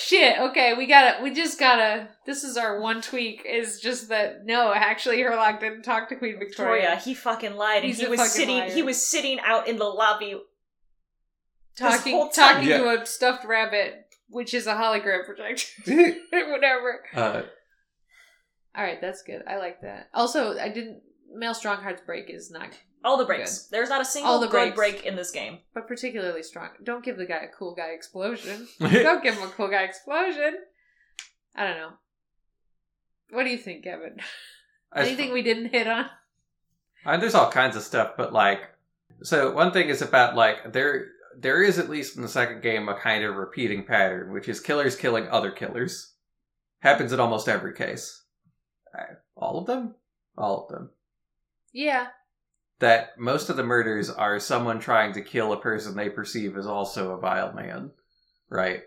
Shit. 0.00 0.38
Okay, 0.38 0.72
we 0.74 0.86
gotta. 0.86 1.22
We 1.22 1.32
just 1.34 1.58
gotta. 1.58 2.08
This 2.24 2.42
is 2.42 2.56
our 2.56 2.80
one 2.80 3.02
tweak. 3.02 3.42
Is 3.44 3.78
just 3.80 4.08
that 4.08 4.46
no, 4.46 4.72
actually, 4.72 5.18
Herlock 5.18 5.60
didn't 5.60 5.82
talk 5.82 6.08
to 6.08 6.16
Queen 6.16 6.38
Victoria. 6.38 6.80
Victoria, 6.82 6.96
he 6.96 7.12
fucking 7.14 7.56
lied, 7.56 7.78
and 7.78 7.84
He's 7.86 7.98
he 8.00 8.06
a 8.06 8.08
was 8.10 8.32
sitting. 8.32 8.56
liar. 8.58 8.70
He 8.70 8.82
was 8.82 9.06
sitting 9.06 9.38
out 9.40 9.68
in 9.68 9.76
the 9.76 9.84
lobby. 9.84 10.40
Talking 11.78 12.30
talking 12.34 12.68
Yeah. 12.68 12.78
to 12.78 13.02
a 13.02 13.06
stuffed 13.06 13.44
rabbit, 13.44 14.06
which 14.28 14.52
is 14.54 14.66
a 14.66 14.74
hologram 14.74 15.24
projector. 15.24 15.62
Whatever. 16.50 17.04
uh, 17.14 17.42
All 18.74 18.84
right, 18.84 19.00
that's 19.00 19.22
good. 19.22 19.42
I 19.46 19.56
like 19.58 19.80
that. 19.82 20.08
Also, 20.14 20.58
I 20.58 20.68
didn't. 20.68 21.02
Mael 21.36 21.54
Stronghart's 21.54 22.00
break 22.06 22.30
is 22.30 22.50
not, 22.50 22.70
All 23.04 23.18
the 23.18 23.26
breaks. 23.26 23.64
There's 23.64 23.90
not 23.90 24.00
a 24.00 24.04
single 24.04 24.32
All 24.32 24.40
the 24.40 24.46
good 24.46 24.74
breaks. 24.74 24.76
break 24.76 25.04
in 25.06 25.14
this 25.14 25.30
game. 25.30 25.58
but 25.74 25.86
particularly 25.86 26.42
strong. 26.42 26.70
Don't 26.82 27.04
give 27.04 27.18
the 27.18 27.26
guy 27.26 27.40
a 27.44 27.48
cool 27.56 27.74
guy 27.74 27.88
explosion. 27.90 28.66
Don't 28.80 29.22
give 29.22 29.34
him 29.34 29.42
a 29.46 29.50
cool 29.52 29.68
guy 29.68 29.82
explosion. 29.82 30.56
I 31.54 31.64
don't 31.66 31.76
know. 31.76 31.90
What 33.30 33.44
do 33.44 33.50
you 33.50 33.58
think, 33.58 33.84
Kevin? 33.84 34.16
Anything 34.96 35.32
we 35.32 35.42
didn't 35.42 35.66
hit 35.70 35.86
on? 35.86 36.06
Uh, 37.04 37.16
there's 37.18 37.34
all 37.34 37.50
kinds 37.50 37.76
of 37.76 37.82
stuff, 37.82 38.12
but 38.16 38.32
like, 38.32 38.60
so 39.22 39.50
one 39.52 39.72
thing 39.72 39.88
is 39.88 40.00
about 40.00 40.34
like 40.34 40.72
there 40.72 41.08
there 41.40 41.62
is 41.62 41.78
at 41.78 41.88
least 41.88 42.16
in 42.16 42.22
the 42.22 42.28
second 42.28 42.62
game 42.62 42.88
a 42.88 42.94
kind 42.98 43.24
of 43.24 43.36
repeating 43.36 43.84
pattern, 43.84 44.32
which 44.32 44.48
is 44.48 44.60
killers 44.60 44.96
killing 44.96 45.28
other 45.28 45.50
killers. 45.50 46.14
Happens 46.80 47.12
in 47.12 47.20
almost 47.20 47.48
every 47.48 47.74
case. 47.74 48.22
Uh, 48.96 49.14
All 49.36 49.58
of 49.58 49.66
them, 49.66 49.94
all 50.36 50.64
of 50.64 50.68
them. 50.72 50.90
Yeah. 51.72 52.08
That 52.80 53.18
most 53.18 53.50
of 53.50 53.56
the 53.56 53.64
murders 53.64 54.08
are 54.10 54.38
someone 54.38 54.78
trying 54.78 55.12
to 55.14 55.22
kill 55.22 55.52
a 55.52 55.60
person 55.60 55.96
they 55.96 56.08
perceive 56.08 56.56
as 56.56 56.66
also 56.66 57.12
a 57.12 57.18
vile 57.20 57.52
man, 57.52 57.90
right? 58.48 58.82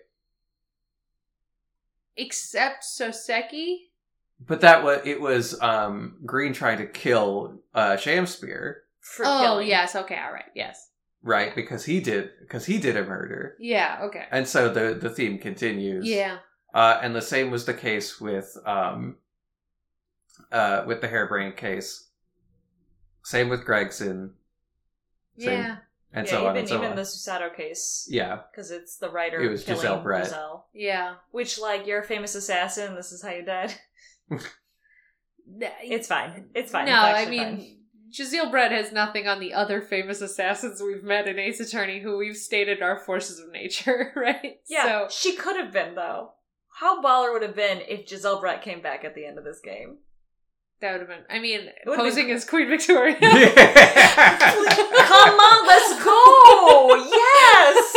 Except 2.16 2.84
Soseki. 2.84 3.78
But 4.46 4.62
that 4.62 4.84
was 4.84 5.02
it 5.06 5.20
was 5.22 5.60
um 5.62 6.18
Green 6.26 6.54
trying 6.54 6.78
to 6.80 6.86
kill 6.88 7.60
uh 7.74 7.92
Shamspear, 7.98 8.76
For 9.00 9.26
Oh 9.26 9.40
killing. 9.42 9.68
yes. 9.68 9.96
Okay. 9.96 10.18
All 10.18 10.34
right. 10.34 10.46
Yes. 10.56 10.90
Right? 11.24 11.56
Because 11.56 11.86
he 11.86 12.00
did 12.00 12.32
because 12.42 12.66
he 12.66 12.78
did 12.80 12.98
a 12.98 13.04
murder. 13.04 13.56
Yeah. 13.60 14.00
Okay. 14.04 14.26
And 14.32 14.48
so 14.48 14.70
the 14.70 14.94
the 14.94 15.10
theme 15.10 15.38
continues. 15.40 16.08
Yeah. 16.08 16.38
Uh, 16.74 17.00
and 17.02 17.16
the 17.16 17.22
same 17.22 17.52
was 17.52 17.66
the 17.66 17.74
case 17.74 18.20
with 18.22 18.58
um, 18.66 19.18
uh, 20.52 20.84
with 20.88 21.02
the 21.02 21.08
hairbrain 21.08 21.56
case. 21.56 22.08
Same 23.24 23.50
with 23.50 23.66
Gregson, 23.66 24.34
Same. 25.38 25.60
Yeah. 25.60 25.76
and 26.12 26.26
yeah, 26.26 26.32
so 26.32 26.38
on 26.48 26.56
even 26.56 26.58
and 26.58 26.70
so 26.70 26.76
even 26.78 26.90
on. 26.92 26.96
the 26.96 27.04
Susato 27.04 27.56
case. 27.56 28.08
Yeah, 28.10 28.40
Because 28.52 28.72
it's 28.72 28.98
the 28.98 29.12
writer 29.12 29.40
It 29.40 29.48
was 29.50 29.64
killing 29.64 29.80
Giselle 29.82 30.02
Brett. 30.02 30.26
Giselle. 30.26 30.66
Yeah. 30.74 31.16
Which, 31.30 31.60
like, 31.60 31.86
you're 31.86 32.00
a 32.02 32.04
famous 32.04 32.34
assassin. 32.34 32.96
This 32.96 33.12
is 33.12 33.22
how 33.22 33.30
you 33.30 33.46
died. 33.46 33.74
It's 35.84 36.08
fine. 36.08 36.46
It's 36.56 36.72
fine. 36.72 36.86
No, 36.86 37.10
It's 37.10 37.28
I 37.28 37.30
mean, 37.30 37.58
fine. 37.58 37.78
Giselle 38.14 38.50
Brett 38.52 38.72
has 38.72 38.92
nothing 38.92 39.28
on 39.28 39.40
the 39.40 39.54
other 39.54 39.82
famous 39.82 40.22
assassins 40.22 40.82
we've 40.82 41.04
met 41.04 41.28
in 41.28 41.40
Ace 41.40 41.60
Attorney 41.60 42.02
who 42.02 42.18
we've 42.18 42.38
stated 42.38 42.82
are 42.82 42.98
forces 43.00 43.40
of 43.40 43.52
nature, 43.52 44.12
right? 44.16 44.60
yeah, 44.68 44.86
So, 44.86 45.08
she 45.10 45.36
could 45.36 45.56
have 45.58 45.72
been 45.72 45.96
though. 45.96 46.32
How 46.80 47.02
baller 47.02 47.32
would 47.34 47.42
have 47.44 47.56
been 47.56 47.82
if 47.88 48.08
Giselle 48.08 48.40
Brett 48.42 48.62
came 48.62 48.82
back 48.82 49.04
at 49.06 49.16
the 49.16 49.26
end 49.26 49.38
of 49.38 49.44
this 49.44 49.60
game? 49.64 49.98
that 50.82 50.94
would 50.94 51.02
have 51.02 51.10
been, 51.10 51.24
I 51.30 51.38
mean, 51.40 51.70
posing 51.86 52.26
been- 52.28 52.36
as 52.38 52.44
Queen 52.44 52.68
Victoria. 52.68 53.16
Come 53.20 53.30
on, 53.30 53.36
let's 55.68 56.04
go! 56.04 56.96
Yes, 57.08 57.94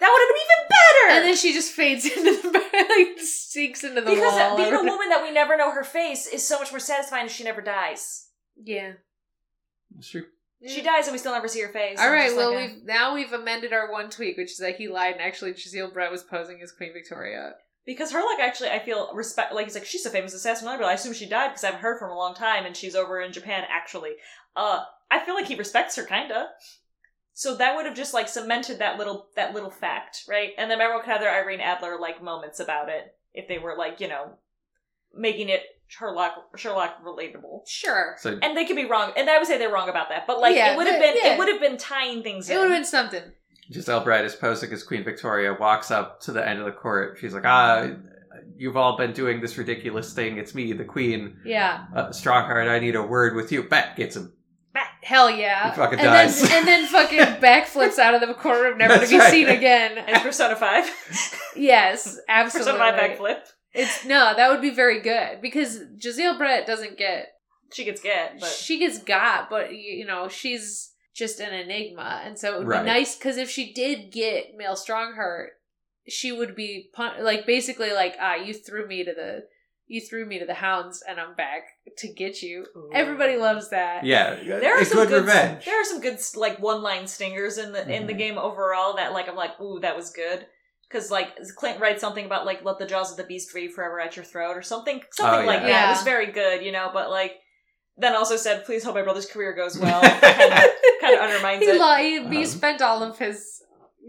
that 0.00 0.08
would 0.10 0.20
have 0.22 0.28
been 0.28 0.42
even 0.44 0.68
better. 0.68 1.18
and 1.20 1.24
then 1.28 1.36
she 1.36 1.52
just 1.52 1.72
fades 1.72 2.04
into 2.16 2.42
the 2.42 2.50
back, 2.50 2.88
like, 2.88 3.18
sinks 3.20 3.84
into 3.84 4.00
the 4.00 4.10
because 4.10 4.32
wall. 4.32 4.56
being 4.56 4.72
a 4.72 4.82
woman 4.82 5.08
that 5.10 5.22
we 5.22 5.30
never 5.30 5.56
know 5.56 5.70
her 5.70 5.84
face 5.84 6.26
is 6.26 6.46
so 6.46 6.58
much 6.58 6.70
more 6.72 6.80
satisfying 6.80 7.26
if 7.26 7.32
she 7.32 7.44
never 7.44 7.60
dies. 7.60 8.28
Yeah. 8.62 8.92
That's 9.94 10.10
true. 10.10 10.24
She 10.66 10.82
dies 10.82 11.06
and 11.06 11.12
we 11.12 11.18
still 11.18 11.32
never 11.32 11.48
see 11.48 11.62
her 11.62 11.68
face. 11.72 11.98
All 11.98 12.06
I'm 12.06 12.12
right, 12.12 12.24
just 12.26 12.36
well, 12.36 12.54
like, 12.54 12.70
we've 12.70 12.84
now 12.84 13.14
we've 13.14 13.32
amended 13.32 13.72
our 13.72 13.90
one 13.90 14.10
tweak, 14.10 14.36
which 14.36 14.50
is 14.52 14.58
that 14.58 14.76
he 14.76 14.88
lied, 14.88 15.14
and 15.14 15.22
actually 15.22 15.54
Giselle 15.54 15.90
Brett 15.90 16.10
was 16.10 16.22
posing 16.22 16.60
as 16.62 16.70
Queen 16.72 16.92
Victoria. 16.92 17.54
Because 17.86 18.12
her, 18.12 18.20
like, 18.20 18.40
actually, 18.46 18.68
I 18.68 18.78
feel 18.78 19.10
respect. 19.14 19.54
Like, 19.54 19.64
he's 19.64 19.74
like, 19.74 19.86
she's 19.86 20.04
a 20.04 20.10
famous 20.10 20.34
assassin, 20.34 20.68
but 20.78 20.84
I 20.84 20.92
assume 20.92 21.14
she 21.14 21.26
died 21.26 21.48
because 21.48 21.64
I 21.64 21.68
haven't 21.68 21.80
heard 21.80 21.98
from 21.98 22.08
her 22.08 22.12
in 22.12 22.16
a 22.16 22.18
long 22.18 22.34
time, 22.34 22.66
and 22.66 22.76
she's 22.76 22.94
over 22.94 23.22
in 23.22 23.32
Japan. 23.32 23.64
Actually, 23.70 24.10
uh, 24.54 24.80
I 25.10 25.20
feel 25.20 25.34
like 25.34 25.46
he 25.46 25.54
respects 25.54 25.96
her, 25.96 26.04
kinda. 26.04 26.48
So 27.40 27.54
that 27.54 27.74
would 27.74 27.86
have 27.86 27.96
just 27.96 28.12
like 28.12 28.28
cemented 28.28 28.80
that 28.80 28.98
little 28.98 29.28
that 29.34 29.54
little 29.54 29.70
fact, 29.70 30.24
right? 30.28 30.50
And 30.58 30.70
then 30.70 30.78
everyone 30.78 31.02
could 31.02 31.12
have 31.12 31.22
their 31.22 31.34
Irene 31.34 31.62
Adler 31.62 31.98
like 31.98 32.22
moments 32.22 32.60
about 32.60 32.90
it 32.90 33.14
if 33.32 33.48
they 33.48 33.56
were 33.56 33.78
like, 33.78 33.98
you 33.98 34.08
know, 34.08 34.32
making 35.14 35.48
it 35.48 35.62
Sherlock 35.88 36.34
Sherlock 36.58 37.02
relatable. 37.02 37.62
Sure. 37.66 38.16
So 38.18 38.38
And 38.42 38.54
they 38.54 38.66
could 38.66 38.76
be 38.76 38.84
wrong, 38.84 39.14
and 39.16 39.30
I 39.30 39.38
would 39.38 39.46
say 39.46 39.56
they're 39.56 39.72
wrong 39.72 39.88
about 39.88 40.10
that. 40.10 40.26
But 40.26 40.38
like, 40.38 40.54
Yeah, 40.54 40.74
it 40.74 40.76
would 40.76 40.86
have 40.86 41.00
been 41.00 41.16
yeah. 41.16 41.32
it 41.32 41.38
would 41.38 41.48
have 41.48 41.62
been 41.62 41.78
tying 41.78 42.22
things. 42.22 42.50
It 42.50 42.52
in. 42.52 42.58
would 42.58 42.70
have 42.70 42.76
been 42.76 42.84
something. 42.84 43.22
Giselle 43.72 44.04
Brett 44.04 44.26
is 44.26 44.34
posing 44.34 44.70
as 44.74 44.82
Queen 44.82 45.02
Victoria, 45.02 45.56
walks 45.58 45.90
up 45.90 46.20
to 46.22 46.32
the 46.32 46.46
end 46.46 46.58
of 46.58 46.66
the 46.66 46.72
court. 46.72 47.16
She's 47.22 47.32
like, 47.32 47.46
"Ah, 47.46 47.88
you've 48.54 48.76
all 48.76 48.98
been 48.98 49.14
doing 49.14 49.40
this 49.40 49.56
ridiculous 49.56 50.12
thing. 50.12 50.36
It's 50.36 50.54
me, 50.54 50.74
the 50.74 50.84
Queen. 50.84 51.38
Yeah. 51.42 51.86
Uh, 51.96 52.10
Stronghart, 52.10 52.68
I 52.68 52.80
need 52.80 52.96
a 52.96 53.02
word 53.02 53.34
with 53.34 53.50
you." 53.50 53.62
Bat 53.62 53.96
gets 53.96 54.16
him. 54.16 54.34
Hell 55.02 55.30
yeah. 55.30 55.70
He 55.70 55.76
fucking 55.76 55.98
and 55.98 56.06
dies. 56.06 56.42
Then, 56.42 56.58
and 56.58 56.68
then 56.68 56.86
fucking 56.86 57.18
backflips 57.40 57.98
out 57.98 58.14
of 58.14 58.26
the 58.26 58.34
courtroom, 58.34 58.78
never 58.78 58.94
That's 58.98 59.10
to 59.10 59.16
be 59.16 59.18
right. 59.20 59.30
seen 59.30 59.48
again. 59.48 59.98
And 59.98 60.22
Persona 60.22 60.56
Five, 60.56 60.84
yes, 61.56 62.18
absolutely. 62.28 62.72
Persona 62.72 62.92
Five 62.92 63.18
backflip. 63.18 63.40
It's 63.72 64.04
no, 64.04 64.34
that 64.36 64.50
would 64.50 64.60
be 64.60 64.70
very 64.70 65.00
good 65.00 65.40
because 65.40 65.80
Giselle 66.00 66.36
Brett 66.36 66.66
doesn't 66.66 66.98
get 66.98 67.28
She 67.72 67.84
gets 67.84 68.00
get, 68.00 68.40
but 68.40 68.48
she 68.48 68.78
gets 68.78 68.98
got, 69.02 69.48
but 69.48 69.70
you 69.72 69.78
you 69.98 70.06
know 70.06 70.28
she's 70.28 70.92
just 71.14 71.40
an 71.40 71.52
enigma, 71.54 72.22
and 72.24 72.38
so 72.38 72.54
it 72.54 72.58
would 72.58 72.68
Right. 72.68 72.82
be 72.82 72.86
nice 72.88 73.16
because 73.16 73.36
if 73.36 73.48
she 73.50 73.72
did 73.72 74.10
get 74.12 74.56
Mael 74.56 74.76
Stronghart, 74.76 75.48
she 76.08 76.32
would 76.32 76.54
be 76.56 76.88
pun- 76.92 77.22
like 77.24 77.46
basically 77.46 77.92
like 77.92 78.16
ah 78.20 78.34
you 78.34 78.52
threw 78.54 78.86
me 78.88 79.04
to 79.04 79.12
the 79.14 79.44
you 79.92 80.00
threw 80.00 80.24
me 80.24 80.38
to 80.38 80.46
the 80.46 80.54
hounds 80.54 81.02
and 81.06 81.18
I'm 81.18 81.34
back 81.34 81.62
to 81.98 82.06
get 82.12 82.42
you. 82.42 82.64
Everybody 82.94 83.36
loves 83.36 83.70
that. 83.70 84.04
Yeah, 84.04 84.36
there 84.36 84.76
are 84.76 84.80
it's 84.80 84.90
some 84.90 84.98
good, 85.00 85.08
good 85.08 85.20
revenge. 85.26 85.64
There 85.64 85.80
are 85.80 85.84
some 85.84 86.00
good 86.00 86.18
like 86.36 86.58
one 86.60 86.80
line 86.82 87.06
stingers 87.08 87.58
in 87.58 87.72
the 87.72 87.82
in 87.92 88.06
the 88.06 88.14
Mhm. 88.14 88.18
game 88.18 88.38
overall 88.38 88.94
that 88.96 89.12
like 89.12 89.28
I'm 89.28 89.34
like 89.34 89.60
ooh 89.60 89.80
that 89.80 89.96
was 89.96 90.10
good 90.10 90.46
because 90.88 91.10
like 91.10 91.30
Klint 91.58 91.80
writes 91.80 92.00
something 92.00 92.24
about 92.24 92.46
like 92.46 92.64
let 92.64 92.78
the 92.78 92.86
jaws 92.86 93.10
of 93.10 93.16
the 93.16 93.24
beast 93.24 93.50
free 93.50 93.68
forever 93.68 93.98
at 94.00 94.14
your 94.14 94.24
throat 94.24 94.56
or 94.56 94.62
something 94.62 95.02
something 95.10 95.42
Oh, 95.42 95.46
like 95.46 95.62
yeah. 95.62 95.66
that. 95.68 95.86
It 95.88 95.92
was 95.96 96.02
very 96.04 96.30
good, 96.30 96.64
you 96.64 96.70
know. 96.72 96.90
But 96.92 97.10
like 97.10 97.32
then 97.96 98.14
also 98.14 98.36
said 98.36 98.64
please 98.64 98.84
hope 98.84 98.94
my 98.94 99.02
brother's 99.02 99.26
career 99.26 99.54
goes 99.54 99.76
well. 99.84 100.00
kind 100.02 101.14
of 101.14 101.20
undermines 101.20 101.64
he, 101.64 101.70
it. 101.70 101.80
lo- 101.80 101.96
he, 101.96 102.26
he 102.28 102.44
Um, 102.44 102.46
spent 102.46 102.80
all 102.80 103.02
of 103.02 103.18
his 103.18 103.60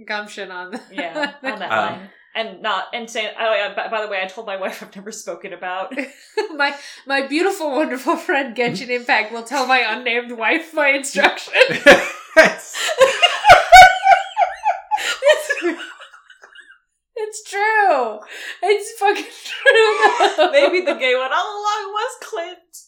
gumption 0.08 0.52
on 0.52 0.80
yeah, 0.92 1.34
on 1.44 1.60
that 1.60 1.72
Um, 1.72 2.00
line. 2.00 2.10
And 2.34 2.62
not 2.62 2.86
and 2.94 3.10
saying 3.10 3.34
oh 3.38 3.54
yeah. 3.54 3.74
By, 3.74 3.90
by 3.90 4.02
the 4.02 4.08
way, 4.08 4.22
I 4.24 4.28
told 4.28 4.48
my 4.48 4.56
wife 4.56 4.82
I've 4.82 4.96
never 4.96 5.12
spoken 5.12 5.52
about. 5.52 5.94
my 6.56 6.76
my 7.06 7.28
beautiful, 7.28 7.72
wonderful 7.72 8.16
friend 8.16 8.56
Genshin 8.56 8.90
Impact 8.90 9.34
will 9.34 9.44
tell 9.44 9.68
my 9.68 9.80
unnamed 9.80 10.32
wife 10.38 10.74
my 10.74 10.90
instruction. 10.90 11.54
it's 17.16 17.50
true. 17.50 18.20
It's 18.64 19.00
fucking 19.00 19.24
true. 19.24 20.36
though. 20.38 20.52
Maybe 20.52 20.86
the 20.86 20.96
gay 20.96 21.16
one 21.16 21.32
all 21.34 21.62
along 21.62 21.94
was 21.94 22.12
Klint. 22.24 22.88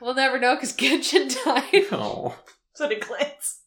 we'll 0.00 0.14
never 0.14 0.38
know 0.38 0.54
because 0.54 0.72
Genshin 0.74 1.28
died. 1.44 1.86
oh. 1.92 2.36
So 2.74 2.88
did 2.88 3.02
Klint. 3.02 3.58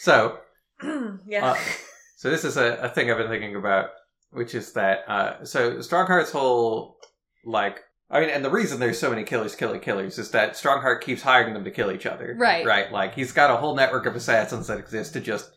So, 0.00 0.38
yeah. 1.26 1.46
Uh, 1.52 1.56
so 2.16 2.30
this 2.30 2.44
is 2.44 2.56
a, 2.56 2.74
a 2.82 2.88
thing 2.88 3.10
I've 3.10 3.18
been 3.18 3.28
thinking 3.28 3.56
about, 3.56 3.90
which 4.30 4.54
is 4.54 4.72
that 4.72 5.00
uh, 5.08 5.44
so 5.44 5.78
Stronghart's 5.78 6.30
whole 6.32 6.98
like 7.44 7.80
I 8.10 8.20
mean, 8.20 8.30
and 8.30 8.44
the 8.44 8.50
reason 8.50 8.78
there's 8.78 8.98
so 9.00 9.10
many 9.10 9.24
killers 9.24 9.54
killing 9.56 9.80
killers 9.80 10.18
is 10.18 10.30
that 10.30 10.52
Stronghart 10.52 11.00
keeps 11.02 11.22
hiring 11.22 11.54
them 11.54 11.64
to 11.64 11.70
kill 11.72 11.90
each 11.90 12.06
other. 12.06 12.36
Right. 12.38 12.64
Right. 12.64 12.92
Like 12.92 13.14
he's 13.14 13.32
got 13.32 13.50
a 13.50 13.56
whole 13.56 13.74
network 13.74 14.06
of 14.06 14.14
assassins 14.14 14.68
that 14.68 14.78
exist 14.78 15.14
to 15.14 15.20
just 15.20 15.50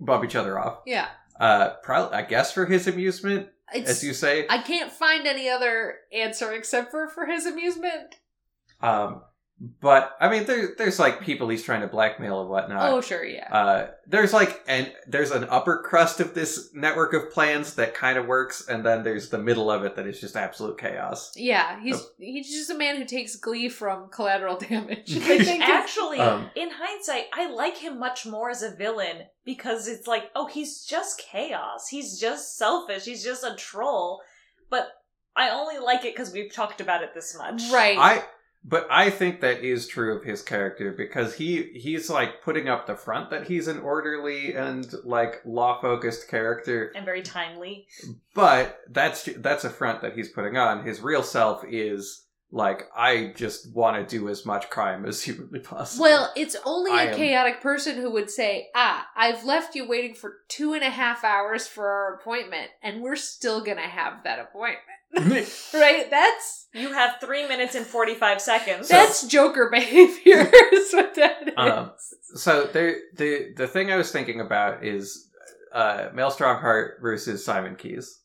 bump 0.00 0.24
each 0.24 0.36
other 0.36 0.58
off. 0.58 0.78
Yeah, 0.86 1.08
Uh, 1.38 1.74
probably 1.82 2.16
I 2.16 2.22
guess 2.22 2.52
for 2.52 2.64
his 2.66 2.86
amusement, 2.86 3.48
it's. 3.74 3.90
as 3.90 4.02
you 4.04 4.14
say. 4.14 4.46
I 4.48 4.58
can't 4.62 4.90
find 4.90 5.26
any 5.26 5.48
other 5.50 5.96
answer 6.12 6.52
except 6.52 6.90
for 6.90 7.08
for 7.08 7.26
his 7.26 7.44
amusement. 7.44 8.14
Um, 8.80 9.22
but 9.60 10.16
I 10.20 10.30
mean, 10.30 10.46
there, 10.46 10.70
there's 10.78 10.98
like 10.98 11.20
people 11.20 11.48
he's 11.50 11.62
trying 11.62 11.82
to 11.82 11.86
blackmail 11.86 12.40
and 12.40 12.48
whatnot. 12.48 12.90
oh, 12.92 13.00
sure, 13.02 13.22
yeah. 13.22 13.46
Uh, 13.54 13.90
there's 14.06 14.32
like 14.32 14.62
and 14.66 14.90
there's 15.06 15.30
an 15.32 15.44
upper 15.50 15.82
crust 15.82 16.18
of 16.20 16.32
this 16.32 16.70
network 16.72 17.12
of 17.12 17.30
plans 17.30 17.74
that 17.74 17.92
kind 17.94 18.16
of 18.16 18.26
works, 18.26 18.66
and 18.68 18.86
then 18.86 19.02
there's 19.02 19.28
the 19.28 19.38
middle 19.38 19.70
of 19.70 19.84
it 19.84 19.96
that 19.96 20.06
is 20.06 20.18
just 20.18 20.34
absolute 20.34 20.78
chaos. 20.78 21.32
yeah, 21.36 21.78
he's 21.82 21.96
Oh. 21.96 22.06
he's 22.18 22.48
just 22.50 22.70
a 22.70 22.74
man 22.74 22.96
who 22.96 23.04
takes 23.04 23.36
glee 23.36 23.68
from 23.68 24.08
collateral 24.08 24.56
damage. 24.68 25.14
I 25.16 25.44
think 25.44 25.62
actually, 25.68 26.18
Um, 26.20 26.48
in 26.56 26.70
hindsight, 26.72 27.24
I 27.34 27.50
like 27.50 27.76
him 27.76 27.98
much 27.98 28.24
more 28.24 28.48
as 28.48 28.62
a 28.62 28.70
villain 28.74 29.24
because 29.44 29.88
it's 29.88 30.06
like, 30.06 30.30
oh, 30.34 30.46
he's 30.46 30.84
just 30.86 31.18
chaos. 31.18 31.88
He's 31.88 32.18
just 32.18 32.56
selfish. 32.56 33.04
He's 33.04 33.22
just 33.22 33.44
a 33.44 33.54
troll. 33.56 34.22
But 34.70 34.88
I 35.36 35.50
only 35.50 35.78
like 35.78 36.04
it 36.04 36.14
because 36.14 36.32
we've 36.32 36.52
talked 36.52 36.80
about 36.80 37.02
it 37.02 37.12
this 37.14 37.36
much. 37.36 37.62
right. 37.72 37.98
I 37.98 38.24
but 38.64 38.86
I 38.90 39.10
think 39.10 39.40
that 39.40 39.64
is 39.64 39.86
true 39.86 40.16
of 40.16 40.24
his 40.24 40.42
character 40.42 40.92
because 40.92 41.34
he 41.34 41.62
he's 41.74 42.10
like 42.10 42.42
putting 42.42 42.68
up 42.68 42.86
the 42.86 42.94
front 42.96 43.30
that 43.30 43.46
he's 43.46 43.68
an 43.68 43.78
orderly 43.80 44.54
and 44.54 44.86
like 45.04 45.40
law 45.44 45.80
focused 45.80 46.28
character, 46.28 46.92
And 46.94 47.04
very 47.04 47.22
timely. 47.22 47.86
but 48.34 48.78
that's 48.90 49.28
that's 49.38 49.64
a 49.64 49.70
front 49.70 50.02
that 50.02 50.14
he's 50.14 50.28
putting 50.28 50.56
on. 50.56 50.84
His 50.84 51.00
real 51.00 51.22
self 51.22 51.64
is 51.68 52.26
like 52.52 52.88
I 52.96 53.32
just 53.36 53.72
want 53.72 53.96
to 54.08 54.18
do 54.18 54.28
as 54.28 54.44
much 54.44 54.70
crime 54.70 55.06
as 55.06 55.22
humanly 55.22 55.60
possible. 55.72 56.02
Well, 56.02 56.32
it's 56.36 56.56
only 56.64 56.90
I 56.92 57.04
a 57.04 57.08
am- 57.10 57.16
chaotic 57.16 57.60
person 57.60 57.96
who 57.96 58.10
would 58.10 58.28
say, 58.30 58.68
Ah, 58.74 59.06
I've 59.16 59.44
left 59.44 59.74
you 59.76 59.88
waiting 59.88 60.14
for 60.14 60.34
two 60.48 60.74
and 60.74 60.82
a 60.82 60.90
half 60.90 61.22
hours 61.24 61.66
for 61.68 61.86
our 61.88 62.16
appointment, 62.16 62.70
and 62.82 63.02
we're 63.02 63.14
still 63.16 63.62
gonna 63.64 63.82
have 63.88 64.24
that 64.24 64.38
appointment. 64.40 64.84
right? 65.74 66.06
That's 66.10 66.66
You 66.72 66.92
have 66.92 67.16
three 67.20 67.46
minutes 67.48 67.74
and 67.74 67.84
45 67.86 68.40
seconds. 68.40 68.88
So- 68.88 68.94
that's 68.94 69.26
Joker 69.26 69.68
behavior, 69.72 70.50
is 70.72 70.92
what 70.92 71.14
that 71.16 71.48
is. 71.48 71.54
Um, 71.56 71.92
so 72.36 72.64
there 72.72 72.96
the 73.16 73.52
the 73.56 73.66
thing 73.66 73.90
I 73.90 73.96
was 73.96 74.12
thinking 74.12 74.40
about 74.40 74.84
is 74.84 75.28
uh 75.72 76.08
Mael 76.14 76.30
Stronghart 76.30 77.00
versus 77.00 77.44
Simon 77.44 77.76
Keyes. 77.76 78.18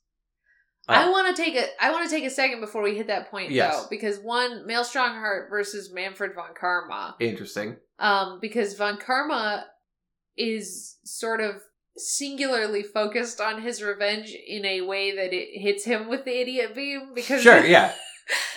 I 0.88 1.10
want 1.10 1.36
to 1.36 1.42
take 1.44 1.56
a 1.56 1.66
I 1.84 1.92
want 1.92 2.08
to 2.08 2.16
take 2.16 2.26
a 2.26 2.30
second 2.30 2.62
before 2.62 2.84
we 2.84 2.96
hit 2.96 3.08
that 3.08 3.32
point 3.32 3.50
Yes. 3.50 3.76
though, 3.76 3.88
because 3.90 4.20
one 4.20 4.68
Mael 4.68 4.84
Stronghart 4.84 5.50
versus 5.50 5.92
Manfred 5.92 6.36
von 6.36 6.50
Karma, 6.60 7.16
Interesting. 7.20 7.78
um, 7.98 8.38
because 8.40 8.76
von 8.76 8.98
Karma 9.00 9.66
is 10.38 10.98
sort 11.04 11.42
of 11.42 11.56
singularly 11.98 12.84
focused 12.84 13.40
on 13.40 13.62
his 13.62 13.82
revenge 13.82 14.36
in 14.48 14.66
a 14.66 14.82
way 14.82 15.16
that 15.16 15.34
it 15.34 15.60
hits 15.60 15.86
him 15.86 16.08
with 16.10 16.26
the 16.26 16.40
idiot 16.42 16.76
beam 16.76 17.14
because 17.14 17.42
Sure, 17.42 17.66
yeah. 17.66 17.94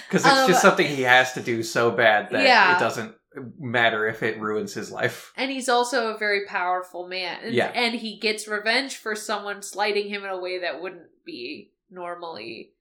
Because 0.09 0.25
it's 0.25 0.35
Um, 0.35 0.49
just 0.49 0.63
something 0.63 0.87
he 0.87 1.03
has 1.03 1.35
to 1.35 1.41
do 1.43 1.63
so 1.63 1.91
bad 1.91 2.31
that 2.31 2.43
Yeah. 2.43 2.77
it 2.77 2.81
doesn't 2.81 3.15
matter 3.59 4.09
if 4.09 4.23
it 4.23 4.41
ruins 4.41 4.73
his 4.73 4.91
life. 4.91 5.33
and 5.37 5.51
he's 5.51 5.69
also 5.69 6.09
a 6.15 6.19
very 6.19 6.47
powerful 6.47 7.07
man 7.07 7.41
and, 7.45 7.55
Yeah. 7.55 7.67
and 7.75 7.95
he 7.95 8.19
gets 8.19 8.49
revenge 8.49 8.97
for 8.97 9.15
someone 9.15 9.63
slighting 9.63 10.09
him 10.09 10.25
in 10.25 10.31
a 10.31 10.39
way 10.41 10.59
that 10.61 10.81
wouldn't 10.81 11.09
be 11.27 11.73
normally 11.91 12.73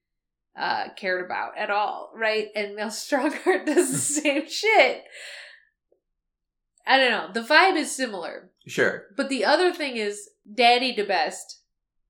uh 0.58 0.86
cared 0.96 1.24
about 1.26 1.58
at 1.58 1.70
all 1.70 2.12
right 2.16 2.48
and 2.56 2.76
Mael 2.76 2.88
Stronghart 2.90 3.66
does 3.66 3.92
the 3.92 3.98
same 4.22 4.50
shit 4.50 5.04
i 6.86 6.98
don't 6.98 7.12
know 7.12 7.30
the 7.34 7.48
vibe 7.48 7.76
is 7.76 7.94
similar 7.96 8.50
Sure. 8.68 9.03
but 9.15 9.30
the 9.30 9.45
other 9.45 9.73
thing 9.73 9.98
is 9.98 10.30
daddy 10.53 10.94
Debeste 10.95 11.60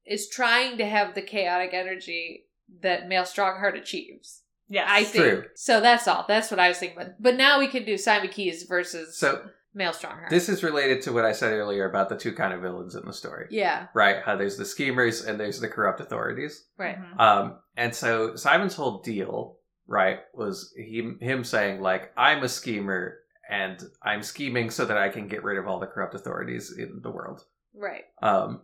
is 0.06 0.28
trying 0.30 0.78
to 0.78 0.86
have 0.86 1.16
the 1.16 1.22
chaotic 1.22 1.72
energy 1.74 2.46
that 2.82 3.08
Mael 3.08 3.24
Stronghart 3.24 3.78
achieves. 3.78 4.42
Yeah, 4.70 4.86
I 4.88 5.04
think. 5.06 5.24
True. 5.26 5.44
So 5.56 5.80
that's 5.80 6.08
all. 6.08 6.26
That's 6.28 6.52
what 6.52 6.60
I 6.60 6.68
was 6.68 6.78
thinking. 6.78 6.98
But, 6.98 7.22
but 7.22 7.36
now 7.36 7.60
we 7.60 7.68
can 7.68 7.86
do 7.86 7.98
Simon 7.98 8.30
Keyes 8.30 8.64
versus 8.64 9.18
So 9.18 9.50
Mael 9.74 9.94
Stronghart. 9.94 10.30
this 10.30 10.50
is 10.50 10.64
related 10.64 11.02
to 11.04 11.14
what 11.14 11.24
I 11.26 11.32
said 11.32 11.54
earlier 11.54 11.90
about 11.90 12.10
the 12.10 12.18
two 12.18 12.34
kind 12.34 12.54
of 12.54 12.62
villains 12.62 12.96
in 12.96 13.06
the 13.06 13.14
story. 13.14 13.48
yeah, 13.50 13.88
Right? 13.94 14.18
How 14.26 14.36
there's 14.36 14.58
the 14.58 14.66
schemers 14.66 15.24
and 15.24 15.40
there's 15.40 15.60
the 15.62 15.70
corrupt 15.70 16.02
authorities. 16.02 16.66
right. 16.78 16.98
Mhm. 17.00 17.20
Um, 17.20 17.60
and 17.78 17.94
so 17.96 18.36
Simon's 18.36 18.76
whole 18.76 19.02
deal, 19.02 19.58
right, 19.88 20.20
was 20.34 20.74
he, 20.76 21.14
him 21.22 21.44
saying 21.46 21.80
like, 21.82 22.12
"I'm 22.18 22.44
a 22.44 22.50
schemer, 22.50 23.20
and 23.50 23.82
I'm 24.02 24.24
scheming 24.24 24.70
so 24.70 24.86
that 24.86 24.98
I 24.98 25.10
can 25.10 25.28
get 25.28 25.44
rid 25.44 25.58
of 25.58 25.68
all 25.68 25.80
the 25.80 25.88
corrupt 25.88 26.16
authorities 26.16 26.76
in 26.78 27.00
the 27.02 27.12
world." 27.12 27.46
Right. 27.74 28.06
Um, 28.22 28.62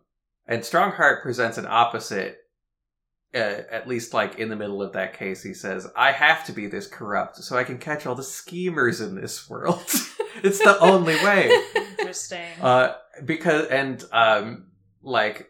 and 0.48 0.62
Stronghart 0.64 1.22
presents 1.22 1.58
an 1.58 1.66
opposite. 1.68 2.40
Uh, 3.36 3.64
at 3.72 3.88
least, 3.88 4.14
like 4.14 4.38
in 4.38 4.50
the 4.50 4.56
middle 4.56 4.80
of 4.84 4.94
that 4.94 5.18
case, 5.18 5.42
he 5.42 5.54
says, 5.56 5.88
"I 5.96 6.12
have 6.12 6.46
to 6.46 6.52
be 6.52 6.68
this 6.68 6.86
corrupt 6.86 7.38
so 7.38 7.58
I 7.58 7.64
can 7.64 7.80
catch 7.80 8.06
all 8.06 8.14
the 8.14 8.22
schemers 8.24 9.02
in 9.02 9.16
this 9.16 9.50
world. 9.50 9.82
it's 10.44 10.60
the 10.60 10.78
only 10.80 11.16
way." 11.16 11.52
Interesting. 12.00 12.46
Uh, 12.62 12.96
because 13.26 13.66
and 13.68 14.04
um, 14.12 14.68
like 15.02 15.50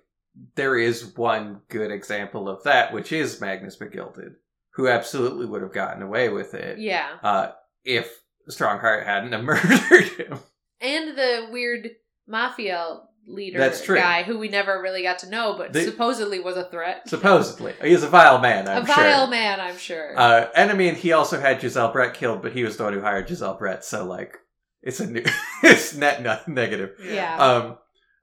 there 0.56 0.78
is 0.78 1.16
one 1.18 1.60
good 1.68 1.92
example 1.92 2.48
of 2.48 2.64
that, 2.64 2.94
which 2.94 3.12
is 3.12 3.42
Magnus 3.42 3.78
McGilded, 3.78 4.36
who 4.72 4.88
absolutely 4.88 5.46
would 5.46 5.62
have 5.62 5.74
gotten 5.74 6.02
away 6.02 6.30
with 6.30 6.54
it 6.54 6.80
Yeah. 6.80 7.10
uh, 7.22 7.52
if 7.84 8.23
Stronghart 8.50 9.06
hadn't 9.06 9.32
have 9.32 9.44
murdered 9.44 10.08
him. 10.18 10.40
And 10.82 11.18
the 11.18 11.48
weird 11.52 11.92
mafia 12.28 13.00
leader 13.26 13.58
That's 13.58 13.82
true. 13.84 13.96
guy 13.96 14.24
who 14.24 14.38
we 14.38 14.50
never 14.50 14.82
really 14.82 15.02
got 15.02 15.20
to 15.20 15.30
know, 15.30 15.56
but 15.58 15.72
The- 15.72 15.84
supposedly 15.86 16.40
was 16.42 16.58
a 16.58 16.66
threat. 16.66 17.08
Supposedly, 17.08 17.74
he's 17.82 18.04
a 18.04 18.10
vile 18.10 18.40
man. 18.40 18.68
I'm 18.68 18.84
a 18.84 18.86
vile 18.86 19.22
sure. 19.26 19.28
man, 19.30 19.60
I'm 19.62 19.78
sure. 19.78 20.14
Uh, 20.20 20.48
and 20.56 20.70
I 20.72 20.74
mean, 20.74 20.96
he 20.96 21.14
also 21.14 21.40
had 21.40 21.62
Giselle 21.62 21.92
Brett 21.94 22.14
killed, 22.16 22.42
but 22.42 22.52
he 22.52 22.64
was 22.66 22.76
the 22.78 22.84
one 22.84 22.94
who 22.94 23.02
hired 23.02 23.28
Giselle 23.30 23.58
Brett, 23.58 23.86
so 23.86 24.04
like, 24.06 24.38
it's 24.82 25.00
a 25.00 25.08
new, 25.08 25.24
it's 25.64 25.96
net 25.96 26.22
no- 26.22 26.40
negative. 26.48 26.96
yeah. 27.02 27.38
Um, 27.38 27.78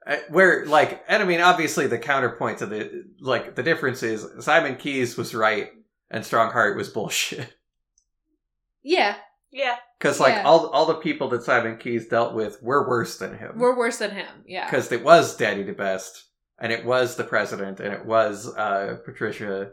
uh, 0.07 0.17
where 0.29 0.67
like, 0.67 1.03
and 1.09 1.23
I 1.23 1.27
mean, 1.27 1.41
obviously, 1.41 1.87
the 1.87 1.99
counterpoint 1.99 2.59
to 2.59 2.67
the 2.67 3.05
like, 3.21 3.55
the 3.55 3.63
difference 3.63 4.03
is 4.03 4.27
Simon 4.45 4.77
Keyes 4.77 5.17
was 5.17 5.35
right 5.35 5.71
and 6.11 6.25
Stronghart 6.25 6.77
was 6.77 6.89
bullshit. 6.91 7.55
yeah. 8.83 9.17
Yeah. 9.53 9.77
Because 9.99 10.21
like 10.21 10.35
Yeah. 10.35 10.43
all 10.45 10.67
all 10.69 10.87
the 10.87 10.95
people 10.95 11.29
that 11.31 11.43
Simon 11.43 11.77
Keyes 11.79 12.09
dealt 12.09 12.35
with 12.35 12.63
were 12.63 12.89
worse 12.89 13.19
than 13.19 13.37
him. 13.39 13.59
We're 13.59 13.77
worse 13.77 13.99
than 13.99 14.13
him. 14.13 14.45
Yeah. 14.47 14.67
because 14.67 14.91
it 14.93 15.03
was 15.05 15.37
Daddy 15.37 15.65
Debeste, 15.65 16.25
and 16.59 16.73
it 16.73 16.85
was 16.85 17.17
the 17.17 17.25
president, 17.25 17.81
and 17.81 17.93
it 17.93 18.05
was 18.07 18.47
uh, 18.57 18.99
Patricia 19.05 19.73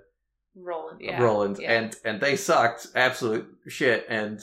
Roland. 0.56 1.00
Yeah. 1.02 1.22
Roland, 1.22 1.58
Yeah. 1.60 1.72
and 1.80 1.96
and 2.04 2.20
they 2.22 2.36
sucked 2.36 2.88
absolute 2.96 3.48
shit, 3.68 4.06
and 4.10 4.40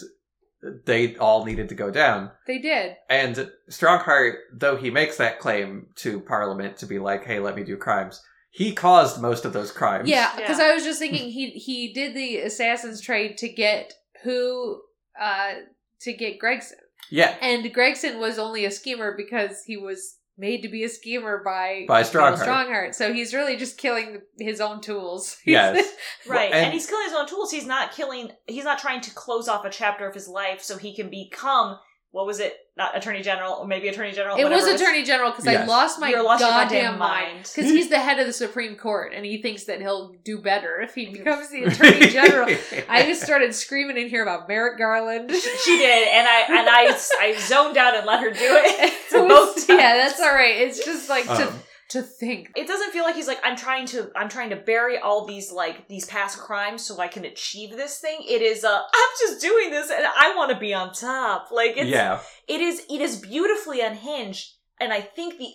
they 0.87 1.15
all 1.17 1.45
needed 1.45 1.69
to 1.69 1.75
go 1.75 1.91
down. 1.91 2.31
They 2.47 2.59
did. 2.59 2.97
And 3.11 3.51
Stronghart, 3.71 4.37
though 4.53 4.77
he 4.77 4.91
makes 4.91 5.17
that 5.19 5.39
claim 5.39 5.89
to 5.97 6.21
Parliament 6.21 6.79
to 6.79 6.87
be 6.87 6.99
like, 6.99 7.25
"Hey, 7.25 7.39
let 7.39 7.55
me 7.57 7.65
do 7.65 7.77
crimes," 7.77 8.23
he 8.51 8.73
caused 8.73 9.21
most 9.21 9.45
of 9.45 9.53
those 9.53 9.73
crimes. 9.73 10.09
Yeah, 10.09 10.31
Yeah. 10.35 10.41
because 10.41 10.61
I 10.61 10.73
was 10.73 10.85
just 10.85 10.99
thinking 11.01 11.31
he 11.31 11.51
he 11.51 11.93
did 11.93 12.15
the 12.15 12.39
assassin's 12.39 13.01
trade 13.03 13.37
to 13.39 13.49
get 13.49 13.93
who 14.23 14.81
uh 15.21 15.53
to 16.01 16.13
get 16.13 16.39
Gregson. 16.39 16.79
yeah, 17.11 17.35
And 17.41 17.73
Gregson 17.73 18.19
was 18.19 18.39
only 18.39 18.65
a 18.65 18.71
schemer 18.71 19.15
because 19.17 19.63
he 19.65 19.77
was 19.77 20.17
made 20.37 20.63
to 20.63 20.69
be 20.69 20.83
a 20.85 20.89
schemer 20.89 21.41
by 21.45 21.85
By 21.87 22.03
Bill 22.03 22.11
Stronghart. 22.11 22.39
Stronghart. 22.39 22.95
So 22.95 23.13
he's 23.13 23.33
really 23.33 23.57
just 23.57 23.79
killing 23.79 24.21
his 24.39 24.61
own 24.61 24.81
tools. 24.81 25.37
Yes. 25.47 25.87
Right. 26.29 26.51
and- 26.53 26.65
and, 26.67 26.73
he's 26.73 26.87
killing 26.87 27.05
his 27.05 27.15
own 27.15 27.27
tools. 27.29 27.51
He's 27.53 27.67
not 27.67 27.93
killing 27.93 28.33
he's 28.47 28.65
not 28.65 28.79
trying 28.79 29.01
to 29.03 29.11
close 29.15 29.49
off 29.49 29.65
a 29.65 29.71
chapter 29.71 30.07
of 30.09 30.15
his 30.15 30.27
life 30.29 30.61
so 30.63 30.77
he 30.77 30.95
can 30.95 31.09
become 31.11 31.79
what 32.15 32.27
was 32.27 32.39
it? 32.39 32.55
Not 32.77 32.97
Attorney 32.97 33.23
General 33.23 33.55
or 33.55 33.67
maybe 33.67 33.89
Attorney 33.89 34.13
General. 34.13 34.37
it 34.37 34.45
was 34.49 34.67
Attorney 34.69 35.03
General 35.03 35.33
because 35.33 35.49
I 35.49 35.65
lost 35.65 35.99
my 35.99 36.11
lost 36.13 36.41
goddamn 36.41 36.69
goddamn 36.93 36.99
mind. 37.01 37.33
mind. 37.35 37.39
Because 37.53 37.69
he's 37.71 37.89
the 37.89 37.99
head 37.99 38.21
of 38.21 38.27
the 38.29 38.33
Supreme 38.33 38.77
Court 38.77 39.13
and 39.17 39.27
he 39.27 39.43
thinks 39.43 39.65
that 39.65 39.81
he'll 39.81 40.15
do 40.25 40.39
better 40.41 40.81
if 40.81 40.95
he 40.95 41.07
becomes 41.13 41.51
the 41.51 41.65
Attorney 41.65 42.09
General. 42.11 42.57
I 42.89 43.03
just 43.03 43.23
started 43.29 43.53
screaming 43.53 43.97
in 43.97 44.09
here 44.09 44.23
about 44.23 44.49
Merrick 44.49 44.79
Garland. 44.79 45.29
She 45.33 45.77
did, 45.77 46.09
and 46.09 46.27
I 46.29 46.45
and 46.49 46.69
I 46.69 46.97
I 47.21 47.37
zoned 47.41 47.77
out 47.77 47.97
and 47.97 48.07
let 48.07 48.21
her 48.21 48.31
do 48.31 48.39
it. 48.41 48.93
It 49.15 49.29
both 49.29 49.55
was- 49.57 49.69
yeah, 49.69 49.97
that's 49.97 50.21
all 50.21 50.33
right. 50.35 50.57
It's 50.57 50.85
just 50.85 51.09
like 51.09 51.25
to 51.27 51.49
Um, 51.49 51.55
to 51.95 52.03
think. 52.03 52.51
It 52.55 52.69
doesn't 52.69 52.93
feel 52.93 53.03
like 53.03 53.17
he's 53.17 53.27
like 53.27 53.41
I'm 53.43 53.57
trying 53.57 53.87
to 53.87 54.11
I'm 54.15 54.29
trying 54.29 54.51
to 54.51 54.57
bury 54.57 54.99
all 54.99 55.27
these 55.27 55.51
like 55.51 55.89
these 55.89 56.05
past 56.05 56.39
crimes 56.39 56.83
so 56.87 57.01
I 57.01 57.09
can 57.09 57.25
achieve 57.25 57.71
this 57.77 57.99
thing. 57.99 58.19
It 58.29 58.43
is 58.43 58.63
uh 58.65 58.81
I'm 59.01 59.11
just 59.21 59.41
doing 59.41 59.71
this 59.71 59.91
and 59.91 60.05
I 60.07 60.35
want 60.37 60.53
to 60.53 60.59
be 60.59 60.73
on 60.75 60.93
top. 60.93 61.49
Like 61.51 61.77
it's 61.77 61.89
yeah, 61.91 62.21
it 62.47 62.61
is 62.61 62.83
it 62.89 63.01
is 63.01 63.17
beautifully 63.21 63.81
unhinged 63.81 64.53
and 64.81 64.93
i 64.93 65.01
think 65.01 65.39
the 65.39 65.51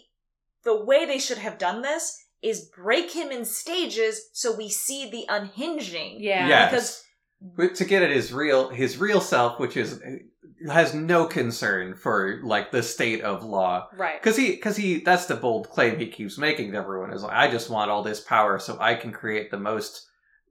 the 0.63 0.85
way 0.85 1.05
they 1.05 1.19
should 1.19 1.37
have 1.37 1.57
done 1.57 1.81
this 1.81 2.17
is 2.41 2.69
break 2.75 3.11
him 3.11 3.31
in 3.31 3.43
stages 3.43 4.29
so 4.33 4.55
we 4.55 4.69
see 4.69 5.09
the 5.09 5.25
unhinging 5.27 6.17
Yeah. 6.21 6.47
yes. 6.47 6.71
because- 6.71 7.03
But 7.41 7.75
to 7.75 7.85
get 7.85 8.01
at 8.03 8.11
his 8.11 8.31
real 8.33 8.69
his 8.69 8.97
real 8.97 9.21
self, 9.21 9.59
which 9.59 9.75
is 9.77 9.99
has 10.67 10.93
no 10.93 11.25
concern 11.25 11.93
for 11.95 12.39
like 12.43 12.71
the 12.71 12.83
state 12.83 13.21
of 13.21 13.43
law, 13.43 13.87
Right. 13.95 14.21
because 14.21 14.35
he 14.37 14.51
because 14.51 14.75
he 14.75 14.99
that's 14.99 15.25
the 15.27 15.35
bold 15.35 15.69
claim 15.69 15.97
he 15.97 16.07
keeps 16.07 16.37
making 16.37 16.71
to 16.71 16.77
everyone 16.77 17.11
is 17.13 17.23
like, 17.23 17.33
I 17.35 17.49
just 17.49 17.69
want 17.69 17.89
all 17.91 18.03
this 18.03 18.19
power 18.19 18.59
so 18.59 18.77
I 18.79 18.95
can 18.95 19.11
create 19.11 19.51
the 19.51 19.59
most 19.59 20.05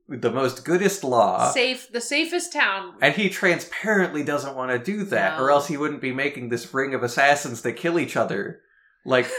the 0.08 0.30
most 0.32 0.64
goodest 0.64 1.04
law. 1.04 1.50
Safe, 1.50 1.92
the 1.92 2.00
safest 2.00 2.50
town. 2.52 2.94
and 3.02 3.14
he 3.14 3.28
transparently 3.28 4.22
doesn't 4.24 4.56
want 4.56 4.70
to 4.70 4.78
do 4.78 5.04
that, 5.04 5.38
or 5.38 5.50
else 5.50 5.68
he 5.68 5.76
wouldn't 5.76 6.00
be 6.00 6.12
making 6.14 6.48
this 6.48 6.72
ring 6.72 6.94
of 6.94 7.02
assassins 7.02 7.60
that 7.62 7.74
kill 7.74 7.98
each 7.98 8.16
other. 8.16 8.60
Like, 9.04 9.30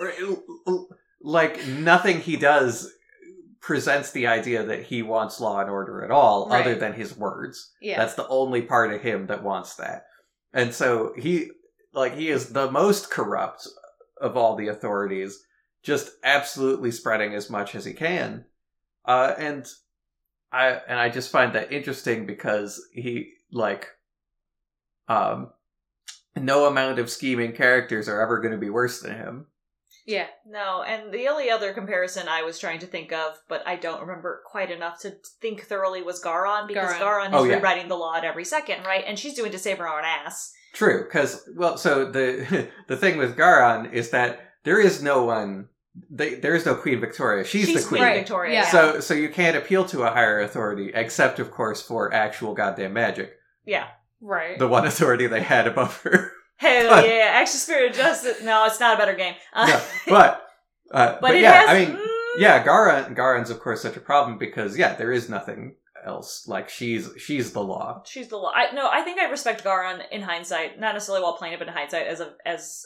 like 1.20 1.66
nothing 1.66 2.20
he 2.20 2.36
does 2.36 2.92
presents 3.68 4.12
the 4.12 4.26
idea 4.26 4.62
that 4.64 4.82
he 4.84 5.02
wants 5.02 5.40
law 5.42 5.60
and 5.60 5.68
order 5.68 6.02
at 6.02 6.10
all, 6.10 6.48
Right. 6.48 6.62
other 6.62 6.74
than 6.74 6.94
his 6.94 7.14
words. 7.14 7.70
Yeah. 7.82 7.98
That's 7.98 8.14
the 8.14 8.26
only 8.28 8.62
part 8.62 8.94
of 8.94 9.02
him 9.02 9.26
that 9.26 9.42
wants 9.42 9.74
that. 9.76 10.06
And 10.54 10.74
so 10.74 11.12
he 11.18 11.50
like 11.92 12.14
he 12.14 12.30
is 12.30 12.54
the 12.54 12.70
most 12.70 13.10
corrupt 13.10 13.68
of 14.22 14.38
all 14.38 14.56
the 14.56 14.68
authorities, 14.68 15.44
just 15.82 16.12
absolutely 16.24 16.90
spreading 16.90 17.34
as 17.34 17.50
much 17.50 17.74
as 17.74 17.84
he 17.84 17.92
can. 17.92 18.46
Uh 19.04 19.34
and 19.36 19.66
I 20.50 20.68
and 20.88 20.98
I 20.98 21.10
just 21.10 21.30
find 21.30 21.52
that 21.52 21.70
interesting 21.70 22.24
because 22.24 22.82
he 22.94 23.34
like 23.52 23.88
um 25.08 25.50
no 26.34 26.64
amount 26.64 26.98
of 27.00 27.10
scheming 27.10 27.52
characters 27.52 28.08
are 28.08 28.22
ever 28.22 28.40
going 28.40 28.52
to 28.52 28.58
be 28.66 28.70
worse 28.70 29.02
than 29.02 29.14
him. 29.14 29.46
Yeah. 30.08 30.26
No, 30.46 30.82
and 30.82 31.12
the 31.12 31.28
only 31.28 31.50
other 31.50 31.72
comparison 31.74 32.28
I 32.28 32.42
was 32.42 32.58
trying 32.58 32.78
to 32.80 32.86
think 32.86 33.12
of, 33.12 33.34
but 33.46 33.62
I 33.66 33.76
don't 33.76 34.00
remember 34.00 34.42
quite 34.46 34.70
enough 34.70 35.00
to 35.02 35.10
think 35.40 35.62
thoroughly, 35.64 36.02
was 36.02 36.22
Ga'ran 36.22 36.66
because 36.66 36.94
Ga'ran. 36.94 37.00
Ga'ran, 37.00 37.28
oh, 37.32 37.36
is 37.36 37.42
Oh, 37.42 37.44
yeah. 37.44 37.56
rewriting 37.56 37.88
the 37.88 37.94
law 37.96 38.16
at 38.16 38.24
every 38.24 38.46
second, 38.46 38.84
right? 38.84 39.04
And 39.06 39.18
she's 39.18 39.34
doing 39.34 39.52
to 39.52 39.58
save 39.58 39.76
her 39.78 39.86
own 39.88 40.04
ass. 40.04 40.52
True, 40.72 41.04
because 41.04 41.46
well, 41.54 41.76
so 41.76 42.10
the 42.10 42.68
the 42.88 42.96
thing 42.96 43.18
with 43.18 43.36
Ga'ran 43.36 43.92
is 43.92 44.10
that 44.10 44.40
there 44.64 44.80
is 44.80 45.02
no 45.02 45.24
one. 45.24 45.68
They, 46.10 46.34
there 46.36 46.54
is 46.54 46.64
no 46.64 46.74
Queen 46.76 47.00
Victoria. 47.00 47.44
She's, 47.44 47.66
She's 47.66 47.82
the 47.82 47.88
queen. 47.88 48.02
Right. 48.02 48.18
Victoria. 48.20 48.52
Yeah. 48.54 48.70
So 48.70 49.00
so 49.00 49.12
you 49.14 49.28
can't 49.28 49.56
appeal 49.56 49.84
to 49.86 50.04
a 50.04 50.10
higher 50.10 50.40
authority, 50.40 50.90
except 50.94 51.38
of 51.38 51.50
course 51.50 51.82
for 51.82 52.14
actual 52.14 52.54
goddamn 52.54 52.92
magic. 52.94 53.34
yeah. 53.66 53.88
Right. 54.20 54.58
The 54.58 54.66
one 54.66 54.84
authority 54.86 55.26
they 55.28 55.42
had 55.42 55.66
above 55.68 56.00
her. 56.02 56.32
Hell 56.58 56.88
But- 56.90 57.06
yeah, 57.08 57.30
Action 57.34 57.58
Spirit 57.58 57.90
of 57.92 57.96
Justice. 57.96 58.42
No, 58.42 58.64
it's 58.66 58.78
not 58.80 58.94
a 58.94 58.98
better 58.98 59.14
game. 59.14 59.34
Uh, 59.52 59.66
No, 59.66 59.80
but 60.08 60.44
uh, 60.92 61.18
but, 61.20 61.34
it 61.34 61.42
yeah, 61.42 61.52
has. 61.52 61.70
I 61.70 61.78
mean, 61.78 61.96
mm, 61.96 62.06
yeah, 62.38 62.64
Ga'ran 62.64 63.16
Ga'ran's 63.16 63.50
of 63.50 63.60
course 63.60 63.82
such 63.82 63.96
a 63.96 64.00
problem 64.00 64.38
because 64.38 64.76
yeah, 64.76 64.94
there 64.94 65.12
is 65.12 65.28
nothing 65.28 65.76
else. 66.04 66.46
Like 66.48 66.68
she's 66.68 67.10
she's 67.18 67.52
the 67.52 67.62
law. 67.62 68.02
She's 68.06 68.28
the 68.28 68.36
law. 68.36 68.52
I, 68.54 68.72
no, 68.74 68.88
I 68.90 69.02
think 69.02 69.18
I 69.20 69.30
respect 69.30 69.64
Ga'ran 69.64 70.02
in 70.10 70.22
hindsight, 70.22 70.78
not 70.80 70.94
necessarily 70.94 71.22
while 71.22 71.36
playing 71.36 71.54
it, 71.54 71.58
but 71.58 71.68
in 71.68 71.74
hindsight 71.74 72.06
as 72.06 72.20
a 72.20 72.32
as 72.46 72.84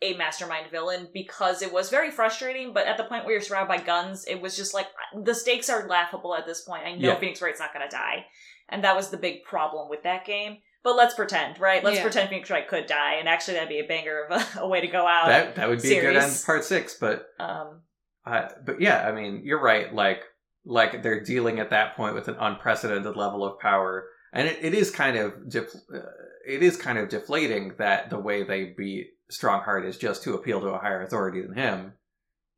a 0.00 0.14
mastermind 0.14 0.68
villain 0.72 1.06
because 1.14 1.62
it 1.62 1.72
was 1.72 1.88
very 1.90 2.10
frustrating. 2.10 2.72
But 2.72 2.86
at 2.86 2.96
the 2.96 3.04
point 3.04 3.24
where 3.24 3.34
you're 3.34 3.40
surrounded 3.42 3.68
by 3.68 3.84
guns, 3.84 4.24
it 4.26 4.40
was 4.40 4.56
just 4.56 4.74
like 4.74 4.86
the 5.24 5.34
stakes 5.34 5.68
are 5.70 5.86
laughable 5.86 6.34
at 6.34 6.44
this 6.46 6.62
point. 6.62 6.84
I 6.84 6.94
know 6.96 7.08
Yeah. 7.12 7.18
Phoenix 7.20 7.40
Wright's 7.40 7.60
not 7.60 7.72
going 7.72 7.88
to 7.88 7.94
die, 7.96 8.24
and 8.68 8.82
that 8.82 8.96
was 8.96 9.10
the 9.10 9.16
big 9.16 9.44
problem 9.44 9.88
with 9.88 10.02
that 10.04 10.24
game. 10.24 10.58
But 10.84 10.96
let's 10.96 11.14
pretend, 11.14 11.60
right? 11.60 11.82
Let's 11.84 11.96
Yeah. 11.98 12.02
pretend 12.02 12.28
Phoenix 12.30 12.50
Wright 12.50 12.66
could 12.66 12.86
die, 12.86 13.14
and 13.14 13.28
actually 13.28 13.54
that'd 13.54 13.68
be 13.68 13.78
a 13.78 13.86
banger 13.86 14.24
of 14.24 14.40
a, 14.56 14.60
a 14.62 14.68
way 14.68 14.80
to 14.80 14.88
go 14.88 15.06
out. 15.06 15.28
that 15.28 15.54
that 15.56 15.68
would 15.68 15.80
be 15.82 15.96
a 15.96 16.00
good 16.00 16.14
series. 16.14 16.24
end 16.38 16.42
part 16.46 16.64
six, 16.64 16.94
but 16.98 17.26
um, 17.38 17.82
Uh, 18.26 18.48
but 18.64 18.80
yeah, 18.80 19.06
I 19.08 19.12
mean, 19.12 19.42
you're 19.44 19.62
right. 19.62 19.92
Like, 19.94 20.22
like 20.64 21.02
they're 21.02 21.22
dealing 21.22 21.58
at 21.60 21.70
that 21.70 21.96
point 21.96 22.14
with 22.14 22.28
an 22.28 22.36
unprecedented 22.38 23.16
level 23.16 23.44
of 23.44 23.58
power, 23.60 24.08
and 24.32 24.48
it, 24.48 24.58
it 24.62 24.74
is 24.74 24.90
kind 24.90 25.16
of 25.16 25.48
def- 25.48 25.74
uh, 25.94 25.98
it 26.46 26.62
is 26.62 26.76
kind 26.76 26.98
of 26.98 27.08
deflating 27.08 27.74
that 27.78 28.10
the 28.10 28.18
way 28.18 28.42
they 28.42 28.74
beat 28.76 29.08
Stronghart 29.30 29.84
is 29.86 29.96
just 29.98 30.22
to 30.24 30.34
appeal 30.34 30.60
to 30.60 30.68
a 30.68 30.78
higher 30.78 31.02
authority 31.02 31.42
than 31.42 31.54
him, 31.54 31.92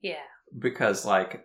yeah. 0.01 0.16
because 0.59 1.05
like 1.05 1.34
h- 1.34 1.40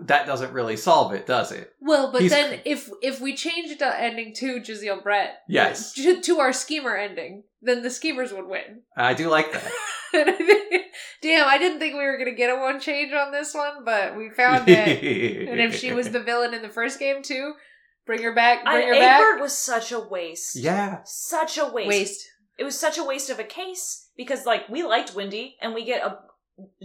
that 0.00 0.26
doesn't 0.26 0.52
really 0.52 0.76
solve 0.76 1.12
it, 1.12 1.26
does 1.26 1.52
it? 1.52 1.72
Well, 1.80 2.12
but 2.12 2.22
He's 2.22 2.30
then 2.30 2.56
cr- 2.56 2.62
if 2.64 2.90
if 3.02 3.20
we 3.20 3.34
change 3.34 3.78
the 3.78 4.00
ending 4.00 4.34
to 4.36 4.62
Giselle 4.62 5.00
Brett, 5.00 5.38
Yes. 5.48 5.92
to, 5.94 6.20
to 6.20 6.38
our 6.40 6.52
schemer 6.52 6.96
ending, 6.96 7.44
then 7.62 7.82
the 7.82 7.90
schemers 7.90 8.32
would 8.32 8.46
win. 8.46 8.82
I 8.96 9.14
do 9.14 9.28
like 9.28 9.52
that. 9.52 9.70
And 10.14 10.28
I 10.28 10.32
think- 10.34 10.82
Damn, 11.22 11.48
I 11.48 11.56
didn't 11.56 11.78
think 11.78 11.94
we 11.94 12.00
were 12.04 12.18
gonna 12.18 12.32
get 12.34 12.50
a 12.50 12.60
one 12.60 12.80
change 12.80 13.14
on 13.14 13.32
this 13.32 13.54
one, 13.54 13.82
but 13.84 14.14
we 14.16 14.28
found 14.28 14.68
it. 14.68 15.48
and 15.48 15.58
if 15.60 15.74
she 15.78 15.92
was 15.94 16.10
the 16.12 16.20
villain 16.22 16.52
in 16.52 16.60
the 16.60 16.68
first 16.68 16.98
game 16.98 17.22
too, 17.22 17.54
bring 18.04 18.22
her 18.22 18.34
back. 18.34 18.58
I, 18.66 18.74
Bring 18.74 18.88
her 18.88 18.94
back. 19.00 19.40
Was 19.40 19.56
such 19.56 19.90
a 19.90 19.98
waste. 20.00 20.54
yeah, 20.56 20.98
such 21.04 21.56
a 21.56 21.64
waste. 21.66 21.88
Waste. 21.88 22.28
it 22.58 22.64
was 22.64 22.78
such 22.78 22.98
a 22.98 23.04
waste 23.04 23.30
of 23.30 23.38
a 23.38 23.44
case 23.44 24.10
because 24.16 24.44
like 24.44 24.68
we 24.68 24.82
liked 24.82 25.14
Wendy 25.14 25.56
and 25.62 25.72
we 25.72 25.84
get 25.86 26.04
a 26.04 26.18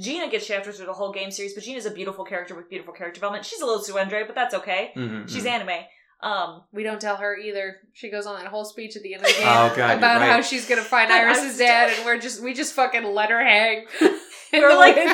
Gina 0.02 0.30
gets 0.30 0.46
shafted 0.46 0.76
through 0.76 0.86
the 0.86 0.94
whole 0.94 1.12
game 1.12 1.30
series, 1.32 1.54
but 1.54 1.64
Gina's 1.64 1.86
a 1.86 1.92
beautiful 1.92 2.24
character 2.26 2.56
with 2.56 2.70
beautiful 2.70 2.94
character 2.94 3.16
development. 3.20 3.46
She's 3.46 3.62
a 3.62 3.66
little 3.66 3.84
tsundere, 3.84 4.26
but 4.26 4.36
that's 4.36 4.54
okay. 4.56 4.92
Mhm, 4.96 5.30
She's 5.30 5.44
mhm. 5.44 5.50
anime. 5.50 5.84
Um 6.22 6.64
We 6.74 6.84
don't 6.84 7.00
tell 7.02 7.18
her 7.18 7.38
either. 7.38 7.78
She 7.94 8.10
goes 8.10 8.26
on 8.26 8.36
that 8.42 8.48
whole 8.48 8.66
speech 8.66 8.96
at 8.96 9.04
the 9.04 9.14
end 9.14 9.24
of 9.24 9.28
the 9.28 9.34
game 9.40 9.44
Oh, 9.48 9.74
God, 9.76 9.98
about 9.98 10.22
right. 10.22 10.32
how 10.32 10.42
she's 10.42 10.68
gonna 10.68 10.82
find 10.82 11.12
I- 11.14 11.20
I'm 11.20 11.26
Iris's 11.28 11.56
still- 11.56 11.68
dad, 11.68 11.92
and 11.96 12.06
we're 12.06 12.18
just 12.20 12.42
we 12.42 12.54
just 12.54 12.74
fucking 12.74 13.04
let 13.04 13.30
her 13.30 13.44
hang. 13.44 13.86
We're 14.54 14.76
like- 14.78 14.96
way- 14.96 15.14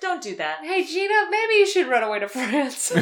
don't 0.00 0.22
do 0.22 0.36
that. 0.36 0.58
hey 0.62 0.84
Gina, 0.84 1.26
maybe 1.30 1.54
you 1.54 1.66
should 1.66 1.86
run 1.88 2.02
away 2.02 2.18
to 2.20 2.28
France. 2.28 2.92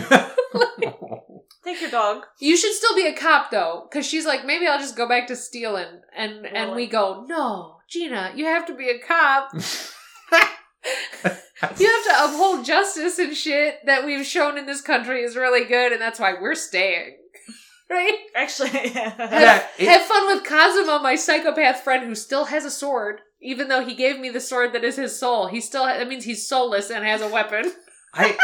Take 1.65 1.81
your 1.81 1.91
dog. 1.91 2.23
you 2.41 2.57
should 2.57 2.73
still 2.73 2.95
be 2.95 3.07
a 3.07 3.13
cop 3.15 3.51
though, 3.51 3.87
because 3.91 4.07
she's 4.07 4.25
like, 4.25 4.45
maybe 4.47 4.67
I'll 4.69 4.79
just 4.79 4.97
go 4.97 5.09
back 5.09 5.27
to 5.29 5.37
stealing, 5.37 6.01
and 6.17 6.47
and 6.47 6.77
we 6.77 6.87
go, 6.87 7.25
no, 7.29 7.79
Gina, 7.91 8.33
you 8.37 8.45
have 8.45 8.67
to 8.67 8.75
be 8.75 8.89
a 8.89 8.99
cop. 9.01 9.51
You 11.79 11.87
have 11.91 12.05
to 12.05 12.25
uphold 12.35 12.67
justice 12.67 13.19
and 13.19 13.35
shit 13.35 13.79
that 13.87 14.05
we've 14.05 14.27
shown 14.27 14.59
in 14.59 14.67
this 14.67 14.83
country 14.83 15.23
is 15.23 15.37
really 15.37 15.65
good, 15.65 15.91
and 15.93 16.01
that's 16.01 16.21
why 16.21 16.35
we're 16.41 16.55
staying. 16.55 17.17
Right? 17.89 18.19
Actually 18.35 18.71
Yeah, 18.95 19.65
it- 19.79 19.89
Have 19.89 20.03
fun 20.03 20.27
with 20.27 20.43
Kazuma, 20.45 20.99
my 21.03 21.15
psychopath 21.15 21.83
friend 21.83 22.05
who 22.05 22.17
still 22.17 22.47
has 22.47 22.65
a 22.65 22.71
sword, 22.71 23.21
even 23.41 23.69
though 23.69 23.85
he 23.85 23.95
gave 23.95 24.19
me 24.19 24.29
the 24.29 24.41
sword 24.41 24.73
that 24.73 24.83
is 24.83 24.97
his 24.97 25.17
soul. 25.19 25.47
He 25.47 25.61
still 25.61 25.85
ha- 25.87 25.97
that 25.99 26.09
means 26.09 26.25
he's 26.25 26.49
soulless 26.49 26.91
and 26.91 27.05
has 27.05 27.23
a 27.23 27.29
weapon. 27.29 27.73
I. 28.13 28.37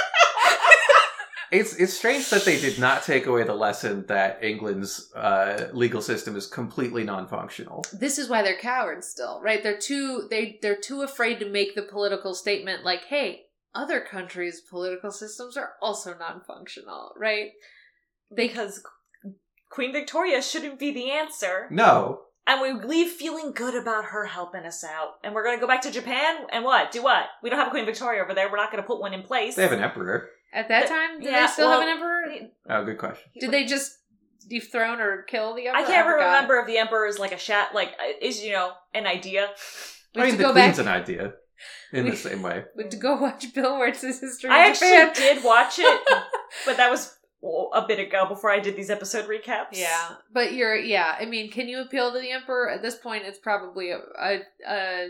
It's 1.52 1.76
it's 1.76 1.92
strange 1.92 2.30
that 2.30 2.44
they 2.44 2.58
did 2.58 2.78
not 2.78 3.02
take 3.02 3.26
away 3.26 3.44
the 3.44 3.54
lesson 3.54 4.06
that 4.06 4.42
England's 4.42 5.12
uh, 5.14 5.68
legal 5.72 6.00
system 6.00 6.34
is 6.34 6.46
completely 6.46 7.04
non-functional. 7.04 7.84
This 7.92 8.18
is 8.18 8.28
why 8.28 8.40
they're 8.42 8.56
cowards 8.58 9.06
still, 9.06 9.40
right? 9.42 9.62
They're 9.62 9.78
too 9.78 10.26
they 10.30 10.58
they're 10.62 10.80
too 10.80 11.02
afraid 11.02 11.38
to 11.40 11.48
make 11.48 11.74
the 11.74 11.82
political 11.82 12.34
statement 12.34 12.84
like, 12.84 13.04
"Hey, 13.04 13.42
other 13.74 14.00
countries' 14.00 14.62
political 14.62 15.10
systems 15.12 15.56
are 15.58 15.74
also 15.82 16.16
non-functional," 16.18 17.12
right? 17.18 17.50
because 18.34 18.82
Queen 19.70 19.92
Victoria 19.92 20.40
shouldn't 20.42 20.78
be 20.78 20.90
the 20.90 21.10
answer. 21.10 21.68
No, 21.70 22.22
And 22.46 22.60
we 22.60 22.72
leave 22.72 23.12
feeling 23.12 23.52
good 23.52 23.74
about 23.74 24.06
her 24.06 24.24
helping 24.26 24.64
us 24.64 24.82
out. 24.82 25.14
And 25.22 25.34
we're 25.34 25.44
gonna 25.44 25.60
go 25.60 25.66
back 25.66 25.82
to 25.82 25.90
Japan 25.90 26.46
and 26.50 26.64
what? 26.64 26.90
Do 26.92 27.02
what? 27.02 27.26
We 27.42 27.50
don't 27.50 27.58
have 27.58 27.68
a 27.68 27.70
Queen 27.70 27.84
Victoria 27.86 28.22
over 28.22 28.34
there. 28.34 28.50
We're 28.50 28.56
not 28.56 28.70
gonna 28.70 28.82
put 28.82 29.00
one 29.00 29.14
in 29.14 29.22
place. 29.22 29.54
they 29.54 29.62
have 29.62 29.72
an 29.72 29.82
emperor. 29.82 30.30
At 30.52 30.68
that 30.68 30.82
But- 30.82 30.88
time, 30.88 31.20
did 31.20 31.30
yeah, 31.32 31.46
they 31.46 31.52
still 31.52 31.68
well, 31.68 31.80
have 31.80 31.88
an 31.88 31.94
emperor? 31.96 32.48
Oh, 32.68 32.84
good 32.84 32.98
question. 32.98 33.30
Did 33.40 33.50
they 33.50 33.64
just 33.64 33.98
dethrone 34.48 35.00
or 35.00 35.22
kill 35.22 35.54
the 35.54 35.68
emperor? 35.68 35.82
I 35.82 35.86
can't 35.86 36.06
oh, 36.06 36.12
forgot. 36.12 36.26
remember 36.26 36.58
if 36.58 36.66
the 36.66 36.78
emperor 36.78 37.06
is 37.06 37.18
like 37.18 37.32
a 37.32 37.38
shat, 37.38 37.74
like 37.74 37.92
is 38.20 38.42
you 38.44 38.52
know 38.52 38.72
an 38.94 39.06
idea. 39.06 39.48
We 40.14 40.22
I 40.22 40.26
mean, 40.26 40.36
the 40.36 40.42
go 40.44 40.52
queen's 40.52 40.76
back. 40.76 40.86
an 40.86 40.92
idea 40.92 41.32
in 41.92 42.04
We- 42.04 42.10
the 42.10 42.16
same 42.16 42.42
way. 42.42 42.64
We 42.76 42.82
have 42.84 42.90
to 42.92 42.98
go 42.98 43.16
watch 43.16 43.54
Bill 43.54 43.78
Wurtz's 43.78 44.20
history. 44.20 44.50
I 44.50 44.66
of 44.66 44.70
actually 44.72 44.90
Japan. 44.90 45.14
did 45.14 45.44
watch 45.44 45.78
it, 45.78 46.02
but 46.66 46.76
that 46.76 46.90
was 46.90 47.16
a 47.72 47.84
bit 47.88 47.98
ago 47.98 48.26
before 48.28 48.50
I 48.50 48.60
did 48.60 48.76
these 48.76 48.90
episode 48.90 49.26
recaps. 49.28 49.68
Yeah, 49.72 50.10
but 50.32 50.52
you're 50.52 50.76
yeah. 50.76 51.16
I 51.18 51.24
mean, 51.24 51.50
can 51.50 51.68
you 51.68 51.80
appeal 51.80 52.12
to 52.12 52.20
the 52.20 52.30
emperor 52.30 52.68
at 52.70 52.82
this 52.82 52.96
point? 52.96 53.24
It's 53.24 53.38
probably 53.38 53.90
a 53.90 53.98
a, 54.20 54.40
a, 54.68 55.08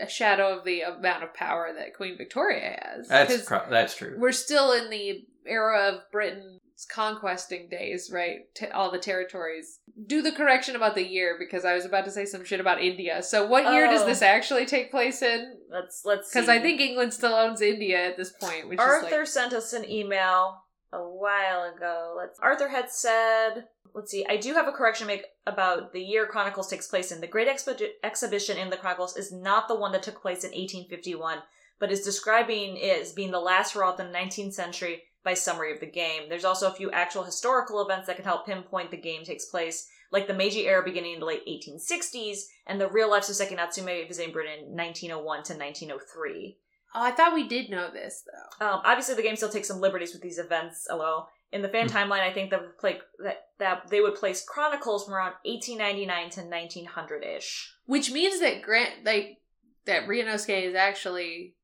a 0.00 0.08
shadow 0.08 0.56
of 0.58 0.64
the 0.64 0.82
amount 0.82 1.22
of 1.24 1.34
power 1.34 1.72
that 1.76 1.94
Queen 1.96 2.16
Victoria 2.16 2.78
has. 2.82 3.08
That's 3.08 3.36
'Cause 3.38 3.46
cr- 3.48 3.70
that's 3.70 3.94
true. 3.96 4.14
we're 4.18 4.32
still 4.32 4.72
in 4.72 4.90
the 4.90 5.24
era 5.46 5.88
of 5.88 6.00
Britain's 6.12 6.60
conquesting 6.92 7.68
days, 7.68 8.10
right? 8.12 8.40
T- 8.54 8.66
all 8.68 8.90
the 8.90 8.98
territories. 8.98 9.80
Do 10.06 10.22
the 10.22 10.32
correction 10.32 10.76
about 10.76 10.94
the 10.94 11.06
year 11.06 11.36
because 11.38 11.64
I 11.64 11.74
was 11.74 11.84
about 11.84 12.04
to 12.06 12.10
say 12.10 12.24
some 12.24 12.44
shit 12.44 12.60
about 12.60 12.82
India. 12.82 13.22
So, 13.22 13.46
what 13.46 13.72
year 13.72 13.86
does 13.86 14.02
Oh. 14.02 14.06
this 14.06 14.22
actually 14.22 14.66
take 14.66 14.90
place 14.90 15.22
in? 15.22 15.58
Let's 15.70 16.02
let's 16.04 16.30
Because. 16.32 16.48
I 16.48 16.58
think 16.58 16.80
England 16.80 17.12
still 17.14 17.34
owns 17.34 17.60
India 17.60 17.98
at 17.98 18.16
this 18.16 18.30
point. 18.32 18.68
Which 18.68 18.78
Arthur 18.78 19.22
is 19.22 19.36
like, 19.36 19.42
sent 19.42 19.52
us 19.52 19.72
an 19.72 19.88
email 19.90 20.62
a 20.92 20.98
while 20.98 21.72
ago. 21.74 22.14
Let's 22.16 22.38
Arthur 22.40 22.68
had 22.68 22.90
said, 22.90 23.66
let's 23.94 24.10
see, 24.10 24.26
I 24.28 24.36
do 24.36 24.54
have 24.54 24.68
a 24.68 24.72
correction 24.72 25.06
to 25.06 25.14
make 25.14 25.24
about 25.46 25.92
the 25.92 26.02
year 26.02 26.26
Chronicles 26.26 26.68
takes 26.68 26.88
place 26.88 27.12
in. 27.12 27.20
The 27.20 27.26
Great 27.26 27.48
Expo- 27.48 27.88
Exhibition 28.02 28.56
in 28.56 28.70
the 28.70 28.76
Chronicles 28.76 29.16
is 29.16 29.32
not 29.32 29.68
the 29.68 29.76
one 29.76 29.92
that 29.92 30.02
took 30.02 30.20
place 30.20 30.44
in 30.44 30.50
1851, 30.50 31.38
but 31.78 31.92
is 31.92 32.04
describing 32.04 32.76
it 32.76 33.00
as 33.00 33.12
being 33.12 33.30
the 33.30 33.40
last 33.40 33.74
hurrah 33.74 33.92
of 33.92 33.96
the 33.96 34.04
19th 34.04 34.52
century 34.52 35.02
by 35.22 35.34
summary 35.34 35.72
of 35.72 35.80
the 35.80 35.86
game. 35.86 36.22
There's 36.28 36.44
also 36.44 36.68
a 36.68 36.74
few 36.74 36.90
actual 36.90 37.24
historical 37.24 37.82
events 37.82 38.06
that 38.06 38.16
can 38.16 38.24
help 38.24 38.46
pinpoint 38.46 38.90
the 38.90 38.96
game 38.96 39.24
takes 39.24 39.46
place, 39.46 39.88
like 40.10 40.26
the 40.26 40.34
Meiji 40.34 40.66
era 40.66 40.82
beginning 40.82 41.14
in 41.14 41.20
the 41.20 41.26
late 41.26 41.46
1860s 41.46 42.46
and 42.66 42.80
the 42.80 42.88
real 42.88 43.10
life 43.10 43.24
Soseki 43.24 43.54
Natsume 43.54 44.06
visiting 44.08 44.32
Britain 44.32 44.74
1901 44.74 45.22
to 45.44 45.54
1903. 45.54 46.56
Oh, 46.94 47.02
I 47.02 47.10
thought 47.12 47.34
we 47.34 47.46
did 47.46 47.70
know 47.70 47.90
this 47.92 48.24
though. 48.26 48.66
Um, 48.66 48.80
obviously, 48.84 49.14
the 49.14 49.22
game 49.22 49.36
still 49.36 49.48
takes 49.48 49.68
some 49.68 49.80
liberties 49.80 50.12
with 50.12 50.22
these 50.22 50.38
events. 50.38 50.86
Although 50.90 51.26
in 51.52 51.62
the 51.62 51.68
fan 51.68 51.88
Hmm. 51.88 51.96
timeline, 51.96 52.20
I 52.20 52.32
think 52.32 52.50
that 52.50 52.62
like 52.82 53.02
that 53.22 53.46
that 53.58 53.88
they 53.88 54.00
would 54.00 54.14
place 54.14 54.44
Chronicles 54.44 55.04
from 55.04 55.14
around 55.14 55.34
1899 55.44 56.30
to 56.30 56.40
1900 56.42 57.24
ish. 57.24 57.72
Which 57.86 58.10
means 58.10 58.40
that 58.40 58.62
Grant 58.62 59.04
like 59.04 59.38
that 59.86 60.06
Ryunosuke 60.06 60.62
is 60.62 60.74
actually 60.74 61.54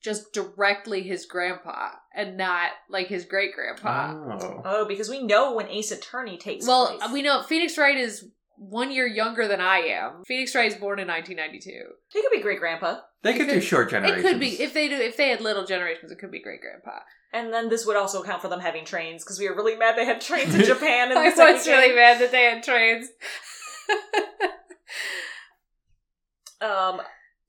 just 0.00 0.32
directly 0.32 1.02
his 1.02 1.26
grandpa 1.26 1.90
and 2.14 2.36
not 2.36 2.70
like 2.88 3.08
his 3.08 3.24
great 3.24 3.52
grandpa. 3.54 4.14
Oh. 4.40 4.62
Oh, 4.64 4.84
because 4.86 5.08
we 5.08 5.22
know 5.22 5.54
when 5.54 5.66
Ace 5.68 5.90
Attorney 5.90 6.38
takes 6.38 6.66
well, 6.68 6.96
place. 6.98 7.10
we 7.12 7.20
know 7.22 7.42
Phoenix 7.42 7.76
Wright 7.76 7.98
is 7.98 8.28
one 8.58 8.90
year 8.90 9.06
younger 9.06 9.46
than 9.46 9.60
I 9.60 9.78
am. 9.78 10.24
Phoenix 10.26 10.54
Wright 10.54 10.70
is 10.70 10.74
born 10.78 10.98
in 10.98 11.06
1992. 11.08 11.70
he 12.08 12.22
could 12.22 12.30
be 12.32 12.40
great 12.42 12.58
grandpa, 12.58 13.00
They 13.22 13.34
could 13.38 13.48
do 13.48 13.60
short 13.60 13.90
generations. 13.90 14.24
It 14.24 14.28
could 14.28 14.40
be 14.40 14.60
if 14.62 14.74
they 14.74 14.88
do 14.88 14.96
if 14.96 15.16
they 15.16 15.28
had 15.30 15.40
little 15.40 15.64
generations, 15.64 16.10
it 16.10 16.18
could 16.18 16.30
be 16.32 16.40
great 16.42 16.60
grandpa. 16.60 17.00
and 17.32 17.52
then 17.52 17.68
this 17.68 17.86
would 17.86 17.96
also 17.96 18.22
account 18.22 18.42
for 18.42 18.48
them 18.48 18.60
having 18.60 18.84
trains 18.84 19.22
because 19.24 19.38
we 19.38 19.48
were 19.48 19.54
really 19.56 19.76
mad 19.76 19.96
they 19.96 20.04
had 20.04 20.20
trains 20.20 20.54
in 20.54 20.64
Japan. 20.74 21.10
And 21.10 21.18
I 21.40 21.52
was 21.52 21.66
really 21.66 21.94
mad 21.94 22.20
that 22.20 22.32
they 22.32 22.44
had 22.44 22.62
trains. 22.62 23.08
Um. 26.60 27.00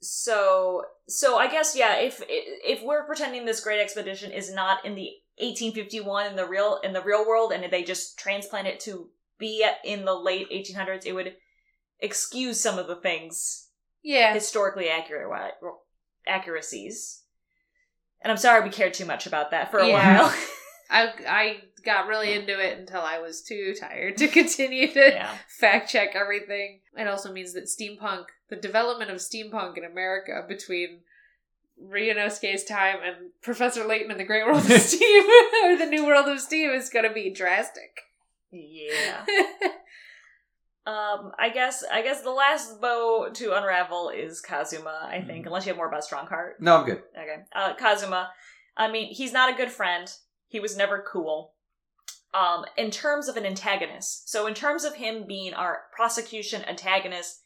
So 0.01 0.83
so 1.07 1.37
I 1.37 1.47
guess 1.49 1.75
yeah. 1.75 1.95
If 1.95 2.21
if 2.27 2.83
we're 2.83 3.05
pretending 3.05 3.45
this 3.45 3.59
great 3.59 3.79
expedition 3.81 4.31
is 4.31 4.53
not 4.53 4.85
in 4.85 4.95
the 4.95 5.09
1851 5.39 6.27
in 6.27 6.35
the 6.35 6.45
real 6.45 6.79
in 6.83 6.93
the 6.93 7.01
real 7.01 7.25
world, 7.27 7.51
and 7.51 7.71
they 7.71 7.83
just 7.83 8.19
transplant 8.19 8.67
it 8.67 8.79
to 8.81 9.09
be 9.39 9.65
in 9.83 10.05
the 10.05 10.13
late 10.13 10.49
1800s, 10.51 11.05
it 11.05 11.13
would 11.13 11.35
excuse 11.99 12.59
some 12.59 12.77
of 12.77 12.87
the 12.87 12.95
things 12.95 13.67
yeah, 14.03 14.33
historically 14.33 14.89
accurate 14.89 15.29
accuracies. 16.27 17.23
And 18.21 18.31
I'm 18.31 18.37
sorry 18.37 18.63
we 18.63 18.69
cared 18.69 18.93
too 18.93 19.05
much 19.05 19.25
about 19.27 19.51
that 19.51 19.71
for 19.71 19.79
a 19.79 19.87
Yeah. 19.87 20.21
while. 20.21 20.35
I 20.91 21.13
I 21.27 21.57
got 21.85 22.07
really 22.07 22.33
into 22.33 22.59
it 22.59 22.77
until 22.79 23.01
I 23.01 23.19
was 23.19 23.43
too 23.43 23.75
tired 23.79 24.17
to 24.17 24.27
continue 24.39 24.91
to 24.91 24.99
yeah. 24.99 25.37
fact 25.59 25.89
check 25.91 26.15
everything. 26.15 26.81
It 26.97 27.07
also 27.07 27.31
means 27.31 27.53
that 27.53 27.65
steampunk, 27.65 28.25
the 28.49 28.55
development 28.55 29.11
of 29.11 29.17
steampunk 29.17 29.77
in 29.77 29.83
America 29.85 30.43
between 30.47 31.01
Ryunosuke's 31.81 32.63
time 32.65 32.97
and 33.05 33.31
Professor 33.41 33.85
Layton 33.85 34.11
and 34.11 34.19
the 34.19 34.25
Great 34.25 34.45
World 34.45 34.65
of 34.65 34.71
Steam, 34.81 35.23
or 35.63 35.77
the 35.77 35.85
New 35.85 36.05
World 36.05 36.27
of 36.27 36.39
Steam, 36.41 36.71
is 36.71 36.89
going 36.89 37.07
to 37.07 37.13
be 37.13 37.29
drastic. 37.33 38.01
Yeah. 38.51 39.25
Um, 40.85 41.33
I 41.37 41.49
guess 41.49 41.83
I 41.91 42.01
guess 42.01 42.21
the 42.23 42.31
last 42.31 42.81
bow 42.81 43.29
to 43.31 43.55
unravel 43.55 44.09
is 44.09 44.41
Kazuma. 44.41 45.07
I 45.07 45.21
think, 45.21 45.43
Mhm. 45.43 45.47
unless 45.47 45.65
you 45.65 45.69
have 45.71 45.77
more 45.77 45.87
about 45.87 46.03
Stronghart. 46.03 46.59
No, 46.59 46.77
I'm 46.77 46.85
good. 46.85 47.03
Okay, 47.15 47.43
uh, 47.53 47.75
Kazuma. 47.75 48.31
I 48.75 48.87
mean, 48.89 49.13
he's 49.13 49.31
not 49.33 49.53
a 49.53 49.55
good 49.57 49.71
friend. 49.71 50.11
He 50.47 50.59
was 50.59 50.75
never 50.75 51.03
cool. 51.07 51.53
Um, 52.33 52.65
in 52.75 52.89
terms 52.89 53.27
of 53.27 53.37
an 53.37 53.45
antagonist, 53.45 54.29
so 54.29 54.47
in 54.47 54.55
terms 54.55 54.83
of 54.83 54.95
him 54.95 55.25
being 55.27 55.53
our 55.53 55.83
prosecution 55.95 56.63
antagonist, 56.65 57.41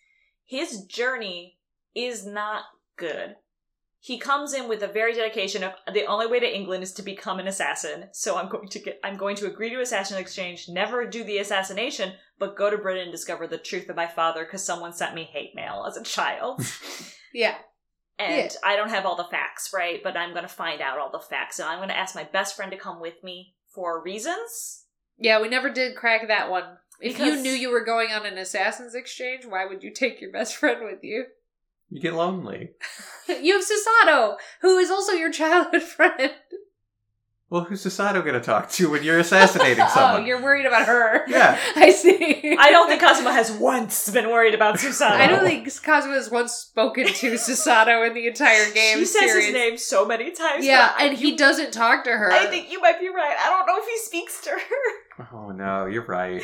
his 0.46 0.86
journey 0.86 1.58
is 1.94 2.26
not 2.26 2.64
good. 2.96 3.36
He 4.06 4.18
comes 4.18 4.54
in 4.54 4.68
with 4.68 4.84
a 4.84 4.88
very 4.90 5.14
dedication 5.14 5.64
of 5.64 5.76
the 5.94 6.06
only 6.08 6.28
way 6.28 6.38
to 6.38 6.56
England 6.56 6.84
is 6.84 6.92
to 6.96 7.02
become 7.02 7.40
an 7.40 7.48
assassin. 7.48 8.10
So 8.12 8.36
I'm 8.36 8.50
going 8.50 8.68
to 8.68 8.80
get 8.80 9.00
I'm 9.02 9.16
going 9.16 9.38
to 9.38 9.48
agree 9.48 9.70
to 9.70 9.80
assassin 9.80 10.18
exchange, 10.18 10.68
never 10.68 11.08
do 11.08 11.24
the 11.24 11.38
assassination, 11.38 12.12
but 12.38 12.58
go 12.58 12.70
to 12.70 12.78
Britain 12.78 13.04
and 13.04 13.14
discover 13.14 13.48
the 13.48 13.58
truth 13.58 13.88
of 13.88 13.96
my 13.96 14.08
father 14.08 14.44
because 14.44 14.62
someone 14.62 14.92
sent 14.92 15.16
me 15.16 15.24
hate 15.24 15.56
mail 15.56 15.86
as 15.88 15.96
a 15.96 16.04
child. 16.04 16.60
yeah. 17.34 17.56
and 18.20 18.52
Yeah. 18.52 18.60
I 18.62 18.76
don't 18.76 18.90
have 18.90 19.06
all 19.06 19.16
the 19.16 19.24
facts, 19.24 19.72
right? 19.74 20.02
But 20.04 20.18
I'm 20.18 20.32
going 20.32 20.44
to 20.44 20.50
find 20.50 20.82
out 20.82 21.00
all 21.00 21.10
the 21.10 21.20
facts, 21.20 21.60
and 21.60 21.70
I'm 21.70 21.80
going 21.80 21.88
to 21.88 21.98
ask 21.98 22.14
my 22.14 22.26
best 22.26 22.58
friend 22.58 22.74
to 22.74 22.78
come 22.78 23.00
with 23.00 23.24
me 23.24 23.56
for 23.74 24.04
reasons. 24.04 24.84
Yeah, 25.18 25.42
we 25.42 25.48
never 25.48 25.70
did 25.70 25.96
crack 25.96 26.28
that 26.28 26.52
one. 26.52 26.78
If 27.00 27.20
you 27.20 27.42
knew 27.42 27.54
you 27.54 27.72
were 27.72 27.86
going 27.86 28.12
on 28.12 28.26
an 28.26 28.38
assassin's 28.38 28.96
exchange, 28.96 29.46
why 29.46 29.66
would 29.66 29.82
you 29.82 29.92
take 29.92 30.20
your 30.20 30.34
best 30.34 30.58
friend 30.58 30.84
with 30.84 31.00
you? 31.04 31.28
You 31.94 32.02
get 32.02 32.16
lonely. 32.16 32.72
You 33.42 33.54
have 33.54 33.64
Susato, 33.64 34.36
who 34.60 34.78
is 34.80 34.92
also 34.92 35.14
your 35.14 35.32
childhood 35.32 35.82
friend. 35.96 36.34
Well, 37.50 37.64
who's 37.64 37.82
Susato 37.86 38.22
going 38.22 38.34
to 38.34 38.42
talk 38.42 38.70
to 38.72 38.92
when 38.92 39.02
you're 39.02 39.20
assassinating 39.20 39.82
oh, 39.88 39.92
someone? 39.94 40.26
you're 40.26 40.42
worried 40.42 40.66
about 40.66 40.88
her. 40.88 41.26
Yeah. 41.30 41.58
I 41.78 41.92
see. 41.92 42.58
I 42.60 42.70
don't 42.70 42.90
think 42.90 43.00
Kazuma 43.02 43.32
has 43.32 43.50
once 43.50 44.10
been 44.10 44.30
worried 44.30 44.54
about 44.54 44.76
Susato. 44.76 45.12
I 45.12 45.28
don't 45.28 45.46
think 45.46 45.66
Kazuma 45.84 46.16
has 46.16 46.30
once 46.30 46.52
spoken 46.52 47.08
to 47.08 47.32
Susato 47.36 48.06
in 48.06 48.14
the 48.14 48.28
entire 48.28 48.70
game 48.74 48.98
she 48.98 49.06
says 49.06 49.22
series. 49.32 49.46
his 49.46 49.54
name 49.54 49.78
so 49.78 50.06
many 50.06 50.32
times. 50.32 50.66
Yeah, 50.66 50.92
but 50.98 51.06
and 51.06 51.18
he 51.18 51.38
doesn't 51.38 51.72
talk 51.72 52.04
to 52.04 52.12
her. 52.12 52.30
I 52.30 52.48
think 52.48 52.70
you 52.70 52.82
might 52.82 53.00
be 53.00 53.08
right. 53.08 53.38
I 53.40 53.50
don't 53.52 53.66
know 53.66 53.78
if 53.78 53.86
he 53.88 53.98
speaks 54.00 54.42
to 54.42 54.50
her. 54.50 55.28
Oh 55.34 55.52
no, 55.52 55.86
you're 55.86 56.06
right. 56.06 56.44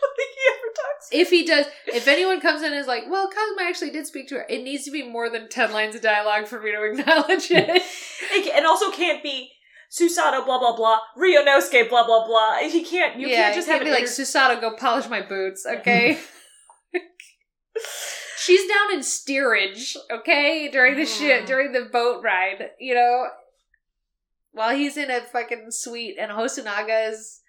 don't 0.02 0.16
think 0.16 0.30
he 0.34 0.40
ever 0.50 0.72
talks. 0.74 1.08
if 1.12 1.30
he 1.30 1.44
does, 1.44 1.66
if 1.86 2.08
anyone 2.08 2.40
comes 2.40 2.62
in 2.62 2.72
and 2.72 2.80
is 2.80 2.86
like, 2.86 3.04
"Well, 3.08 3.28
Kazuma 3.28 3.68
actually 3.68 3.90
did 3.90 4.06
speak 4.06 4.28
to 4.28 4.36
her," 4.36 4.46
it 4.48 4.62
needs 4.62 4.84
to 4.84 4.90
be 4.90 5.02
more 5.02 5.28
than 5.28 5.48
ten 5.48 5.72
lines 5.72 5.94
of 5.94 6.02
dialogue 6.02 6.46
for 6.46 6.60
me 6.60 6.72
to 6.72 6.82
acknowledge 6.84 7.50
it. 7.50 7.82
It 8.32 8.54
and 8.54 8.64
also 8.64 8.92
can't 8.92 9.24
be 9.24 9.50
Susato 9.90 10.44
blah 10.44 10.58
blah 10.58 10.76
blah 10.76 11.00
Ryunosuke 11.18 11.88
blah 11.88 12.06
blah 12.06 12.26
blah. 12.26 12.58
He 12.58 12.84
can't. 12.84 13.18
You 13.18 13.26
yeah, 13.26 13.44
can't 13.44 13.54
just 13.56 13.68
have 13.68 13.82
it 13.82 13.86
be 13.86 13.90
like 13.90 14.04
Susato, 14.04 14.60
go 14.60 14.76
polish 14.76 15.08
my 15.08 15.20
boots, 15.20 15.66
okay? 15.70 16.18
She's 18.38 18.66
down 18.68 18.94
in 18.94 19.02
steerage, 19.02 19.96
okay, 20.10 20.70
during 20.70 20.96
the 20.96 21.04
shit, 21.04 21.44
mm. 21.44 21.46
during 21.46 21.72
the 21.72 21.88
boat 21.92 22.22
ride, 22.24 22.70
you 22.78 22.94
know, 22.94 23.26
while 24.52 24.74
he's 24.74 24.96
in 24.96 25.10
a 25.10 25.20
fucking 25.20 25.66
suite, 25.70 26.16
and 26.18 26.30
Hosonaga 26.30 27.10
is. 27.10 27.39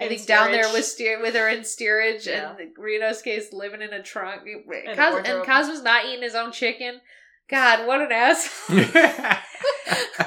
I 0.00 0.04
In 0.04 0.08
think 0.10 0.26
down 0.26 0.50
there 0.52 0.72
with 0.72 0.84
steer 0.86 1.20
with 1.20 1.34
her 1.34 1.48
in 1.48 1.62
steerage, 1.64 2.26
Yeah. 2.26 2.54
and 2.58 2.74
case 3.22 3.52
living 3.52 3.82
in 3.82 3.92
a 3.92 4.02
trunk. 4.02 4.42
a 4.46 4.94
Kaz- 4.96 5.28
and 5.28 5.44
Kazuma's 5.44 5.82
not 5.82 6.06
eating 6.06 6.22
his 6.22 6.34
own 6.34 6.52
chicken. 6.52 7.00
God, 7.48 7.86
what 7.86 8.00
an 8.00 8.12
ass! 8.12 8.48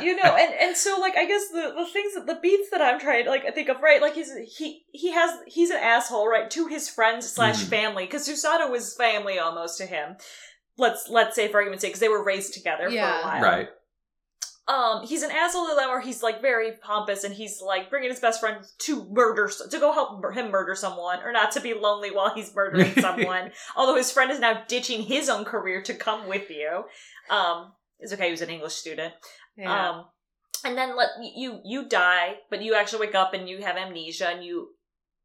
you 0.02 0.16
know, 0.16 0.36
and 0.36 0.54
and 0.54 0.76
so 0.78 1.00
like 1.00 1.16
I 1.16 1.26
guess 1.26 1.48
the 1.50 1.74
the 1.76 1.88
things 1.92 2.14
that 2.16 2.28
the 2.28 2.40
beats 2.42 2.70
that 2.72 2.82
I'm 2.82 3.00
trying 3.00 3.24
to 3.24 3.30
like 3.30 3.46
I 3.46 3.52
think 3.52 3.70
of 3.70 3.82
right 3.82 4.02
like 4.02 4.14
he's 4.16 4.32
he 4.58 4.84
he 4.92 5.12
has 5.14 5.32
he's 5.48 5.70
an 5.70 5.78
asshole 5.78 6.28
right 6.28 6.50
to 6.52 6.68
his 6.68 6.90
friends 6.90 7.30
slash 7.30 7.64
Mhm. 7.64 7.70
family 7.70 8.06
because 8.06 8.28
Susato 8.28 8.70
was 8.70 8.96
family 8.96 9.40
almost 9.40 9.78
to 9.78 9.86
him. 9.86 10.18
Let's 10.78 11.08
let's 11.10 11.36
say 11.36 11.48
for 11.48 11.58
argument's 11.58 11.82
sake 11.82 11.92
because 11.92 12.00
they 12.02 12.10
were 12.10 12.24
raised 12.24 12.54
together 12.54 12.90
Yeah. 12.90 13.22
for 13.22 13.28
a 13.28 13.32
while. 13.32 13.42
right. 13.42 13.70
Um, 14.66 15.06
he's 15.06 15.24
an 15.24 15.32
asshole 15.32 15.68
to 15.68 15.76
them 15.76 15.90
where 15.90 16.00
he's 16.00 16.24
like 16.24 16.42
very 16.42 16.72
pompous 16.82 17.26
and 17.26 17.34
he's 17.34 17.62
like 17.62 17.90
bringing 17.90 18.10
his 18.10 18.22
best 18.22 18.40
friend 18.40 18.64
to 18.80 19.06
murder 19.12 19.52
to 19.70 19.78
go 19.78 19.92
help 19.92 20.24
him 20.34 20.52
murder 20.52 20.74
someone 20.74 21.20
or 21.22 21.34
not 21.34 21.52
to 21.52 21.60
be 21.60 21.74
lonely 21.74 22.12
while 22.12 22.34
he's 22.34 22.56
murdering 22.56 22.94
someone. 23.00 23.52
Although 23.76 23.98
his 23.98 24.12
friend 24.12 24.32
is 24.32 24.40
now 24.40 24.64
ditching 24.68 25.02
his 25.02 25.28
own 25.28 25.44
career 25.44 25.82
to 25.84 25.94
come 25.94 26.30
with 26.30 26.50
you. 26.50 26.86
Um, 27.30 27.74
it's 28.00 28.14
okay. 28.14 28.26
He 28.26 28.32
was 28.32 28.42
an 28.42 28.50
English 28.50 28.74
student. 28.74 29.14
Yeah. 29.58 29.90
Um, 29.90 30.06
and 30.66 30.78
then 30.78 30.96
let 30.96 31.10
you 31.22 31.60
you 31.66 31.90
die, 31.90 32.36
but 32.50 32.62
you 32.62 32.74
actually 32.74 33.06
wake 33.06 33.16
up 33.16 33.34
and 33.34 33.50
you 33.50 33.62
have 33.62 33.76
amnesia, 33.76 34.30
and 34.30 34.46
you 34.46 34.70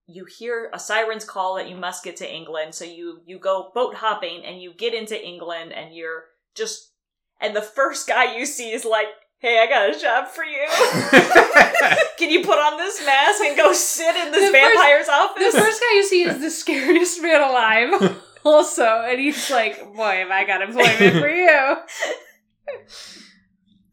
you 0.06 0.24
hear 0.24 0.68
a 0.72 0.80
siren's 0.80 1.24
call 1.24 1.54
that 1.56 1.68
you 1.68 1.76
must 1.76 2.02
get 2.02 2.16
to 2.16 2.32
England. 2.34 2.74
So 2.74 2.84
you 2.84 3.20
you 3.24 3.38
go 3.38 3.70
boat 3.72 3.94
hopping 3.94 4.44
and 4.44 4.60
you 4.60 4.74
get 4.76 4.94
into 4.94 5.20
England, 5.24 5.72
and 5.72 5.94
you're 5.94 6.24
just 6.56 6.92
and 7.40 7.54
the 7.54 7.62
first 7.62 8.08
guy 8.08 8.36
you 8.36 8.46
see 8.46 8.72
is 8.72 8.84
like, 8.84 9.06
"Hey, 9.38 9.60
I 9.60 9.66
got 9.66 9.94
a 9.94 9.98
job 9.98 10.28
for 10.28 10.44
you. 10.44 10.66
Can 12.18 12.30
you 12.30 12.44
put 12.44 12.58
on 12.58 12.76
this 12.76 13.04
mask 13.04 13.40
and 13.42 13.56
go 13.56 13.72
sit 13.72 14.14
in 14.16 14.32
this 14.32 14.50
The 14.50 14.58
first- 14.58 14.74
vampire's 14.74 15.06
the 15.06 15.12
office?" 15.12 15.54
first 15.54 15.80
guy 15.80 15.94
you 15.94 16.04
see 16.04 16.22
is 16.24 16.40
the 16.40 16.50
scariest 16.50 17.22
man 17.22 17.42
alive. 17.42 18.18
Also, 18.44 18.84
and 18.84 19.18
he's 19.20 19.50
like, 19.50 19.76
"Boy, 19.94 20.18
have 20.20 20.30
I 20.30 20.44
got 20.46 20.62
employment 20.62 21.20
for 21.20 21.28
you." 21.28 21.76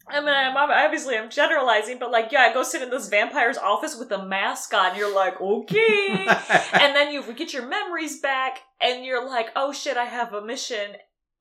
I 0.08 0.20
mean, 0.20 0.30
I'm 0.30 0.56
obviously 0.56 1.18
I'm 1.18 1.32
generalizing, 1.32 1.98
but 1.98 2.12
like, 2.12 2.32
yeah, 2.32 2.54
go 2.54 2.62
sit 2.62 2.84
in 2.84 2.92
this 2.92 3.10
vampire's 3.10 3.58
office 3.58 3.98
with 3.98 4.12
a 4.12 4.24
mask 4.24 4.72
on. 4.74 4.96
You're 4.96 5.14
like, 5.14 5.42
okay. 5.42 6.28
and 6.74 6.96
then 6.96 7.12
you 7.12 7.24
get 7.34 7.54
your 7.54 7.68
memories 7.68 8.20
back 8.22 8.60
and 8.80 9.04
you're 9.06 9.28
like 9.28 9.50
oh 9.56 9.72
shit 9.74 9.98
i 9.98 10.06
have 10.06 10.34
a 10.34 10.46
mission 10.46 10.94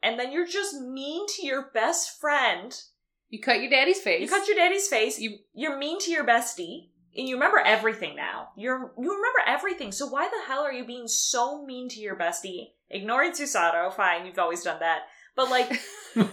and 0.02 0.18
then 0.18 0.32
you're 0.32 0.46
just 0.46 0.80
mean 0.80 1.26
to 1.36 1.46
your 1.46 1.70
best 1.72 2.20
friend 2.20 2.74
You 3.34 3.40
cut 3.40 3.60
your 3.60 3.68
daddy's 3.68 4.00
face. 4.00 4.20
you 4.20 4.28
cut 4.28 4.46
your 4.46 4.54
daddy's 4.54 4.86
face. 4.86 5.18
You 5.18 5.38
you're 5.54 5.76
mean 5.76 5.98
to 6.02 6.10
your 6.12 6.24
bestie. 6.24 6.90
And 7.16 7.28
you 7.28 7.34
remember 7.34 7.58
everything 7.58 8.14
now. 8.14 8.50
You're 8.56 8.92
you 8.96 9.10
remember 9.10 9.40
everything. 9.44 9.90
So 9.90 10.06
why 10.06 10.28
the 10.28 10.46
hell 10.46 10.62
are 10.62 10.72
you 10.72 10.84
being 10.84 11.08
so 11.08 11.64
mean 11.64 11.88
to 11.88 12.00
your 12.00 12.14
bestie? 12.14 12.74
Ignoring 12.90 13.32
susato. 13.32 13.92
Fine 13.92 14.26
you've 14.26 14.38
always 14.38 14.62
done 14.62 14.78
that. 14.78 15.02
But 15.34 15.50
like 15.50 15.68
but 16.14 16.30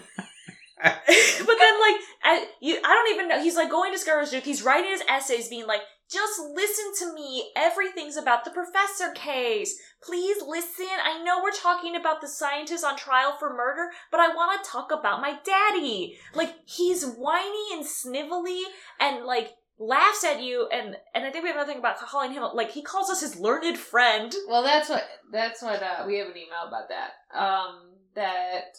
then 0.84 0.95
like 1.44 1.98
I, 2.23 2.48
you, 2.60 2.78
I 2.84 2.94
don't 2.94 3.15
even 3.15 3.30
know. 3.30 3.41
He's 3.41 3.56
like 3.56 3.72
going 3.72 3.94
to 3.94 3.98
Scarlet's 3.98 4.30
Duke 4.30 4.44
he's 4.44 4.61
writing 4.61 4.91
his 4.91 5.02
essays 5.10 5.48
being 5.48 5.65
like 5.65 5.82
just 6.12 6.42
listen 6.54 7.08
to 7.08 7.14
me. 7.14 7.52
Everything's 7.56 8.18
about 8.18 8.44
the 8.44 8.52
professor 8.52 9.12
case. 9.14 9.80
Please 10.04 10.38
listen. 10.46 10.88
I 11.04 11.24
know 11.24 11.42
we're 11.42 11.52
talking 11.52 11.96
about 11.96 12.22
the 12.22 12.28
scientist 12.28 12.84
on 12.84 12.98
trial 12.98 13.36
for 13.40 13.54
murder 13.54 13.92
but 14.12 14.20
I 14.20 14.30
want 14.30 14.64
to 14.64 14.70
talk 14.70 14.92
about 14.92 15.22
my 15.22 15.40
daddy. 15.44 16.18
Like 16.34 16.54
he's 16.66 17.06
whiny 17.06 17.74
and 17.74 17.86
snivelly 17.86 18.64
and 19.00 19.26
like 19.26 19.52
laughs 19.80 20.24
at 20.24 20.42
you 20.42 20.68
and 20.72 20.96
and 21.16 21.26
I 21.26 21.32
think 21.32 21.44
we 21.44 21.50
have 21.50 21.56
another 21.56 21.72
thing 21.72 21.80
about 21.80 21.98
calling 21.98 22.34
him 22.34 22.44
like 22.54 22.72
he 22.72 22.84
calls 22.84 23.10
us 23.10 23.22
his 23.22 23.38
learned 23.38 23.78
friend. 23.78 24.34
Well, 24.48 24.64
that's 24.64 24.90
what 24.90 25.04
that's 25.32 25.62
what 25.62 25.82
uh, 25.82 26.04
we 26.06 26.18
have 26.18 26.28
an 26.28 26.38
email 26.38 26.68
about 26.68 26.90
that. 26.90 27.38
Um, 27.38 27.92
that 28.16 28.78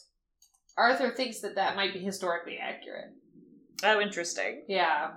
Arthur 0.76 1.10
thinks 1.10 1.40
that 1.40 1.56
that 1.56 1.76
might 1.76 1.92
be 1.92 2.00
historically 2.00 2.58
accurate. 2.58 3.12
oh 3.84 4.00
interesting. 4.00 4.64
Yeah, 4.68 5.12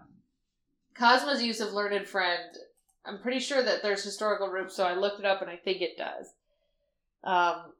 Kazuma's 0.99 1.43
use 1.43 1.59
of 1.59 1.73
learned 1.73 2.07
friend. 2.07 2.57
I'm 3.05 3.19
pretty 3.19 3.39
sure 3.39 3.61
that 3.61 3.83
there's 3.83 4.03
historical 4.03 4.49
roots, 4.49 4.75
so 4.75 4.85
I 4.85 4.95
looked 4.95 5.19
it 5.19 5.25
up 5.25 5.41
and 5.41 5.49
I 5.49 5.57
think 5.57 5.81
it 5.81 5.97
does. 5.97 6.33
Um, 7.23 7.73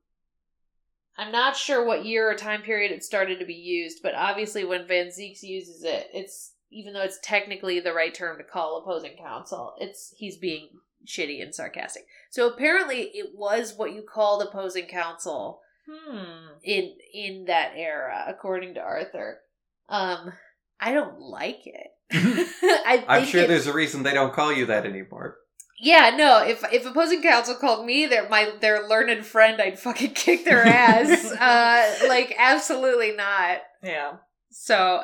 I'm 1.17 1.31
not 1.31 1.55
sure 1.55 1.85
what 1.85 2.05
year 2.05 2.29
or 2.29 2.35
time 2.35 2.61
period 2.61 2.91
it 2.91 3.03
started 3.03 3.39
to 3.39 3.45
be 3.45 3.53
used, 3.53 3.99
but 4.03 4.15
obviously 4.15 4.65
when 4.65 4.87
Van 4.87 5.07
Zieks 5.07 5.43
uses 5.43 5.83
it, 5.83 6.07
it's 6.13 6.53
even 6.71 6.93
though 6.93 7.03
it's 7.03 7.19
technically 7.23 7.79
the 7.79 7.93
right 7.93 8.13
term 8.13 8.37
to 8.37 8.43
call 8.43 8.77
opposing 8.77 9.15
counsel, 9.17 9.73
it's 9.79 10.13
he's 10.17 10.37
being 10.37 10.69
shitty 11.05 11.41
and 11.41 11.55
sarcastic. 11.55 12.05
So 12.29 12.49
apparently 12.49 13.11
it 13.13 13.29
was 13.33 13.73
what 13.75 13.93
you 13.93 14.01
called 14.01 14.41
opposing 14.41 14.87
counsel 14.87 15.61
hmm 15.89 16.47
in 16.63 16.95
in 17.13 17.45
that 17.45 17.73
era, 17.75 18.25
according 18.27 18.73
to 18.73 18.81
Arthur. 18.81 19.39
Um, 19.87 20.33
I 20.79 20.93
don't 20.93 21.19
like 21.19 21.65
it. 21.65 21.94
I 22.85 23.03
I'm 23.07 23.25
sure 23.25 23.41
it- 23.41 23.47
there's 23.47 23.67
a 23.67 23.73
reason 23.73 24.03
they 24.03 24.13
don't 24.13 24.33
call 24.33 24.51
you 24.53 24.65
that 24.67 24.85
anymore. 24.85 25.37
yeah, 25.79 26.15
no. 26.15 26.43
If 26.43 26.63
if 26.71 26.85
opposing 26.85 27.21
counsel 27.21 27.55
called 27.55 27.85
me 27.85 28.05
their 28.05 28.29
my 28.29 28.51
their 28.61 28.87
learned 28.87 29.25
friend, 29.25 29.61
I'd 29.61 29.79
fucking 29.79 30.13
kick 30.15 30.45
their 30.45 30.63
ass. 30.65 31.31
uh, 31.31 32.07
like 32.07 32.33
absolutely 32.37 33.11
not. 33.11 33.59
yeah 33.83 34.13
So 34.49 35.01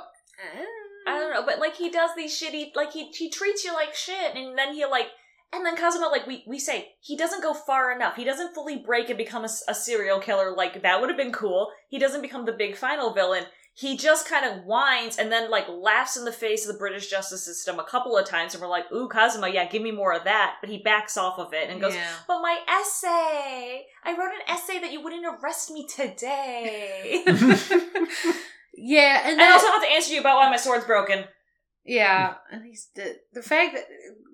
I 1.07 1.19
don't 1.19 1.33
know, 1.33 1.43
but 1.45 1.59
like 1.59 1.75
he 1.75 1.89
does 1.89 2.11
these 2.15 2.31
shitty, 2.39 2.75
like 2.75 2.93
he 2.93 3.09
he 3.11 3.29
treats 3.29 3.63
you 3.65 3.73
like 3.73 3.93
shit, 3.95 4.35
and 4.35 4.57
then 4.57 4.73
he 4.73 4.85
like, 4.85 5.07
and 5.53 5.65
then 5.65 5.75
Kazuma, 5.75 6.07
like 6.07 6.27
we 6.27 6.43
we 6.47 6.59
say, 6.59 6.89
he 7.01 7.17
doesn't 7.17 7.41
go 7.43 7.53
far 7.53 7.91
enough. 7.91 8.15
He 8.15 8.23
doesn't 8.23 8.53
fully 8.53 8.77
break 8.77 9.09
and 9.09 9.17
become 9.17 9.43
a 9.45 9.73
serial 9.73 10.19
killer. 10.19 10.55
Like 10.55 10.81
that 10.83 11.01
would 11.01 11.09
have 11.09 11.17
been 11.17 11.31
cool. 11.33 11.71
He 11.89 11.97
doesn't 11.99 12.21
become 12.21 12.45
the 12.45 12.53
big 12.53 12.75
final 12.77 13.13
villain. 13.13 13.45
He 13.73 13.95
just 13.95 14.27
kind 14.27 14.45
of 14.45 14.65
whines 14.65 15.17
and 15.17 15.31
then 15.31 15.49
like 15.49 15.67
laughs 15.69 16.17
in 16.17 16.25
the 16.25 16.31
face 16.31 16.67
of 16.67 16.73
the 16.73 16.77
British 16.77 17.09
justice 17.09 17.45
system 17.45 17.79
a 17.79 17.85
couple 17.85 18.17
of 18.17 18.25
times, 18.27 18.53
and 18.53 18.61
we're 18.61 18.67
like, 18.67 18.91
"Ooh, 18.91 19.07
Cosmo, 19.07 19.47
yeah, 19.47 19.65
give 19.65 19.81
me 19.81 19.91
more 19.91 20.13
of 20.13 20.25
that." 20.25 20.57
But 20.59 20.69
he 20.69 20.79
backs 20.79 21.15
off 21.17 21.39
of 21.39 21.53
it 21.53 21.69
and 21.69 21.79
goes, 21.79 21.95
yeah. 21.95 22.13
"But 22.27 22.41
my 22.41 22.59
essay, 22.67 23.85
I 24.03 24.11
wrote 24.11 24.33
an 24.33 24.53
essay 24.53 24.79
that 24.79 24.91
you 24.91 25.01
wouldn't 25.01 25.25
arrest 25.25 25.71
me 25.71 25.87
today." 25.87 27.23
yeah, 28.75 29.21
and 29.23 29.31
and 29.31 29.39
then, 29.39 29.49
I 29.49 29.53
also 29.53 29.67
have 29.67 29.81
to 29.81 29.89
answer 29.89 30.13
you 30.13 30.19
about 30.19 30.37
why 30.37 30.49
my 30.49 30.57
sword's 30.57 30.85
broken. 30.85 31.23
yeah, 31.85 32.33
and 32.51 32.65
he's 32.65 32.89
the 32.93 33.19
the 33.31 33.41
fact 33.41 33.75
that 33.75 33.85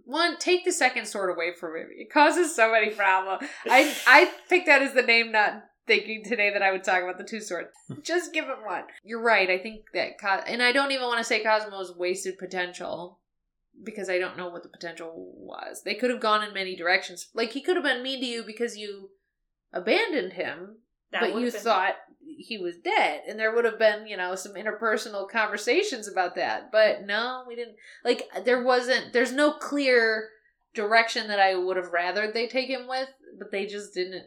one 0.06 0.38
take 0.38 0.66
the 0.66 0.72
second 0.72 1.06
sword 1.06 1.30
away 1.30 1.54
from 1.54 1.76
him. 1.76 1.90
It 1.96 2.12
causes 2.12 2.56
so 2.56 2.72
many 2.72 2.90
problems. 2.90 3.44
I 3.66 3.96
I 4.08 4.32
picked 4.50 4.66
that 4.66 4.82
as 4.82 4.94
the 4.94 5.04
name, 5.04 5.32
not 5.32 5.64
thinking 5.88 6.24
today 6.24 6.52
that 6.52 6.62
I 6.62 6.72
would 6.72 6.84
talk 6.84 7.02
about 7.02 7.18
the 7.18 7.24
two 7.24 7.40
swords. 7.42 7.70
Hmm. 7.88 7.96
Just 8.04 8.34
give 8.34 8.46
him 8.46 8.64
one. 8.66 8.84
You're 9.04 9.22
right. 9.22 9.50
I 9.50 9.58
think 9.58 9.86
that, 9.94 10.20
Co- 10.20 10.44
and 10.46 10.62
I 10.62 10.72
don't 10.72 10.92
even 10.92 11.08
want 11.08 11.20
to 11.20 11.24
say 11.24 11.44
Cosmo's 11.44 11.96
wasted 11.96 12.38
potential 12.38 13.20
because 13.84 14.10
I 14.10 14.18
don't 14.20 14.38
know 14.38 14.50
what 14.50 14.64
the 14.64 14.70
potential 14.70 15.14
was. 15.38 15.84
They 15.84 15.96
could 15.96 16.10
have 16.10 16.20
gone 16.20 16.44
in 16.44 16.54
many 16.54 16.76
directions. 16.76 17.30
Like 17.34 17.52
he 17.54 17.62
could 17.62 17.76
have 17.78 17.86
been 17.86 18.04
mean 18.04 18.20
to 18.22 18.26
you 18.28 18.44
because 18.46 18.78
you 18.78 19.10
abandoned 19.74 20.34
him, 20.34 20.78
That 21.12 21.22
but 21.22 21.36
you 21.36 21.52
been- 21.52 21.62
thought 21.62 21.96
he 22.40 22.58
was 22.58 22.76
dead, 22.78 23.22
and 23.28 23.40
there 23.40 23.56
would 23.56 23.66
have 23.66 23.80
been 23.80 24.06
you 24.06 24.18
know 24.18 24.36
some 24.36 24.54
interpersonal 24.56 25.30
conversations 25.30 26.08
about 26.08 26.36
that. 26.36 26.72
But 26.72 27.06
no, 27.06 27.44
we 27.48 27.56
didn't. 27.56 27.78
Like 28.04 28.24
there 28.46 28.64
wasn't. 28.64 29.14
There's 29.14 29.32
no 29.32 29.54
clear 29.54 30.30
direction 30.74 31.28
that 31.30 31.40
I 31.40 31.56
would 31.56 31.78
have 31.78 31.92
rathered 31.92 32.34
they 32.34 32.48
take 32.48 32.70
him 32.70 32.88
with, 32.88 33.08
but 33.40 33.52
they 33.52 33.66
just 33.66 33.94
didn't 33.94 34.26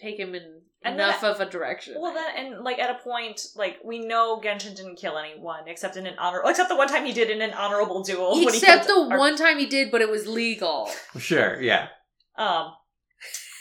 take 0.00 0.18
him 0.18 0.34
in 0.34 0.60
And 0.84 0.98
then 0.98 1.08
enough 1.08 1.24
of 1.24 1.40
a 1.40 1.50
direction. 1.50 1.94
Well, 1.98 2.14
then, 2.14 2.26
and 2.36 2.64
like 2.64 2.78
at 2.78 2.90
a 2.90 2.94
point, 3.02 3.46
like 3.56 3.78
we 3.84 3.98
know 3.98 4.40
Genshin 4.40 4.76
didn't 4.76 4.96
kill 4.96 5.18
anyone 5.18 5.64
except 5.66 5.96
in 5.96 6.06
an 6.06 6.14
honor, 6.18 6.42
except 6.44 6.68
the 6.68 6.76
one 6.76 6.88
time 6.88 7.04
he 7.04 7.12
did 7.12 7.30
in 7.30 7.42
an 7.42 7.52
honorable 7.52 8.02
duel. 8.02 8.34
when 8.36 8.54
he 8.54 8.58
Except 8.60 8.86
the 8.86 8.92
killed 8.94 9.12
Ar- 9.12 9.18
one 9.18 9.36
time 9.36 9.58
he 9.58 9.66
did, 9.66 9.90
but 9.90 10.00
it 10.00 10.08
was 10.08 10.26
legal. 10.26 10.88
Sure, 11.18 11.60
yeah. 11.60 11.88
um, 12.36 12.72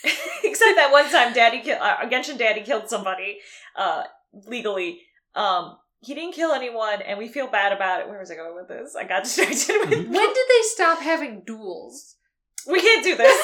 except 0.44 0.76
that 0.76 0.90
one 0.92 1.10
time, 1.10 1.34
Daddy 1.34 1.62
killed 1.62 1.80
uh, 1.82 1.98
Genshin 2.08 2.38
Daddy 2.38 2.62
killed 2.62 2.88
somebody, 2.90 3.40
uh, 3.76 4.04
legally. 4.46 5.02
Um, 5.36 5.78
he 6.00 6.14
didn't 6.14 6.34
kill 6.36 6.52
anyone, 6.52 7.02
and 7.02 7.18
we 7.18 7.28
feel 7.28 7.48
bad 7.48 7.74
about 7.74 8.02
it. 8.02 8.08
Where 8.08 8.20
was 8.20 8.30
I 8.30 8.36
going 8.36 8.56
with 8.56 8.68
this? 8.68 8.96
I 8.96 9.04
got 9.06 9.24
distracted 9.26 9.90
with. 9.90 10.08
When 10.08 10.12
did 10.34 10.48
they 10.50 10.62
stop 10.76 11.00
having 11.00 11.42
duels? 11.46 12.14
we 12.68 12.82
can't 12.82 13.04
do 13.04 13.16
this. 13.16 13.42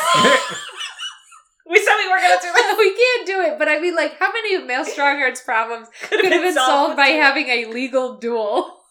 We 1.69 1.77
said 1.79 1.95
we 1.97 2.09
weren't 2.09 2.21
gonna 2.21 2.41
do 2.41 2.51
this. 2.53 2.77
we 2.77 2.95
can't 2.95 3.27
do 3.27 3.41
it, 3.41 3.59
but 3.59 3.67
I 3.67 3.79
mean, 3.79 3.95
like, 3.95 4.17
how 4.19 4.31
many 4.31 4.55
of 4.55 4.63
Mael 4.63 4.85
Stronghart's 4.85 5.41
problems 5.41 5.87
could 6.01 6.25
have 6.25 6.41
been 6.41 6.53
solved 6.53 6.97
by 6.97 7.07
having 7.07 7.47
a 7.47 7.65
legal 7.65 8.17
duel? 8.17 8.82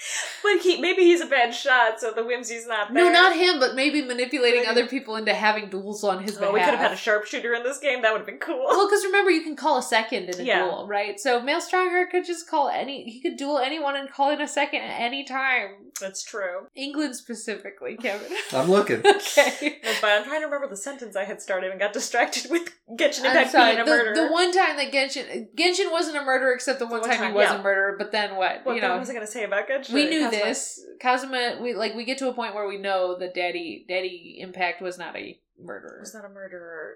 But 0.42 0.62
he 0.62 0.80
maybe 0.80 1.02
he's 1.02 1.20
a 1.20 1.26
bad 1.26 1.54
shot, 1.54 2.00
so 2.00 2.12
the 2.12 2.24
whimsy's 2.24 2.66
not 2.66 2.92
there. 2.92 3.04
No, 3.04 3.12
not 3.12 3.36
him, 3.36 3.60
but 3.60 3.74
maybe 3.74 4.00
manipulating 4.00 4.60
Maybe. 4.60 4.70
other 4.70 4.86
people 4.86 5.16
into 5.16 5.34
having 5.34 5.68
duels 5.68 6.02
on 6.02 6.22
his 6.22 6.38
Well, 6.40 6.52
behalf. 6.52 6.54
we 6.54 6.60
could 6.70 6.78
have 6.80 6.88
had 6.90 6.92
a 6.92 7.00
sharpshooter 7.00 7.52
in 7.52 7.62
this 7.62 7.78
game. 7.78 8.00
That 8.00 8.12
would 8.12 8.20
have 8.20 8.26
been 8.26 8.38
cool. 8.38 8.64
Well, 8.66 8.86
because 8.88 9.04
remember, 9.04 9.30
you 9.30 9.42
can 9.42 9.54
call 9.54 9.76
a 9.78 9.82
second 9.82 10.30
in 10.34 10.40
a 10.40 10.42
Yeah. 10.42 10.64
duel, 10.64 10.86
right? 10.88 11.20
So 11.20 11.40
Mael 11.42 11.60
Stronghart 11.60 12.10
could 12.10 12.24
just 12.24 12.48
call 12.48 12.68
any. 12.70 13.04
He 13.10 13.20
could 13.20 13.36
duel 13.36 13.58
anyone 13.58 13.96
and 13.96 14.10
call 14.10 14.30
in 14.30 14.40
a 14.40 14.48
second 14.48 14.80
at 14.80 14.98
any 15.00 15.24
time. 15.24 15.90
That's 16.00 16.24
true. 16.24 16.68
England 16.74 17.14
specifically, 17.16 17.96
Kevin. 17.98 18.32
I'm 18.52 18.70
looking. 18.70 18.96
okay. 19.06 19.80
That's 19.84 19.98
fine. 19.98 20.12
I'm 20.12 20.24
trying 20.24 20.40
to 20.40 20.46
remember 20.46 20.68
the 20.68 20.76
sentence 20.78 21.14
I 21.16 21.24
had 21.24 21.42
started 21.42 21.70
and 21.70 21.78
got 21.78 21.92
distracted 21.92 22.50
with 22.50 22.70
Genshin 22.98 23.20
I'm 23.20 23.26
Impact 23.26 23.50
sorry. 23.52 23.72
being 23.76 23.80
a 23.80 23.84
The, 23.84 23.90
murderer. 23.90 24.14
the 24.14 24.32
one 24.32 24.52
time 24.52 24.76
that 24.78 24.90
Genshin 24.90 25.48
Genshin 25.54 25.92
wasn't 25.92 26.16
a 26.16 26.22
murderer, 26.24 26.54
except 26.54 26.78
the 26.78 26.86
one, 26.86 27.00
one 27.02 27.10
time, 27.10 27.18
time, 27.18 27.30
he 27.32 27.36
was 27.36 27.48
yeah. 27.50 27.60
a 27.60 27.62
murderer. 27.62 27.96
But 27.98 28.12
then 28.12 28.36
what? 28.36 28.64
what 28.64 28.74
you 28.76 28.80
the- 28.80 28.86
know, 28.88 28.94
what 28.94 29.00
was 29.00 29.10
I 29.10 29.12
going 29.12 29.26
to 29.26 29.30
say 29.30 29.44
about 29.44 29.68
Genshin? 29.68 29.89
We 29.92 30.08
knew 30.08 30.24
Kazuma. 30.30 30.44
this. 30.44 30.80
Kazuma, 31.00 31.58
we 31.60 31.74
like 31.74 31.94
we 31.94 32.04
get 32.04 32.18
to 32.18 32.28
a 32.28 32.32
point 32.34 32.54
where 32.54 32.66
we 32.68 32.78
know 32.78 33.18
that 33.18 33.34
Daddy 33.34 33.84
Daddy 33.88 34.38
Impact 34.40 34.80
was 34.82 34.98
not 34.98 35.16
a 35.16 35.38
murderer. 35.58 35.98
was 36.00 36.14
not 36.14 36.24
a 36.24 36.28
murderer. 36.28 36.94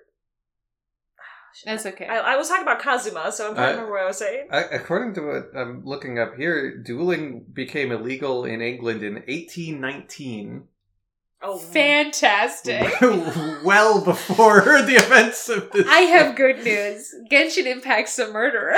That's 1.65 1.87
okay. 1.87 2.07
I, 2.07 2.33
I 2.35 2.37
was 2.37 2.49
talking 2.49 2.65
about 2.65 2.81
Kazuma, 2.83 3.31
so 3.31 3.49
I'm 3.51 3.55
trying 3.55 3.67
to 3.67 3.69
Uh, 3.69 3.75
remember 3.77 3.93
what 3.93 4.03
I 4.03 4.07
was 4.07 4.19
saying. 4.19 4.49
I, 4.51 4.61
according 4.63 5.15
to 5.15 5.21
what 5.21 5.51
I'm 5.57 5.85
looking 5.85 6.19
up 6.19 6.35
here, 6.35 6.77
dueling 6.83 7.47
became 7.53 7.93
illegal 7.93 8.45
in 8.45 8.61
England 8.61 9.05
in 9.05 9.15
1819. 9.15 10.65
Oh, 11.43 11.59
Fantastic. 11.59 12.91
well 13.65 14.03
before 14.05 14.63
the 14.83 14.95
events 14.97 15.49
of 15.49 15.71
this. 15.71 15.87
I 15.89 16.01
have 16.01 16.35
good 16.45 16.65
news. 16.65 17.15
Genshin 17.31 17.67
Impact's 17.67 18.19
a 18.19 18.33
murderer. 18.33 18.75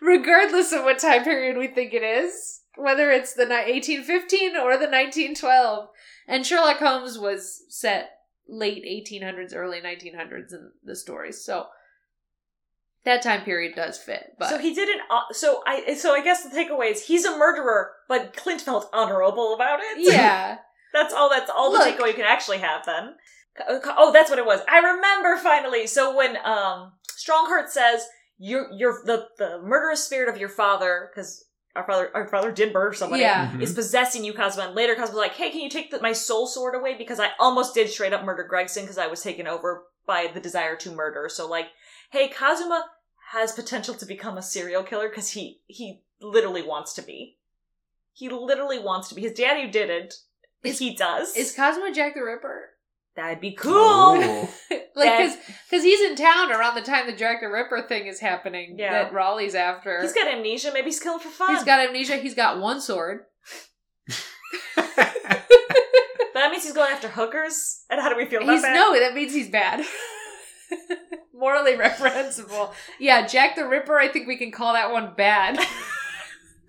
Regardless 0.00 0.72
of 0.72 0.84
what 0.84 0.98
time 0.98 1.24
period 1.24 1.56
we 1.56 1.66
think 1.66 1.92
it 1.92 2.02
is, 2.02 2.60
whether 2.76 3.10
it's 3.10 3.34
the 3.34 3.46
1815 3.46 4.56
or 4.56 4.76
the 4.76 4.86
1912. 4.86 5.88
And 6.26 6.46
Sherlock 6.46 6.78
Holmes 6.78 7.18
was 7.18 7.64
set 7.68 8.10
late 8.48 8.84
1800s, 8.84 9.54
early 9.54 9.80
1900s 9.80 10.52
in 10.52 10.70
the 10.84 10.94
stories. 10.94 11.44
So 11.44 11.66
that 13.04 13.22
time 13.22 13.42
period 13.42 13.74
does 13.74 13.98
fit. 13.98 14.34
But 14.38 14.50
so 14.50 14.58
he 14.58 14.74
didn't. 14.74 15.00
Uh, 15.10 15.32
so 15.32 15.62
I. 15.66 15.94
So 15.94 16.14
I 16.14 16.22
guess 16.22 16.44
the 16.44 16.50
takeaway 16.50 16.92
is 16.92 17.06
he's 17.06 17.24
a 17.24 17.36
murderer, 17.36 17.92
but 18.08 18.34
Klint 18.34 18.60
felt 18.60 18.88
honorable 18.92 19.54
about 19.54 19.80
it. 19.80 20.12
yeah. 20.12 20.58
That's 20.92 21.12
all. 21.12 21.28
That's 21.30 21.50
all 21.50 21.70
the 21.72 21.78
takeaway 21.78 22.08
you 22.08 22.14
can 22.14 22.24
actually 22.24 22.58
have 22.58 22.84
then. 22.86 23.14
Oh, 23.68 24.10
that's 24.12 24.30
what 24.30 24.38
it 24.38 24.46
was. 24.46 24.60
I 24.68 24.78
remember 24.78 25.36
finally. 25.36 25.86
So 25.86 26.16
when 26.16 26.36
um 26.44 26.92
Stronghart 27.10 27.68
says 27.68 28.06
you're 28.38 28.70
you're 28.72 29.02
the 29.04 29.28
the 29.38 29.60
murderous 29.62 30.04
spirit 30.04 30.28
of 30.32 30.38
your 30.40 30.48
father 30.48 31.10
because 31.10 31.44
our 31.76 31.84
father 31.86 32.10
our 32.14 32.26
father 32.28 32.50
did 32.52 32.72
murder 32.72 32.94
somebody. 32.94 33.22
Yeah. 33.22 33.50
Mhm. 33.52 33.62
Is 33.62 33.72
possessing 33.74 34.24
you, 34.24 34.32
Cosmo. 34.32 34.64
And 34.66 34.74
later, 34.74 34.94
Cosmo's 34.94 35.16
like, 35.16 35.34
"Hey, 35.34 35.50
can 35.50 35.60
you 35.60 35.70
take 35.70 35.90
the, 35.90 36.00
my 36.00 36.12
soul 36.12 36.46
sword 36.46 36.74
away? 36.74 36.96
Because 36.96 37.20
I 37.20 37.30
almost 37.38 37.74
did 37.74 37.88
straight 37.90 38.12
up 38.12 38.24
murder 38.24 38.44
Gregson 38.44 38.84
because 38.84 38.98
I 38.98 39.06
was 39.08 39.22
taken 39.22 39.46
over 39.46 39.84
by 40.06 40.28
the 40.32 40.40
desire 40.40 40.74
to 40.76 40.90
murder. 40.90 41.28
So, 41.28 41.46
like, 41.48 41.66
hey, 42.10 42.28
Kazuma 42.28 42.86
has 43.32 43.52
potential 43.52 43.94
to 43.94 44.06
become 44.06 44.38
a 44.38 44.42
serial 44.42 44.82
killer 44.82 45.08
because 45.08 45.30
he 45.30 45.60
he 45.66 46.02
literally 46.20 46.62
wants 46.62 46.94
to 46.94 47.02
be. 47.02 47.36
He 48.12 48.28
literally 48.28 48.78
wants 48.78 49.08
to 49.10 49.14
be. 49.14 49.20
His 49.22 49.34
daddy 49.34 49.70
didn't. 49.70 50.14
Is- 50.64 50.78
he 50.78 50.96
does. 50.96 51.36
Is 51.36 51.54
Cosmo 51.54 51.92
Jack 51.92 52.14
the 52.14 52.22
Ripper? 52.22 52.70
That'd 53.18 53.40
be 53.40 53.52
cool. 53.52 53.74
Oh. 53.74 54.48
Like 54.94 55.16
because 55.16 55.36
because 55.70 55.84
he's 55.84 56.00
in 56.10 56.16
town 56.16 56.50
around 56.50 56.74
the 56.74 56.82
time 56.82 57.06
the 57.06 57.12
Jack 57.12 57.40
the 57.40 57.46
Ripper 57.46 57.82
thing 57.82 58.08
is 58.08 58.18
happening. 58.18 58.74
Yeah. 58.76 59.04
that 59.04 59.12
Raleigh's 59.12 59.54
after. 59.54 60.02
He's 60.02 60.12
got 60.12 60.26
amnesia. 60.26 60.72
Maybe 60.74 60.86
he's 60.86 60.98
killing 60.98 61.20
for 61.20 61.28
fun. 61.28 61.54
He's 61.54 61.62
got 61.62 61.78
amnesia. 61.78 62.16
He's 62.16 62.34
got 62.34 62.58
one 62.60 62.80
sword. 62.80 63.20
but 64.76 64.86
that 66.34 66.48
means 66.50 66.64
he's 66.64 66.72
going 66.72 66.90
after 66.90 67.08
hookers. 67.08 67.84
And 67.90 68.00
how 68.00 68.08
do 68.08 68.16
we 68.16 68.24
feel 68.26 68.42
about 68.42 68.54
He's 68.54 68.62
that? 68.62 68.74
no, 68.74 68.98
that 68.98 69.14
means 69.14 69.32
he's 69.32 69.48
bad. 69.48 69.84
Morally 71.32 71.76
reprehensible. 71.76 72.74
Yeah, 72.98 73.24
Jack 73.24 73.54
the 73.54 73.68
Ripper. 73.68 74.00
I 74.00 74.08
think 74.08 74.26
we 74.26 74.36
can 74.36 74.50
call 74.50 74.72
that 74.72 74.90
one 74.90 75.14
bad. 75.16 75.64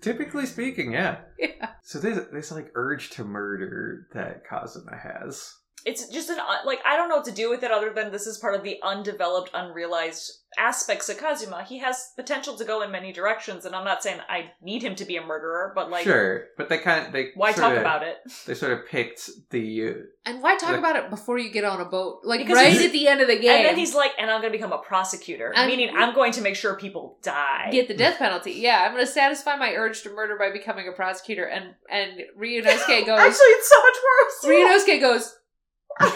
Typically 0.00 0.46
speaking, 0.46 0.92
yeah. 0.92 1.18
Yeah. 1.36 1.70
So 1.82 1.98
there's 1.98 2.28
this 2.32 2.52
like 2.52 2.70
urge 2.76 3.10
to 3.10 3.24
murder 3.24 4.06
that 4.14 4.44
Kazuma 4.48 4.96
has. 4.96 5.52
It's 5.86 6.08
just 6.08 6.30
an 6.30 6.38
uh, 6.38 6.58
like 6.66 6.80
I 6.86 6.96
don't 6.96 7.08
know 7.08 7.16
what 7.16 7.24
to 7.26 7.32
do 7.32 7.48
with 7.50 7.62
it 7.62 7.70
other 7.70 7.90
than 7.92 8.12
this 8.12 8.26
is 8.26 8.38
part 8.38 8.54
of 8.54 8.62
the 8.62 8.78
undeveloped, 8.82 9.50
unrealized 9.54 10.32
aspects 10.58 11.08
of 11.08 11.16
Kazuma. 11.16 11.62
He 11.64 11.78
has 11.78 12.10
potential 12.16 12.56
to 12.56 12.64
go 12.64 12.82
in 12.82 12.90
many 12.90 13.12
directions, 13.12 13.64
and 13.64 13.74
I'm 13.74 13.84
not 13.84 14.02
saying 14.02 14.18
I 14.28 14.50
need 14.60 14.82
him 14.82 14.94
to 14.96 15.04
be 15.04 15.16
a 15.16 15.22
murderer, 15.24 15.72
but 15.74 15.90
like, 15.90 16.02
sure, 16.04 16.46
but 16.58 16.68
they 16.68 16.78
kind 16.78 17.06
of 17.06 17.12
they 17.12 17.30
why 17.34 17.52
sorta- 17.52 17.76
talk 17.76 17.80
about 17.80 18.02
it? 18.02 18.16
They 18.46 18.54
sort 18.54 18.72
of 18.72 18.86
picked 18.86 19.30
the 19.50 19.94
And 20.26 20.42
why 20.42 20.56
talk 20.56 20.70
Like- 20.70 20.78
about 20.80 20.96
it 20.96 21.08
before 21.10 21.38
you 21.38 21.50
get 21.50 21.64
on 21.64 21.80
a 21.80 21.84
boat? 21.84 22.20
Like 22.24 22.40
Because 22.40 22.56
right 22.56 22.72
he's- 22.72 22.84
at 22.84 22.92
the 22.92 23.08
end 23.08 23.20
of 23.20 23.28
the 23.28 23.38
game. 23.38 23.50
And 23.50 23.64
then 23.64 23.76
he's 23.76 23.94
like, 23.94 24.12
and 24.18 24.30
I'm 24.30 24.40
going 24.40 24.52
to 24.52 24.58
become 24.58 24.72
a 24.72 24.78
prosecutor, 24.78 25.52
And- 25.54 25.70
meaning 25.70 25.94
I'm 25.96 26.14
going 26.14 26.32
to 26.32 26.40
make 26.42 26.56
sure 26.56 26.74
people 26.76 27.18
die. 27.22 27.68
get 27.70 27.88
the 27.88 27.94
death 27.94 28.18
penalty. 28.18 28.52
Yeah, 28.52 28.84
I'm 28.84 28.92
going 28.92 29.06
to 29.06 29.10
satisfy 29.10 29.56
my 29.56 29.72
urge 29.74 30.02
to 30.02 30.10
murder 30.10 30.36
by 30.36 30.50
becoming 30.50 30.88
a 30.88 30.92
prosecutor. 30.92 31.44
And 31.44 31.74
and 31.88 32.20
Ryunosuke 32.38 33.06
goes. 33.06 33.18
Actually, 33.20 33.52
it's 33.56 33.70
so 33.70 33.80
much 33.82 33.96
worse. 34.08 34.84
Ryunosuke 34.86 35.00
goes. 35.00 35.36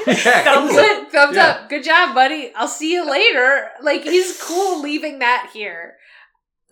Yeah, 0.07 0.43
Thumbs 0.45 0.71
cool. 0.71 0.81
Good, 0.81 1.09
thumbs 1.11 1.37
Yeah. 1.37 1.47
up. 1.47 1.69
Good 1.69 1.85
job, 1.85 2.15
buddy. 2.15 2.53
I'll 2.55 2.69
see 2.69 2.93
you 2.93 3.09
later. 3.11 3.71
Like 3.83 4.03
he's 4.03 4.41
cool 4.43 4.81
leaving 4.83 5.19
that 5.21 5.51
here. 5.53 5.97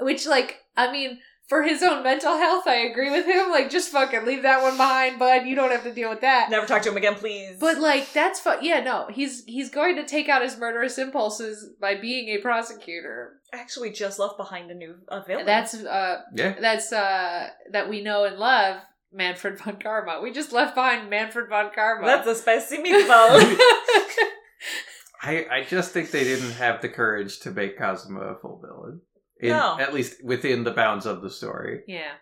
Which, 0.00 0.26
like, 0.26 0.58
I 0.76 0.90
mean, 0.90 1.20
for 1.48 1.62
his 1.62 1.82
own 1.82 2.02
mental 2.02 2.36
health, 2.38 2.66
I 2.66 2.76
agree 2.76 3.10
with 3.10 3.26
him. 3.26 3.50
Like, 3.50 3.68
just 3.70 3.90
fucking 3.92 4.24
leave 4.24 4.42
that 4.42 4.62
one 4.62 4.76
behind, 4.76 5.18
bud. 5.18 5.46
You 5.46 5.54
don't 5.54 5.70
have 5.70 5.84
to 5.84 5.92
deal 5.92 6.08
with 6.08 6.22
that. 6.22 6.48
Never 6.50 6.66
talk 6.66 6.82
to 6.82 6.88
him 6.90 6.96
again, 6.96 7.14
please. 7.14 7.56
But 7.60 7.78
like, 7.78 8.12
that's 8.12 8.40
fun. 8.40 8.58
Yeah, 8.62 8.80
no, 8.80 9.06
he's 9.10 9.44
he's 9.44 9.68
going 9.70 9.96
to 9.96 10.04
take 10.06 10.28
out 10.28 10.42
his 10.42 10.56
murderous 10.56 10.96
impulses 10.98 11.68
by 11.80 11.96
being 11.96 12.28
a 12.28 12.38
prosecutor. 12.38 13.40
actually, 13.52 13.90
just 13.90 14.18
left 14.18 14.38
behind 14.38 14.70
a 14.70 14.74
new 14.74 14.94
a 15.08 15.22
villain. 15.22 15.44
That's 15.44 15.74
uh, 15.74 16.22
Yeah. 16.34 16.54
that's 16.58 16.92
uh, 16.92 17.50
that 17.70 17.88
we 17.90 18.02
know 18.02 18.24
and 18.24 18.38
love. 18.38 18.80
Manfred 19.12 19.58
von 19.58 19.76
Karma. 19.76 20.20
We 20.22 20.32
just 20.32 20.52
left 20.52 20.74
behind 20.74 21.10
Manfred 21.10 21.48
von 21.48 21.70
Karma. 21.74 22.06
that's 22.06 22.26
a 22.26 22.34
spicy 22.34 22.78
meatball. 22.82 23.56
I 25.24 25.46
I 25.50 25.66
just 25.68 25.92
think 25.92 26.10
they 26.10 26.24
didn't 26.24 26.52
have 26.52 26.80
the 26.82 26.88
courage 26.88 27.40
to 27.40 27.50
make 27.50 27.78
Cosmo 27.78 28.20
a 28.20 28.38
full 28.40 28.60
villain. 28.64 29.00
In, 29.40 29.50
No. 29.50 29.76
At 29.78 29.92
least 29.94 30.22
within 30.24 30.64
the 30.64 30.70
bounds 30.72 31.06
of 31.06 31.22
the 31.22 31.30
story. 31.30 31.82
yeah. 31.86 32.12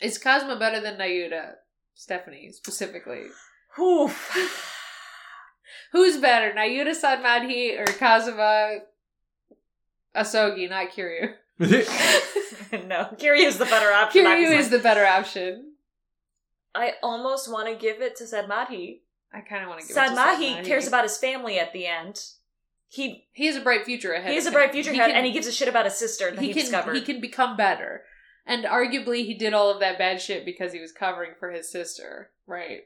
Is 0.00 0.16
Cosmo 0.18 0.58
better 0.58 0.80
than 0.80 0.96
Nayuta? 0.96 1.52
Stephanie 1.94 2.50
specifically. 2.52 3.24
Whew. 3.76 4.10
Who's 5.92 6.16
better, 6.18 6.52
Nayuta 6.56 6.94
Sahdmadhi 6.94 7.78
or 7.78 7.84
Kazuma 7.84 8.78
Asogi, 10.16 10.68
not 10.70 10.90
Kiryu? 10.90 11.34
no, 11.60 13.08
Kiryu 13.18 13.46
is 13.46 13.58
the 13.58 13.66
better 13.66 13.92
option. 13.92 14.24
Kiryu 14.24 14.50
is 14.58 14.70
the 14.70 14.78
better 14.78 15.04
option. 15.04 15.69
I 16.74 16.92
almost 17.02 17.50
want 17.50 17.68
to 17.68 17.74
give 17.74 18.00
it 18.00 18.16
to 18.16 18.24
Sahdmadhi. 18.24 19.00
I 19.32 19.40
kind 19.40 19.62
of 19.62 19.68
want 19.68 19.80
to 19.80 19.86
give 19.86 19.96
it 19.96 20.00
to 20.00 20.06
Sahdmadhi 20.14 20.64
cares 20.64 20.88
about 20.88 21.04
his 21.04 21.16
family 21.18 21.58
at 21.58 21.72
the 21.72 21.86
end. 21.86 22.20
He 22.88 23.26
He 23.32 23.46
has 23.46 23.56
a 23.56 23.60
bright 23.60 23.84
future 23.84 24.12
ahead. 24.12 24.30
he 24.30 24.36
has 24.36 24.46
a 24.46 24.50
bright 24.52 24.72
future 24.72 24.90
ahead, 24.90 25.08
can- 25.08 25.16
and 25.16 25.26
he 25.26 25.32
gives 25.32 25.46
a 25.46 25.52
shit 25.52 25.68
about 25.68 25.84
his 25.84 25.94
sister 25.94 26.30
that 26.30 26.40
he, 26.40 26.48
he 26.48 26.54
can 26.54 26.62
discovered. 26.62 26.94
he 26.94 27.02
can 27.02 27.20
become 27.20 27.56
better. 27.56 28.02
And 28.46 28.64
arguably, 28.64 29.24
he 29.26 29.34
did 29.34 29.52
all 29.54 29.70
of 29.70 29.80
that 29.80 29.98
bad 29.98 30.20
shit 30.20 30.44
because 30.44 30.72
he 30.72 30.80
was 30.80 30.90
covering 30.92 31.32
for 31.38 31.50
his 31.52 31.70
sister, 31.70 32.30
right? 32.46 32.80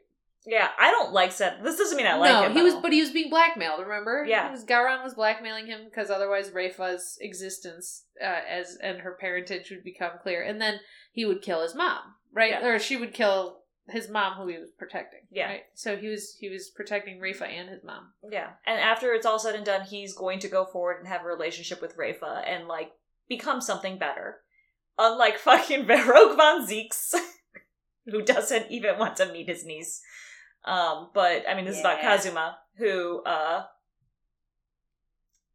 yeah, 0.47 0.69
I 0.78 0.90
don't 0.90 1.12
like 1.12 1.32
Sad. 1.32 1.65
This 1.65 1.78
doesn't 1.78 1.97
mean 1.97 2.06
I 2.06 2.16
like 2.16 2.31
no, 2.31 2.43
him. 2.43 2.52
he 2.52 2.62
was, 2.62 2.74
but 2.74 2.93
he 2.93 3.01
was 3.01 3.11
being 3.11 3.31
blackmailed. 3.31 3.81
Remember? 3.81 4.27
Yeah. 4.28 4.51
Was, 4.51 4.65
Ga'ran 4.65 5.02
was 5.02 5.15
blackmailing 5.15 5.66
him 5.66 5.81
because 5.86 6.11
otherwise 6.11 6.51
Reifa's 6.51 7.16
existence 7.20 8.05
uh, 8.23 8.40
as 8.47 8.77
and 8.82 8.98
her 8.98 9.16
parentage 9.19 9.70
would 9.70 9.85
become 9.85 10.12
clear, 10.23 10.43
and 10.43 10.61
then 10.61 10.81
he 11.12 11.24
would 11.24 11.40
kill 11.40 11.62
his 11.62 11.74
mom, 11.74 12.01
right? 12.32 12.51
Yeah. 12.51 12.66
Or 12.66 12.78
she 12.78 12.98
would 12.98 13.15
kill 13.15 13.61
his 13.89 14.09
mom, 14.09 14.35
who 14.35 14.47
he 14.48 14.59
was 14.59 14.70
protecting. 14.70 15.20
Yeah. 15.31 15.47
Right? 15.48 15.62
So 15.74 15.97
he 15.97 16.09
was 16.09 16.36
he 16.40 16.48
was 16.48 16.70
protecting 16.70 17.19
Reifa 17.20 17.43
and 17.48 17.69
his 17.69 17.85
mom. 17.85 18.12
Yeah, 18.31 18.51
and 18.66 18.81
after 18.81 19.12
it's 19.12 19.27
all 19.27 19.39
said 19.39 19.55
and 19.55 19.65
done, 19.66 19.82
he's 19.82 20.15
going 20.15 20.39
to 20.40 20.48
go 20.48 20.65
forward 20.65 20.98
and 20.98 21.09
have 21.09 21.23
a 21.23 21.28
relationship 21.28 21.82
with 21.82 21.97
Reifa 21.97 22.43
and 22.47 22.66
like 22.69 22.93
become 23.28 23.61
something 23.61 23.98
better. 23.98 24.39
Unlike 24.98 25.39
fucking 25.48 25.86
Barok 25.86 26.36
von 26.36 26.66
Zieks, 26.66 27.15
who 28.06 28.23
doesn't 28.23 28.70
even 28.70 28.98
want 28.98 29.16
to 29.16 29.31
meet 29.32 29.48
his 29.48 29.65
niece. 29.65 30.01
Um, 30.65 31.11
but 31.12 31.44
I 31.48 31.55
mean, 31.55 31.66
this 31.66 31.74
is 31.77 31.81
about 31.81 32.01
Kazuma, 32.01 32.56
who 32.78 33.23
uh 33.24 33.65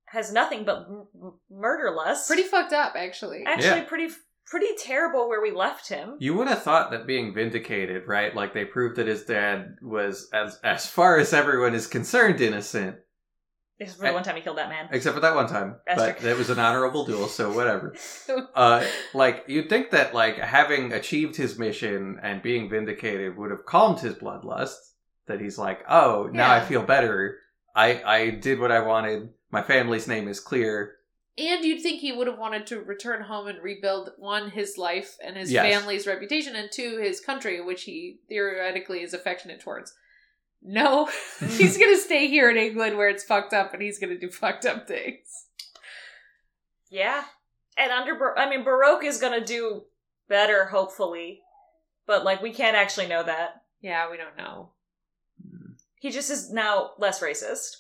has 0.06 0.32
nothing 0.34 0.64
but 0.66 0.86
m- 0.90 1.08
m- 1.22 1.34
murder 1.52 1.92
lust. 1.96 2.28
Pretty 2.28 2.44
fucked 2.44 2.74
up, 2.74 2.94
actually. 2.96 3.44
actually 3.46 3.80
Yeah. 3.82 3.84
pretty 3.86 4.10
pretty 4.50 4.74
terrible 4.78 5.30
where 5.30 5.42
we 5.42 5.52
left 5.52 5.88
him. 5.88 6.16
You 6.20 6.34
would 6.36 6.48
have 6.48 6.64
thought 6.64 6.92
that 6.92 7.08
being 7.08 7.34
vindicated, 7.34 8.08
right? 8.08 8.36
Like 8.36 8.54
they 8.54 8.66
proved 8.66 8.96
that 8.98 9.08
his 9.08 9.24
dad 9.24 9.76
was, 9.82 10.30
as 10.34 10.60
as 10.64 10.88
far 10.88 11.18
as 11.18 11.34
everyone 11.34 11.74
is 11.76 11.88
concerned, 11.88 12.42
innocent, 12.42 12.98
This 13.80 13.90
is 13.90 13.98
the 13.98 14.12
one 14.12 14.24
time 14.24 14.36
he 14.36 14.42
killed 14.42 14.58
that 14.58 14.70
man. 14.70 14.90
except 14.92 15.16
for 15.16 15.22
that 15.22 15.36
one 15.36 15.48
time. 15.48 15.76
That's 15.88 16.02
but 16.02 16.24
it 16.24 16.38
was 16.38 16.50
an 16.50 16.60
honorable 16.60 17.06
duel, 17.06 17.28
so 17.28 17.52
whatever. 17.54 17.96
Uh, 18.56 18.86
like 19.14 19.46
you'd 19.48 19.70
think 19.70 19.92
that 19.92 20.14
like 20.14 20.38
having 20.38 20.92
achieved 20.92 21.36
his 21.36 21.58
mission 21.58 22.20
and 22.22 22.42
being 22.42 22.70
vindicated 22.70 23.38
would 23.38 23.52
have 23.52 23.66
calmed 23.66 24.00
his 24.00 24.16
bloodlust. 24.16 24.76
That 25.28 25.40
he's 25.40 25.58
like, 25.58 25.80
oh, 25.88 26.30
now 26.34 26.52
I 26.52 26.62
feel 26.62 26.82
better. 26.84 27.38
I 27.76 28.02
I 28.04 28.30
did 28.32 28.60
what 28.60 28.72
I 28.72 28.80
wanted. 28.82 29.30
My 29.52 29.62
family's 29.64 30.08
name 30.08 30.28
is 30.28 30.40
clear. 30.40 30.96
And 31.38 31.64
you'd 31.64 31.82
think 31.82 32.02
he 32.02 32.12
would 32.12 32.28
have 32.28 32.38
wanted 32.38 32.68
to 32.68 32.82
return 32.82 33.22
home 33.24 33.48
and 33.48 33.64
rebuild 33.64 34.12
one 34.18 34.50
his 34.52 34.78
life 34.78 35.18
and 35.24 35.38
his 35.38 35.52
Yes. 35.52 35.74
family's 35.74 36.06
reputation, 36.06 36.56
and 36.56 36.70
two 36.72 36.98
his 36.98 37.22
country, 37.22 37.62
which 37.62 37.84
he 37.84 38.20
theoretically 38.28 39.02
is 39.04 39.14
affectionate 39.14 39.62
towards. 39.62 39.94
No, 40.62 41.06
he's 41.40 41.78
mm. 41.78 41.80
gonna 41.80 41.98
stay 41.98 42.28
here 42.28 42.50
in 42.50 42.58
England 42.58 42.98
where 42.98 43.08
it's 43.08 43.24
fucked 43.24 43.54
up, 43.54 43.74
and 43.74 43.82
he's 43.82 44.00
gonna 44.00 44.18
do 44.18 44.30
fucked 44.30 44.66
up 44.66 44.88
things. 44.88 45.46
Yeah. 46.90 47.24
And 47.78 47.92
under, 47.92 48.16
Bar- 48.16 48.38
I 48.38 48.50
mean, 48.50 48.66
Barok 48.66 49.04
is 49.04 49.22
gonna 49.22 49.46
do 49.46 49.84
better, 50.28 50.66
hopefully. 50.66 51.42
But, 52.06 52.26
like, 52.26 52.42
we 52.42 52.52
can't 52.52 52.76
actually 52.76 53.08
know 53.08 53.24
that. 53.24 53.62
Yeah, 53.82 54.10
we 54.10 54.18
don't 54.18 54.36
know. 54.36 54.72
Mm. 55.42 55.76
He 56.00 56.10
just 56.10 56.30
is 56.30 56.52
now 56.52 56.92
less 56.98 57.22
racist. 57.22 57.78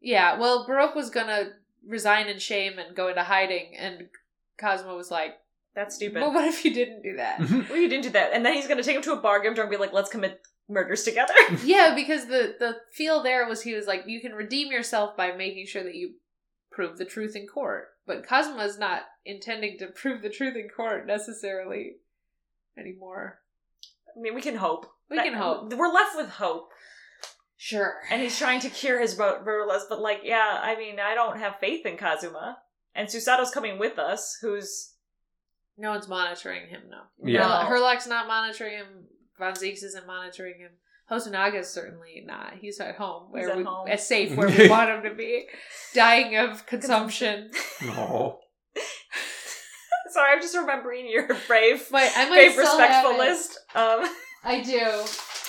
Yeah, 0.00 0.38
well, 0.38 0.68
Barok 0.68 0.94
was 0.94 1.10
gonna 1.10 1.54
resign 1.88 2.28
in 2.28 2.38
shame 2.38 2.78
and 2.78 2.94
go 2.94 3.08
into 3.08 3.24
hiding, 3.24 3.74
and 3.76 4.08
Cosmo 4.60 4.96
was 4.96 5.10
like, 5.10 5.34
That's 5.74 5.96
stupid. 5.96 6.20
"Well, 6.20 6.32
what 6.32 6.44
if 6.46 6.64
you 6.64 6.72
didn't 6.72 7.02
do 7.02 7.16
that?" 7.16 7.40
well, 7.70 7.76
you 7.76 7.88
didn't 7.88 8.04
do 8.04 8.10
that. 8.10 8.32
And 8.32 8.44
then 8.44 8.54
he's 8.54 8.68
gonna 8.68 8.82
take 8.82 8.96
him 8.96 9.02
to 9.02 9.12
a 9.12 9.20
bar, 9.20 9.40
give 9.40 9.48
him 9.50 9.54
drunk, 9.54 9.70
and 9.72 9.78
be 9.78 9.84
like, 9.84 9.92
let's 9.92 10.10
commit 10.10 10.40
murders 10.68 11.02
together. 11.04 11.34
yeah, 11.64 11.94
because 11.94 12.26
the 12.26 12.54
the 12.58 12.76
feel 12.92 13.22
there 13.22 13.48
was 13.48 13.62
he 13.62 13.74
was 13.74 13.86
like, 13.86 14.04
you 14.06 14.20
can 14.20 14.32
redeem 14.32 14.70
yourself 14.70 15.16
by 15.16 15.32
making 15.32 15.66
sure 15.66 15.82
that 15.82 15.94
you 15.94 16.14
prove 16.70 16.98
the 16.98 17.04
truth 17.04 17.34
in 17.34 17.46
court. 17.46 17.88
But 18.06 18.26
Cosmo's 18.26 18.78
not 18.78 19.02
intending 19.24 19.78
to 19.78 19.86
prove 19.94 20.22
the 20.22 20.30
truth 20.30 20.56
in 20.56 20.68
court 20.68 21.06
necessarily 21.06 21.96
anymore. 22.78 23.40
I 24.16 24.20
mean, 24.20 24.34
we 24.34 24.42
can 24.42 24.56
hope. 24.56 24.86
We 25.10 25.16
That- 25.16 25.24
can 25.26 25.34
hope. 25.34 25.72
We're 25.72 25.92
left 25.92 26.16
with 26.16 26.28
hope. 26.28 26.70
Sure. 27.60 27.96
And 28.08 28.22
he's 28.22 28.38
trying 28.38 28.60
to 28.60 28.70
cure 28.70 29.00
his 29.00 29.18
ro- 29.18 29.42
but, 29.88 30.00
like, 30.00 30.20
yeah, 30.22 30.60
I 30.62 30.76
mean, 30.76 31.00
I 31.00 31.14
don't 31.14 31.38
have 31.38 31.58
faith 31.58 31.84
in 31.84 31.96
Kazuma. 31.96 32.58
And 32.94 33.08
Susato's 33.08 33.50
coming 33.50 33.78
with 33.78 33.98
us, 33.98 34.38
who's. 34.40 34.94
No 35.76 35.90
one's 35.90 36.08
monitoring 36.08 36.68
him, 36.68 36.82
no. 36.88 37.02
Yeah. 37.22 37.64
Her- 37.66 37.76
Herlock's 37.76 38.06
not 38.06 38.26
monitoring 38.28 38.74
him. 38.78 38.86
Von 39.38 39.52
Zieks 39.54 39.82
isn't 39.84 40.06
monitoring 40.06 40.58
him. 40.58 40.70
Hosonaga's 41.08 41.68
certainly 41.70 42.22
not. 42.26 42.54
He's 42.60 42.80
at 42.80 42.96
home, 42.96 43.26
He's 43.28 43.32
where 43.46 43.50
at 43.50 43.56
we, 43.56 43.62
home. 43.64 43.88
as 43.88 44.06
safe 44.06 44.36
where 44.36 44.48
we 44.48 44.68
want 44.70 44.90
him 44.90 45.02
to 45.04 45.14
be, 45.14 45.46
dying 45.94 46.36
of 46.36 46.66
consumption. 46.66 47.50
no. 47.84 48.38
Sorry, 50.10 50.32
I'm 50.32 50.40
just 50.40 50.56
remembering 50.56 51.08
your 51.08 51.26
brave, 51.46 51.86
But 51.90 52.10
I 52.16 52.24
might 52.28 52.34
brave, 52.54 52.56
respectful 52.58 53.16
list. 53.18 53.58
Um, 53.74 54.08
I 54.44 54.62
do. 54.62 55.04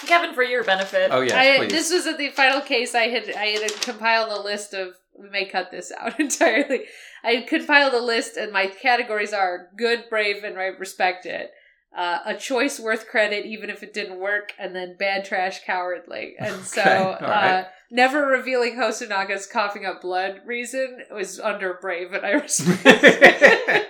Kevin, 0.07 0.33
for 0.33 0.43
your 0.43 0.63
benefit. 0.63 1.09
Oh 1.11 1.21
yes, 1.21 1.33
I, 1.33 1.57
please. 1.57 1.71
this 1.71 1.91
was 1.91 2.07
at 2.07 2.17
the 2.17 2.29
final 2.29 2.61
case. 2.61 2.95
I 2.95 3.07
had 3.07 3.29
I 3.35 3.45
had 3.47 3.81
compiled 3.81 4.31
a 4.31 4.41
list 4.41 4.73
of. 4.73 4.93
We 5.17 5.29
may 5.29 5.45
cut 5.45 5.69
this 5.69 5.91
out 5.91 6.17
entirely. 6.19 6.85
I 7.23 7.45
compiled 7.47 7.93
a 7.93 8.01
list, 8.01 8.37
and 8.37 8.53
my 8.53 8.67
categories 8.67 9.33
are 9.33 9.69
good, 9.77 10.05
brave, 10.09 10.43
and 10.43 10.55
right 10.55 10.77
respected. 10.79 11.49
Uh, 11.95 12.19
a 12.25 12.35
choice 12.35 12.79
worth 12.79 13.07
credit 13.07 13.45
even 13.47 13.69
if 13.69 13.81
it 13.81 13.93
didn't 13.93 14.19
work, 14.19 14.53
and 14.59 14.75
then 14.75 14.95
bad 14.97 15.25
trash 15.25 15.63
cowardly. 15.65 16.35
And 16.39 16.63
so, 16.63 16.81
Okay, 16.81 16.95
all 16.95 17.17
right. 17.31 17.51
uh, 17.61 17.63
never 17.89 18.27
revealing 18.27 18.75
Hosonaga's 18.77 19.47
coughing 19.47 19.85
up 19.85 20.01
blood 20.01 20.41
reason 20.45 20.99
was 21.11 21.39
under 21.39 21.73
brave, 21.81 22.13
and 22.13 22.23
I 22.25 22.31
respect. 22.33 22.85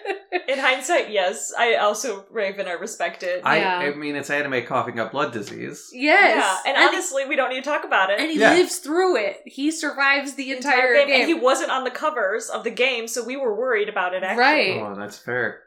In 0.47 0.57
hindsight, 0.59 1.09
yes, 1.11 1.51
I 1.57 1.75
also 1.75 2.25
Raven. 2.31 2.67
I 2.67 2.71
respect 2.71 3.23
it. 3.23 3.41
I, 3.43 3.59
Yeah. 3.59 3.77
I 3.79 3.93
mean, 3.95 4.15
it's 4.15 4.29
anime 4.29 4.63
coughing 4.65 4.99
up 4.99 5.11
blood 5.11 5.31
disease. 5.33 5.89
yes, 5.93 6.37
Yeah, 6.65 6.71
and, 6.73 6.89
honestly, 6.89 7.25
we 7.25 7.35
don't 7.35 7.49
need 7.49 7.63
to 7.63 7.69
talk 7.69 7.83
about 7.83 8.09
it. 8.11 8.19
and 8.19 8.29
he 8.31 8.39
Yeah. 8.39 8.53
lives 8.53 8.77
through 8.77 9.17
it. 9.17 9.41
He 9.45 9.71
survives 9.71 10.33
the 10.35 10.45
The 10.45 10.55
entire, 10.57 10.93
game. 11.05 11.09
and 11.21 11.27
he 11.27 11.33
wasn't 11.33 11.71
on 11.71 11.83
the 11.83 11.91
covers 11.91 12.49
of 12.49 12.63
the 12.63 12.71
game, 12.71 13.07
so 13.07 13.23
we 13.23 13.37
were 13.37 13.53
worried 13.55 13.89
about 13.89 14.13
it. 14.13 14.23
Actually, 14.23 14.39
Right. 14.41 14.81
Oh, 14.81 14.95
that's 14.95 15.17
fair. 15.17 15.61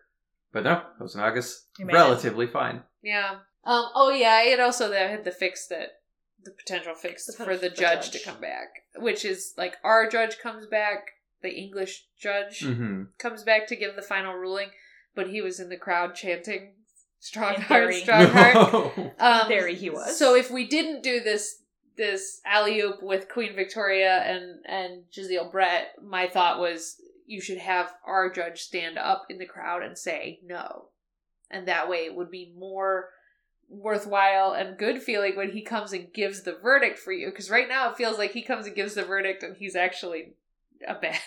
But 0.53 0.65
no, 0.65 0.83
Hosonaga's 0.99 1.66
He 1.79 1.85
made 1.85 1.93
it. 1.95 1.97
relatively 1.97 2.47
fine. 2.47 2.83
Yeah. 3.03 3.37
Um. 3.65 3.87
Oh 3.95 4.11
yeah. 4.11 4.43
It 4.43 4.61
also 4.61 4.89
they 4.89 5.09
had 5.09 5.24
the 5.24 5.31
fix 5.31 5.66
that 5.69 5.89
the 6.45 6.51
potential 6.51 6.95
fix 6.95 7.27
The 7.27 7.33
for 7.45 7.57
the 7.57 7.69
the 7.69 7.74
judge, 7.74 8.11
judge. 8.11 8.23
to 8.23 8.24
come 8.31 8.41
back, 8.41 8.69
which 8.97 9.24
is 9.24 9.55
like 9.57 9.77
our 9.85 10.09
judge 10.09 10.39
comes 10.41 10.66
back, 10.66 11.07
the 11.43 11.51
English 11.55 12.07
judge 12.20 12.65
hmm 12.65 13.05
comes 13.19 13.43
back 13.45 13.66
to 13.69 13.77
give 13.77 13.95
the 13.97 14.03
final 14.03 14.35
ruling, 14.35 14.69
but 15.15 15.29
he 15.31 15.41
was 15.41 15.59
in 15.61 15.69
the 15.69 15.77
crowd 15.77 16.15
chanting 16.15 16.74
"Strong 17.20 17.55
In 17.55 17.61
heart, 17.62 17.91
theory. 17.91 18.01
strong 18.01 18.27
heart." 18.27 19.15
Um, 19.20 19.47
theory 19.49 19.74
he 19.77 19.89
was. 19.91 20.19
So 20.19 20.35
if 20.35 20.51
we 20.51 20.66
didn't 20.66 21.03
do 21.03 21.20
this 21.20 21.62
this 21.97 22.41
alley 22.45 22.81
oop 22.81 23.03
with 23.03 23.29
Queen 23.29 23.55
Victoria 23.55 24.23
and 24.23 24.65
and 24.66 25.05
Jezaille 25.16 25.51
Brett, 25.53 25.93
my 26.03 26.27
thought 26.27 26.59
was 26.59 27.01
you 27.27 27.40
should 27.40 27.59
have 27.59 27.94
our 28.07 28.31
judge 28.31 28.61
stand 28.61 28.99
up 28.99 29.27
in 29.28 29.39
the 29.39 29.47
crowd 29.47 29.82
and 29.82 29.97
say 29.97 30.40
no, 30.44 30.86
and 31.51 31.69
that 31.69 31.89
way 31.89 31.99
it 31.99 32.15
would 32.15 32.31
be 32.31 32.53
more 32.57 33.11
worthwhile 33.69 34.53
and 34.53 34.77
good 34.77 35.03
feeling 35.03 35.35
when 35.35 35.51
he 35.51 35.62
comes 35.62 35.93
and 35.93 36.12
gives 36.12 36.43
the 36.43 36.57
verdict 36.62 36.99
for 36.99 37.12
you. 37.12 37.31
Because 37.31 37.51
right 37.51 37.69
now 37.69 37.90
it 37.90 37.97
feels 37.97 38.19
like 38.19 38.32
he 38.32 38.43
comes 38.43 38.66
and 38.66 38.77
gives 38.77 38.94
the 38.94 39.05
verdict 39.05 39.43
and 39.43 39.57
he's 39.57 39.74
actually 39.74 40.35
a 40.86 40.94
bad 40.94 41.19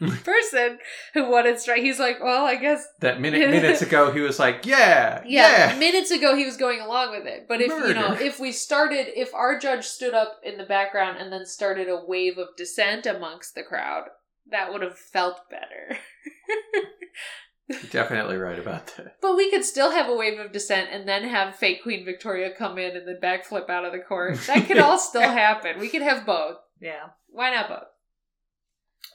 person 0.24 0.78
who 1.14 1.30
wanted 1.30 1.58
strike. 1.58 1.82
He's 1.82 1.98
like, 1.98 2.22
well, 2.22 2.44
I 2.44 2.56
guess 2.56 2.86
that 3.00 3.20
minute 3.20 3.50
minutes 3.50 3.82
ago, 3.82 4.12
he 4.12 4.20
was 4.20 4.38
like, 4.38 4.66
"Yeah, 4.66 5.22
yeah, 5.26 5.72
yeah." 5.72 5.78
minutes 5.78 6.10
ago 6.10 6.36
he 6.36 6.44
was 6.44 6.56
going 6.56 6.80
along 6.80 7.12
with 7.12 7.26
it. 7.26 7.46
But 7.48 7.60
if 7.60 7.68
you 7.68 7.94
know, 7.94 8.12
if 8.12 8.38
we 8.38 8.52
started, 8.52 9.18
if 9.18 9.34
our 9.34 9.58
judge 9.58 9.86
stood 9.86 10.14
up 10.14 10.40
in 10.42 10.58
the 10.58 10.64
background 10.64 11.18
and 11.18 11.32
then 11.32 11.46
started 11.46 11.88
a 11.88 12.04
wave 12.04 12.38
of 12.38 12.48
dissent 12.56 13.06
amongst 13.06 13.54
the 13.54 13.62
crowd, 13.62 14.08
that 14.50 14.72
would 14.72 14.82
have 14.82 14.98
felt 14.98 15.40
better. 15.50 15.98
Definitely 17.90 18.36
right 18.36 18.58
about 18.60 18.86
that. 18.96 19.16
but 19.20 19.36
we 19.36 19.50
could 19.50 19.64
still 19.64 19.90
have 19.90 20.08
a 20.08 20.14
wave 20.14 20.38
of 20.38 20.52
dissent 20.52 20.88
and 20.92 21.08
then 21.08 21.24
have 21.24 21.56
fake 21.56 21.82
Queen 21.82 22.04
Victoria 22.04 22.50
come 22.56 22.78
in 22.78 22.96
and 22.96 23.08
then 23.08 23.18
backflip 23.20 23.68
out 23.68 23.84
of 23.84 23.90
the 23.92 23.98
court. 23.98 24.38
That 24.46 24.66
could 24.68 24.78
all 24.78 24.98
still 24.98 25.22
happen. 25.22 25.80
We 25.80 25.88
could 25.88 26.02
have 26.02 26.24
both. 26.24 26.58
yeah. 26.80 27.08
Why 27.28 27.50
not 27.50 27.68
both? 27.68 27.88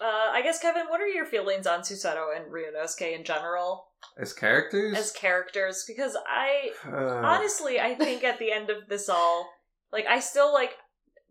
Uh, 0.02 0.32
I 0.34 0.42
guess 0.42 0.60
Kevin, 0.60 0.88
what 0.90 1.00
are 1.00 1.08
your 1.08 1.26
feelings 1.26 1.66
on 1.66 1.82
Susato 1.82 2.36
and 2.36 2.52
Ryunosuke 2.52 3.18
in 3.18 3.24
general 3.24 3.86
As 4.20 4.34
characters, 4.34 4.98
as 4.98 5.12
characters? 5.12 5.86
Because 5.88 6.18
I 6.28 6.72
Uh, 6.86 6.92
honestly, 7.26 7.80
I 7.80 7.96
think 7.96 8.24
at 8.26 8.38
the 8.38 8.52
end 8.52 8.70
of 8.70 8.90
this 8.90 9.08
all, 9.08 9.50
like 9.94 10.06
I 10.08 10.20
still 10.20 10.52
like 10.54 10.72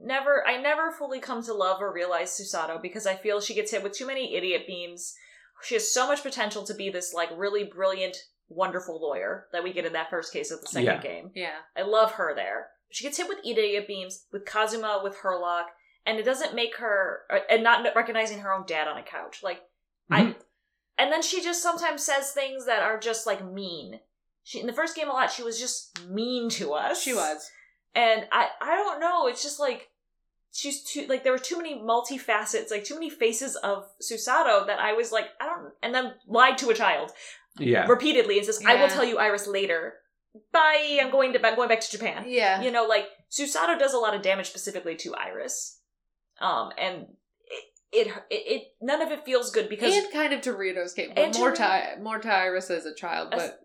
never, 0.03 0.47
I 0.47 0.57
never 0.61 0.91
fully 0.91 1.21
come 1.21 1.43
to 1.45 1.55
love 1.55 1.81
or 1.81 1.93
realize 1.93 2.31
Susato 2.31 2.81
because 2.81 3.07
I 3.07 3.15
feel 3.17 3.41
she 3.41 3.55
gets 3.55 3.71
hit 3.71 3.83
with 3.83 3.93
too 3.93 4.07
many 4.07 4.35
idiot 4.37 4.63
beams. 4.67 5.15
She 5.63 5.75
has 5.75 5.93
so 5.93 6.07
much 6.07 6.23
potential 6.23 6.65
to 6.65 6.75
be 6.75 6.91
this 6.91 7.13
like 7.13 7.29
really 7.37 7.65
brilliant, 7.65 8.17
wonderful 8.49 9.01
lawyer 9.01 9.47
that 9.53 9.63
we 9.63 9.73
get 9.73 9.85
in 9.85 9.93
that 9.93 10.11
first 10.11 10.33
case 10.33 10.51
of 10.51 10.61
the 10.61 10.67
second 10.69 10.87
Yeah. 10.87 11.01
game. 11.03 11.31
Yeah. 11.35 11.57
I 11.77 11.83
love 11.83 12.13
her 12.13 12.35
there. 12.35 12.69
She 12.91 13.05
gets 13.05 13.19
hit 13.19 13.29
with 13.29 13.39
idiot 13.45 13.87
beams, 13.87 14.25
with 14.33 14.45
Kazuma, 14.45 15.01
with 15.05 15.19
Herlock, 15.19 15.67
and 16.07 16.19
it 16.19 16.25
doesn't 16.25 16.55
make 16.55 16.77
her, 16.79 17.21
uh, 17.31 17.39
and 17.49 17.63
not 17.63 17.87
recognizing 17.95 18.41
her 18.41 18.53
own 18.53 18.65
dad 18.67 18.89
on 18.89 18.97
a 18.97 19.03
couch. 19.03 19.43
Like, 19.43 19.63
I, 20.11 20.23
Mhm. 20.23 20.37
and 20.99 21.13
then 21.13 21.23
she 21.23 21.41
just 21.43 21.63
sometimes 21.63 22.03
says 22.03 22.33
things 22.33 22.67
that 22.67 22.83
are 22.83 22.99
just 22.99 23.27
like 23.27 23.45
mean. 23.45 24.01
She 24.43 24.59
in 24.59 24.67
the 24.67 24.73
first 24.73 24.97
game 24.97 25.09
a 25.09 25.13
lot, 25.13 25.31
she 25.31 25.43
was 25.45 25.61
just 25.61 26.03
mean 26.09 26.49
to 26.51 26.73
us. 26.73 27.01
She 27.03 27.13
was. 27.15 27.49
and 27.95 28.27
I, 28.33 28.49
I 28.61 28.77
don't 28.77 29.01
know. 29.01 29.27
It's 29.27 29.43
just 29.43 29.59
like 29.61 29.90
she's 30.53 30.83
too 30.83 31.07
like 31.09 31.23
there 31.25 31.33
were 31.33 31.39
too 31.39 31.57
many 31.57 31.75
multifacets, 31.79 32.71
like 32.71 32.85
too 32.85 32.95
many 32.95 33.11
faces 33.11 33.57
of 33.57 33.85
Susato 34.03 34.67
that 34.67 34.79
I 34.81 34.93
was 34.93 35.13
like 35.13 35.27
I 35.41 35.47
don't, 35.47 35.73
and 35.83 35.95
then 35.95 36.13
lied 36.27 36.59
to 36.59 36.71
a 36.71 36.75
child 36.75 37.13
yeah, 37.59 37.87
repeatedly 37.87 38.37
and 38.39 38.47
says 38.47 38.61
I 38.67 38.77
will 38.81 38.89
tell 38.89 39.05
you 39.05 39.19
Iris 39.19 39.47
later. 39.47 39.95
Bye. 40.53 40.99
I'm 41.03 41.11
going 41.11 41.33
to 41.33 41.45
I'm 41.47 41.57
going 41.57 41.69
back 41.69 41.81
to 41.81 41.91
Japan 41.91 42.25
Yeah. 42.29 42.63
you 42.63 42.71
know 42.71 42.87
like 42.87 43.07
susato 43.31 43.79
does 43.79 43.95
a 43.95 43.99
lot 43.99 44.15
of 44.15 44.23
damage 44.23 44.49
specifically 44.49 44.95
to 44.97 45.15
iris 45.15 45.79
um 46.41 46.71
and 46.79 47.07
it 47.93 48.07
it, 48.07 48.07
it, 48.31 48.35
it 48.53 48.63
none 48.81 49.03
of 49.03 49.11
it 49.11 49.25
feels 49.25 49.51
good 49.51 49.69
because 49.69 49.93
and 49.93 50.13
kind 50.13 50.33
of 50.33 50.41
to 50.43 50.53
Rito's 50.53 50.93
game, 50.95 51.11
but 51.15 51.19
And 51.19 51.37
more 51.37 51.51
Ri- 51.51 51.57
to 51.57 51.97
more 52.01 52.19
to 52.21 52.33
Iris 52.33 52.71
as 52.71 52.87
a 52.87 52.95
child, 52.95 53.35
as- 53.35 53.51
but 53.51 53.61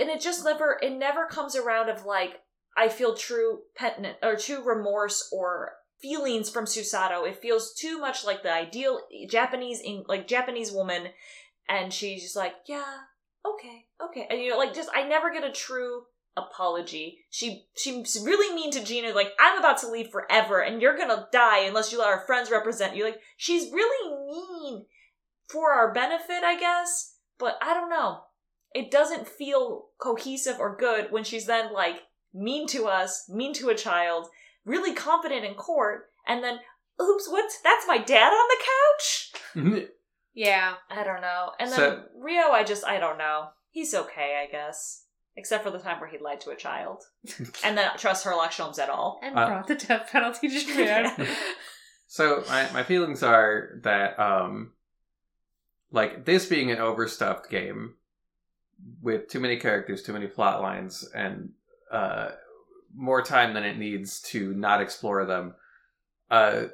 and 0.00 0.10
it 0.10 0.20
just 0.20 0.44
never 0.44 0.78
it 0.82 0.90
never 0.92 1.24
comes 1.26 1.56
around 1.56 1.88
of 1.88 2.04
like 2.04 2.40
i 2.76 2.88
feel 2.88 3.14
true 3.14 3.60
penitence 3.74 4.18
or 4.22 4.36
true 4.36 4.62
remorse 4.62 5.28
or 5.32 5.72
feelings 6.00 6.50
from 6.50 6.64
susato. 6.64 7.28
It 7.28 7.40
feels 7.40 7.74
too 7.74 7.98
much 7.98 8.24
like 8.24 8.42
the 8.42 8.52
ideal 8.52 9.00
japanese 9.28 9.82
like 10.08 10.26
japanese 10.26 10.72
woman. 10.72 11.08
And 11.68 11.92
she's 11.92 12.22
just 12.22 12.36
like 12.36 12.54
yeah 12.66 12.98
okay 13.46 13.86
okay. 14.04 14.26
And 14.30 14.40
you 14.40 14.50
know 14.50 14.58
like 14.58 14.74
just 14.74 14.90
i 14.94 15.06
never 15.06 15.32
get 15.32 15.44
a 15.44 15.52
true 15.52 16.02
apology. 16.36 17.18
She 17.30 17.66
she's 17.76 18.22
really 18.24 18.54
mean 18.54 18.70
to 18.72 18.84
gina 18.84 19.12
like 19.12 19.32
i'm 19.38 19.58
about 19.58 19.78
to 19.78 19.90
leave 19.90 20.10
forever 20.10 20.60
and 20.60 20.80
you're 20.80 20.96
gonna 20.96 21.26
die 21.32 21.64
unless 21.64 21.92
you 21.92 21.98
let 21.98 22.08
our 22.08 22.24
friends 22.26 22.50
represent 22.50 22.96
you. 22.96 23.04
Like 23.04 23.20
she's 23.36 23.72
really 23.72 24.14
mean 24.26 24.86
for 25.48 25.72
our 25.72 25.92
benefit 25.92 26.44
i 26.44 26.56
guess 26.58 27.16
but 27.38 27.56
i 27.60 27.74
don't 27.74 27.90
know. 27.90 28.20
It 28.72 28.92
doesn't 28.92 29.26
feel 29.26 29.86
cohesive 29.98 30.60
or 30.60 30.76
good 30.76 31.10
when 31.10 31.24
she's 31.24 31.46
then 31.46 31.72
like 31.72 32.02
mean 32.32 32.68
to 32.68 32.86
us, 32.86 33.28
mean 33.28 33.52
to 33.54 33.68
a 33.70 33.74
child, 33.74 34.28
really 34.64 34.94
confident 34.94 35.44
in 35.44 35.54
court, 35.54 36.10
and 36.26 36.42
then 36.44 36.58
oops, 37.00 37.28
what's 37.28 37.60
that's 37.62 37.86
my 37.86 37.98
dad 37.98 38.30
on 38.32 38.48
the 38.48 38.64
couch? 39.76 39.88
yeah. 40.34 40.74
I 40.90 41.02
don't 41.04 41.20
know. 41.22 41.50
And 41.58 41.70
then 41.70 41.76
So- 41.78 42.02
Ryu, 42.18 42.40
I 42.40 42.64
just 42.64 42.84
I 42.84 42.98
don't 42.98 43.18
know. 43.18 43.48
He's 43.70 43.94
okay, 43.94 44.44
I 44.46 44.50
guess. 44.50 45.04
Except 45.36 45.62
for 45.64 45.70
the 45.70 45.78
time 45.78 46.00
where 46.00 46.10
he 46.10 46.18
lied 46.18 46.40
to 46.42 46.50
a 46.50 46.56
child. 46.56 47.04
and 47.64 47.78
then 47.78 47.88
trust 47.96 48.24
Herlock 48.26 48.50
Sholmes 48.50 48.78
at 48.80 48.90
all. 48.90 49.20
And 49.22 49.38
Uh, 49.38 49.46
brought 49.46 49.66
the 49.68 49.76
death 49.76 50.08
penalty 50.10 50.48
to 50.48 50.58
Japan. 50.66 51.26
So 52.08 52.42
my, 52.48 52.70
my 52.72 52.82
feelings 52.82 53.22
are 53.22 53.78
that 53.84 54.18
um 54.18 54.72
like 55.92 56.24
this 56.24 56.46
being 56.46 56.70
an 56.70 56.78
overstuffed 56.78 57.48
game 57.50 57.94
with 59.02 59.28
too 59.28 59.40
many 59.40 59.56
characters, 59.56 60.02
too 60.02 60.12
many 60.12 60.26
plot 60.26 60.60
lines, 60.62 61.08
and 61.14 61.50
uh 61.92 62.30
more 62.94 63.22
time 63.22 63.54
than 63.54 63.64
it 63.64 63.78
needs 63.78 64.20
to 64.20 64.52
not 64.54 64.80
explore 64.80 65.24
them. 65.24 65.54
Uh 66.30 66.64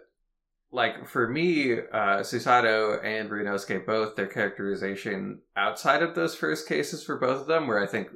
like 0.73 1.09
for 1.09 1.29
me, 1.29 1.73
uh 1.73 2.21
Susato 2.21 3.03
and 3.05 3.31
Ryunosuke 3.31 3.87
both 3.87 4.17
their 4.17 4.27
characterization 4.27 5.41
outside 5.57 6.03
of 6.03 6.15
those 6.15 6.35
first 6.35 6.69
cases 6.69 7.05
for 7.05 7.17
both 7.19 7.43
of 7.43 7.47
them, 7.47 7.67
where 7.67 7.83
I 7.83 7.87
think 7.87 8.09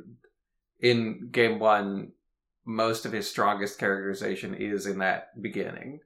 in 0.81 1.29
game 1.31 1.59
one 1.59 2.13
most 2.65 3.07
of 3.07 3.13
his 3.13 3.29
strongest 3.29 3.79
characterization 3.79 4.55
is 4.55 4.87
in 4.87 4.99
that 4.99 5.41
beginning 5.41 6.01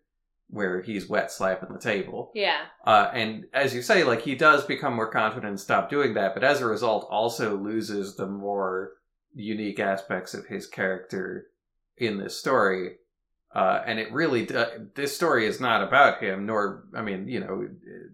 where 0.48 0.82
he's 0.82 1.08
wet 1.08 1.32
slapping 1.32 1.72
the 1.72 1.80
table. 1.80 2.30
yeah. 2.34 2.60
Uh, 2.86 3.10
and 3.12 3.44
as 3.52 3.74
you 3.74 3.82
say, 3.82 4.04
like 4.04 4.22
he 4.22 4.34
does 4.34 4.64
become 4.64 4.94
more 4.94 5.10
confident 5.10 5.50
and 5.50 5.58
stop 5.60 5.90
doing 5.90 6.14
that, 6.14 6.32
but 6.34 6.44
as 6.44 6.60
a 6.60 6.66
result, 6.66 7.08
also 7.10 7.56
loses 7.56 8.14
the 8.14 8.26
more 8.26 8.92
unique 9.34 9.80
aspects 9.80 10.32
of 10.32 10.46
his 10.46 10.66
character 10.66 11.46
in 11.96 12.18
this 12.18 12.38
story. 12.38 12.96
Uh, 13.54 13.80
and 13.86 14.00
it 14.00 14.10
really, 14.12 14.44
do- 14.46 14.88
this 14.96 15.14
story 15.14 15.46
is 15.46 15.60
not 15.60 15.80
about 15.82 16.20
him, 16.20 16.44
nor, 16.44 16.84
I 16.94 17.02
mean, 17.02 17.28
you 17.28 17.38
know, 17.38 17.68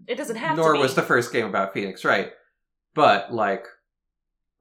It 0.07 0.17
doesn't 0.17 0.37
have 0.37 0.57
nor 0.59 0.73
to 0.73 0.79
be. 0.79 0.81
was 0.83 0.95
the 0.95 1.03
first 1.03 1.33
game 1.33 1.47
about 1.47 1.73
Phoenix, 1.73 2.05
right? 2.05 2.33
But 2.95 3.33
like, 3.33 3.65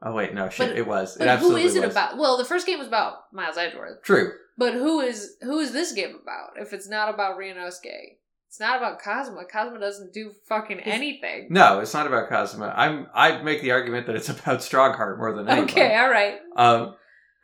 oh 0.02 0.14
wait, 0.14 0.34
no, 0.34 0.50
shit, 0.50 0.70
But- 0.70 0.78
it 0.78 0.88
was. 0.88 1.16
it 1.16 1.20
But 1.20 1.26
who 1.26 1.32
absolutely 1.32 1.64
is 1.64 1.76
it 1.76 1.82
was. 1.84 1.92
about? 1.92 2.18
Well, 2.18 2.38
the 2.38 2.46
first 2.46 2.66
game 2.66 2.80
was 2.80 2.88
about 2.88 3.32
Miles 3.34 3.58
Edgeworth. 3.58 4.02
True. 4.04 4.32
But 4.58 4.74
who 4.74 5.00
is 5.02 5.36
who 5.42 5.60
is 5.60 5.72
this 5.74 5.92
game 5.94 6.18
about? 6.22 6.52
If 6.62 6.74
it's 6.74 6.88
not 6.88 7.14
about 7.14 7.38
Ryunosuke, 7.38 8.18
it's 8.48 8.60
not 8.60 8.78
about 8.78 9.02
Kazuma. 9.02 9.46
Kazuma 9.46 9.80
doesn't 9.80 10.14
do 10.14 10.32
fucking 10.48 10.80
anything. 10.82 11.48
No, 11.50 11.80
it's 11.80 11.94
not 11.94 12.08
about 12.08 12.30
Kazuma. 12.30 12.74
I'm. 12.76 13.08
I'd 13.14 13.44
make 13.46 13.62
the 13.62 13.72
argument 13.72 14.06
that 14.08 14.16
it's 14.16 14.30
about 14.30 14.60
Stronghart 14.60 15.18
more 15.18 15.34
than 15.34 15.48
anyone. 15.50 15.70
Okay, 15.70 15.96
all 15.98 16.10
right. 16.10 16.38
Um, 16.56 16.96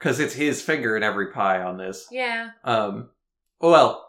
because 0.06 0.20
it's 0.20 0.36
his 0.36 0.62
finger 0.62 0.96
in 0.96 1.02
every 1.02 1.32
pie 1.32 1.64
on 1.64 1.78
this. 1.78 2.06
Yeah. 2.12 2.52
Um, 2.64 3.10
well, 3.60 4.08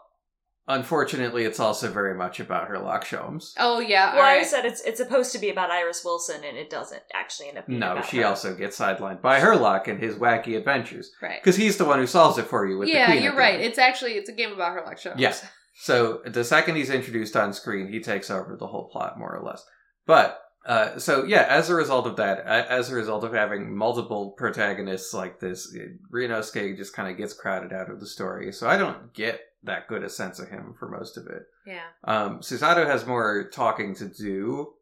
unfortunately, 0.67 1.43
it's 1.43 1.59
also 1.59 1.91
very 1.91 2.13
much 2.13 2.39
about 2.39 2.69
Herlock 2.69 3.03
Sholmes. 3.03 3.53
Oh 3.57 3.79
yeah. 3.79 4.13
Well, 4.13 4.23
I 4.23 4.33
alright. 4.33 4.45
said 4.45 4.63
it's 4.65 4.81
it's 4.81 4.99
supposed 4.99 5.31
to 5.31 5.39
be 5.39 5.49
about 5.49 5.71
Iris 5.71 6.05
Wilson, 6.05 6.43
and 6.43 6.55
it 6.55 6.69
doesn't 6.69 7.01
actually 7.15 7.49
end 7.49 7.57
up 7.57 7.65
being 7.65 7.79
No, 7.79 7.93
about 7.93 8.05
she 8.05 8.17
her. 8.17 8.27
also 8.27 8.53
gets 8.53 8.77
sidelined 8.77 9.23
by 9.23 9.39
Herlock 9.39 9.87
and 9.87 9.99
his 9.99 10.13
wacky 10.15 10.55
adventures 10.55 11.11
right. 11.19 11.41
because 11.43 11.55
he's 11.55 11.77
the 11.77 11.85
one 11.85 11.97
who 11.97 12.05
solves 12.05 12.37
it 12.37 12.45
for 12.45 12.67
you 12.67 12.77
with 12.77 12.89
Yeah, 12.89 13.07
queen. 13.07 13.23
you're 13.23 13.35
right. 13.35 13.59
It's 13.59 13.79
actually 13.79 14.11
it's 14.13 14.29
a 14.29 14.33
game 14.33 14.51
about 14.51 14.77
Herlock 14.77 15.01
Sholmes. 15.01 15.15
Yeah. 15.17 15.33
So 15.79 16.21
the 16.27 16.43
second 16.43 16.75
he's 16.75 16.91
introduced 16.91 17.35
on 17.35 17.53
screen, 17.53 17.87
he 17.87 18.01
takes 18.01 18.29
over 18.29 18.55
the 18.55 18.67
whole 18.67 18.87
plot 18.89 19.17
more 19.17 19.35
or 19.35 19.43
less. 19.43 19.65
But 20.05 20.39
uh, 20.67 20.99
so 20.99 21.23
yeah, 21.23 21.45
as 21.49 21.69
a 21.69 21.75
result 21.75 22.05
of 22.05 22.17
that, 22.17 22.39
as 22.45 22.91
a 22.91 22.95
result 22.95 23.23
of 23.23 23.33
having 23.33 23.73
multiple 23.73 24.31
protagonists 24.31 25.13
like 25.13 25.39
this, 25.39 25.73
Ryunosuke 26.13 26.75
just 26.75 26.93
kind 26.93 27.09
of 27.09 27.17
gets 27.17 27.33
crowded 27.33 27.71
out 27.71 27.89
of 27.89 28.01
the 28.01 28.05
story. 28.05 28.51
So 28.51 28.67
I 28.67 28.77
don't 28.77 29.13
get 29.13 29.39
that 29.63 29.87
good 29.87 30.03
a 30.03 30.09
sense 30.09 30.39
of 30.39 30.49
him 30.49 30.75
for 30.77 30.89
most 30.89 31.15
of 31.15 31.25
it. 31.27 31.43
Yeah. 31.65 31.85
Um, 32.03 32.41
Susato 32.41 32.85
has 32.85 33.07
more 33.07 33.49
talking 33.49 33.95
to 33.95 34.09
do 34.09 34.73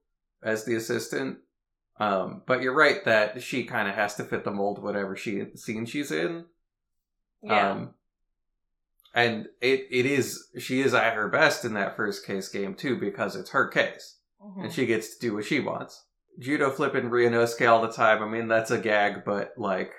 as 0.41 0.65
the 0.65 0.73
assistant. 0.73 1.37
Um, 1.99 2.41
but 2.47 2.63
you're 2.63 2.75
right 2.75 3.05
that 3.05 3.43
she 3.43 3.63
kind 3.63 3.87
of 3.87 3.93
has 3.93 4.15
to 4.15 4.23
fit 4.23 4.43
the 4.43 4.51
mold 4.51 4.81
whatever 4.81 5.15
she 5.15 5.45
scene 5.53 5.85
she's 5.85 6.11
in. 6.11 6.45
Yeah. 7.43 7.71
Um, 7.71 7.93
and 9.13 9.47
it 9.61 9.87
it 9.91 10.07
is 10.07 10.47
she 10.59 10.81
is 10.81 10.95
at 10.95 11.13
her 11.13 11.29
best 11.29 11.63
in 11.63 11.75
that 11.75 11.95
first 11.95 12.25
case 12.25 12.49
game 12.49 12.73
too 12.73 12.97
because 12.99 13.35
it's 13.35 13.51
her 13.51 13.67
case 13.67 14.17
Mhm. 14.45 14.63
and 14.65 14.73
she 14.73 14.85
gets 14.85 15.15
to 15.15 15.19
do 15.19 15.33
what 15.35 15.45
she 15.45 15.59
wants. 15.59 16.05
Judo 16.39 16.69
flipping 16.69 17.09
Ryunosuke 17.09 17.69
all 17.69 17.81
the 17.81 17.91
time. 17.91 18.21
I 18.21 18.27
mean 18.27 18.47
that's 18.47 18.71
a 18.71 18.77
gag, 18.77 19.23
but 19.25 19.53
like 19.57 19.91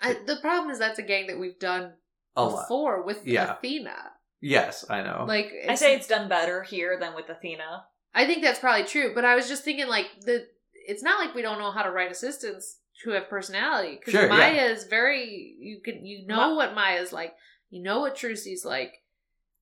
I, 0.00 0.12
the 0.26 0.36
problem 0.36 0.70
is 0.70 0.78
that's 0.78 0.98
a 0.98 1.02
gag 1.02 1.28
that 1.28 1.38
we've 1.38 1.58
done 1.58 1.94
a 2.36 2.44
lot. 2.44 2.62
before 2.62 3.02
with 3.02 3.26
Yeah. 3.26 3.54
Athena. 3.54 4.12
Yes, 4.40 4.84
I 4.90 5.02
know. 5.02 5.24
Like 5.26 5.50
I 5.68 5.74
say 5.74 5.94
it's 5.94 6.06
done 6.06 6.28
better 6.28 6.62
here 6.62 6.98
than 7.00 7.14
with 7.14 7.28
Athena. 7.30 7.84
I 8.14 8.26
think 8.26 8.42
that's 8.42 8.58
probably 8.58 8.84
true, 8.86 9.12
but 9.14 9.24
I 9.24 9.34
was 9.34 9.48
just 9.48 9.64
thinking 9.64 9.88
like 9.88 10.06
the 10.20 10.46
it's 10.86 11.02
not 11.02 11.18
like 11.24 11.34
we 11.34 11.42
don't 11.42 11.58
know 11.58 11.70
how 11.72 11.82
to 11.82 11.90
write 11.90 12.10
assistants 12.12 12.78
who 13.04 13.10
have 13.12 13.28
personality 13.28 13.96
because 13.98 14.12
Sure, 14.12 14.22
yeah. 14.22 14.28
Maya 14.28 14.64
is 14.66 14.84
very 14.84 15.56
you 15.58 15.80
can 15.82 16.04
you 16.04 16.26
know 16.26 16.36
Ma- 16.50 16.56
what 16.56 16.74
Maya's 16.74 17.12
like, 17.12 17.34
you 17.70 17.82
know 17.82 18.00
what 18.00 18.16
Trucy's 18.16 18.64
like. 18.64 18.92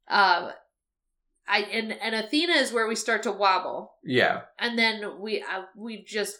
Um 0.08 0.50
I 1.46 1.58
and 1.60 1.92
and 1.92 2.14
Athena 2.14 2.54
is 2.54 2.72
where 2.72 2.86
we 2.88 2.94
start 2.96 3.22
to 3.24 3.32
wobble. 3.32 3.94
yeah, 4.04 4.42
And 4.58 4.78
then 4.78 5.20
we 5.20 5.42
uh, 5.42 5.62
we 5.76 6.02
just 6.04 6.38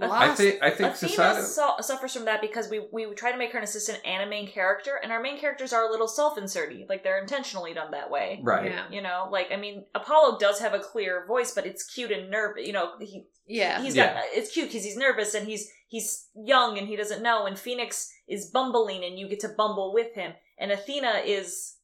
I 0.00 0.06
lost 0.06 0.22
I 0.32 0.34
think 0.34 0.62
I 0.62 0.70
think 0.70 0.94
Athena 0.94 1.12
Susato. 1.12 1.42
su- 1.44 1.82
suffers 1.82 2.12
from 2.14 2.24
that 2.24 2.40
because 2.40 2.68
we 2.68 2.86
we 2.92 3.06
try 3.14 3.30
to 3.32 3.38
make 3.38 3.52
her 3.52 3.58
an 3.58 3.64
assistant 3.64 4.00
and 4.04 4.22
a 4.22 4.26
main 4.26 4.48
character, 4.50 4.98
and 5.02 5.12
our 5.12 5.20
main 5.22 5.38
characters 5.38 5.72
are 5.72 5.86
a 5.86 5.90
little 5.90 6.08
self-inserty, 6.08 6.86
like 6.88 7.04
they're 7.04 7.20
intentionally 7.20 7.72
done 7.74 7.92
that 7.92 8.10
way. 8.10 8.40
Right. 8.42 8.70
Yeah. 8.72 8.84
You 8.90 9.02
know, 9.02 9.28
like 9.30 9.48
I 9.52 9.56
mean, 9.56 9.84
Apollo 9.94 10.38
does 10.40 10.58
have 10.60 10.74
a 10.74 10.80
clear 10.80 11.24
voice, 11.26 11.52
but 11.54 11.64
it's 11.64 11.84
cute 11.84 12.10
and 12.10 12.30
nervous. 12.30 12.66
You 12.66 12.72
know, 12.72 12.90
he 13.00 13.26
Yeah. 13.46 13.80
he's 13.80 13.94
Yeah. 13.96 14.14
got 14.14 14.24
it's 14.32 14.52
cute 14.52 14.68
because 14.68 14.84
he's 14.84 14.96
nervous 14.96 15.34
and 15.34 15.46
he's 15.46 15.70
he's 15.88 16.28
young 16.34 16.76
and 16.76 16.88
he 16.88 16.96
doesn't 16.96 17.22
know. 17.22 17.46
And 17.46 17.58
Phoenix 17.58 18.10
is 18.26 18.50
bumbling, 18.50 19.04
and 19.04 19.18
you 19.18 19.28
get 19.28 19.40
to 19.40 19.48
bumble 19.48 19.92
with 19.94 20.14
him. 20.14 20.32
And 20.58 20.72
Athena 20.72 21.22
is, 21.24 21.76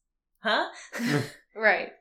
huh? 0.43 0.67
right. 1.55 1.91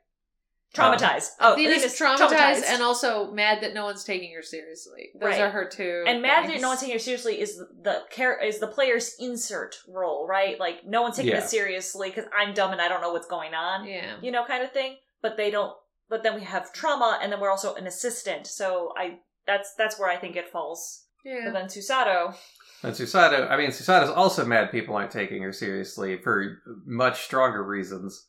Traumatized. 0.75 1.31
oh, 1.41 1.55
Athena's 1.55 1.83
Athena's 1.85 1.99
traumatized, 1.99 2.63
and 2.69 2.81
also 2.83 3.33
mad 3.33 3.61
that 3.63 3.75
no 3.75 3.85
one's 3.85 4.05
taking 4.05 4.33
her 4.35 4.43
seriously. 4.43 5.11
Those 5.15 5.31
Right. 5.33 5.41
are 5.41 5.51
her 5.51 5.65
two. 5.69 6.05
And 6.07 6.23
mad 6.23 6.49
that 6.49 6.61
no 6.61 6.69
one's 6.69 6.81
taking 6.81 6.95
her 6.95 6.99
seriously 7.01 7.41
is 7.41 7.57
the, 7.59 7.69
the 7.83 8.03
char- 8.11 8.39
is 8.41 8.61
the 8.61 8.69
player's 8.69 9.17
insert 9.19 9.77
role, 9.89 10.29
right? 10.29 10.61
Like 10.61 10.87
no 10.87 11.03
one's 11.03 11.17
taking 11.17 11.33
Yeah. 11.33 11.39
it 11.39 11.49
seriously 11.49 12.11
because 12.11 12.27
I'm 12.37 12.55
dumb 12.55 12.71
and 12.71 12.81
I 12.81 12.87
don't 12.89 13.01
know 13.01 13.13
what's 13.13 13.27
going 13.27 13.53
on, 13.53 13.85
Yeah. 13.87 14.15
you 14.23 14.31
know, 14.31 14.45
kind 14.45 14.63
of 14.63 14.71
thing. 14.73 14.97
But 15.23 15.37
they 15.37 15.51
don't. 15.51 15.75
But 16.09 16.23
then 16.23 16.35
we 16.37 16.43
have 16.43 16.73
trauma, 16.73 17.19
and 17.23 17.33
then 17.33 17.41
we're 17.41 17.51
also 17.51 17.75
an 17.75 17.87
assistant. 17.89 18.47
So 18.47 18.93
I 18.97 19.19
that's 19.47 19.75
that's 19.75 19.99
where 19.99 20.09
I 20.09 20.19
think 20.19 20.37
it 20.37 20.51
falls. 20.51 21.05
But 21.25 21.31
Yeah. 21.31 21.51
then 21.51 21.67
Susato, 21.67 22.35
And 22.83 22.95
Susato, 22.95 23.51
I 23.51 23.57
mean, 23.59 23.71
Susato's 23.71 24.09
also 24.09 24.45
mad 24.45 24.71
people 24.71 24.95
aren't 24.97 25.11
taking 25.11 25.43
her 25.43 25.53
seriously 25.53 26.17
for 26.23 26.63
much 26.87 27.25
stronger 27.25 27.63
reasons. 27.63 28.29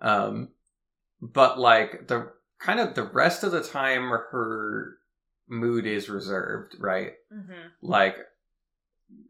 Um, 0.00 0.50
but 1.20 1.58
like 1.58 2.08
the 2.08 2.32
kind 2.58 2.80
of 2.80 2.94
the 2.94 3.04
rest 3.04 3.44
of 3.44 3.52
the 3.52 3.62
time, 3.62 4.08
her 4.08 4.98
mood 5.48 5.86
is 5.86 6.08
reserved, 6.08 6.76
right? 6.78 7.12
mm-hmm. 7.32 7.68
Like 7.82 8.16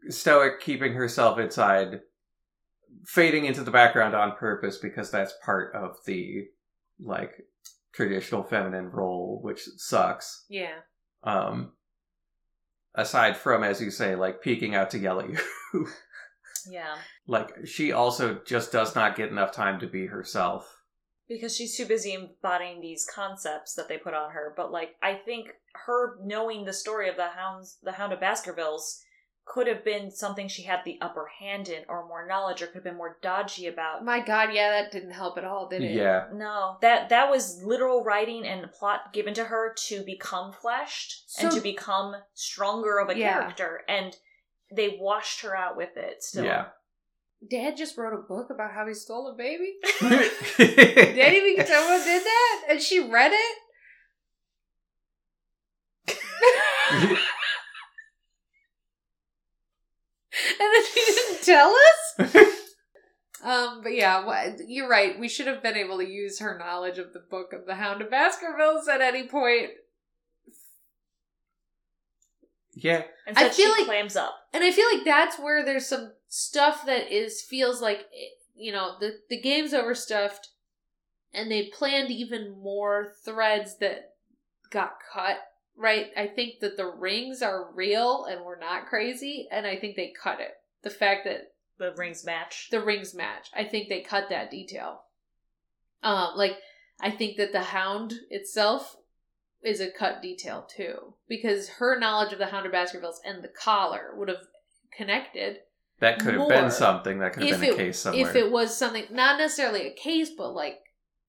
stoic, 0.09 0.61
keeping 0.61 0.93
herself 0.93 1.39
inside, 1.39 2.01
fading 3.05 3.45
into 3.45 3.63
the 3.63 3.71
background 3.71 4.15
on 4.15 4.35
purpose 4.35 4.77
because 4.77 5.11
that's 5.11 5.33
part 5.43 5.73
of 5.75 5.97
the 6.05 6.47
like 6.99 7.45
traditional 7.93 8.43
feminine 8.43 8.89
role, 8.91 9.39
which 9.41 9.61
sucks. 9.77 10.45
Yeah. 10.49 10.79
Um, 11.23 11.73
aside 12.95 13.37
from, 13.37 13.63
as 13.63 13.81
you 13.81 13.91
say, 13.91 14.15
like 14.15 14.41
peeking 14.41 14.75
out 14.75 14.91
to 14.91 14.99
yell 14.99 15.19
at 15.21 15.29
you. 15.29 15.37
yeah, 16.69 16.95
like 17.27 17.65
she 17.65 17.91
also 17.91 18.39
just 18.45 18.71
does 18.71 18.95
not 18.95 19.15
get 19.15 19.29
enough 19.29 19.51
time 19.51 19.79
to 19.79 19.87
be 19.87 20.07
herself. 20.07 20.78
Because 21.29 21.55
she's 21.55 21.77
too 21.77 21.85
busy 21.85 22.13
embodying 22.13 22.81
these 22.81 23.07
concepts 23.13 23.75
that 23.75 23.87
they 23.87 23.97
put 23.97 24.13
on 24.13 24.31
her. 24.31 24.53
But 24.57 24.71
like, 24.71 24.95
I 25.01 25.13
think 25.13 25.49
her 25.85 26.17
knowing 26.21 26.65
the 26.65 26.73
story 26.73 27.07
of 27.07 27.15
the 27.15 27.29
hounds, 27.29 27.77
the 27.83 27.93
Hound 27.93 28.11
of 28.11 28.19
Baskervilles, 28.19 29.01
could 29.45 29.67
have 29.67 29.83
been 29.83 30.11
something 30.11 30.47
she 30.47 30.63
had 30.63 30.79
the 30.85 30.99
upper 31.01 31.27
hand 31.39 31.69
in, 31.69 31.83
or 31.89 32.07
more 32.07 32.27
knowledge, 32.27 32.61
or 32.61 32.67
could 32.67 32.75
have 32.75 32.83
been 32.83 32.97
more 32.97 33.17
dodgy 33.23 33.65
about. 33.65 34.05
My 34.05 34.19
God, 34.19 34.49
yeah, 34.53 34.69
that 34.69 34.91
didn't 34.91 35.11
help 35.11 35.39
at 35.39 35.43
all, 35.43 35.67
did 35.67 35.81
it? 35.81 35.95
Yeah. 35.95 36.25
No, 36.31 36.77
that 36.81 37.09
that 37.09 37.31
was 37.31 37.63
literal 37.63 38.03
writing 38.03 38.45
and 38.45 38.71
plot 38.71 39.11
given 39.11 39.33
to 39.35 39.45
her 39.45 39.73
to 39.87 40.03
become 40.03 40.53
fleshed 40.53 41.23
and 41.41 41.51
to 41.51 41.61
become 41.61 42.15
stronger 42.35 42.99
of 42.99 43.09
a 43.09 43.17
Yeah. 43.17 43.39
character, 43.39 43.81
and 43.87 44.15
they 44.71 44.97
washed 44.99 45.41
her 45.41 45.57
out 45.57 45.75
with 45.75 45.97
it. 45.97 46.23
Still, 46.23 46.45
Yeah. 46.45 46.65
Dad 47.47 47.77
just 47.77 47.97
wrote 47.97 48.13
a 48.13 48.21
book 48.27 48.49
about 48.49 48.71
how 48.73 48.85
he 48.87 48.93
stole 48.93 49.27
a 49.27 49.33
baby. 49.35 49.75
Daddy 50.01 50.29
Daddy 50.57 51.39
think 51.39 51.67
someone 51.67 52.03
did 52.03 52.23
that, 52.23 52.65
and 52.69 52.81
she 52.81 52.99
read 52.99 53.31
it. 53.33 53.57
and 60.59 60.73
then 60.73 60.83
she 60.93 61.05
didn't 61.05 61.43
tell 61.43 61.73
us. 61.75 62.35
Um, 63.43 63.81
but 63.83 63.93
yeah, 63.95 64.25
wha- 64.25 64.57
you're 64.67 64.89
right. 64.89 65.17
We 65.17 65.29
should 65.29 65.47
have 65.47 65.63
been 65.63 65.77
able 65.77 65.97
to 65.99 66.07
use 66.07 66.39
her 66.39 66.57
knowledge 66.57 66.97
of 66.97 67.13
the 67.13 67.19
book 67.21 67.53
of 67.53 67.65
the 67.65 67.75
Hound 67.75 68.01
of 68.01 68.09
Baskervilles 68.11 68.87
at 68.89 69.01
any 69.01 69.27
point. 69.27 69.69
yeah. 72.75 73.03
and 73.27 73.37
I 73.37 73.49
feel 73.49 73.67
she 73.73 73.79
like- 73.79 73.85
clams 73.85 74.15
up. 74.15 74.35
And 74.53 74.63
I 74.63 74.71
feel 74.71 74.87
like 74.93 75.05
that's 75.05 75.39
where 75.39 75.63
there's 75.63 75.87
some 75.87 76.11
stuff 76.29 76.85
that 76.85 77.11
is 77.11 77.41
feels 77.41 77.81
like 77.81 77.99
eh, 78.13 78.35
you 78.55 78.71
know 78.71 78.93
the 78.99 79.19
the 79.29 79.41
game's 79.41 79.73
overstuffed, 79.73 80.49
and 81.33 81.51
they 81.51 81.63
planned 81.73 82.11
even 82.11 82.51
more 82.61 83.11
threads 83.25 83.77
that 83.79 84.13
got 84.69 84.93
cut. 85.13 85.37
Right, 85.75 86.07
I 86.17 86.27
think 86.27 86.59
that 86.59 86.75
the 86.75 86.87
rings 86.87 87.41
are 87.41 87.71
real 87.73 88.25
and 88.25 88.43
we're 88.43 88.59
not 88.59 88.87
crazy, 88.87 89.47
and 89.49 89.65
I 89.65 89.77
think 89.77 89.95
they 89.95 90.11
cut 90.21 90.41
it. 90.41 90.51
The 90.83 90.89
fact 90.89 91.23
that 91.23 91.53
The 91.77 91.93
rings 91.95 92.25
match. 92.25 92.67
the 92.69 92.81
rings 92.83 93.13
match. 93.13 93.47
I 93.55 93.63
think 93.63 93.87
they 93.87 94.01
cut 94.01 94.27
that 94.29 94.51
detail. 94.51 95.03
Um, 96.03 96.31
like 96.35 96.57
I 96.99 97.11
think 97.11 97.37
that 97.37 97.53
the 97.53 97.61
hound 97.61 98.15
itself 98.29 98.97
is 99.63 99.79
a 99.79 99.89
cut 99.89 100.21
detail 100.21 100.67
too, 100.69 101.13
because 101.29 101.69
her 101.69 101.97
knowledge 101.97 102.33
of 102.33 102.39
the 102.39 102.47
Hound 102.47 102.65
of 102.65 102.73
Baskervilles 102.73 103.21
and 103.23 103.41
the 103.41 103.47
collar 103.49 104.13
would 104.17 104.27
have 104.27 104.47
connected 104.91 105.59
That 105.99 106.19
could 106.19 106.35
have 106.35 106.47
been 106.47 106.71
something. 106.71 107.19
That 107.19 107.33
could 107.33 107.43
have 107.43 107.59
been 107.59 107.69
a 107.69 107.73
it 107.73 107.77
case 107.77 107.99
somewhere. 107.99 108.29
if 108.29 108.35
it 108.35 108.51
was 108.51 108.75
something 108.75 109.05
not 109.11 109.37
necessarily 109.37 109.87
a 109.87 109.93
case, 109.93 110.29
but 110.29 110.51
like 110.53 110.79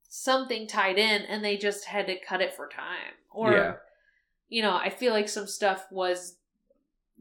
something 0.09 0.67
tied 0.67 0.99
in, 0.99 1.23
and 1.23 1.45
they 1.45 1.57
just 1.57 1.87
had 1.87 2.07
to 2.07 2.17
cut 2.21 2.41
it 2.41 2.55
for 2.55 2.69
time, 2.69 3.15
or 3.31 3.53
yeah. 3.53 3.75
you 4.49 4.63
know, 4.63 4.77
I 4.77 4.91
feel 4.91 5.13
like 5.13 5.29
some 5.29 5.47
stuff 5.47 5.87
was 5.91 6.37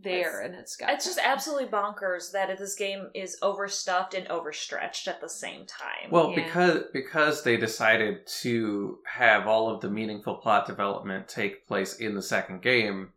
there 0.02 0.40
It's- 0.42 0.46
and 0.46 0.56
it's 0.56 0.76
got 0.76 0.92
It's 0.92 1.06
just 1.06 1.20
absolutely 1.20 1.68
bonkers 1.68 2.32
that 2.32 2.56
this 2.58 2.76
game 2.76 3.10
is 3.14 3.38
overstuffed 3.42 4.14
and 4.14 4.28
overstretched 4.28 5.08
at 5.08 5.20
the 5.20 5.28
same 5.30 5.66
time. 5.66 6.10
Well, 6.10 6.30
Yeah. 6.32 6.44
because 6.44 6.84
because 6.94 7.44
they 7.44 7.58
decided 7.58 8.26
to 8.42 9.00
have 9.06 9.46
all 9.48 9.70
of 9.70 9.82
the 9.82 9.90
meaningful 9.90 10.36
plot 10.36 10.66
development 10.68 11.28
take 11.28 11.68
place 11.68 11.96
in 11.98 12.16
the 12.16 12.22
second 12.22 12.62
game, 12.62 13.12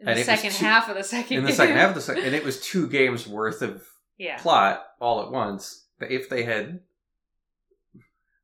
in 0.00 0.08
and 0.08 0.18
the 0.18 0.24
second 0.24 0.50
two- 0.52 0.64
half 0.64 0.88
of 0.88 0.96
the 0.96 1.04
second 1.04 1.38
in 1.38 1.44
the 1.44 1.52
second 1.52 1.76
half 1.76 1.90
of 1.90 1.94
the 1.94 2.00
second, 2.08 2.24
and 2.24 2.34
it 2.34 2.44
was 2.44 2.60
two 2.60 2.88
games 2.88 3.26
worth 3.26 3.62
of 3.62 3.86
yeah. 4.18 4.38
plot 4.38 4.84
all 5.00 5.22
at 5.22 5.30
once. 5.30 5.86
But 5.98 6.10
if 6.10 6.28
they 6.28 6.42
had, 6.42 6.80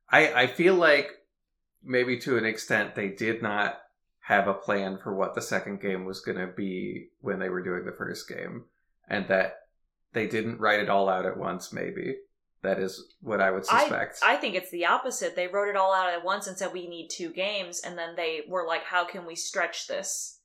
I 0.09 0.33
I 0.33 0.47
feel 0.47 0.75
like 0.75 1.11
maybe 1.83 2.17
to 2.19 2.37
an 2.37 2.45
extent 2.45 2.95
they 2.95 3.09
did 3.09 3.41
not 3.41 3.79
have 4.19 4.47
a 4.47 4.53
plan 4.53 4.97
for 5.01 5.15
what 5.15 5.35
the 5.35 5.41
second 5.41 5.81
game 5.81 6.05
was 6.05 6.21
going 6.21 6.37
to 6.37 6.47
be 6.47 7.09
when 7.21 7.39
they 7.39 7.49
were 7.49 7.63
doing 7.63 7.85
the 7.85 7.91
first 7.91 8.29
game, 8.29 8.65
and 9.07 9.27
that 9.27 9.55
they 10.13 10.27
didn't 10.27 10.59
write 10.59 10.79
it 10.79 10.89
all 10.89 11.09
out 11.09 11.25
at 11.25 11.37
once. 11.37 11.73
Maybe 11.73 12.17
That 12.61 12.79
is 12.79 13.03
what 13.21 13.41
I 13.41 13.51
would 13.51 13.63
I, 13.71 13.81
suspect. 13.81 14.19
I 14.23 14.35
think 14.35 14.55
it's 14.55 14.71
the 14.71 14.85
opposite. 14.85 15.35
They 15.35 15.47
wrote 15.47 15.69
it 15.69 15.75
all 15.75 15.93
out 15.93 16.13
at 16.13 16.23
once 16.23 16.47
and 16.47 16.57
said 16.57 16.73
we 16.73 16.87
need 16.87 17.09
two 17.09 17.31
games, 17.31 17.81
and 17.83 17.97
then 17.97 18.15
they 18.15 18.41
were 18.47 18.65
like, 18.67 18.83
"How 18.83 19.05
can 19.05 19.25
we 19.25 19.35
stretch 19.35 19.87
this?" 19.87 20.39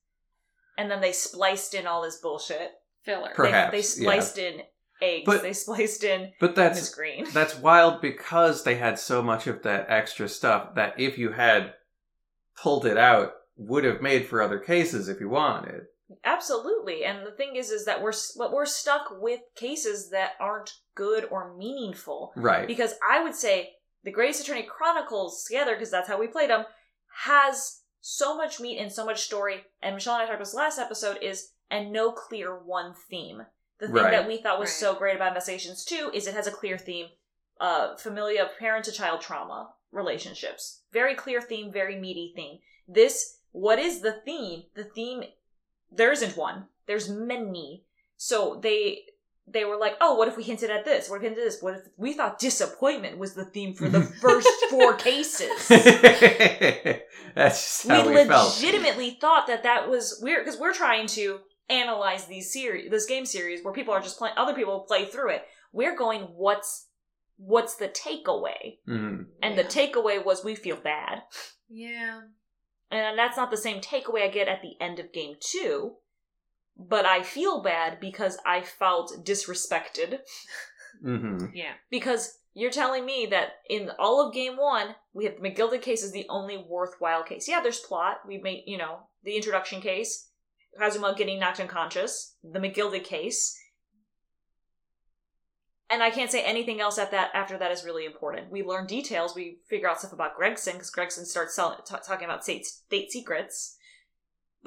And 0.79 0.91
then 0.91 1.01
they 1.01 1.13
spliced 1.13 1.75
in 1.75 1.87
all 1.87 2.03
this 2.03 2.19
bullshit. 2.19 2.73
Filler. 3.05 3.31
Perhaps, 3.35 3.71
they, 3.71 3.79
they 3.79 3.83
spliced 3.83 4.39
in 4.39 4.61
eggs. 5.01 5.25
But- 5.27 5.43
they 5.43 5.53
spliced 5.53 6.05
in 6.05 6.33
but 6.41 6.51
Miss 6.51 6.57
that's 6.57 6.95
Green. 6.95 7.27
that's 7.33 7.57
wild 7.57 8.01
because 8.01 8.65
they 8.65 8.75
had 8.77 8.99
so 8.99 9.23
much 9.23 9.47
of 9.47 9.63
that 9.63 9.87
extra 9.89 10.29
stuff 10.29 10.75
that 10.75 10.99
if 10.99 11.17
you 11.19 11.33
had 11.33 11.75
pulled 12.61 12.87
it 12.87 12.97
out, 12.97 13.33
would 13.57 13.85
have 13.85 14.03
made 14.03 14.27
for 14.27 14.43
other 14.43 14.59
cases 14.59 15.09
if 15.09 15.19
you 15.21 15.29
wanted. 15.31 15.83
Absolutely. 16.25 17.05
And 17.05 17.27
the 17.27 17.33
thing 17.33 17.57
is, 17.57 17.71
is 17.71 17.85
that 17.87 18.03
we're 18.03 18.13
but 18.37 18.53
we're 18.53 18.67
stuck 18.67 19.09
with 19.19 19.41
cases 19.57 20.11
that 20.11 20.33
aren't 20.39 20.73
good 20.95 21.27
or 21.31 21.57
meaningful. 21.57 22.33
Right. 22.37 22.67
Because 22.67 22.95
I 23.09 23.23
would 23.23 23.35
say 23.35 23.71
the 24.05 24.13
Great 24.13 24.31
Ace 24.31 24.41
Attorney 24.41 24.63
Chronicles 24.63 25.45
together, 25.45 25.75
because 25.75 25.91
that's 25.91 26.09
how 26.09 26.19
we 26.21 26.29
played 26.29 26.51
them, 26.51 26.65
has 27.25 27.81
so 28.01 28.37
much 28.37 28.61
meat 28.61 28.79
and 28.79 28.93
so 28.93 29.05
much 29.05 29.23
story. 29.23 29.65
And 29.83 29.95
Michelle 29.95 30.15
and 30.15 30.23
I 30.23 30.27
talked 30.27 30.37
about 30.37 30.45
this 30.45 30.55
last 30.55 30.79
episode 30.79 31.19
is 31.23 31.53
and 31.71 31.93
no 31.93 32.13
clear 32.13 32.57
one 32.57 32.95
theme. 33.11 33.43
The 33.79 33.87
thing 33.89 33.97
Right. 33.97 34.11
that 34.13 34.27
we 34.29 34.39
thought 34.39 34.59
was 34.59 34.69
Right. 34.71 34.77
so 34.77 34.95
great 34.95 35.17
about 35.17 35.29
Investigations 35.29 35.85
2 35.85 36.11
is 36.15 36.27
it 36.27 36.35
has 36.35 36.47
a 36.47 36.53
clear 36.53 36.79
theme. 36.79 37.09
Uh, 37.61 37.97
familia 37.97 38.51
parent 38.59 38.85
to 38.85 38.93
child 38.93 39.21
trauma 39.21 39.75
relationships. 39.91 40.83
Very 40.93 41.15
clear 41.15 41.41
theme, 41.41 41.73
very 41.73 41.97
meaty 41.97 42.33
theme. 42.37 42.61
This, 42.87 43.39
what 43.53 43.79
is 43.79 44.01
the 44.01 44.13
theme? 44.13 44.65
The 44.75 44.85
theme, 44.85 45.25
there 45.91 46.13
isn't 46.13 46.37
one. 46.37 46.69
There's 46.87 47.09
many. 47.09 47.85
So 48.17 48.55
they 48.63 49.07
they 49.49 49.65
were 49.65 49.77
like, 49.77 49.97
oh, 50.01 50.15
what 50.17 50.29
if 50.29 50.37
we 50.37 50.43
hinted 50.43 50.71
at 50.71 50.85
this? 50.85 51.09
What 51.09 51.17
if 51.17 51.23
we 51.23 51.29
hinted 51.29 51.43
at 51.43 51.51
this? 51.53 51.63
What 51.63 51.75
if 51.77 51.83
we 51.97 52.13
thought 52.15 52.39
disappointment 52.39 53.19
was 53.19 53.35
the 53.35 53.45
theme 53.45 53.75
for 53.75 53.89
the 53.89 54.03
first 54.21 54.49
four 54.71 54.95
cases? 54.95 55.69
That's 57.35 57.61
just 57.61 57.85
we 57.85 57.91
how 57.95 58.09
we, 58.09 58.25
felt. 58.25 58.55
legitimately 58.57 59.19
thought 59.21 59.47
that 59.49 59.63
that 59.65 59.89
was 59.89 60.19
weird 60.23 60.45
because 60.45 60.59
we're 60.61 60.73
trying 60.75 61.07
to 61.09 61.41
analyze 61.69 62.27
these 62.27 62.53
series, 62.53 62.91
this 62.91 63.07
game 63.07 63.27
series 63.27 63.63
where 63.65 63.75
people 63.75 63.93
are 63.95 64.01
just 64.01 64.19
playing, 64.19 64.35
other 64.37 64.55
people 64.55 64.81
play 64.89 65.05
through 65.05 65.31
it. 65.31 65.43
We're 65.73 65.97
going, 65.97 66.23
what's 66.23 66.87
what's 67.39 67.77
the 67.77 67.89
takeaway? 67.89 68.79
Mhm. 68.89 69.27
And 69.43 69.57
Yeah. 69.57 69.63
the 69.63 69.65
takeaway 69.69 70.25
was 70.25 70.43
we 70.43 70.55
feel 70.55 70.77
bad, 70.77 71.23
Yeah. 71.69 72.23
and 72.91 73.19
that's 73.19 73.37
not 73.37 73.51
the 73.51 73.59
same 73.59 73.81
takeaway 73.83 74.23
I 74.23 74.29
get 74.29 74.49
at 74.49 74.63
the 74.63 74.73
end 74.81 74.99
of 74.99 75.13
game 75.13 75.37
two. 75.39 75.97
But 76.79 77.07
I 77.07 77.23
feel 77.23 77.63
bad 77.63 78.01
because 78.01 78.37
I 78.45 78.61
felt 78.63 79.25
disrespected 79.25 80.21
Mhm. 81.03 81.51
Yeah. 81.55 81.75
because 81.91 82.39
you're 82.55 82.71
telling 82.71 83.05
me 83.05 83.27
that 83.27 83.61
in 83.69 83.91
all 83.99 84.27
of 84.27 84.33
game 84.35 84.57
one 84.57 84.95
we 85.13 85.25
have 85.27 85.37
the 85.41 85.43
McGilded 85.51 85.83
case 85.83 86.03
is 86.03 86.13
the 86.13 86.27
only 86.29 86.57
worthwhile 86.57 87.23
case. 87.23 87.49
Yeah, 87.49 87.61
there's 87.61 87.81
plot. 87.81 88.21
We 88.27 88.39
made 88.39 88.65
you 88.67 88.79
know 88.79 89.01
the 89.23 89.37
introduction 89.37 89.81
case, 89.81 90.31
Kazuma 90.79 91.15
getting 91.17 91.39
knocked 91.41 91.61
unconscious, 91.61 92.37
the 92.43 92.59
McGilded 92.59 93.05
case, 93.05 93.59
and 95.89 96.03
I 96.03 96.11
can't 96.11 96.31
say 96.31 96.43
anything 96.43 96.81
else 96.81 96.99
at 96.99 97.11
that 97.13 97.31
after 97.35 97.57
that 97.59 97.71
is 97.71 97.85
really 97.85 98.05
important. 98.07 98.51
We 98.51 98.63
learn 98.63 98.87
details. 98.87 99.35
We 99.35 99.59
figure 99.69 99.89
out 99.89 99.99
stuff 100.01 100.13
about 100.13 100.37
Gregson 100.37 100.75
because 100.75 100.91
Gregson 100.91 101.25
starts 101.25 101.55
selling, 101.55 101.79
t- 101.87 101.95
talking 102.07 102.25
about 102.25 102.43
state 102.43 102.67
state 102.67 103.11
secrets, 103.13 103.76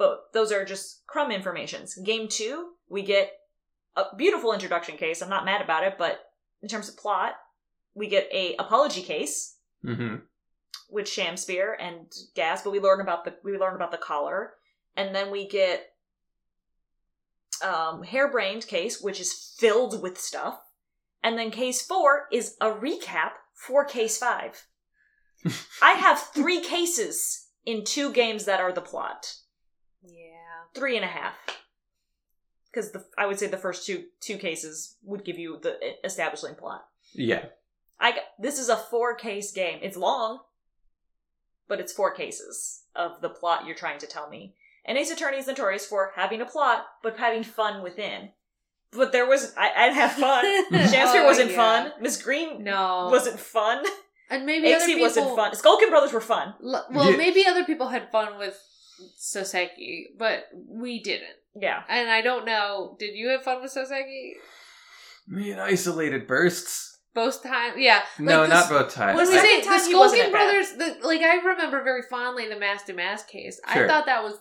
but 0.00 0.32
those 0.32 0.50
are 0.50 0.64
just 0.64 1.06
crumb 1.06 1.30
informations. 1.30 1.94
Game 1.94 2.26
two, 2.26 2.70
we 2.88 3.02
get 3.02 3.32
a 3.94 4.04
beautiful 4.16 4.54
introduction 4.54 4.96
case. 4.96 5.20
I'm 5.20 5.28
not 5.28 5.44
mad 5.44 5.60
about 5.60 5.84
it, 5.84 5.96
but 5.98 6.20
in 6.62 6.70
terms 6.70 6.88
of 6.88 6.96
plot, 6.96 7.34
we 7.94 8.08
get 8.08 8.26
a 8.32 8.56
apology 8.56 9.02
case 9.02 9.58
Mhm. 9.84 10.22
with 10.88 11.04
Shamspear 11.06 11.76
and 11.78 12.10
Gas, 12.34 12.62
but 12.62 12.70
we 12.70 12.80
learn 12.80 13.02
about 13.02 13.24
the 13.26 13.36
we 13.44 13.58
learn 13.58 13.74
about 13.74 13.90
the 13.90 13.98
collar, 13.98 14.54
and 14.96 15.14
then 15.14 15.30
we 15.30 15.46
get 15.46 15.94
um 17.62 18.02
harebrained 18.02 18.66
case, 18.66 19.02
which 19.02 19.20
is 19.20 19.54
filled 19.58 20.00
with 20.02 20.18
stuff, 20.18 20.62
and 21.22 21.36
then 21.38 21.50
case 21.50 21.82
four 21.82 22.26
is 22.32 22.56
a 22.58 22.70
recap 22.70 23.32
for 23.52 23.84
case 23.84 24.16
five. 24.16 24.66
I 25.82 25.92
have 25.92 26.18
three 26.32 26.62
cases 26.62 27.48
in 27.66 27.84
two 27.84 28.14
games 28.14 28.46
that 28.46 28.60
are 28.60 28.72
the 28.72 28.80
plot. 28.80 29.36
Three 30.74 30.96
and 30.96 31.04
a 31.04 31.08
half, 31.08 31.34
because 32.70 32.92
the 32.92 33.04
I 33.18 33.26
would 33.26 33.38
say 33.38 33.46
the 33.46 33.56
first 33.56 33.86
two 33.86 34.04
two 34.20 34.36
cases 34.38 34.96
would 35.02 35.24
give 35.24 35.38
you 35.38 35.58
the 35.62 35.72
eh, 35.82 35.92
establishing 36.04 36.54
plot. 36.54 36.86
Yeah. 37.12 37.46
I 38.00 38.14
this 38.38 38.58
is 38.58 38.68
a 38.68 38.76
four 38.76 39.14
case 39.14 39.52
game. 39.52 39.78
It's 39.82 39.96
long, 39.96 40.40
but 41.68 41.80
it's 41.80 41.92
four 41.92 42.12
cases 42.14 42.82
of 42.96 43.20
the 43.20 43.28
plot 43.28 43.66
you're 43.66 43.76
trying 43.76 43.98
to 43.98 44.06
tell 44.06 44.28
me. 44.28 44.54
And 44.84 44.96
Ace 44.96 45.10
Attorney 45.10 45.36
is 45.38 45.46
notorious 45.46 45.86
for 45.86 46.12
having 46.16 46.40
a 46.40 46.46
plot, 46.46 46.86
but 47.02 47.18
having 47.18 47.42
fun 47.44 47.82
within. 47.82 48.30
But 48.92 49.12
there 49.12 49.26
was 49.26 49.52
I, 49.56 49.70
I 49.76 49.86
have 49.88 50.12
fun. 50.12 50.44
Shamster 50.72 51.20
Oh, 51.22 51.26
wasn't 51.26 51.50
yeah. 51.50 51.56
fun. 51.56 51.92
Miss 52.00 52.20
Green 52.20 52.64
No. 52.64 53.08
wasn't 53.10 53.38
fun. 53.38 53.84
and 54.30 54.46
maybe 54.46 54.72
other 54.72 54.86
people 54.86 55.02
wasn't 55.02 55.36
fun. 55.36 55.52
Skulkin 55.52 55.90
Brothers 55.90 56.12
were 56.12 56.20
fun. 56.20 56.54
L- 56.64 56.86
well, 56.90 57.10
Yeah. 57.10 57.16
maybe 57.16 57.44
other 57.46 57.64
people 57.64 57.88
had 57.88 58.10
fun 58.10 58.38
with 58.38 58.58
Soseki, 59.18 60.04
but 60.18 60.44
we 60.54 61.02
didn't. 61.02 61.36
Yeah. 61.54 61.82
And 61.88 62.10
I 62.10 62.20
don't 62.20 62.44
know. 62.44 62.96
Did 62.98 63.14
you 63.14 63.28
have 63.30 63.42
fun 63.42 63.62
with 63.62 63.74
Soseki? 63.74 64.32
Me 65.28 65.52
in 65.52 65.58
isolated 65.58 66.26
bursts. 66.26 66.98
Both 67.12 67.42
times, 67.42 67.74
yeah. 67.76 68.02
no, 68.20 68.42
Like 68.42 68.50
not 68.50 68.68
both 68.68 68.94
times. 68.94 69.16
When 69.16 69.26
we 69.28 69.34
The 69.34 69.40
say 69.40 69.62
second 69.62 69.72
the 69.72 69.90
time 69.90 69.98
wasn't 69.98 70.20
Skulkin 70.20 70.24
that 70.24 70.32
bad. 70.32 70.76
brothers, 70.78 71.00
the, 71.00 71.06
like 71.06 71.20
I 71.22 71.34
remember 71.44 71.82
very 71.82 72.02
fondly 72.08 72.48
the 72.48 72.58
Masque 72.58 72.86
DeMasque 72.86 73.26
case. 73.26 73.60
I 73.66 73.86
thought 73.88 74.06
that 74.06 74.22
was 74.22 74.34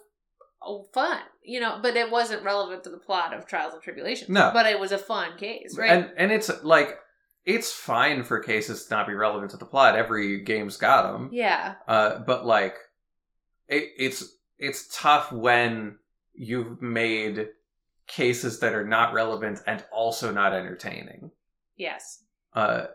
oh, 0.61 0.85
fun, 0.93 1.19
you 1.43 1.59
know, 1.59 1.79
but 1.81 1.95
it 1.97 2.11
wasn't 2.11 2.43
relevant 2.43 2.83
to 2.83 2.91
the 2.91 2.97
plot 2.99 3.33
of 3.33 3.47
Trials 3.47 3.73
and 3.73 3.81
Tribulations. 3.81 4.29
No. 4.29 4.51
but 4.53 4.67
it 4.67 4.79
was 4.79 4.91
a 4.91 4.99
fun 4.99 5.35
case, 5.37 5.75
right? 5.79 5.89
And 5.89 6.11
and 6.15 6.31
it's 6.31 6.51
like 6.63 6.99
it's 7.43 7.71
fine 7.71 8.23
for 8.23 8.39
cases 8.39 8.85
to 8.85 8.93
not 8.93 9.07
be 9.07 9.13
relevant 9.15 9.49
to 9.51 9.57
the 9.57 9.65
plot. 9.65 9.95
Every 9.95 10.41
game's 10.43 10.77
got 10.77 11.11
them. 11.11 11.29
yeah, 11.31 11.73
Uh, 11.87 12.19
but 12.19 12.45
like, 12.45 12.75
it, 13.67 13.89
it's 13.97 14.23
it's 14.59 14.87
tough 14.95 15.31
when 15.31 15.97
you've 16.33 16.81
made 16.81 17.47
cases 18.07 18.59
that 18.59 18.73
are 18.73 18.85
not 18.87 19.13
relevant 19.13 19.59
and 19.67 19.83
also 19.91 20.31
not 20.31 20.53
entertaining. 20.53 21.31
yes, 21.77 22.23
Uh, 22.53 22.87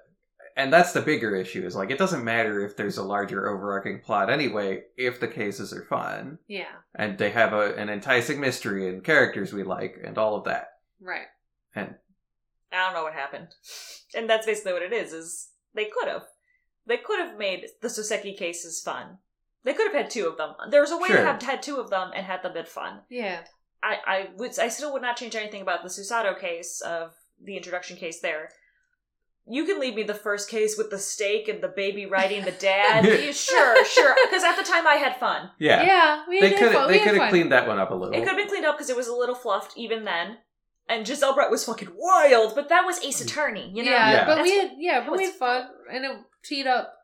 and 0.56 0.72
that's 0.72 0.92
the 0.92 1.02
bigger 1.02 1.34
issue. 1.34 1.64
Is 1.66 1.74
like 1.74 1.90
it 1.90 1.98
doesn't 1.98 2.22
matter 2.24 2.64
if 2.64 2.76
there's 2.76 2.98
a 2.98 3.02
larger 3.02 3.48
overarching 3.48 4.00
plot 4.00 4.30
anyway 4.30 4.82
if 4.96 5.18
the 5.18 5.26
cases 5.26 5.72
are 5.72 5.82
fun 5.84 6.38
yeah, 6.46 6.76
and 6.94 7.18
they 7.18 7.30
have 7.30 7.52
a, 7.52 7.74
an 7.74 7.88
enticing 7.88 8.40
mystery 8.40 8.88
and 8.88 9.02
characters 9.02 9.52
we 9.52 9.64
like 9.64 9.98
and 10.04 10.16
all 10.16 10.36
of 10.36 10.44
that. 10.44 10.68
right. 11.00 11.26
And 11.74 11.96
I 12.72 12.84
don't 12.84 12.94
know 12.94 13.02
what 13.02 13.14
happened. 13.14 13.48
And 14.16 14.30
that's 14.30 14.46
basically 14.46 14.72
what 14.74 14.82
it 14.82 14.92
is, 14.92 15.12
is 15.12 15.48
they 15.74 15.86
could 15.86 16.08
have. 16.08 16.22
They 16.86 16.98
could 16.98 17.18
have 17.18 17.36
made 17.38 17.66
the 17.82 17.88
Soseki 17.88 18.36
cases 18.36 18.80
fun. 18.80 19.18
They 19.64 19.72
could 19.74 19.86
have 19.92 19.96
had 20.02 20.10
two 20.10 20.26
of 20.26 20.36
them. 20.36 20.54
There 20.70 20.80
was 20.82 20.90
a 20.92 20.98
way 20.98 21.08
Sure. 21.08 21.16
to 21.18 21.24
have 21.24 21.42
had 21.42 21.62
two 21.62 21.76
of 21.76 21.90
them 21.90 22.10
and 22.14 22.24
had 22.26 22.42
them 22.42 22.52
been 22.52 22.66
fun. 22.66 23.00
Yeah, 23.10 23.40
I, 23.82 23.96
I 24.06 24.28
would 24.36 24.58
I 24.58 24.68
still 24.68 24.92
would 24.92 25.02
not 25.02 25.16
change 25.16 25.34
anything 25.34 25.62
about 25.62 25.82
the 25.82 25.88
Susato 25.88 26.38
case 26.38 26.80
of 26.80 27.12
the 27.42 27.56
introduction 27.56 27.96
case 27.96 28.20
there. 28.20 28.50
You 29.46 29.66
can 29.66 29.78
leave 29.78 29.94
me 29.94 30.04
the 30.04 30.14
first 30.14 30.48
case 30.48 30.78
with 30.78 30.88
the 30.88 30.98
steak 30.98 31.48
and 31.48 31.62
the 31.62 31.68
baby 31.68 32.06
riding 32.06 32.44
the 32.44 32.50
dad. 32.52 33.04
Sure, 33.34 33.84
sure. 33.84 34.14
Because 34.24 34.42
at 34.44 34.56
the 34.56 34.62
time 34.62 34.86
I 34.86 34.94
had 34.94 35.16
fun. 35.16 35.50
yeah, 35.58 35.82
yeah. 35.82 36.22
we 36.28 36.40
they 36.40 36.52
could 36.52 36.72
fun. 36.72 36.90
they 36.90 36.98
could 37.00 37.16
have 37.16 37.28
cleaned 37.30 37.52
that 37.52 37.66
one 37.68 37.78
up 37.78 37.90
a 37.90 37.94
little. 37.94 38.14
It 38.14 38.20
could 38.20 38.28
have 38.28 38.36
been 38.38 38.48
cleaned 38.48 38.64
up 38.64 38.76
because 38.76 38.88
it 38.90 38.96
was 38.96 39.08
a 39.08 39.14
little 39.14 39.34
fluffed 39.34 39.74
even 39.76 40.04
then. 40.04 40.38
And 40.88 41.04
Jezaille 41.06 41.34
Brett 41.34 41.50
was 41.50 41.64
fucking 41.64 41.88
wild, 41.96 42.54
but 42.54 42.68
that 42.68 42.84
was 42.84 43.02
Ace 43.02 43.20
Attorney, 43.22 43.70
you 43.74 43.82
know? 43.84 43.90
yeah, 43.90 44.12
Yeah. 44.12 44.26
but 44.26 44.42
we 44.42 44.58
had 44.58 44.70
yeah, 44.78 45.04
but 45.06 45.16
we 45.16 45.24
had 45.24 45.34
fun, 45.34 45.68
and 45.92 46.04
it 46.04 46.12
teed 46.42 46.66
up 46.66 46.94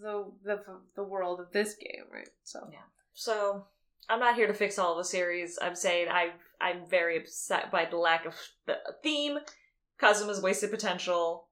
the 0.00 0.30
the 0.44 0.60
the 0.96 1.02
world 1.04 1.40
of 1.40 1.52
this 1.52 1.74
game, 1.74 2.04
right? 2.12 2.28
So 2.44 2.68
yeah. 2.72 2.78
So 3.14 3.66
I'm 4.08 4.20
not 4.20 4.36
here 4.36 4.46
to 4.46 4.54
fix 4.54 4.78
all 4.78 4.96
the 4.96 5.04
series. 5.04 5.58
I'm 5.60 5.74
saying 5.74 6.08
I 6.10 6.30
I'm 6.60 6.88
very 6.88 7.16
upset 7.18 7.70
by 7.70 7.84
the 7.84 7.96
lack 7.96 8.26
of 8.26 8.34
the 8.66 8.76
theme. 9.02 9.38
Kazuma's 10.00 10.40
wasted 10.42 10.70
potential. 10.70 11.46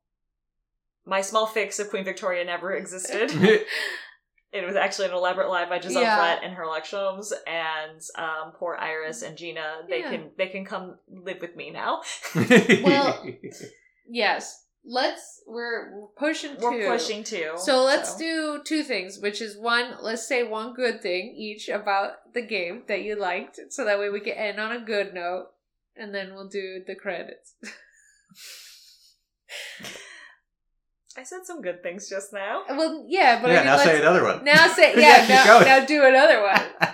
My 1.04 1.20
small 1.20 1.46
fix 1.46 1.78
of 1.78 1.90
Queen 1.90 2.04
Victoria 2.04 2.44
never 2.44 2.72
existed. 2.74 3.30
it 4.52 4.64
was 4.66 4.76
actually 4.76 5.08
an 5.08 5.14
elaborate 5.14 5.48
lie 5.48 5.68
by 5.68 5.78
Jezaille 5.78 6.02
Yeah. 6.02 6.16
Brett 6.16 6.44
and 6.44 6.54
her 6.54 6.64
Sholmes, 6.82 7.32
and 7.46 8.00
um, 8.16 8.52
poor 8.56 8.76
Iris 8.76 9.22
and 9.22 9.36
Gina. 9.36 9.82
They 9.88 10.00
Yeah. 10.00 10.10
can 10.10 10.30
they 10.36 10.48
can 10.48 10.64
come 10.64 10.96
live 11.08 11.40
with 11.40 11.56
me 11.56 11.70
now. 11.70 12.02
Well, 12.34 13.26
yes, 14.08 14.65
let's 14.86 15.42
we're, 15.46 15.92
we're 15.94 16.06
pushing 16.16 16.56
We're 16.60 16.80
two. 16.80 16.88
pushing 16.88 17.24
too. 17.24 17.52
So 17.56 17.84
let's 17.84 18.16
do 18.16 18.60
two 18.64 18.82
things, 18.82 19.18
which 19.18 19.42
is 19.42 19.56
one, 19.56 19.96
let's 20.00 20.26
say 20.26 20.42
one 20.42 20.74
good 20.74 21.02
thing 21.02 21.34
each 21.36 21.68
about 21.68 22.32
the 22.34 22.42
game 22.42 22.82
that 22.88 23.02
you 23.02 23.16
liked, 23.16 23.60
so 23.70 23.84
that 23.84 23.98
way 23.98 24.08
we 24.08 24.20
can 24.20 24.34
end 24.34 24.58
on 24.60 24.72
a 24.72 24.80
good 24.80 25.12
note, 25.12 25.48
and 25.96 26.14
then 26.14 26.34
we'll 26.34 26.48
do 26.48 26.82
the 26.86 26.94
credits. 26.94 27.54
I 31.18 31.22
said 31.22 31.40
some 31.44 31.62
good 31.62 31.82
things 31.82 32.08
just 32.10 32.32
now. 32.32 32.62
Uh, 32.68 32.74
well, 32.76 33.06
yeah, 33.08 33.40
but 33.40 33.50
yeah, 33.50 33.54
I 33.54 33.58
mean, 33.58 33.66
now 33.66 33.78
say 33.78 34.00
another 34.00 34.22
one. 34.22 34.44
Now 34.44 34.68
say 34.68 34.92
Yeah, 35.00 35.26
yeah. 35.26 35.44
now, 35.44 35.60
now 35.60 35.86
do 35.86 36.04
another 36.04 36.42
one. 36.42 36.60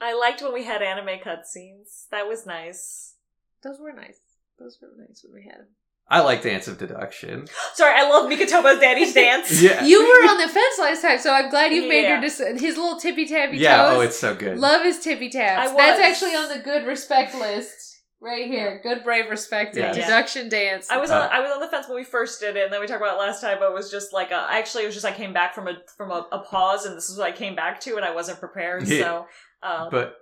I 0.00 0.14
liked 0.14 0.42
when 0.42 0.52
we 0.52 0.64
had 0.64 0.82
anime 0.82 1.20
cutscenes. 1.24 2.06
That 2.10 2.26
was 2.28 2.44
nice. 2.44 3.14
Those 3.62 3.78
were 3.80 3.92
nice. 3.92 4.18
Those 4.58 4.78
were 4.82 4.88
nice 4.98 5.24
when 5.24 5.32
we 5.42 5.48
had 5.48 5.60
them. 5.60 5.68
I 6.12 6.20
like 6.20 6.42
Dance 6.42 6.68
of 6.68 6.76
Deduction. 6.78 7.46
Sorry, 7.74 7.94
I 7.98 8.08
love 8.08 8.30
Mikotoba's 8.30 8.78
daddy's 8.80 9.14
dance. 9.22 9.62
Yeah. 9.62 9.82
You 9.84 10.00
were 10.02 10.30
on 10.30 10.38
the 10.38 10.48
fence 10.48 10.78
last 10.78 11.02
time, 11.02 11.18
so 11.18 11.32
I'm 11.32 11.48
glad 11.50 11.72
you've 11.72 11.88
made 11.88 12.02
Yeah. 12.02 12.12
your 12.12 12.20
dis- 12.20 12.60
his 12.60 12.76
little 12.76 12.98
tippy 13.00 13.26
tappy 13.26 13.56
yeah, 13.56 13.76
toes. 13.82 13.96
oh, 13.96 14.00
it's 14.00 14.18
so 14.18 14.34
good. 14.34 14.58
Love 14.58 14.82
his 14.84 15.00
tippy 15.00 15.30
taps. 15.30 15.70
I 15.70 15.74
That's 15.76 16.00
actually 16.00 16.36
on 16.36 16.48
the 16.50 16.58
good 16.62 16.86
respect 16.86 17.34
list 17.34 18.00
right 18.20 18.46
here. 18.46 18.78
Good, 18.82 19.02
brave, 19.04 19.28
respected. 19.30 19.80
Yes. 19.80 19.96
Deduction 19.96 20.48
dance. 20.48 20.90
I 20.90 20.98
was 20.98 21.10
Uh, 21.10 21.20
on, 21.22 21.28
I 21.32 21.40
was 21.40 21.50
on 21.50 21.60
the 21.60 21.66
fence 21.68 21.88
when 21.88 21.96
we 21.96 22.04
first 22.04 22.38
did 22.40 22.56
it, 22.56 22.64
and 22.64 22.72
then 22.72 22.80
we 22.80 22.86
talked 22.86 23.00
about 23.00 23.16
it 23.16 23.18
last 23.18 23.40
time. 23.40 23.56
But 23.58 23.70
it 23.70 23.74
was 23.74 23.90
just 23.90 24.12
like 24.12 24.30
a, 24.30 24.46
actually, 24.50 24.84
it 24.84 24.86
was 24.86 24.94
just 24.94 25.06
I 25.06 25.12
came 25.12 25.32
back 25.32 25.54
from 25.54 25.66
a 25.66 25.74
from 25.96 26.10
a, 26.10 26.26
a 26.30 26.38
pause, 26.40 26.84
and 26.84 26.96
this 26.96 27.08
is 27.08 27.16
what 27.18 27.26
I 27.26 27.32
came 27.32 27.54
back 27.56 27.80
to, 27.80 27.96
and 27.96 28.04
I 28.04 28.14
wasn't 28.14 28.38
prepared. 28.38 28.86
Yeah. 28.86 29.00
So, 29.02 29.26
um, 29.62 29.88
but 29.90 30.14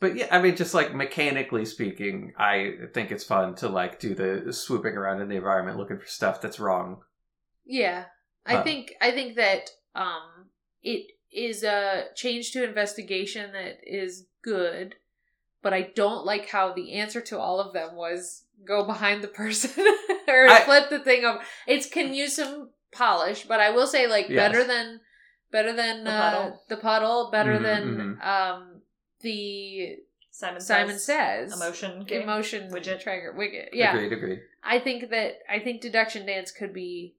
but 0.00 0.16
yeah, 0.16 0.26
I 0.30 0.40
mean, 0.40 0.56
just 0.56 0.74
like 0.74 0.94
mechanically 0.94 1.64
speaking, 1.64 2.32
I 2.38 2.72
think 2.94 3.10
it's 3.12 3.24
fun 3.24 3.54
to 3.56 3.68
like 3.68 4.00
do 4.00 4.14
the 4.14 4.52
swooping 4.52 4.94
around 4.96 5.20
in 5.20 5.28
the 5.28 5.36
environment 5.36 5.76
looking 5.78 5.98
for 5.98 6.06
stuff 6.06 6.40
that's 6.40 6.58
wrong. 6.58 7.02
Yeah. 7.64 8.06
I 8.46 8.56
Uh. 8.56 8.62
think 8.64 8.94
I 9.00 9.10
think 9.12 9.36
that 9.36 9.70
um 9.94 10.48
it 10.82 11.06
is 11.32 11.62
a 11.62 12.06
change 12.16 12.52
to 12.52 12.64
investigation 12.64 13.52
that 13.52 13.78
is 13.84 14.26
good, 14.42 14.96
but 15.62 15.72
I 15.74 15.82
don't 15.94 16.24
like 16.24 16.48
how 16.48 16.72
the 16.72 16.94
answer 16.94 17.20
to 17.20 17.38
all 17.38 17.60
of 17.60 17.72
them 17.74 17.94
was 17.94 18.44
go 18.66 18.84
behind 18.84 19.22
the 19.22 19.28
person 19.28 19.84
or 20.28 20.48
I- 20.48 20.60
flip 20.64 20.88
the 20.90 20.98
thing 21.00 21.24
over. 21.24 21.40
It's 21.66 21.86
can 21.88 22.14
use 22.14 22.36
some 22.36 22.70
polish, 22.92 23.44
but 23.46 23.60
I 23.60 23.70
will 23.70 23.86
say 23.86 24.06
like 24.08 24.28
Yes. 24.30 24.36
better 24.36 24.64
than 24.64 25.00
better 25.52 25.72
than 25.72 26.04
The 26.04 26.10
uh, 26.10 26.30
puddle. 26.30 26.62
the 26.68 26.76
puddle, 26.78 27.30
better 27.30 27.58
Mhm, 27.58 27.62
than 27.62 28.18
um 28.22 28.69
the 29.22 29.98
Simon 30.30 30.60
Simon 30.60 30.98
says, 30.98 31.50
says 31.50 31.60
emotion 31.60 32.04
game. 32.04 32.22
emotion 32.22 32.70
Widget. 32.70 33.00
trigger 33.02 33.34
widget. 33.36 33.68
Yeah. 33.72 33.94
Agreed, 33.94 34.12
agreed. 34.12 34.40
I 34.62 34.78
think 34.78 35.10
that 35.10 35.38
I 35.48 35.58
think 35.58 35.80
deduction 35.80 36.26
dance 36.26 36.50
could 36.50 36.72
be 36.72 37.14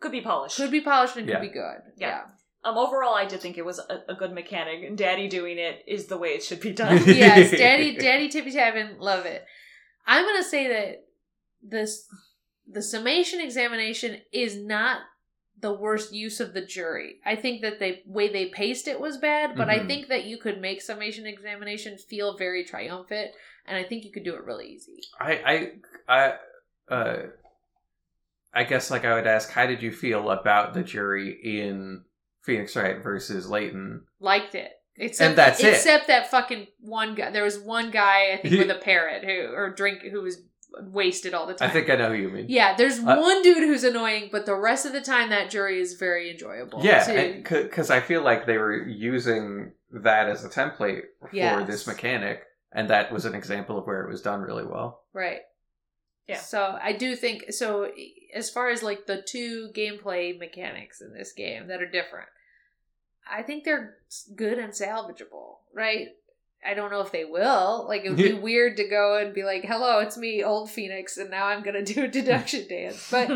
could 0.00 0.12
be 0.12 0.20
polished. 0.20 0.56
could 0.56 0.70
be 0.70 0.80
polished 0.80 1.16
and 1.16 1.28
Yeah. 1.28 1.36
could 1.40 1.48
be 1.48 1.52
good. 1.52 1.78
Yeah. 1.96 2.08
yeah. 2.08 2.22
Um, 2.64 2.76
overall, 2.78 3.14
I 3.14 3.26
did 3.26 3.40
think 3.40 3.58
it 3.58 3.64
was 3.64 3.78
a, 3.78 4.02
a 4.08 4.14
good 4.14 4.32
mechanic, 4.32 4.82
and 4.84 4.98
Daddy 4.98 5.28
doing 5.28 5.56
it 5.56 5.84
is 5.86 6.06
the 6.06 6.18
way 6.18 6.30
it 6.30 6.42
should 6.42 6.60
be 6.60 6.72
done. 6.72 6.96
yes, 7.06 7.52
Daddy, 7.52 7.96
Daddy 7.98 8.28
Tippy 8.28 8.50
Tappin, 8.50 8.96
love 8.98 9.24
it. 9.24 9.44
I'm 10.04 10.24
gonna 10.26 10.42
say 10.42 10.66
that 10.68 11.04
this 11.62 12.06
the 12.68 12.82
summation 12.82 13.40
examination 13.40 14.20
is 14.32 14.56
not 14.56 14.98
the 15.60 15.72
worst 15.72 16.12
use 16.12 16.38
of 16.40 16.52
the 16.52 16.60
jury. 16.60 17.16
I 17.24 17.34
think 17.36 17.62
that 17.62 17.78
the 17.78 18.02
way 18.06 18.28
they 18.30 18.46
paced 18.46 18.86
it 18.88 19.00
was 19.00 19.16
bad, 19.16 19.56
but 19.56 19.70
I 19.70 19.78
Mhm. 19.80 19.86
think 19.86 20.08
that 20.08 20.24
you 20.24 20.36
could 20.38 20.60
make 20.60 20.82
summation 20.82 21.26
examination 21.26 21.96
feel 21.96 22.36
very 22.36 22.62
triumphant, 22.64 23.32
and 23.66 23.76
I 23.76 23.82
think 23.82 24.04
you 24.04 24.12
could 24.12 24.24
do 24.24 24.34
it 24.34 24.44
really 24.44 24.66
easy. 24.68 25.00
I 25.18 25.72
I 26.08 26.18
I 26.88 26.94
uh 26.94 27.22
I 28.52 28.64
guess 28.64 28.90
like 28.90 29.04
I 29.04 29.14
would 29.14 29.26
ask, 29.26 29.50
how 29.50 29.66
did 29.66 29.82
you 29.82 29.92
feel 29.92 30.30
about 30.30 30.72
the 30.74 30.82
jury 30.82 31.30
in 31.42 32.04
Phoenix 32.42 32.74
Wright 32.76 33.02
versus 33.02 33.48
Layton? 33.48 34.06
Liked 34.20 34.54
it. 34.54 34.72
Except, 34.98 35.28
And 35.28 35.38
that's 35.38 35.60
it. 35.62 35.74
except 35.74 36.06
that 36.06 36.30
fucking 36.30 36.68
one 36.80 37.14
guy. 37.14 37.30
There 37.30 37.44
was 37.44 37.58
one 37.58 37.90
guy 37.90 38.32
I 38.32 38.38
think 38.38 38.56
with 38.56 38.70
a 38.70 38.80
parrot 38.80 39.24
who 39.24 39.52
or 39.54 39.68
drink 39.70 40.00
who 40.02 40.22
was 40.22 40.40
wasted 40.80 41.34
all 41.34 41.46
the 41.46 41.54
time. 41.54 41.68
I 41.68 41.72
think 41.72 41.88
I 41.90 41.96
know 41.96 42.08
who 42.08 42.14
you 42.14 42.28
mean. 42.30 42.46
Yeah, 42.48 42.74
there's 42.76 42.98
Uh, 42.98 43.16
one 43.16 43.42
dude 43.42 43.58
who's 43.64 43.84
annoying, 43.84 44.28
but 44.30 44.46
the 44.46 44.54
rest 44.54 44.84
of 44.86 44.92
the 44.92 45.00
time 45.00 45.30
that 45.30 45.50
jury 45.50 45.80
is 45.80 45.94
very 45.94 46.30
enjoyable. 46.30 46.84
Yeah, 46.84 47.32
because 47.48 47.90
I 47.90 48.00
feel 48.00 48.22
like 48.22 48.46
they 48.46 48.58
were 48.58 48.86
using 48.86 49.72
that 49.90 50.28
as 50.28 50.44
a 50.44 50.48
template 50.48 51.02
for 51.20 51.30
Yes. 51.32 51.66
this 51.66 51.86
mechanic, 51.86 52.44
and 52.72 52.90
that 52.90 53.10
was 53.12 53.24
an 53.24 53.34
example 53.34 53.78
of 53.78 53.86
where 53.86 54.02
it 54.02 54.08
was 54.10 54.20
done 54.22 54.40
really 54.42 54.64
well. 54.66 55.02
right. 55.12 55.40
Yeah. 56.28 56.38
So 56.38 56.76
I 56.82 56.90
do 56.90 57.14
think 57.14 57.52
so. 57.52 57.88
As 58.34 58.50
far 58.50 58.68
as 58.70 58.82
like 58.82 59.06
the 59.06 59.22
two 59.22 59.70
gameplay 59.72 60.36
mechanics 60.36 61.00
in 61.00 61.14
this 61.14 61.32
game 61.32 61.68
that 61.68 61.80
are 61.80 61.88
different, 61.88 62.28
I 63.30 63.42
think 63.42 63.62
they're 63.62 63.98
good 64.34 64.58
and 64.58 64.72
salvageable. 64.72 65.58
Right. 65.72 66.08
I 66.66 66.74
don't 66.74 66.90
know 66.90 67.00
if 67.00 67.12
they 67.12 67.24
will. 67.24 67.86
Like 67.88 68.04
it 68.04 68.08
would 68.10 68.16
be 68.18 68.32
weird 68.48 68.76
to 68.78 68.88
go 68.88 69.16
and 69.18 69.32
be 69.34 69.44
like, 69.44 69.64
"Hello, 69.64 70.00
it's 70.00 70.16
me, 70.16 70.42
old 70.42 70.70
Phoenix, 70.70 71.16
and 71.16 71.30
now 71.30 71.46
I'm 71.46 71.62
gonna 71.62 71.84
do 71.84 72.04
a 72.04 72.08
deduction 72.08 72.66
dance." 72.68 73.08
But 73.10 73.28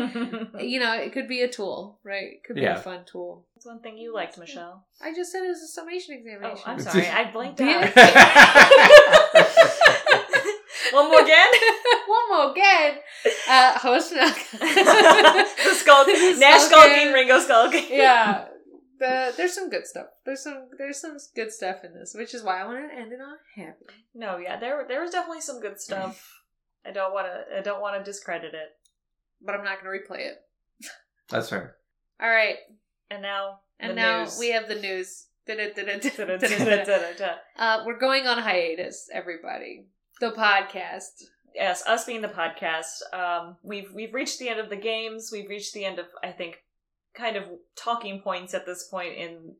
you 0.63 0.79
know, 0.79 0.93
it 0.95 1.13
could 1.13 1.27
be 1.27 1.41
a 1.41 1.47
tool, 1.47 1.99
right? 2.03 2.33
It 2.33 2.43
could 2.43 2.55
be 2.55 2.61
Yeah. 2.63 2.75
a 2.77 2.79
fun 2.81 3.05
tool. 3.05 3.45
That's 3.55 3.65
one 3.67 3.79
thing 3.79 3.97
you 3.97 4.13
liked, 4.13 4.37
Michelle. 4.37 4.85
I 5.01 5.13
just 5.13 5.31
said 5.31 5.43
it 5.43 5.49
was 5.49 5.61
a 5.61 5.67
summation 5.67 6.15
examination. 6.15 6.63
Oh, 6.65 6.73
examination. 6.73 6.99
I'm 6.99 7.05
sorry, 7.13 7.27
I 7.27 7.31
blinked 7.31 7.59
Yeah. 7.59 7.91
out. 9.35 10.93
one 10.93 11.07
more 11.09 11.21
again. 11.21 11.47
One 12.07 12.29
more 12.29 12.51
again. 12.51 12.97
Uh, 13.47 13.77
host 13.79 14.13
milk. 14.13 14.35
the 14.51 15.73
skull, 15.75 16.05
Nash 16.07 16.69
Skulkin, 16.69 17.13
Ringo 17.13 17.39
Skulkin. 17.39 17.87
yeah. 17.89 18.45
The, 19.01 19.33
there's 19.35 19.53
some 19.53 19.69
good 19.69 19.85
stuff. 19.87 20.05
There's 20.25 20.43
some 20.43 20.69
there's 20.77 21.01
some 21.01 21.17
good 21.35 21.51
stuff 21.51 21.83
in 21.83 21.93
this, 21.93 22.13
which 22.15 22.33
is 22.33 22.43
why 22.43 22.61
I 22.61 22.65
wanted 22.65 22.87
to 22.89 22.93
end 22.95 23.11
it 23.11 23.19
on 23.19 23.35
happy. 23.55 23.85
No, 24.13 24.37
yeah, 24.37 24.59
there 24.59 24.85
there 24.87 25.01
was 25.01 25.11
definitely 25.11 25.41
some 25.41 25.59
good 25.59 25.81
stuff. 25.81 26.41
I 26.85 26.91
don't 26.91 27.11
want 27.13 27.27
to. 27.27 27.57
I 27.57 27.61
don't 27.61 27.81
want 27.81 27.97
to 27.97 28.03
discredit 28.03 28.53
it. 28.53 28.69
But 29.41 29.55
I'm 29.55 29.63
not 29.63 29.81
going 29.83 29.91
to 29.99 30.05
replay 30.05 30.19
it. 30.27 30.35
That's 31.29 31.49
fair. 31.49 31.75
All 32.21 32.29
right, 32.29 32.57
And 33.09 33.23
now, 33.23 33.61
and 33.79 33.91
the 33.91 33.95
now 33.95 34.19
news. 34.23 34.37
we 34.39 34.51
have 34.51 34.67
the 34.67 34.75
news. 34.75 35.25
Uh, 37.57 37.83
we're 37.85 37.97
going 37.97 38.27
on 38.27 38.37
hiatus, 38.37 39.09
everybody. 39.11 39.87
The 40.19 40.31
podcast. 40.31 41.23
yes, 41.55 41.83
us 41.87 42.05
being 42.05 42.21
the 42.21 42.27
podcast, 42.27 43.01
um, 43.13 43.57
we've 43.63 43.91
we've 43.93 44.13
reached 44.13 44.37
the 44.39 44.49
end 44.49 44.59
of 44.59 44.69
the 44.69 44.75
games. 44.75 45.29
We've 45.31 45.49
reached 45.49 45.73
the 45.73 45.85
end 45.85 45.97
of 45.97 46.05
I 46.23 46.31
think 46.31 46.57
kind 47.13 47.35
of 47.35 47.43
talking 47.75 48.21
points 48.21 48.53
at 48.53 48.65
this 48.65 48.87
point 48.87 49.15
in 49.15 49.55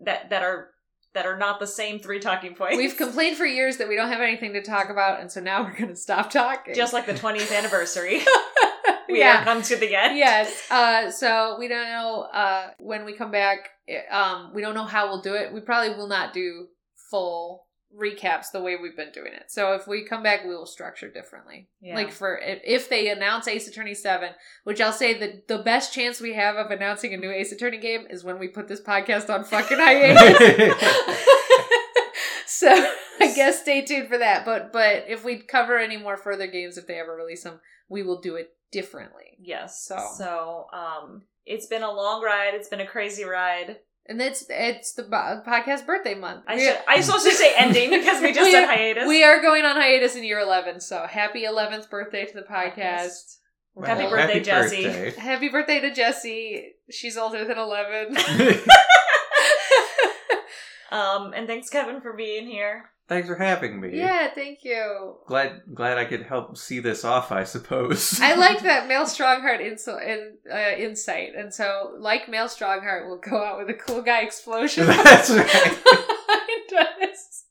that 0.00 0.30
that 0.30 0.42
are 0.42 0.70
that 1.14 1.26
are 1.26 1.38
not 1.38 1.60
the 1.60 1.66
same 1.66 2.00
three 2.00 2.18
talking 2.18 2.54
points. 2.54 2.76
We've 2.76 2.96
complained 2.96 3.36
for 3.36 3.46
years 3.46 3.76
that 3.76 3.88
we 3.88 3.94
don't 3.94 4.08
have 4.08 4.20
anything 4.20 4.52
to 4.54 4.62
talk 4.62 4.90
about, 4.90 5.20
and 5.20 5.30
so 5.30 5.40
now 5.40 5.62
we're 5.62 5.76
going 5.76 5.88
to 5.88 5.96
stop 5.96 6.30
talking. 6.30 6.74
just 6.74 6.92
like 6.92 7.06
the 7.06 7.14
20th 7.14 7.52
anniversary. 7.56 8.20
we 9.08 9.20
yeah. 9.20 9.36
have 9.36 9.44
come 9.44 9.62
to 9.62 9.76
the 9.76 9.94
end. 9.94 10.18
yes. 10.18 10.68
Uh, 10.70 11.10
so 11.10 11.56
we 11.58 11.68
don't 11.68 11.86
know 11.86 12.22
uh, 12.32 12.70
when 12.80 13.04
we 13.04 13.12
come 13.12 13.30
back. 13.30 13.68
Um, 14.10 14.50
we 14.54 14.60
don't 14.60 14.74
know 14.74 14.86
how 14.86 15.06
we'll 15.06 15.22
do 15.22 15.34
it. 15.34 15.52
We 15.52 15.60
probably 15.60 15.96
will 15.96 16.08
not 16.08 16.34
do 16.34 16.66
full 17.10 17.66
recaps 17.98 18.50
the 18.52 18.60
way 18.60 18.76
we've 18.80 18.96
been 18.96 19.12
doing 19.12 19.32
it. 19.32 19.44
So 19.48 19.74
if 19.74 19.86
we 19.86 20.04
come 20.04 20.22
back, 20.22 20.44
we 20.44 20.54
will 20.54 20.66
structure 20.66 21.10
differently. 21.10 21.68
Yeah. 21.80 21.94
Like 21.94 22.10
for 22.10 22.38
if, 22.42 22.88
they 22.88 23.08
announce 23.08 23.48
Ace 23.48 23.68
Attorney 23.68 23.94
Seven, 23.94 24.30
which 24.64 24.80
I'll 24.80 24.92
say 24.92 25.18
that 25.18 25.48
the 25.48 25.58
best 25.58 25.92
chance 25.94 26.20
we 26.20 26.34
have 26.34 26.56
of 26.56 26.70
announcing 26.70 27.14
a 27.14 27.16
new 27.16 27.30
Ace 27.30 27.52
Attorney 27.52 27.78
game 27.78 28.06
is 28.10 28.24
when 28.24 28.38
we 28.38 28.48
put 28.48 28.68
this 28.68 28.80
podcast 28.80 29.32
on 29.32 29.44
fucking 29.44 29.78
hiatus. 29.78 30.38
so 32.46 32.68
I 33.20 33.32
guess 33.34 33.60
stay 33.60 33.84
tuned 33.84 34.08
for 34.08 34.18
that. 34.18 34.44
But 34.44 34.72
but 34.72 35.04
if 35.08 35.24
we 35.24 35.38
cover 35.38 35.78
any 35.78 35.96
more 35.96 36.16
further 36.16 36.46
games, 36.46 36.76
if 36.76 36.86
they 36.86 36.98
ever 36.98 37.14
release 37.14 37.44
them, 37.44 37.60
we 37.88 38.02
will 38.02 38.20
do 38.20 38.36
it 38.36 38.50
differently. 38.72 39.38
Yes. 39.40 39.84
So. 39.86 39.98
so 40.16 40.66
um, 40.72 41.22
it's 41.46 41.66
been 41.66 41.82
a 41.82 41.92
long 41.92 42.22
ride. 42.22 42.54
It's 42.54 42.68
been 42.68 42.80
a 42.80 42.86
crazy 42.86 43.24
ride. 43.24 43.78
And 44.06 44.20
it's 44.20 44.44
it's 44.50 44.92
the 44.92 45.04
podcast 45.04 45.86
birthday 45.86 46.14
month. 46.14 46.44
I 46.46 46.56
We- 46.56 46.60
should 46.64 46.78
I 46.86 47.00
supposed 47.00 47.24
to 47.24 47.32
say 47.32 47.54
ending 47.56 47.90
because 47.90 48.20
we 48.20 48.32
just 48.32 48.40
We- 48.46 48.52
said 48.52 48.66
hiatus. 48.66 49.08
we 49.08 49.24
are 49.24 49.40
going 49.40 49.64
on 49.64 49.76
hiatus 49.76 50.14
in 50.14 50.24
year 50.24 50.40
eleven, 50.40 50.80
so 50.80 51.06
happy 51.08 51.44
eleventh 51.44 51.88
birthday 51.88 52.26
to 52.26 52.32
the 52.34 52.42
podcast. 52.42 53.36
Well, 53.74 53.86
Happy 53.86 54.08
birthday, 54.08 54.40
Jessie. 54.40 54.84
birthday. 54.84 55.20
Happy 55.20 55.48
birthday 55.48 55.80
to 55.80 55.92
Jessie. 55.92 56.74
She's 56.90 57.16
older 57.16 57.44
than 57.44 57.58
eleven. 57.58 58.16
Um, 60.92 61.32
and 61.34 61.48
thanks 61.48 61.70
Kevin 61.70 62.00
for 62.00 62.12
being 62.12 62.46
here. 62.46 62.84
Thanks 63.06 63.28
for 63.28 63.34
having 63.36 63.80
me. 63.80 63.98
yeah, 63.98 64.32
thank 64.34 64.64
you. 64.64 65.16
Glad 65.26 65.60
glad 65.74 65.98
I 65.98 66.06
could 66.06 66.22
help 66.22 66.56
see 66.56 66.80
this 66.80 67.04
off, 67.04 67.30
I 67.32 67.44
suppose. 67.44 68.18
I 68.20 68.34
like 68.34 68.62
that 68.62 68.88
Mael 68.88 69.04
Stronghart 69.04 69.60
inso- 69.60 70.02
in, 70.02 70.38
uh, 70.50 70.76
insight, 70.78 71.34
and 71.36 71.52
so 71.52 71.94
like 71.98 72.28
Mael 72.28 72.48
Stronghart 72.48 73.06
we'll 73.06 73.18
go 73.18 73.44
out 73.44 73.58
with 73.58 73.68
a 73.68 73.74
cool 73.74 74.00
guy 74.00 74.20
explosion. 74.22 74.86
That's 74.88 75.30
right. 75.30 75.78
behind 76.70 77.10
us. 77.10 77.44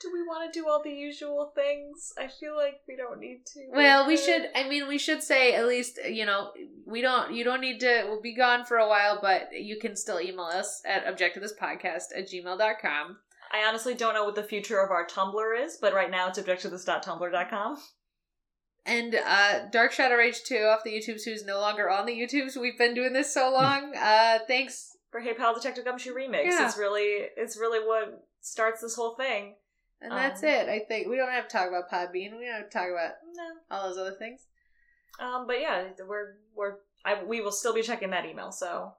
Do 0.00 0.10
we 0.12 0.22
want 0.22 0.52
to 0.52 0.58
do 0.60 0.68
all 0.68 0.82
the 0.82 0.90
usual 0.90 1.52
things? 1.54 2.12
I 2.18 2.28
feel 2.28 2.54
like 2.56 2.80
we 2.86 2.94
don't 2.96 3.20
need 3.20 3.46
to. 3.54 3.60
Well, 3.72 4.06
we 4.06 4.16
should. 4.18 4.50
I 4.54 4.68
mean, 4.68 4.86
we 4.86 4.98
should 4.98 5.22
say 5.22 5.54
at 5.54 5.66
least. 5.66 5.98
You 6.06 6.26
know, 6.26 6.50
we 6.84 7.00
don't. 7.00 7.32
You 7.32 7.44
don't 7.44 7.60
need 7.62 7.80
to. 7.80 8.04
We'll 8.08 8.20
be 8.20 8.34
gone 8.34 8.64
for 8.66 8.76
a 8.76 8.88
while, 8.88 9.18
but 9.22 9.48
you 9.52 9.78
can 9.78 9.96
still 9.96 10.20
email 10.20 10.44
us 10.46 10.82
at 10.84 11.06
objecttothispodcast 11.06 12.12
at 12.16 12.28
gmail.com. 12.28 13.16
I 13.54 13.66
honestly 13.68 13.94
don't 13.94 14.14
know 14.14 14.24
what 14.24 14.34
the 14.34 14.42
future 14.42 14.80
of 14.80 14.90
our 14.90 15.06
Tumblr 15.06 15.64
is, 15.64 15.78
but 15.80 15.94
right 15.94 16.10
now 16.10 16.28
it's 16.28 16.38
objecttothis.tumblr.com. 16.38 17.76
And 18.86 19.14
uh 19.14 19.68
Dark 19.70 19.92
Shadow 19.92 20.16
Rage 20.16 20.42
2 20.44 20.56
off 20.56 20.84
the 20.84 20.90
YouTubes, 20.90 21.24
who's 21.24 21.44
no 21.44 21.58
longer 21.60 21.88
on 21.88 22.04
the 22.06 22.12
YouTubes. 22.12 22.56
We've 22.60 22.76
been 22.76 22.94
doing 22.94 23.12
this 23.12 23.32
so 23.32 23.50
long. 23.54 23.94
uh 23.96 24.40
thanks. 24.46 24.90
For 25.10 25.20
Hey 25.20 25.32
Pal 25.34 25.54
Detective 25.54 25.84
Gumshoe 25.84 26.12
remix. 26.14 26.44
Yeah. 26.46 26.66
It's 26.66 26.76
really 26.76 27.26
it's 27.36 27.56
really 27.56 27.78
what 27.86 28.26
starts 28.40 28.80
this 28.82 28.96
whole 28.96 29.14
thing. 29.14 29.54
And 30.02 30.10
that's 30.12 30.42
Um, 30.42 30.48
it. 30.48 30.68
I 30.68 30.80
think 30.80 31.06
we 31.08 31.16
don't 31.16 31.30
have 31.30 31.48
to 31.48 31.56
talk 31.56 31.68
about 31.68 31.88
Podbean. 31.90 32.36
We 32.36 32.44
don't 32.46 32.56
have 32.62 32.68
to 32.68 32.78
talk 32.78 32.88
about 32.90 33.12
No. 33.32 33.44
all 33.70 33.88
those 33.88 33.96
other 33.96 34.16
things. 34.18 34.40
Um, 35.20 35.46
but 35.46 35.60
yeah, 35.60 35.84
we're 36.06 36.34
we're 36.54 36.74
I, 37.04 37.22
we 37.22 37.40
will 37.40 37.52
still 37.52 37.72
be 37.72 37.82
checking 37.82 38.10
that 38.10 38.26
email, 38.26 38.50
so 38.50 38.92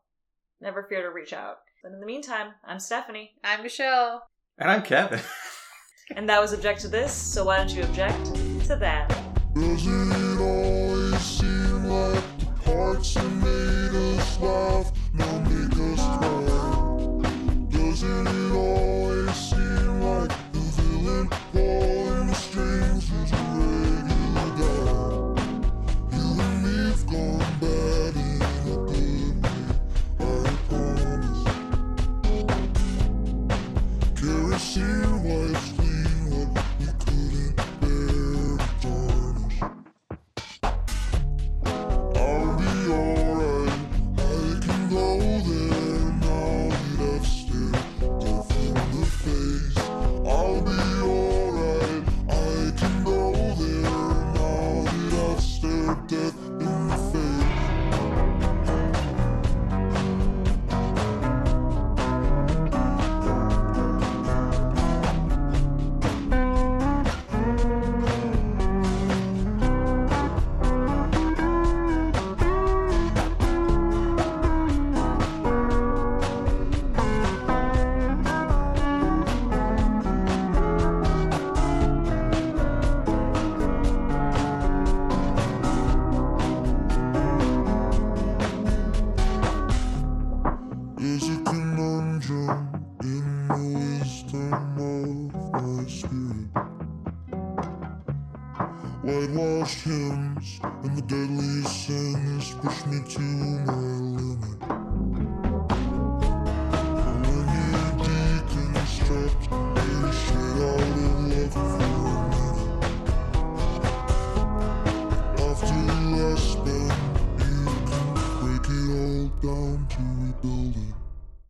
never 0.62 0.84
fear 0.84 1.02
to 1.04 1.10
reach 1.12 1.34
out. 1.34 1.58
But 1.84 1.92
in 1.92 2.00
the 2.00 2.06
meantime, 2.06 2.54
I'm 2.64 2.80
Stephanie, 2.80 3.34
I'm 3.44 3.62
Michelle. 3.62 4.24
And 4.58 4.72
I'm 4.72 4.84
Kevin. 4.84 5.20
and 6.16 6.30
that 6.30 6.40
was 6.40 6.54
object 6.54 6.80
to 6.82 6.88
this. 6.88 7.12
So 7.12 7.46
why 7.46 7.58
don't 7.58 7.70
you 7.76 7.84
object 7.84 8.36
to 8.68 8.78
that? 8.78 9.10
Doesn't 9.54 10.12
it 10.12 10.40
always 10.40 11.22
seem 11.22 11.86
like 11.86 12.24
the 12.40 12.46
parts 12.64 13.14
that 13.16 13.30
made 13.30 14.18
us 14.18 14.40
laugh 14.40 14.92
now 15.14 15.40
make 15.40 15.74
us 15.74 16.00
cry? 16.18 17.30
Doesn't 17.70 18.28
it 18.28 18.52
always 18.54 19.36
seem 19.36 20.02
like 20.02 20.52
the 20.54 20.60
villain 20.60 21.28
pulling 21.52 21.95